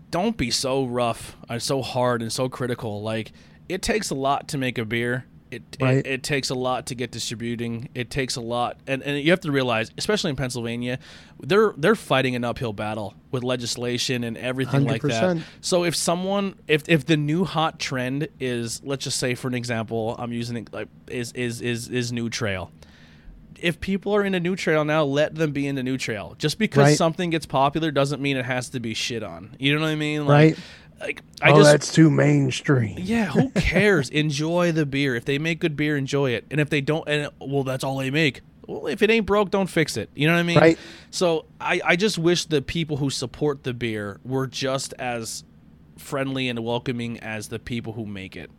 don't 0.10 0.38
be 0.38 0.52
so 0.52 0.86
rough 0.86 1.36
and 1.50 1.62
so 1.62 1.82
hard 1.82 2.22
and 2.22 2.32
so 2.32 2.50
critical. 2.50 3.02
Like 3.02 3.32
it 3.68 3.82
takes 3.82 4.10
a 4.10 4.16
lot 4.16 4.48
to 4.50 4.58
make 4.58 4.78
a 4.78 4.86
beer. 4.86 5.26
It, 5.54 5.78
Right. 5.80 5.98
it, 5.98 6.08
it 6.08 6.24
takes 6.24 6.50
a 6.50 6.56
lot 6.56 6.88
to 6.88 6.96
get 6.96 7.12
distributing. 7.12 7.90
It 7.94 8.10
takes 8.10 8.36
a 8.36 8.42
lot, 8.42 8.78
and, 8.88 9.02
and 9.04 9.20
you 9.24 9.32
have 9.32 9.42
to 9.42 9.52
realize, 9.52 9.92
especially 9.98 10.30
in 10.32 10.36
Pennsylvania, 10.36 11.00
they're 11.40 11.74
they're 11.78 11.96
fighting 11.96 12.36
an 12.36 12.44
uphill 12.44 12.74
battle 12.74 13.14
with 13.32 13.44
legislation 13.44 14.24
and 14.24 14.38
everything 14.38 14.86
like 14.86 15.02
that. 15.38 15.46
So 15.62 15.84
if 15.84 15.96
someone, 15.96 16.56
if 16.68 16.88
if 16.90 17.06
the 17.06 17.18
new 17.18 17.44
hot 17.46 17.80
trend 17.80 18.28
is, 18.40 18.82
let's 18.84 19.04
just 19.04 19.20
say 19.20 19.36
for 19.36 19.48
an 19.48 19.54
example, 19.54 20.16
I'm 20.18 20.32
using 20.34 20.58
it 20.58 20.74
like 20.74 20.88
is 21.08 21.32
is 21.34 21.62
is 21.62 21.88
is 21.90 22.12
new 22.12 22.30
trail. 22.30 22.72
If 23.62 23.80
people 23.80 24.14
are 24.14 24.24
in 24.26 24.34
a 24.36 24.42
new 24.42 24.58
trail 24.58 24.84
now, 24.84 25.04
let 25.06 25.36
them 25.36 25.52
be 25.54 25.68
in 25.68 25.76
the 25.76 25.84
new 25.84 25.98
trail. 25.98 26.36
Just 26.38 26.58
because 26.60 26.84
Right. 26.84 26.98
something 26.98 27.30
gets 27.30 27.46
popular 27.46 27.92
doesn't 27.92 28.22
mean 28.22 28.36
it 28.36 28.44
has 28.46 28.70
to 28.70 28.82
be 28.82 28.94
shit 28.94 29.24
on. 29.24 29.56
You 29.58 29.74
know 29.76 29.82
what 29.82 29.88
I 29.88 29.96
mean? 29.96 30.26
Like, 30.26 30.56
Right. 30.56 30.58
Like 31.00 31.22
I 31.42 31.52
oh, 31.52 31.58
just 31.58 31.72
that's 31.72 31.94
too 31.94 32.10
mainstream. 32.10 32.98
yeah, 33.00 33.26
who 33.26 33.50
cares? 33.56 34.10
enjoy 34.10 34.72
the 34.72 34.86
beer. 34.86 35.16
If 35.16 35.26
they 35.26 35.38
make 35.38 35.60
good 35.60 35.76
beer, 35.76 35.98
enjoy 35.98 36.32
it. 36.32 36.46
And 36.50 36.60
if 36.60 36.70
they 36.70 36.82
don't, 36.82 37.08
and 37.08 37.30
well, 37.40 37.64
that's 37.64 37.84
all 37.84 37.98
they 37.98 38.12
make. 38.12 38.42
Well, 38.68 38.88
if 38.88 39.02
it 39.02 39.10
ain't 39.10 39.26
broke, 39.26 39.52
don't 39.52 39.68
fix 39.68 39.98
it. 39.98 40.10
You 40.16 40.28
know 40.28 40.34
what 40.34 40.40
I 40.40 40.44
mean? 40.44 40.58
Right. 40.58 40.80
So 41.12 41.46
I, 41.60 41.82
I 41.84 41.96
just 41.96 42.18
wish 42.18 42.46
the 42.46 42.62
people 42.62 42.98
who 42.98 43.10
support 43.10 43.64
the 43.64 43.74
beer 43.74 44.20
were 44.24 44.48
just 44.48 44.94
as 45.00 45.44
friendly 45.98 46.50
and 46.50 46.60
welcoming 46.60 47.20
as 47.20 47.50
the 47.50 47.60
people 47.60 47.94
who 47.94 48.06
make 48.06 48.36
it. 48.38 48.50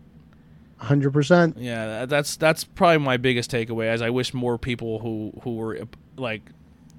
Hundred 0.77 1.13
percent. 1.13 1.57
Yeah, 1.59 2.05
that's 2.05 2.37
that's 2.37 2.65
probably 2.65 2.99
my 2.99 3.17
biggest 3.17 3.51
takeaway. 3.51 3.87
As 3.87 4.03
I 4.03 4.11
wish 4.11 4.35
more 4.35 4.59
people 4.59 4.99
who 4.99 5.33
who 5.43 5.57
were 5.57 5.79
like 6.17 6.43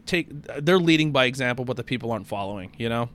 take 0.05 0.27
they're 0.63 0.79
leading 0.79 1.11
by 1.11 1.25
example, 1.25 1.65
but 1.65 1.77
the 1.77 1.83
people 1.83 2.11
aren't 2.11 2.27
following. 2.27 2.71
You 2.77 2.89
know? 2.89 3.09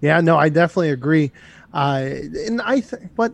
Yeah, 0.00 0.20
no, 0.20 0.36
I 0.36 0.48
definitely 0.48 0.90
agree. 0.90 1.32
Uh, 1.72 2.08
and 2.46 2.62
I 2.62 2.80
think, 2.80 3.14
but 3.14 3.32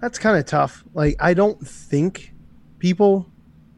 that's 0.00 0.18
kind 0.18 0.38
of 0.38 0.46
tough. 0.46 0.84
Like, 0.94 1.16
I 1.20 1.34
don't 1.34 1.66
think 1.66 2.34
people 2.78 3.26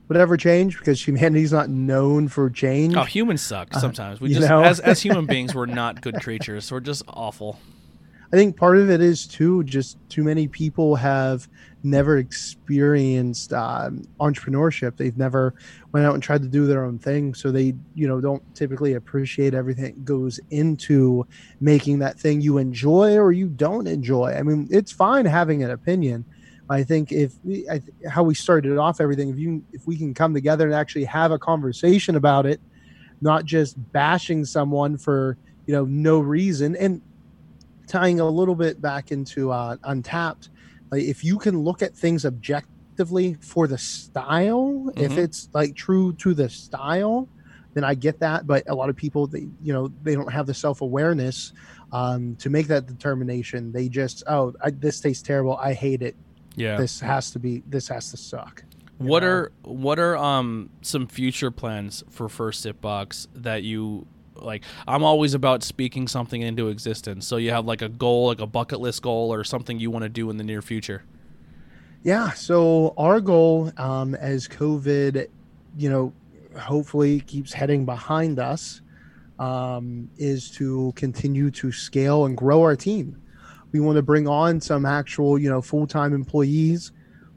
would 0.08 0.16
ever 0.16 0.36
change 0.36 0.76
because 0.78 1.06
humanity's 1.06 1.52
not 1.52 1.70
known 1.70 2.28
for 2.28 2.50
change. 2.50 2.96
Oh, 2.96 3.04
humans 3.04 3.42
suck 3.42 3.72
sometimes. 3.74 4.20
We 4.20 4.34
just 4.34 4.48
know? 4.48 4.62
as 4.62 4.80
as 4.80 5.00
human 5.00 5.26
beings, 5.26 5.54
we're 5.54 5.66
not 5.66 6.00
good 6.00 6.20
creatures. 6.20 6.70
We're 6.70 6.80
just 6.80 7.04
awful. 7.08 7.60
I 8.32 8.36
think 8.36 8.56
part 8.56 8.78
of 8.78 8.90
it 8.90 9.00
is 9.00 9.26
too 9.26 9.64
just 9.64 9.98
too 10.08 10.22
many 10.22 10.46
people 10.46 10.94
have 10.94 11.48
never 11.82 12.18
experienced 12.18 13.52
um, 13.52 14.04
entrepreneurship. 14.20 14.96
They've 14.96 15.16
never 15.16 15.54
went 15.92 16.06
out 16.06 16.14
and 16.14 16.22
tried 16.22 16.42
to 16.42 16.48
do 16.48 16.66
their 16.66 16.84
own 16.84 16.98
thing, 16.98 17.34
so 17.34 17.50
they 17.50 17.74
you 17.94 18.06
know 18.06 18.20
don't 18.20 18.42
typically 18.54 18.94
appreciate 18.94 19.52
everything 19.52 19.84
that 19.84 20.04
goes 20.04 20.38
into 20.50 21.26
making 21.60 21.98
that 22.00 22.20
thing 22.20 22.40
you 22.40 22.58
enjoy 22.58 23.16
or 23.16 23.32
you 23.32 23.48
don't 23.48 23.88
enjoy. 23.88 24.32
I 24.32 24.42
mean, 24.42 24.68
it's 24.70 24.92
fine 24.92 25.26
having 25.26 25.64
an 25.64 25.70
opinion. 25.72 26.24
I 26.68 26.84
think 26.84 27.10
if 27.10 27.32
we, 27.42 27.68
I, 27.68 27.80
how 28.08 28.22
we 28.22 28.34
started 28.34 28.78
off 28.78 29.00
everything, 29.00 29.28
if 29.28 29.38
you 29.38 29.64
if 29.72 29.88
we 29.88 29.96
can 29.96 30.14
come 30.14 30.34
together 30.34 30.66
and 30.66 30.74
actually 30.74 31.04
have 31.06 31.32
a 31.32 31.38
conversation 31.38 32.14
about 32.14 32.46
it, 32.46 32.60
not 33.20 33.44
just 33.44 33.74
bashing 33.92 34.44
someone 34.44 34.96
for 34.96 35.36
you 35.66 35.74
know 35.74 35.84
no 35.84 36.20
reason, 36.20 36.76
and 36.76 37.02
tying 37.90 38.20
a 38.20 38.28
little 38.28 38.54
bit 38.54 38.80
back 38.80 39.10
into 39.10 39.50
uh, 39.50 39.76
Untappd, 39.78 40.48
like 40.92 41.02
if 41.02 41.24
you 41.24 41.36
can 41.38 41.58
look 41.58 41.82
at 41.82 41.94
things 41.94 42.24
objectively 42.24 43.34
for 43.40 43.66
the 43.66 43.76
style, 43.78 44.90
if 44.96 45.12
Mhm. 45.12 45.18
it's 45.18 45.48
like 45.52 45.74
true 45.74 46.12
to 46.14 46.32
the 46.32 46.48
style, 46.48 47.28
then 47.74 47.82
I 47.84 47.94
get 47.94 48.20
that. 48.20 48.46
But 48.46 48.62
a 48.68 48.74
lot 48.74 48.88
of 48.90 48.96
people, 48.96 49.26
they 49.26 49.48
you 49.62 49.72
know 49.72 49.90
they 50.04 50.14
don't 50.14 50.32
have 50.32 50.46
the 50.46 50.54
self 50.54 50.80
awareness 50.82 51.52
um, 51.92 52.36
to 52.36 52.48
make 52.48 52.68
that 52.68 52.86
determination. 52.86 53.72
They 53.72 53.88
just 53.88 54.22
oh 54.28 54.54
I, 54.62 54.70
this 54.70 55.00
tastes 55.00 55.22
terrible. 55.22 55.56
I 55.56 55.72
hate 55.72 56.02
it. 56.02 56.14
Yeah. 56.56 56.76
This 56.76 57.00
has 57.00 57.30
to 57.32 57.38
be. 57.40 57.62
This 57.68 57.88
has 57.88 58.10
to 58.12 58.16
suck. 58.16 58.62
What 58.98 59.22
know? 59.22 59.28
are 59.28 59.52
what 59.62 59.98
are 59.98 60.16
um 60.16 60.70
some 60.82 61.06
future 61.08 61.50
plans 61.50 62.04
for 62.10 62.28
First 62.28 62.60
Sip 62.62 62.80
Box 62.80 63.26
that 63.34 63.62
you 63.64 64.06
like? 64.42 64.64
I'm 64.86 65.04
always 65.04 65.34
about 65.34 65.62
speaking 65.62 66.08
something 66.08 66.42
into 66.42 66.68
existence. 66.68 67.26
So 67.26 67.36
you 67.36 67.50
have 67.50 67.66
like 67.66 67.82
a 67.82 67.88
goal, 67.88 68.28
like 68.28 68.40
a 68.40 68.46
bucket 68.46 68.80
list 68.80 69.02
goal, 69.02 69.32
or 69.32 69.44
something 69.44 69.78
you 69.78 69.90
want 69.90 70.04
to 70.04 70.08
do 70.08 70.30
in 70.30 70.36
the 70.36 70.44
near 70.44 70.62
future. 70.62 71.02
Yeah. 72.02 72.30
So 72.30 72.94
our 72.96 73.20
goal, 73.20 73.72
um, 73.76 74.14
as 74.14 74.48
COVID, 74.48 75.28
you 75.76 75.90
know, 75.90 76.12
hopefully 76.58 77.20
keeps 77.20 77.52
heading 77.52 77.84
behind 77.84 78.38
us, 78.38 78.80
um, 79.38 80.10
is 80.16 80.50
to 80.52 80.92
continue 80.96 81.50
to 81.50 81.70
scale 81.70 82.24
and 82.26 82.36
grow 82.36 82.62
our 82.62 82.74
team. 82.74 83.20
We 83.72 83.80
want 83.80 83.96
to 83.96 84.02
bring 84.02 84.26
on 84.26 84.60
some 84.60 84.84
actual, 84.84 85.38
you 85.38 85.48
know, 85.48 85.62
full 85.62 85.86
time 85.86 86.12
employees, 86.12 86.90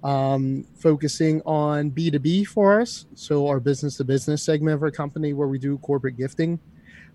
um, 0.04 0.66
focusing 0.76 1.42
on 1.46 1.90
B 1.92 2.10
two 2.10 2.20
B 2.20 2.44
for 2.44 2.82
us. 2.82 3.06
So 3.16 3.48
our 3.48 3.60
business 3.60 3.98
to 3.98 4.04
business 4.04 4.42
segment 4.42 4.74
of 4.76 4.82
our 4.82 4.92
company, 4.92 5.34
where 5.34 5.48
we 5.48 5.60
do 5.60 5.78
corporate 5.80 6.18
gifting. 6.18 6.60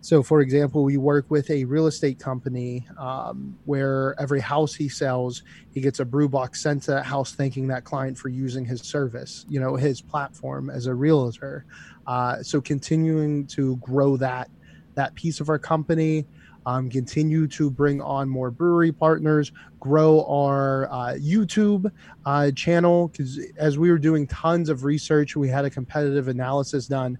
So, 0.00 0.22
for 0.22 0.40
example, 0.40 0.84
we 0.84 0.96
work 0.96 1.26
with 1.28 1.50
a 1.50 1.64
real 1.64 1.86
estate 1.86 2.18
company 2.18 2.86
um, 2.98 3.58
where 3.64 4.14
every 4.20 4.40
house 4.40 4.74
he 4.74 4.88
sells, 4.88 5.42
he 5.74 5.80
gets 5.80 5.98
a 5.98 6.04
brew 6.04 6.28
box 6.28 6.62
sent 6.62 6.84
to 6.84 6.92
that 6.92 7.04
house 7.04 7.34
thanking 7.34 7.66
that 7.68 7.84
client 7.84 8.16
for 8.16 8.28
using 8.28 8.64
his 8.64 8.80
service, 8.80 9.44
you 9.48 9.58
know, 9.58 9.74
his 9.74 10.00
platform 10.00 10.70
as 10.70 10.86
a 10.86 10.94
realtor. 10.94 11.64
Uh, 12.06 12.42
so 12.42 12.60
continuing 12.60 13.46
to 13.48 13.76
grow 13.76 14.16
that 14.16 14.48
that 14.94 15.14
piece 15.14 15.40
of 15.40 15.48
our 15.48 15.58
company, 15.58 16.26
um, 16.66 16.90
continue 16.90 17.46
to 17.46 17.70
bring 17.70 18.00
on 18.02 18.28
more 18.28 18.50
brewery 18.50 18.92
partners, 18.92 19.52
grow 19.80 20.24
our 20.24 20.90
uh, 20.90 21.14
YouTube 21.14 21.90
uh, 22.26 22.50
channel 22.50 23.08
because 23.08 23.38
as 23.56 23.78
we 23.78 23.90
were 23.90 23.98
doing 23.98 24.26
tons 24.26 24.68
of 24.68 24.84
research, 24.84 25.36
we 25.36 25.48
had 25.48 25.64
a 25.64 25.70
competitive 25.70 26.28
analysis 26.28 26.86
done. 26.86 27.16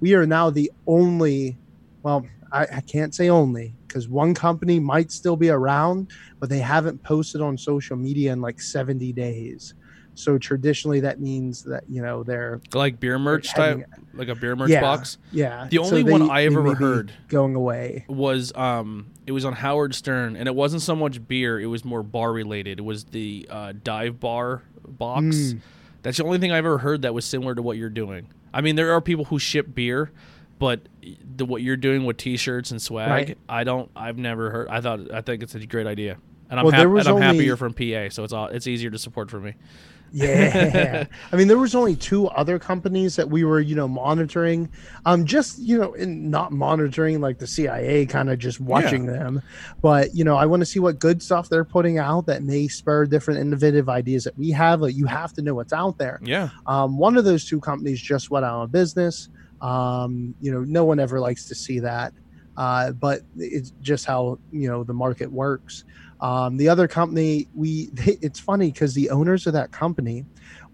We 0.00 0.14
are 0.14 0.26
now 0.26 0.50
the 0.50 0.72
only, 0.86 1.58
well, 2.08 2.26
I, 2.50 2.62
I 2.76 2.80
can't 2.80 3.14
say 3.14 3.28
only 3.28 3.74
because 3.86 4.08
one 4.08 4.32
company 4.32 4.80
might 4.80 5.12
still 5.12 5.36
be 5.36 5.50
around, 5.50 6.10
but 6.40 6.48
they 6.48 6.58
haven't 6.60 7.02
posted 7.02 7.42
on 7.42 7.58
social 7.58 7.96
media 7.96 8.32
in 8.32 8.40
like 8.40 8.60
70 8.62 9.12
days. 9.12 9.74
So 10.14 10.38
traditionally, 10.38 11.00
that 11.00 11.20
means 11.20 11.62
that 11.64 11.84
you 11.88 12.00
know 12.02 12.22
they're 12.24 12.60
Like 12.72 12.98
beer 12.98 13.18
merch 13.18 13.52
type, 13.54 13.84
like 14.14 14.28
a 14.28 14.34
beer 14.34 14.56
merch 14.56 14.70
Yeah. 14.70 14.80
box. 14.80 15.18
yeah. 15.30 15.68
The 15.70 15.76
so 15.76 15.82
only 15.84 16.02
they- 16.02 16.10
one 16.10 16.30
I've 16.30 16.56
ever 16.56 16.74
heard 16.74 17.12
going 17.28 17.54
away. 17.54 18.06
was 18.08 18.52
um 18.56 19.08
it 19.26 19.32
was 19.32 19.44
on 19.44 19.52
Howard 19.52 19.94
Stern 19.94 20.34
and 20.34 20.48
it 20.48 20.54
wasn't 20.54 20.80
so 20.82 20.96
much 20.96 21.28
beer, 21.28 21.60
it 21.60 21.66
was 21.66 21.84
more 21.84 22.02
bar 22.02 22.32
related. 22.32 22.78
It 22.78 22.84
was 22.84 23.04
the 23.04 23.46
uh, 23.50 23.74
dive 23.84 24.18
bar 24.18 24.62
box. 24.88 25.36
Mm. 25.36 25.60
That's 26.02 26.16
the 26.16 26.24
only 26.24 26.38
thing 26.38 26.50
I've 26.50 26.64
ever 26.64 26.78
heard 26.78 27.02
that 27.02 27.12
was 27.12 27.24
similar 27.26 27.54
to 27.54 27.60
what 27.62 27.76
you're 27.76 27.90
doing. 27.90 28.28
I 28.54 28.62
mean, 28.62 28.76
there 28.76 28.92
are 28.92 29.00
people 29.02 29.26
who 29.26 29.38
ship 29.38 29.74
beer, 29.74 30.10
but 30.58 30.80
the 31.36 31.44
what 31.44 31.62
you're 31.62 31.76
doing 31.76 32.04
with 32.04 32.16
t-shirts 32.16 32.70
and 32.70 32.80
swag, 32.82 33.08
Right. 33.10 33.38
I 33.48 33.64
don't 33.64 33.90
I've 33.96 34.18
never 34.18 34.50
heard. 34.50 34.68
I 34.68 34.80
thought 34.80 35.12
I 35.12 35.20
think 35.20 35.42
it's 35.42 35.54
a 35.54 35.66
great 35.66 35.86
idea. 35.86 36.18
And 36.50 36.58
I'm, 36.58 36.64
Well, 36.66 36.72
hap- 36.74 36.86
and 36.86 36.98
I'm 37.08 37.16
happy 37.18 37.28
only- 37.36 37.44
you're 37.44 37.56
from 37.58 37.74
PA, 37.74 38.08
so 38.10 38.24
it's 38.24 38.32
all, 38.32 38.46
it's 38.46 38.66
easier 38.66 38.90
to 38.90 38.98
support 38.98 39.30
for 39.30 39.38
me. 39.38 39.52
Yeah. 40.12 41.04
I 41.32 41.36
mean, 41.36 41.48
there 41.48 41.58
was 41.58 41.74
only 41.74 41.94
two 41.94 42.28
other 42.28 42.58
companies 42.58 43.16
that 43.16 43.28
we 43.28 43.44
were, 43.44 43.60
you 43.60 43.74
know, 43.74 43.86
monitoring. 43.88 44.70
Um, 45.04 45.26
just 45.26 45.58
you 45.58 45.76
know, 45.78 45.92
and 45.94 46.30
not 46.30 46.50
monitoring 46.52 47.20
like 47.20 47.38
the 47.38 47.46
CIA, 47.46 48.06
kind 48.06 48.30
of 48.30 48.38
just 48.38 48.60
watching 48.60 49.04
them. 49.06 49.42
But 49.82 50.14
you 50.14 50.24
know, 50.24 50.36
I 50.36 50.46
want 50.46 50.60
to 50.60 50.66
see 50.66 50.78
what 50.78 50.98
good 50.98 51.22
stuff 51.22 51.48
they're 51.50 51.64
putting 51.64 51.98
out 51.98 52.24
that 52.26 52.42
may 52.42 52.68
spur 52.68 53.04
different 53.06 53.40
innovative 53.40 53.88
ideas 53.90 54.24
that 54.24 54.36
we 54.38 54.50
have. 54.52 54.80
Like 54.80 54.96
you 54.96 55.04
have 55.06 55.32
to 55.34 55.42
know 55.42 55.54
what's 55.54 55.72
out 55.74 55.98
there. 55.98 56.20
Yeah. 56.24 56.48
Um, 56.66 56.96
one 56.96 57.16
of 57.18 57.24
those 57.26 57.44
two 57.44 57.60
companies 57.60 58.00
just 58.00 58.30
went 58.30 58.44
out 58.46 58.62
of 58.62 58.72
business. 58.72 59.28
Um, 59.60 60.34
you 60.40 60.52
know, 60.52 60.60
no 60.60 60.84
one 60.84 61.00
ever 61.00 61.20
likes 61.20 61.46
to 61.46 61.54
see 61.54 61.80
that, 61.80 62.12
uh, 62.56 62.92
but 62.92 63.22
it's 63.36 63.72
just 63.80 64.04
how 64.04 64.38
you 64.52 64.68
know 64.68 64.84
the 64.84 64.94
market 64.94 65.30
works. 65.30 65.84
Um, 66.20 66.56
the 66.56 66.68
other 66.68 66.88
company, 66.88 67.48
we 67.54 67.90
it's 67.96 68.40
funny 68.40 68.70
because 68.70 68.94
the 68.94 69.10
owners 69.10 69.46
of 69.46 69.52
that 69.54 69.72
company 69.72 70.24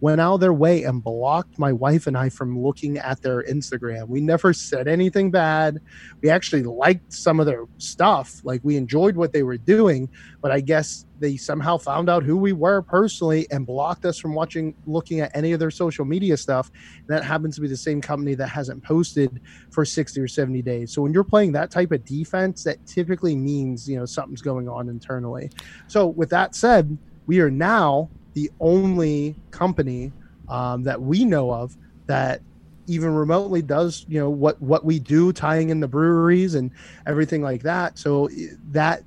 went 0.05 0.21
out 0.21 0.35
of 0.35 0.41
their 0.41 0.53
way 0.53 0.83
and 0.83 1.03
blocked 1.03 1.59
my 1.59 1.73
wife 1.73 2.07
and 2.07 2.15
I 2.15 2.29
from 2.29 2.63
looking 2.63 2.99
at 2.99 3.23
their 3.23 3.43
Instagram. 3.45 4.07
We 4.07 4.21
never 4.21 4.53
said 4.53 4.87
anything 4.87 5.31
bad. 5.31 5.81
We 6.21 6.29
actually 6.29 6.63
liked 6.65 7.11
some 7.11 7.41
of 7.41 7.47
their 7.47 7.65
stuff, 7.79 8.43
like 8.45 8.61
we 8.63 8.77
enjoyed 8.77 9.17
what 9.17 9.33
they 9.33 9.43
were 9.43 9.57
doing, 9.57 10.11
but 10.43 10.51
I 10.51 10.61
guess 10.61 11.07
they 11.21 11.39
somehow 11.39 11.79
found 11.79 12.11
out 12.11 12.23
who 12.23 12.37
we 12.37 12.53
were 12.53 12.83
personally 12.83 13.47
and 13.51 13.67
blocked 13.67 14.05
us 14.05 14.19
from 14.19 14.35
watching 14.35 14.75
looking 14.85 15.21
at 15.21 15.35
any 15.35 15.53
of 15.53 15.59
their 15.59 15.71
social 15.71 16.05
media 16.05 16.37
stuff. 16.37 16.71
And 16.99 17.09
that 17.09 17.25
happens 17.25 17.55
to 17.55 17.63
be 17.63 17.69
the 17.69 17.75
same 17.75 18.03
company 18.03 18.35
that 18.35 18.49
hasn't 18.49 18.85
posted 18.85 19.41
for 19.71 19.87
60 19.87 20.21
or 20.21 20.29
70 20.29 20.61
days. 20.61 20.93
So 20.93 21.01
when 21.01 21.15
you're 21.15 21.25
playing 21.25 21.53
that 21.53 21.71
type 21.71 21.93
of 21.93 22.05
defense, 22.05 22.63
that 22.65 22.85
typically 22.85 23.35
means, 23.35 23.89
you 23.89 23.99
know, 23.99 24.05
something's 24.05 24.43
going 24.43 24.69
on 24.69 24.91
internally. 24.91 25.51
So 25.87 26.09
with 26.09 26.29
that 26.29 26.55
said, 26.55 26.99
we 27.27 27.41
are 27.41 27.51
now 27.51 28.11
the 28.35 28.51
only 28.61 29.37
company 29.51 30.13
um, 30.49 30.83
that 30.85 31.01
we 31.01 31.25
know 31.25 31.51
of 31.53 31.77
that 32.07 32.43
even 32.87 33.15
remotely 33.15 33.63
does 33.63 34.05
you 34.07 34.21
know 34.21 34.29
what 34.29 34.61
what 34.61 34.85
we 34.85 34.99
do 34.99 35.33
tying 35.33 35.71
in 35.71 35.81
the 35.81 35.89
breweries 35.89 36.55
and 36.55 36.71
everything 37.07 37.43
like 37.43 37.63
that. 37.63 37.99
So 37.99 38.29
that 38.71 39.05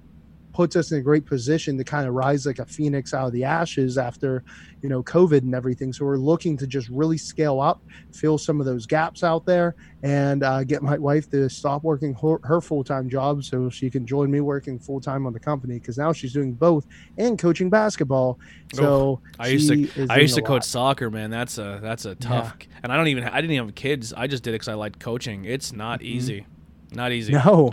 puts 0.58 0.76
us 0.76 0.92
in 0.92 0.98
a 0.98 1.02
great 1.02 1.24
position 1.24 1.78
to 1.78 1.84
kind 1.84 2.08
of 2.08 2.16
rise 2.16 2.48
like 2.48 2.58
a 2.58 2.66
phoenix 2.66 3.14
out 3.14 3.28
of 3.28 3.32
the 3.32 3.44
ashes 3.44 3.96
after 3.96 4.44
you 4.82 4.90
know 4.90 5.04
covid 5.04 5.42
and 5.44 5.54
everything 5.54 5.94
so 5.94 6.04
we're 6.04 6.18
looking 6.18 6.58
to 6.58 6.66
just 6.66 6.90
really 6.90 7.16
scale 7.16 7.62
up 7.62 7.80
fill 8.12 8.40
some 8.40 8.60
of 8.60 8.66
those 8.66 8.88
gaps 8.88 9.24
out 9.24 9.46
there 9.46 9.76
and 10.02 10.42
uh, 10.42 10.64
get 10.64 10.82
my 10.82 10.98
wife 10.98 11.30
to 11.30 11.48
stop 11.48 11.84
working 11.84 12.12
her, 12.16 12.40
her 12.44 12.60
full-time 12.60 13.08
job 13.08 13.44
so 13.44 13.70
she 13.70 13.88
can 13.88 14.04
join 14.04 14.32
me 14.32 14.42
working 14.42 14.80
full-time 14.80 15.28
on 15.28 15.34
the 15.34 15.40
company 15.40 15.76
because 15.78 15.96
now 15.96 16.12
she's 16.12 16.34
doing 16.34 16.54
both 16.54 16.88
and 17.20 17.38
coaching 17.38 17.70
basketball 17.70 18.40
so 18.74 19.22
I 19.38 19.50
used 19.50 19.70
to 19.70 20.08
I 20.10 20.18
used 20.18 20.34
to 20.36 20.42
coach 20.42 20.62
lot. 20.62 20.66
soccer, 20.66 21.12
man. 21.12 21.30
That's 21.30 21.60
a 21.60 21.80
that's 21.82 22.06
a 22.06 22.16
tough. 22.16 22.56
And 22.82 22.92
I 22.92 22.98
don't 22.98 23.08
even 23.10 23.24
I 23.26 23.40
didn't 23.42 23.52
even 23.52 23.68
have 23.68 23.76
kids. 23.76 24.12
I 24.12 24.26
just 24.28 24.44
did 24.44 24.50
it 24.52 24.54
because 24.56 24.68
I 24.68 24.74
liked 24.74 25.00
coaching. 25.00 25.46
It's 25.46 25.72
not 25.72 26.02
easy, 26.02 26.46
not 26.94 27.12
easy. 27.12 27.34
Mm-hmm. 27.34 27.48
No, 27.48 27.72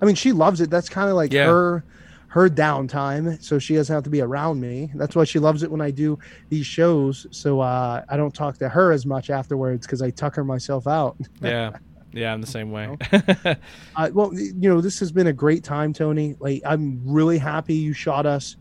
I 0.00 0.04
mean 0.04 0.14
she 0.16 0.32
loves 0.32 0.60
it. 0.60 0.70
That's 0.70 0.88
kind 0.88 1.08
of 1.08 1.16
like 1.16 1.32
Yeah. 1.32 1.46
her 1.46 1.84
her 2.28 2.48
downtime, 2.48 3.42
so 3.42 3.58
she 3.58 3.74
doesn't 3.74 3.94
have 3.94 4.04
to 4.04 4.10
be 4.10 4.20
around 4.20 4.60
me. 4.60 4.90
That's 4.94 5.14
why 5.16 5.24
she 5.24 5.38
loves 5.38 5.62
it 5.62 5.70
when 5.70 5.80
I 5.80 5.90
do 5.90 6.18
these 6.48 6.66
shows. 6.66 7.26
So 7.30 7.60
uh, 7.60 8.02
I 8.08 8.16
don't 8.16 8.34
talk 8.34 8.58
to 8.58 8.68
her 8.68 8.92
as 8.92 9.06
much 9.06 9.30
afterwards 9.30 9.86
because 9.86 10.02
I 10.02 10.10
tucker 10.10 10.44
myself 10.44 10.86
out. 10.86 11.16
Yeah, 11.42 11.76
yeah, 12.12 12.32
I'm 12.32 12.40
the 12.40 12.46
same 12.46 12.70
way. 12.70 12.96
Uh, 13.96 14.10
well, 14.12 14.34
you 14.34 14.68
know, 14.68 14.82
this 14.82 14.98
has 14.98 15.10
been 15.10 15.28
a 15.28 15.32
great 15.32 15.64
time, 15.64 15.92
Tony. 15.92 16.34
Like 16.38 16.60
I'm 16.66 17.00
really 17.04 17.38
happy 17.38 17.74
you 17.74 17.94
shot 17.94 18.26
us 18.26 18.56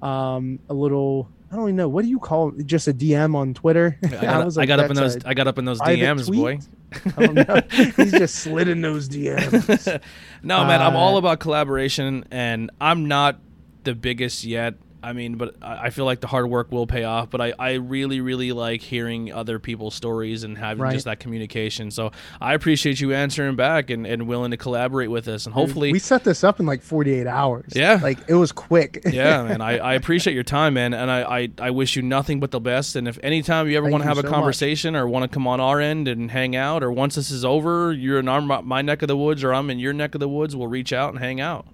um, 0.00 0.58
a 0.70 0.74
little. 0.74 1.28
I 1.50 1.56
don't 1.56 1.64
even 1.64 1.76
know 1.76 1.88
what 1.88 2.02
do 2.04 2.10
you 2.10 2.18
call 2.18 2.48
it? 2.50 2.66
Just 2.66 2.88
a 2.88 2.92
DM 2.94 3.34
on 3.34 3.54
Twitter. 3.54 3.98
I 4.04 4.08
got, 4.08 4.44
was 4.44 4.58
I 4.58 4.62
like, 4.62 4.68
got 4.68 4.80
up 4.80 4.90
in 4.90 4.96
those 4.96 5.24
I 5.24 5.34
got 5.34 5.46
up 5.48 5.58
in 5.58 5.64
those 5.64 5.80
DMs, 5.80 6.26
tweet?" 6.26 6.40
boy. 6.40 6.58
I 7.16 7.26
don't 7.26 7.34
know. 7.34 7.60
He's 7.96 8.12
just 8.12 8.36
slid 8.36 8.68
in 8.68 8.80
those 8.82 9.08
DMs. 9.08 10.00
no, 10.42 10.64
man, 10.64 10.82
I'm 10.82 10.96
all 10.96 11.16
Uh, 11.16 11.18
about 11.20 11.40
collaboration, 11.40 12.24
and 12.30 12.70
I'm 12.80 13.06
not 13.08 13.38
the 13.84 13.94
biggest 13.94 14.44
yet. 14.44 14.74
I 15.02 15.12
mean, 15.12 15.36
but 15.36 15.54
I 15.62 15.90
feel 15.90 16.04
like 16.04 16.20
the 16.20 16.26
hard 16.26 16.48
work 16.50 16.72
will 16.72 16.86
pay 16.86 17.04
off. 17.04 17.30
But 17.30 17.40
I, 17.40 17.52
I 17.58 17.72
really, 17.74 18.20
really 18.20 18.52
like 18.52 18.82
hearing 18.82 19.32
other 19.32 19.58
people's 19.58 19.94
stories 19.94 20.42
and 20.44 20.58
having 20.58 20.82
Right. 20.82 20.92
just 20.92 21.04
that 21.04 21.20
communication. 21.20 21.90
So 21.90 22.10
I 22.40 22.54
appreciate 22.54 23.00
you 23.00 23.12
answering 23.14 23.54
back 23.56 23.90
and, 23.90 24.06
and 24.06 24.26
willing 24.26 24.50
to 24.50 24.56
collaborate 24.56 25.10
with 25.10 25.28
us. 25.28 25.46
And 25.46 25.54
hopefully, 25.54 25.92
we 25.92 25.98
set 25.98 26.24
this 26.24 26.42
up 26.42 26.58
in 26.60 26.66
like 26.66 26.82
48 26.82 27.26
hours. 27.26 27.72
Yeah. 27.74 28.00
like 28.02 28.18
it 28.28 28.34
was 28.34 28.52
quick. 28.52 29.02
yeah, 29.10 29.42
man. 29.44 29.60
I, 29.60 29.78
I 29.78 29.94
appreciate 30.00 30.34
your 30.34 30.42
time, 30.42 30.74
man, 30.74 30.94
and 30.94 31.10
I, 31.10 31.22
I, 31.40 31.48
I 31.58 31.70
wish 31.70 31.94
you 31.96 32.02
nothing 32.02 32.40
but 32.40 32.50
the 32.50 32.60
best. 32.60 32.96
And 32.96 33.06
if 33.06 33.18
anytime 33.22 33.68
you 33.68 33.76
ever 33.76 33.84
Thank 33.86 33.92
want 33.92 34.02
to 34.02 34.08
have 34.08 34.18
a 34.18 34.22
so 34.22 34.28
much. 34.28 34.34
conversation 34.34 34.96
or 34.96 35.06
want 35.08 35.22
to 35.24 35.28
come 35.28 35.46
on 35.46 35.60
our 35.60 35.80
end 35.80 36.08
and 36.08 36.30
hang 36.30 36.56
out, 36.56 36.82
or 36.82 36.90
once 36.90 37.14
this 37.14 37.30
is 37.30 37.44
over, 37.44 37.92
you're 37.92 38.18
in 38.18 38.28
our, 38.28 38.40
my 38.40 38.82
neck 38.82 39.02
of 39.02 39.08
the 39.08 39.16
woods 39.16 39.44
or 39.44 39.54
I'm 39.54 39.70
in 39.70 39.78
your 39.78 39.92
neck 39.92 40.14
of 40.14 40.20
the 40.20 40.28
woods, 40.28 40.56
we'll 40.56 40.68
reach 40.68 40.92
out 40.92 41.10
and 41.12 41.18
hang 41.20 41.40
out. 41.40 41.66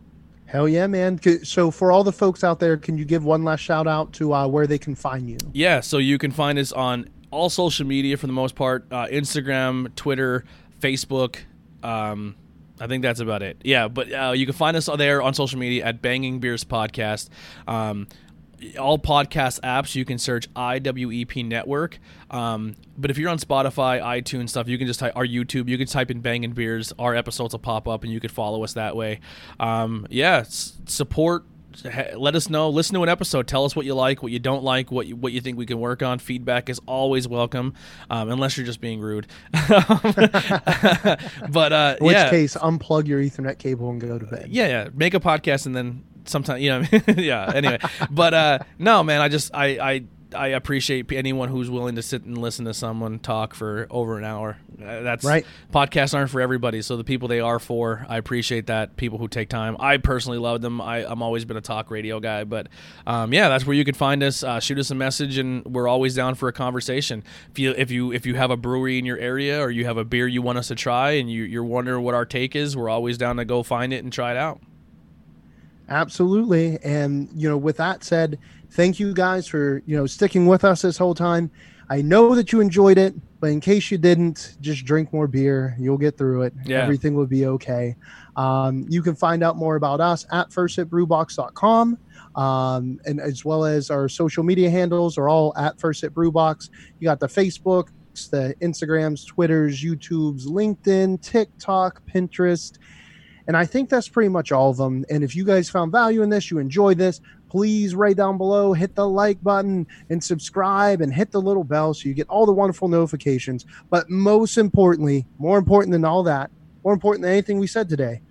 Hell 0.54 0.68
yeah, 0.68 0.86
man. 0.86 1.18
So 1.42 1.72
for 1.72 1.90
all 1.90 2.04
the 2.04 2.12
folks 2.12 2.44
out 2.44 2.60
there, 2.60 2.76
can 2.76 2.96
you 2.96 3.04
give 3.04 3.24
one 3.24 3.42
last 3.42 3.58
shout 3.58 3.88
out 3.88 4.12
to 4.12 4.32
uh, 4.32 4.46
where 4.46 4.68
they 4.68 4.78
can 4.78 4.94
find 4.94 5.28
you? 5.28 5.36
Yeah, 5.52 5.80
so 5.80 5.98
you 5.98 6.16
can 6.16 6.30
find 6.30 6.60
us 6.60 6.70
on 6.70 7.10
all 7.32 7.50
social 7.50 7.84
media 7.84 8.16
for 8.16 8.28
the 8.28 8.32
most 8.32 8.54
part 8.54 8.86
uh, 8.92 9.06
Instagram, 9.06 9.92
Twitter, 9.96 10.44
Facebook. 10.80 11.38
Um, 11.82 12.36
I 12.78 12.86
think 12.86 13.02
that's 13.02 13.18
about 13.18 13.42
it. 13.42 13.62
Yeah, 13.64 13.88
but 13.88 14.12
uh, 14.12 14.32
you 14.36 14.46
can 14.46 14.54
find 14.54 14.76
us 14.76 14.88
there 14.96 15.20
on 15.22 15.34
social 15.34 15.58
media 15.58 15.86
at 15.86 16.00
Bangin' 16.00 16.38
Beers 16.38 16.62
Podcast. 16.62 17.30
Um, 17.66 18.06
all 18.78 18.98
podcast 18.98 19.60
apps 19.60 19.94
you 19.94 20.04
can 20.04 20.18
search 20.18 20.52
IWEP 20.54 21.44
Network. 21.46 21.98
Um, 22.30 22.74
but 22.96 23.10
if 23.10 23.18
you're 23.18 23.30
on 23.30 23.38
Spotify, 23.38 24.00
iTunes 24.02 24.50
stuff, 24.50 24.68
you 24.68 24.78
can 24.78 24.86
just 24.86 25.00
type 25.00 25.12
our 25.16 25.26
YouTube. 25.26 25.68
You 25.68 25.78
can 25.78 25.86
type 25.86 26.10
in 26.10 26.20
Bangin' 26.20 26.52
Beers. 26.52 26.92
Our 26.98 27.14
episodes 27.14 27.54
will 27.54 27.58
pop 27.60 27.88
up, 27.88 28.04
and 28.04 28.12
you 28.12 28.20
could 28.20 28.32
follow 28.32 28.64
us 28.64 28.74
that 28.74 28.96
way. 28.96 29.20
Um, 29.60 30.06
yeah, 30.10 30.38
s- 30.38 30.74
support 30.86 31.44
let 32.14 32.36
us 32.36 32.48
know. 32.48 32.70
Listen 32.70 32.94
to 32.94 33.02
an 33.02 33.08
episode. 33.08 33.48
Tell 33.48 33.64
us 33.64 33.74
what 33.74 33.84
you 33.84 33.96
like, 33.96 34.22
what 34.22 34.30
you 34.30 34.38
don't 34.38 34.62
like, 34.62 34.92
what 34.92 35.08
you, 35.08 35.16
what 35.16 35.32
you 35.32 35.40
think 35.40 35.58
we 35.58 35.66
can 35.66 35.80
work 35.80 36.04
on. 36.04 36.20
Feedback 36.20 36.68
is 36.68 36.80
always 36.86 37.26
welcome, 37.26 37.74
um, 38.10 38.30
unless 38.30 38.56
you're 38.56 38.64
just 38.64 38.80
being 38.80 39.00
rude. 39.00 39.26
but 39.52 39.72
uh, 41.72 41.96
In 42.00 42.06
which 42.06 42.14
yeah, 42.14 42.30
case, 42.30 42.54
unplug 42.56 43.08
your 43.08 43.20
Ethernet 43.20 43.58
cable 43.58 43.90
and 43.90 44.00
go 44.00 44.20
to 44.20 44.24
bed. 44.26 44.46
yeah, 44.50 44.68
yeah. 44.68 44.88
Make 44.94 45.14
a 45.14 45.20
podcast 45.20 45.66
and 45.66 45.74
then 45.74 46.04
sometime, 46.24 46.60
you 46.60 46.70
know, 46.70 46.84
yeah. 47.16 47.50
Anyway, 47.54 47.78
but 48.10 48.34
uh, 48.34 48.58
no, 48.78 49.02
man. 49.02 49.20
I 49.20 49.28
just 49.28 49.54
I 49.54 49.66
I. 49.78 50.04
I 50.34 50.48
appreciate 50.48 51.12
anyone 51.12 51.48
who's 51.48 51.70
willing 51.70 51.94
to 51.94 52.02
sit 52.02 52.24
and 52.24 52.36
listen 52.36 52.64
to 52.64 52.74
someone 52.74 53.20
talk 53.20 53.54
for 53.54 53.86
over 53.88 54.18
an 54.18 54.24
hour. 54.24 54.56
Uh, 54.82 55.02
that's 55.02 55.24
Right. 55.24 55.46
Podcasts 55.72 56.12
aren't 56.12 56.30
for 56.30 56.40
everybody, 56.40 56.82
so 56.82 56.96
the 56.96 57.04
people 57.04 57.28
they 57.28 57.38
are 57.38 57.60
for, 57.60 58.04
I 58.08 58.16
appreciate 58.16 58.66
that. 58.66 58.96
People 58.96 59.18
who 59.18 59.28
take 59.28 59.48
time, 59.48 59.76
I 59.78 59.98
personally 59.98 60.38
love 60.38 60.60
them. 60.60 60.80
I, 60.80 61.08
I'm 61.08 61.22
always 61.22 61.44
been 61.44 61.56
a 61.56 61.60
talk 61.60 61.88
radio 61.88 62.18
guy, 62.18 62.42
but 62.42 62.66
um, 63.06 63.32
yeah, 63.32 63.48
that's 63.48 63.64
where 63.64 63.76
you 63.76 63.84
can 63.84 63.94
find 63.94 64.24
us. 64.24 64.42
Uh, 64.42 64.58
shoot 64.58 64.80
us 64.80 64.90
a 64.90 64.96
message, 64.96 65.38
and 65.38 65.64
we're 65.66 65.86
always 65.86 66.16
down 66.16 66.34
for 66.34 66.48
a 66.48 66.52
conversation. 66.52 67.22
If 67.52 67.60
you 67.60 67.70
if 67.76 67.92
you 67.92 68.12
if 68.12 68.26
you 68.26 68.34
have 68.34 68.50
a 68.50 68.56
brewery 68.56 68.98
in 68.98 69.04
your 69.04 69.18
area 69.18 69.60
or 69.60 69.70
you 69.70 69.84
have 69.84 69.98
a 69.98 70.04
beer 70.04 70.26
you 70.26 70.42
want 70.42 70.58
us 70.58 70.66
to 70.66 70.74
try, 70.74 71.12
and 71.12 71.30
you, 71.30 71.44
you're 71.44 71.62
wondering 71.62 72.02
what 72.02 72.14
our 72.14 72.26
take 72.26 72.56
is, 72.56 72.76
we're 72.76 72.90
always 72.90 73.16
down 73.18 73.36
to 73.36 73.44
go 73.44 73.62
find 73.62 73.92
it 73.92 74.02
and 74.02 74.12
try 74.12 74.32
it 74.32 74.36
out. 74.36 74.60
Absolutely. 75.94 76.76
And, 76.82 77.28
you 77.36 77.48
know, 77.48 77.56
with 77.56 77.76
that 77.76 78.02
said, 78.02 78.40
thank 78.72 78.98
you 78.98 79.14
guys 79.14 79.46
for, 79.46 79.80
you 79.86 79.96
know, 79.96 80.06
sticking 80.06 80.46
with 80.46 80.64
us 80.64 80.82
this 80.82 80.98
whole 80.98 81.14
time. 81.14 81.52
I 81.88 82.02
know 82.02 82.34
that 82.34 82.50
you 82.50 82.60
enjoyed 82.60 82.98
it, 82.98 83.14
but 83.38 83.50
in 83.50 83.60
case 83.60 83.92
you 83.92 83.98
didn't, 83.98 84.56
just 84.60 84.84
drink 84.84 85.12
more 85.12 85.28
beer. 85.28 85.76
You'll 85.78 85.98
get 85.98 86.18
through 86.18 86.42
it. 86.42 86.54
Yeah. 86.64 86.82
Everything 86.82 87.14
will 87.14 87.28
be 87.28 87.46
okay. 87.46 87.94
Um, 88.34 88.86
you 88.88 89.02
can 89.02 89.14
find 89.14 89.44
out 89.44 89.56
more 89.56 89.76
about 89.76 90.00
us 90.00 90.26
at 90.32 90.50
firstsipbrewbox.com. 90.50 91.98
Um, 92.34 93.00
and 93.06 93.20
as 93.20 93.44
well 93.44 93.64
as 93.64 93.88
our 93.88 94.08
social 94.08 94.42
media 94.42 94.70
handles 94.70 95.16
are 95.16 95.28
all 95.28 95.56
at 95.56 95.78
First 95.78 96.00
Sip 96.00 96.12
Brew 96.12 96.32
Box. 96.32 96.70
You 96.98 97.04
got 97.04 97.20
the 97.20 97.28
Facebook, 97.28 97.90
the 98.30 98.56
Instagrams, 98.60 99.24
Twitters, 99.24 99.80
YouTubes, 99.80 100.46
LinkedIn, 100.46 101.22
TikTok, 101.22 102.02
Pinterest. 102.12 102.78
And 103.46 103.56
I 103.56 103.66
think 103.66 103.90
that's 103.90 104.08
pretty 104.08 104.30
much 104.30 104.52
all 104.52 104.70
of 104.70 104.76
them. 104.76 105.04
And 105.10 105.22
if 105.22 105.36
you 105.36 105.44
guys 105.44 105.68
found 105.68 105.92
value 105.92 106.22
in 106.22 106.30
this, 106.30 106.50
you 106.50 106.58
enjoyed 106.58 106.98
this, 106.98 107.20
please 107.48 107.94
right 107.94 108.16
down 108.16 108.38
below, 108.38 108.72
hit 108.72 108.94
the 108.94 109.08
like 109.08 109.42
button 109.42 109.86
and 110.10 110.22
subscribe 110.22 111.00
and 111.00 111.12
hit 111.12 111.30
the 111.30 111.40
little 111.40 111.64
bell 111.64 111.94
so 111.94 112.08
you 112.08 112.14
get 112.14 112.28
all 112.28 112.46
the 112.46 112.52
wonderful 112.52 112.88
notifications. 112.88 113.66
But 113.90 114.08
most 114.08 114.56
importantly, 114.56 115.26
more 115.38 115.58
important 115.58 115.92
than 115.92 116.04
all 116.04 116.22
that, 116.24 116.50
more 116.82 116.92
important 116.92 117.22
than 117.22 117.32
anything 117.32 117.58
we 117.58 117.66
said 117.66 117.88
today, 117.88 118.22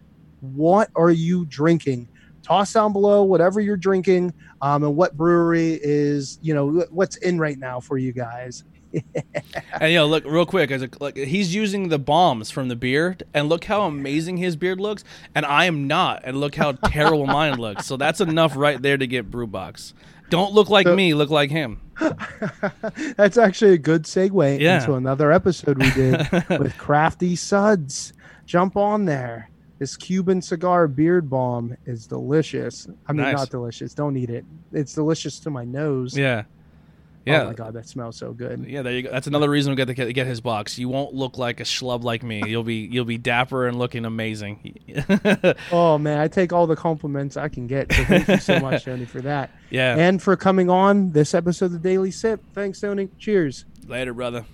what 0.41 0.89
are 0.95 1.11
you 1.11 1.45
drinking? 1.45 2.09
Toss 2.41 2.73
down 2.73 2.91
below 2.91 3.23
whatever 3.23 3.61
you're 3.61 3.77
drinking 3.77 4.33
um, 4.61 4.83
and 4.83 4.95
what 4.95 5.15
brewery 5.15 5.79
is, 5.81 6.39
you 6.41 6.53
know, 6.53 6.85
what's 6.89 7.15
in 7.17 7.39
right 7.39 7.57
now 7.57 7.79
for 7.79 7.97
you 7.97 8.11
guys. 8.11 8.65
And 9.79 9.91
you 9.91 9.97
know, 9.97 10.05
look 10.05 10.23
real 10.25 10.45
quick. 10.45 10.71
As 10.71 10.81
a, 10.83 10.89
like, 10.99 11.17
he's 11.17 11.53
using 11.55 11.89
the 11.89 11.99
balms 11.99 12.51
from 12.51 12.67
the 12.67 12.75
beard, 12.75 13.23
and 13.33 13.49
look 13.49 13.65
how 13.65 13.81
amazing 13.83 14.37
his 14.37 14.55
beard 14.55 14.79
looks. 14.79 15.03
And 15.35 15.45
I 15.45 15.65
am 15.65 15.87
not, 15.87 16.21
and 16.23 16.39
look 16.39 16.55
how 16.55 16.73
terrible 16.73 17.25
mine 17.25 17.57
looks. 17.59 17.85
So 17.85 17.97
that's 17.97 18.21
enough 18.21 18.55
right 18.55 18.81
there 18.81 18.97
to 18.97 19.07
get 19.07 19.29
Brewbox. 19.31 19.93
Don't 20.29 20.53
look 20.53 20.69
like 20.69 20.87
So- 20.87 20.95
me. 20.95 21.13
Look 21.13 21.29
like 21.29 21.51
him. 21.51 21.79
That's 23.17 23.37
actually 23.37 23.73
a 23.73 23.77
good 23.77 24.03
segue 24.03 24.59
Yeah. 24.59 24.79
into 24.79 24.95
another 24.95 25.31
episode 25.31 25.77
we 25.77 25.91
did 25.91 26.27
with 26.49 26.75
Crafty 26.77 27.35
Suds. 27.35 28.13
Jump 28.45 28.75
on 28.75 29.05
there. 29.05 29.49
This 29.79 29.95
Cuban 29.97 30.41
cigar 30.41 30.87
beard 30.87 31.29
balm 31.29 31.75
is 31.85 32.07
delicious. 32.07 32.87
I 33.07 33.13
mean, 33.13 33.23
Nice. 33.23 33.35
not 33.37 33.49
delicious. 33.49 33.93
Don't 33.93 34.15
eat 34.17 34.29
it. 34.29 34.45
It's 34.71 34.93
delicious 34.93 35.39
to 35.41 35.49
my 35.49 35.65
nose. 35.65 36.17
Yeah, 36.17 36.43
Oh 37.25 37.45
my 37.45 37.53
god, 37.53 37.73
that 37.73 37.87
smells 37.87 38.17
so 38.17 38.33
good. 38.33 38.65
yeah. 38.67 38.81
There 38.81 38.93
you 38.93 39.03
go. 39.03 39.11
That's 39.11 39.27
another 39.27 39.49
reason 39.49 39.71
we 39.71 39.77
got 39.77 39.87
to 39.87 39.93
get, 39.93 40.11
get 40.13 40.27
his 40.27 40.41
box. 40.41 40.77
You 40.77 40.89
won't 40.89 41.13
look 41.13 41.37
like 41.37 41.59
a 41.59 41.63
schlub 41.63 42.03
like 42.03 42.21
me. 42.23 42.43
You'll 42.47 42.63
be 42.63 42.87
you'll 42.91 43.05
be 43.05 43.17
dapper 43.17 43.67
and 43.67 43.77
looking 43.79 44.05
amazing. 44.05 44.79
Oh 45.71 45.97
man, 45.97 46.19
I 46.19 46.27
take 46.27 46.51
all 46.53 46.67
the 46.67 46.75
compliments 46.75 47.37
I 47.37 47.47
can 47.49 47.67
get. 47.67 47.91
So 47.93 48.03
thank 48.05 48.27
you 48.27 48.37
so 48.39 48.59
much, 48.59 48.83
Tony, 48.85 49.05
for 49.05 49.21
that. 49.21 49.51
yeah. 49.69 49.95
And 49.97 50.21
for 50.21 50.35
coming 50.35 50.69
on 50.69 51.11
this 51.11 51.33
episode 51.33 51.65
of 51.65 51.71
the 51.73 51.79
Daily 51.79 52.11
Sip. 52.11 52.41
Thanks, 52.53 52.79
Tony. 52.81 53.09
Cheers. 53.17 53.65
Later, 53.87 54.13
brother. 54.13 54.45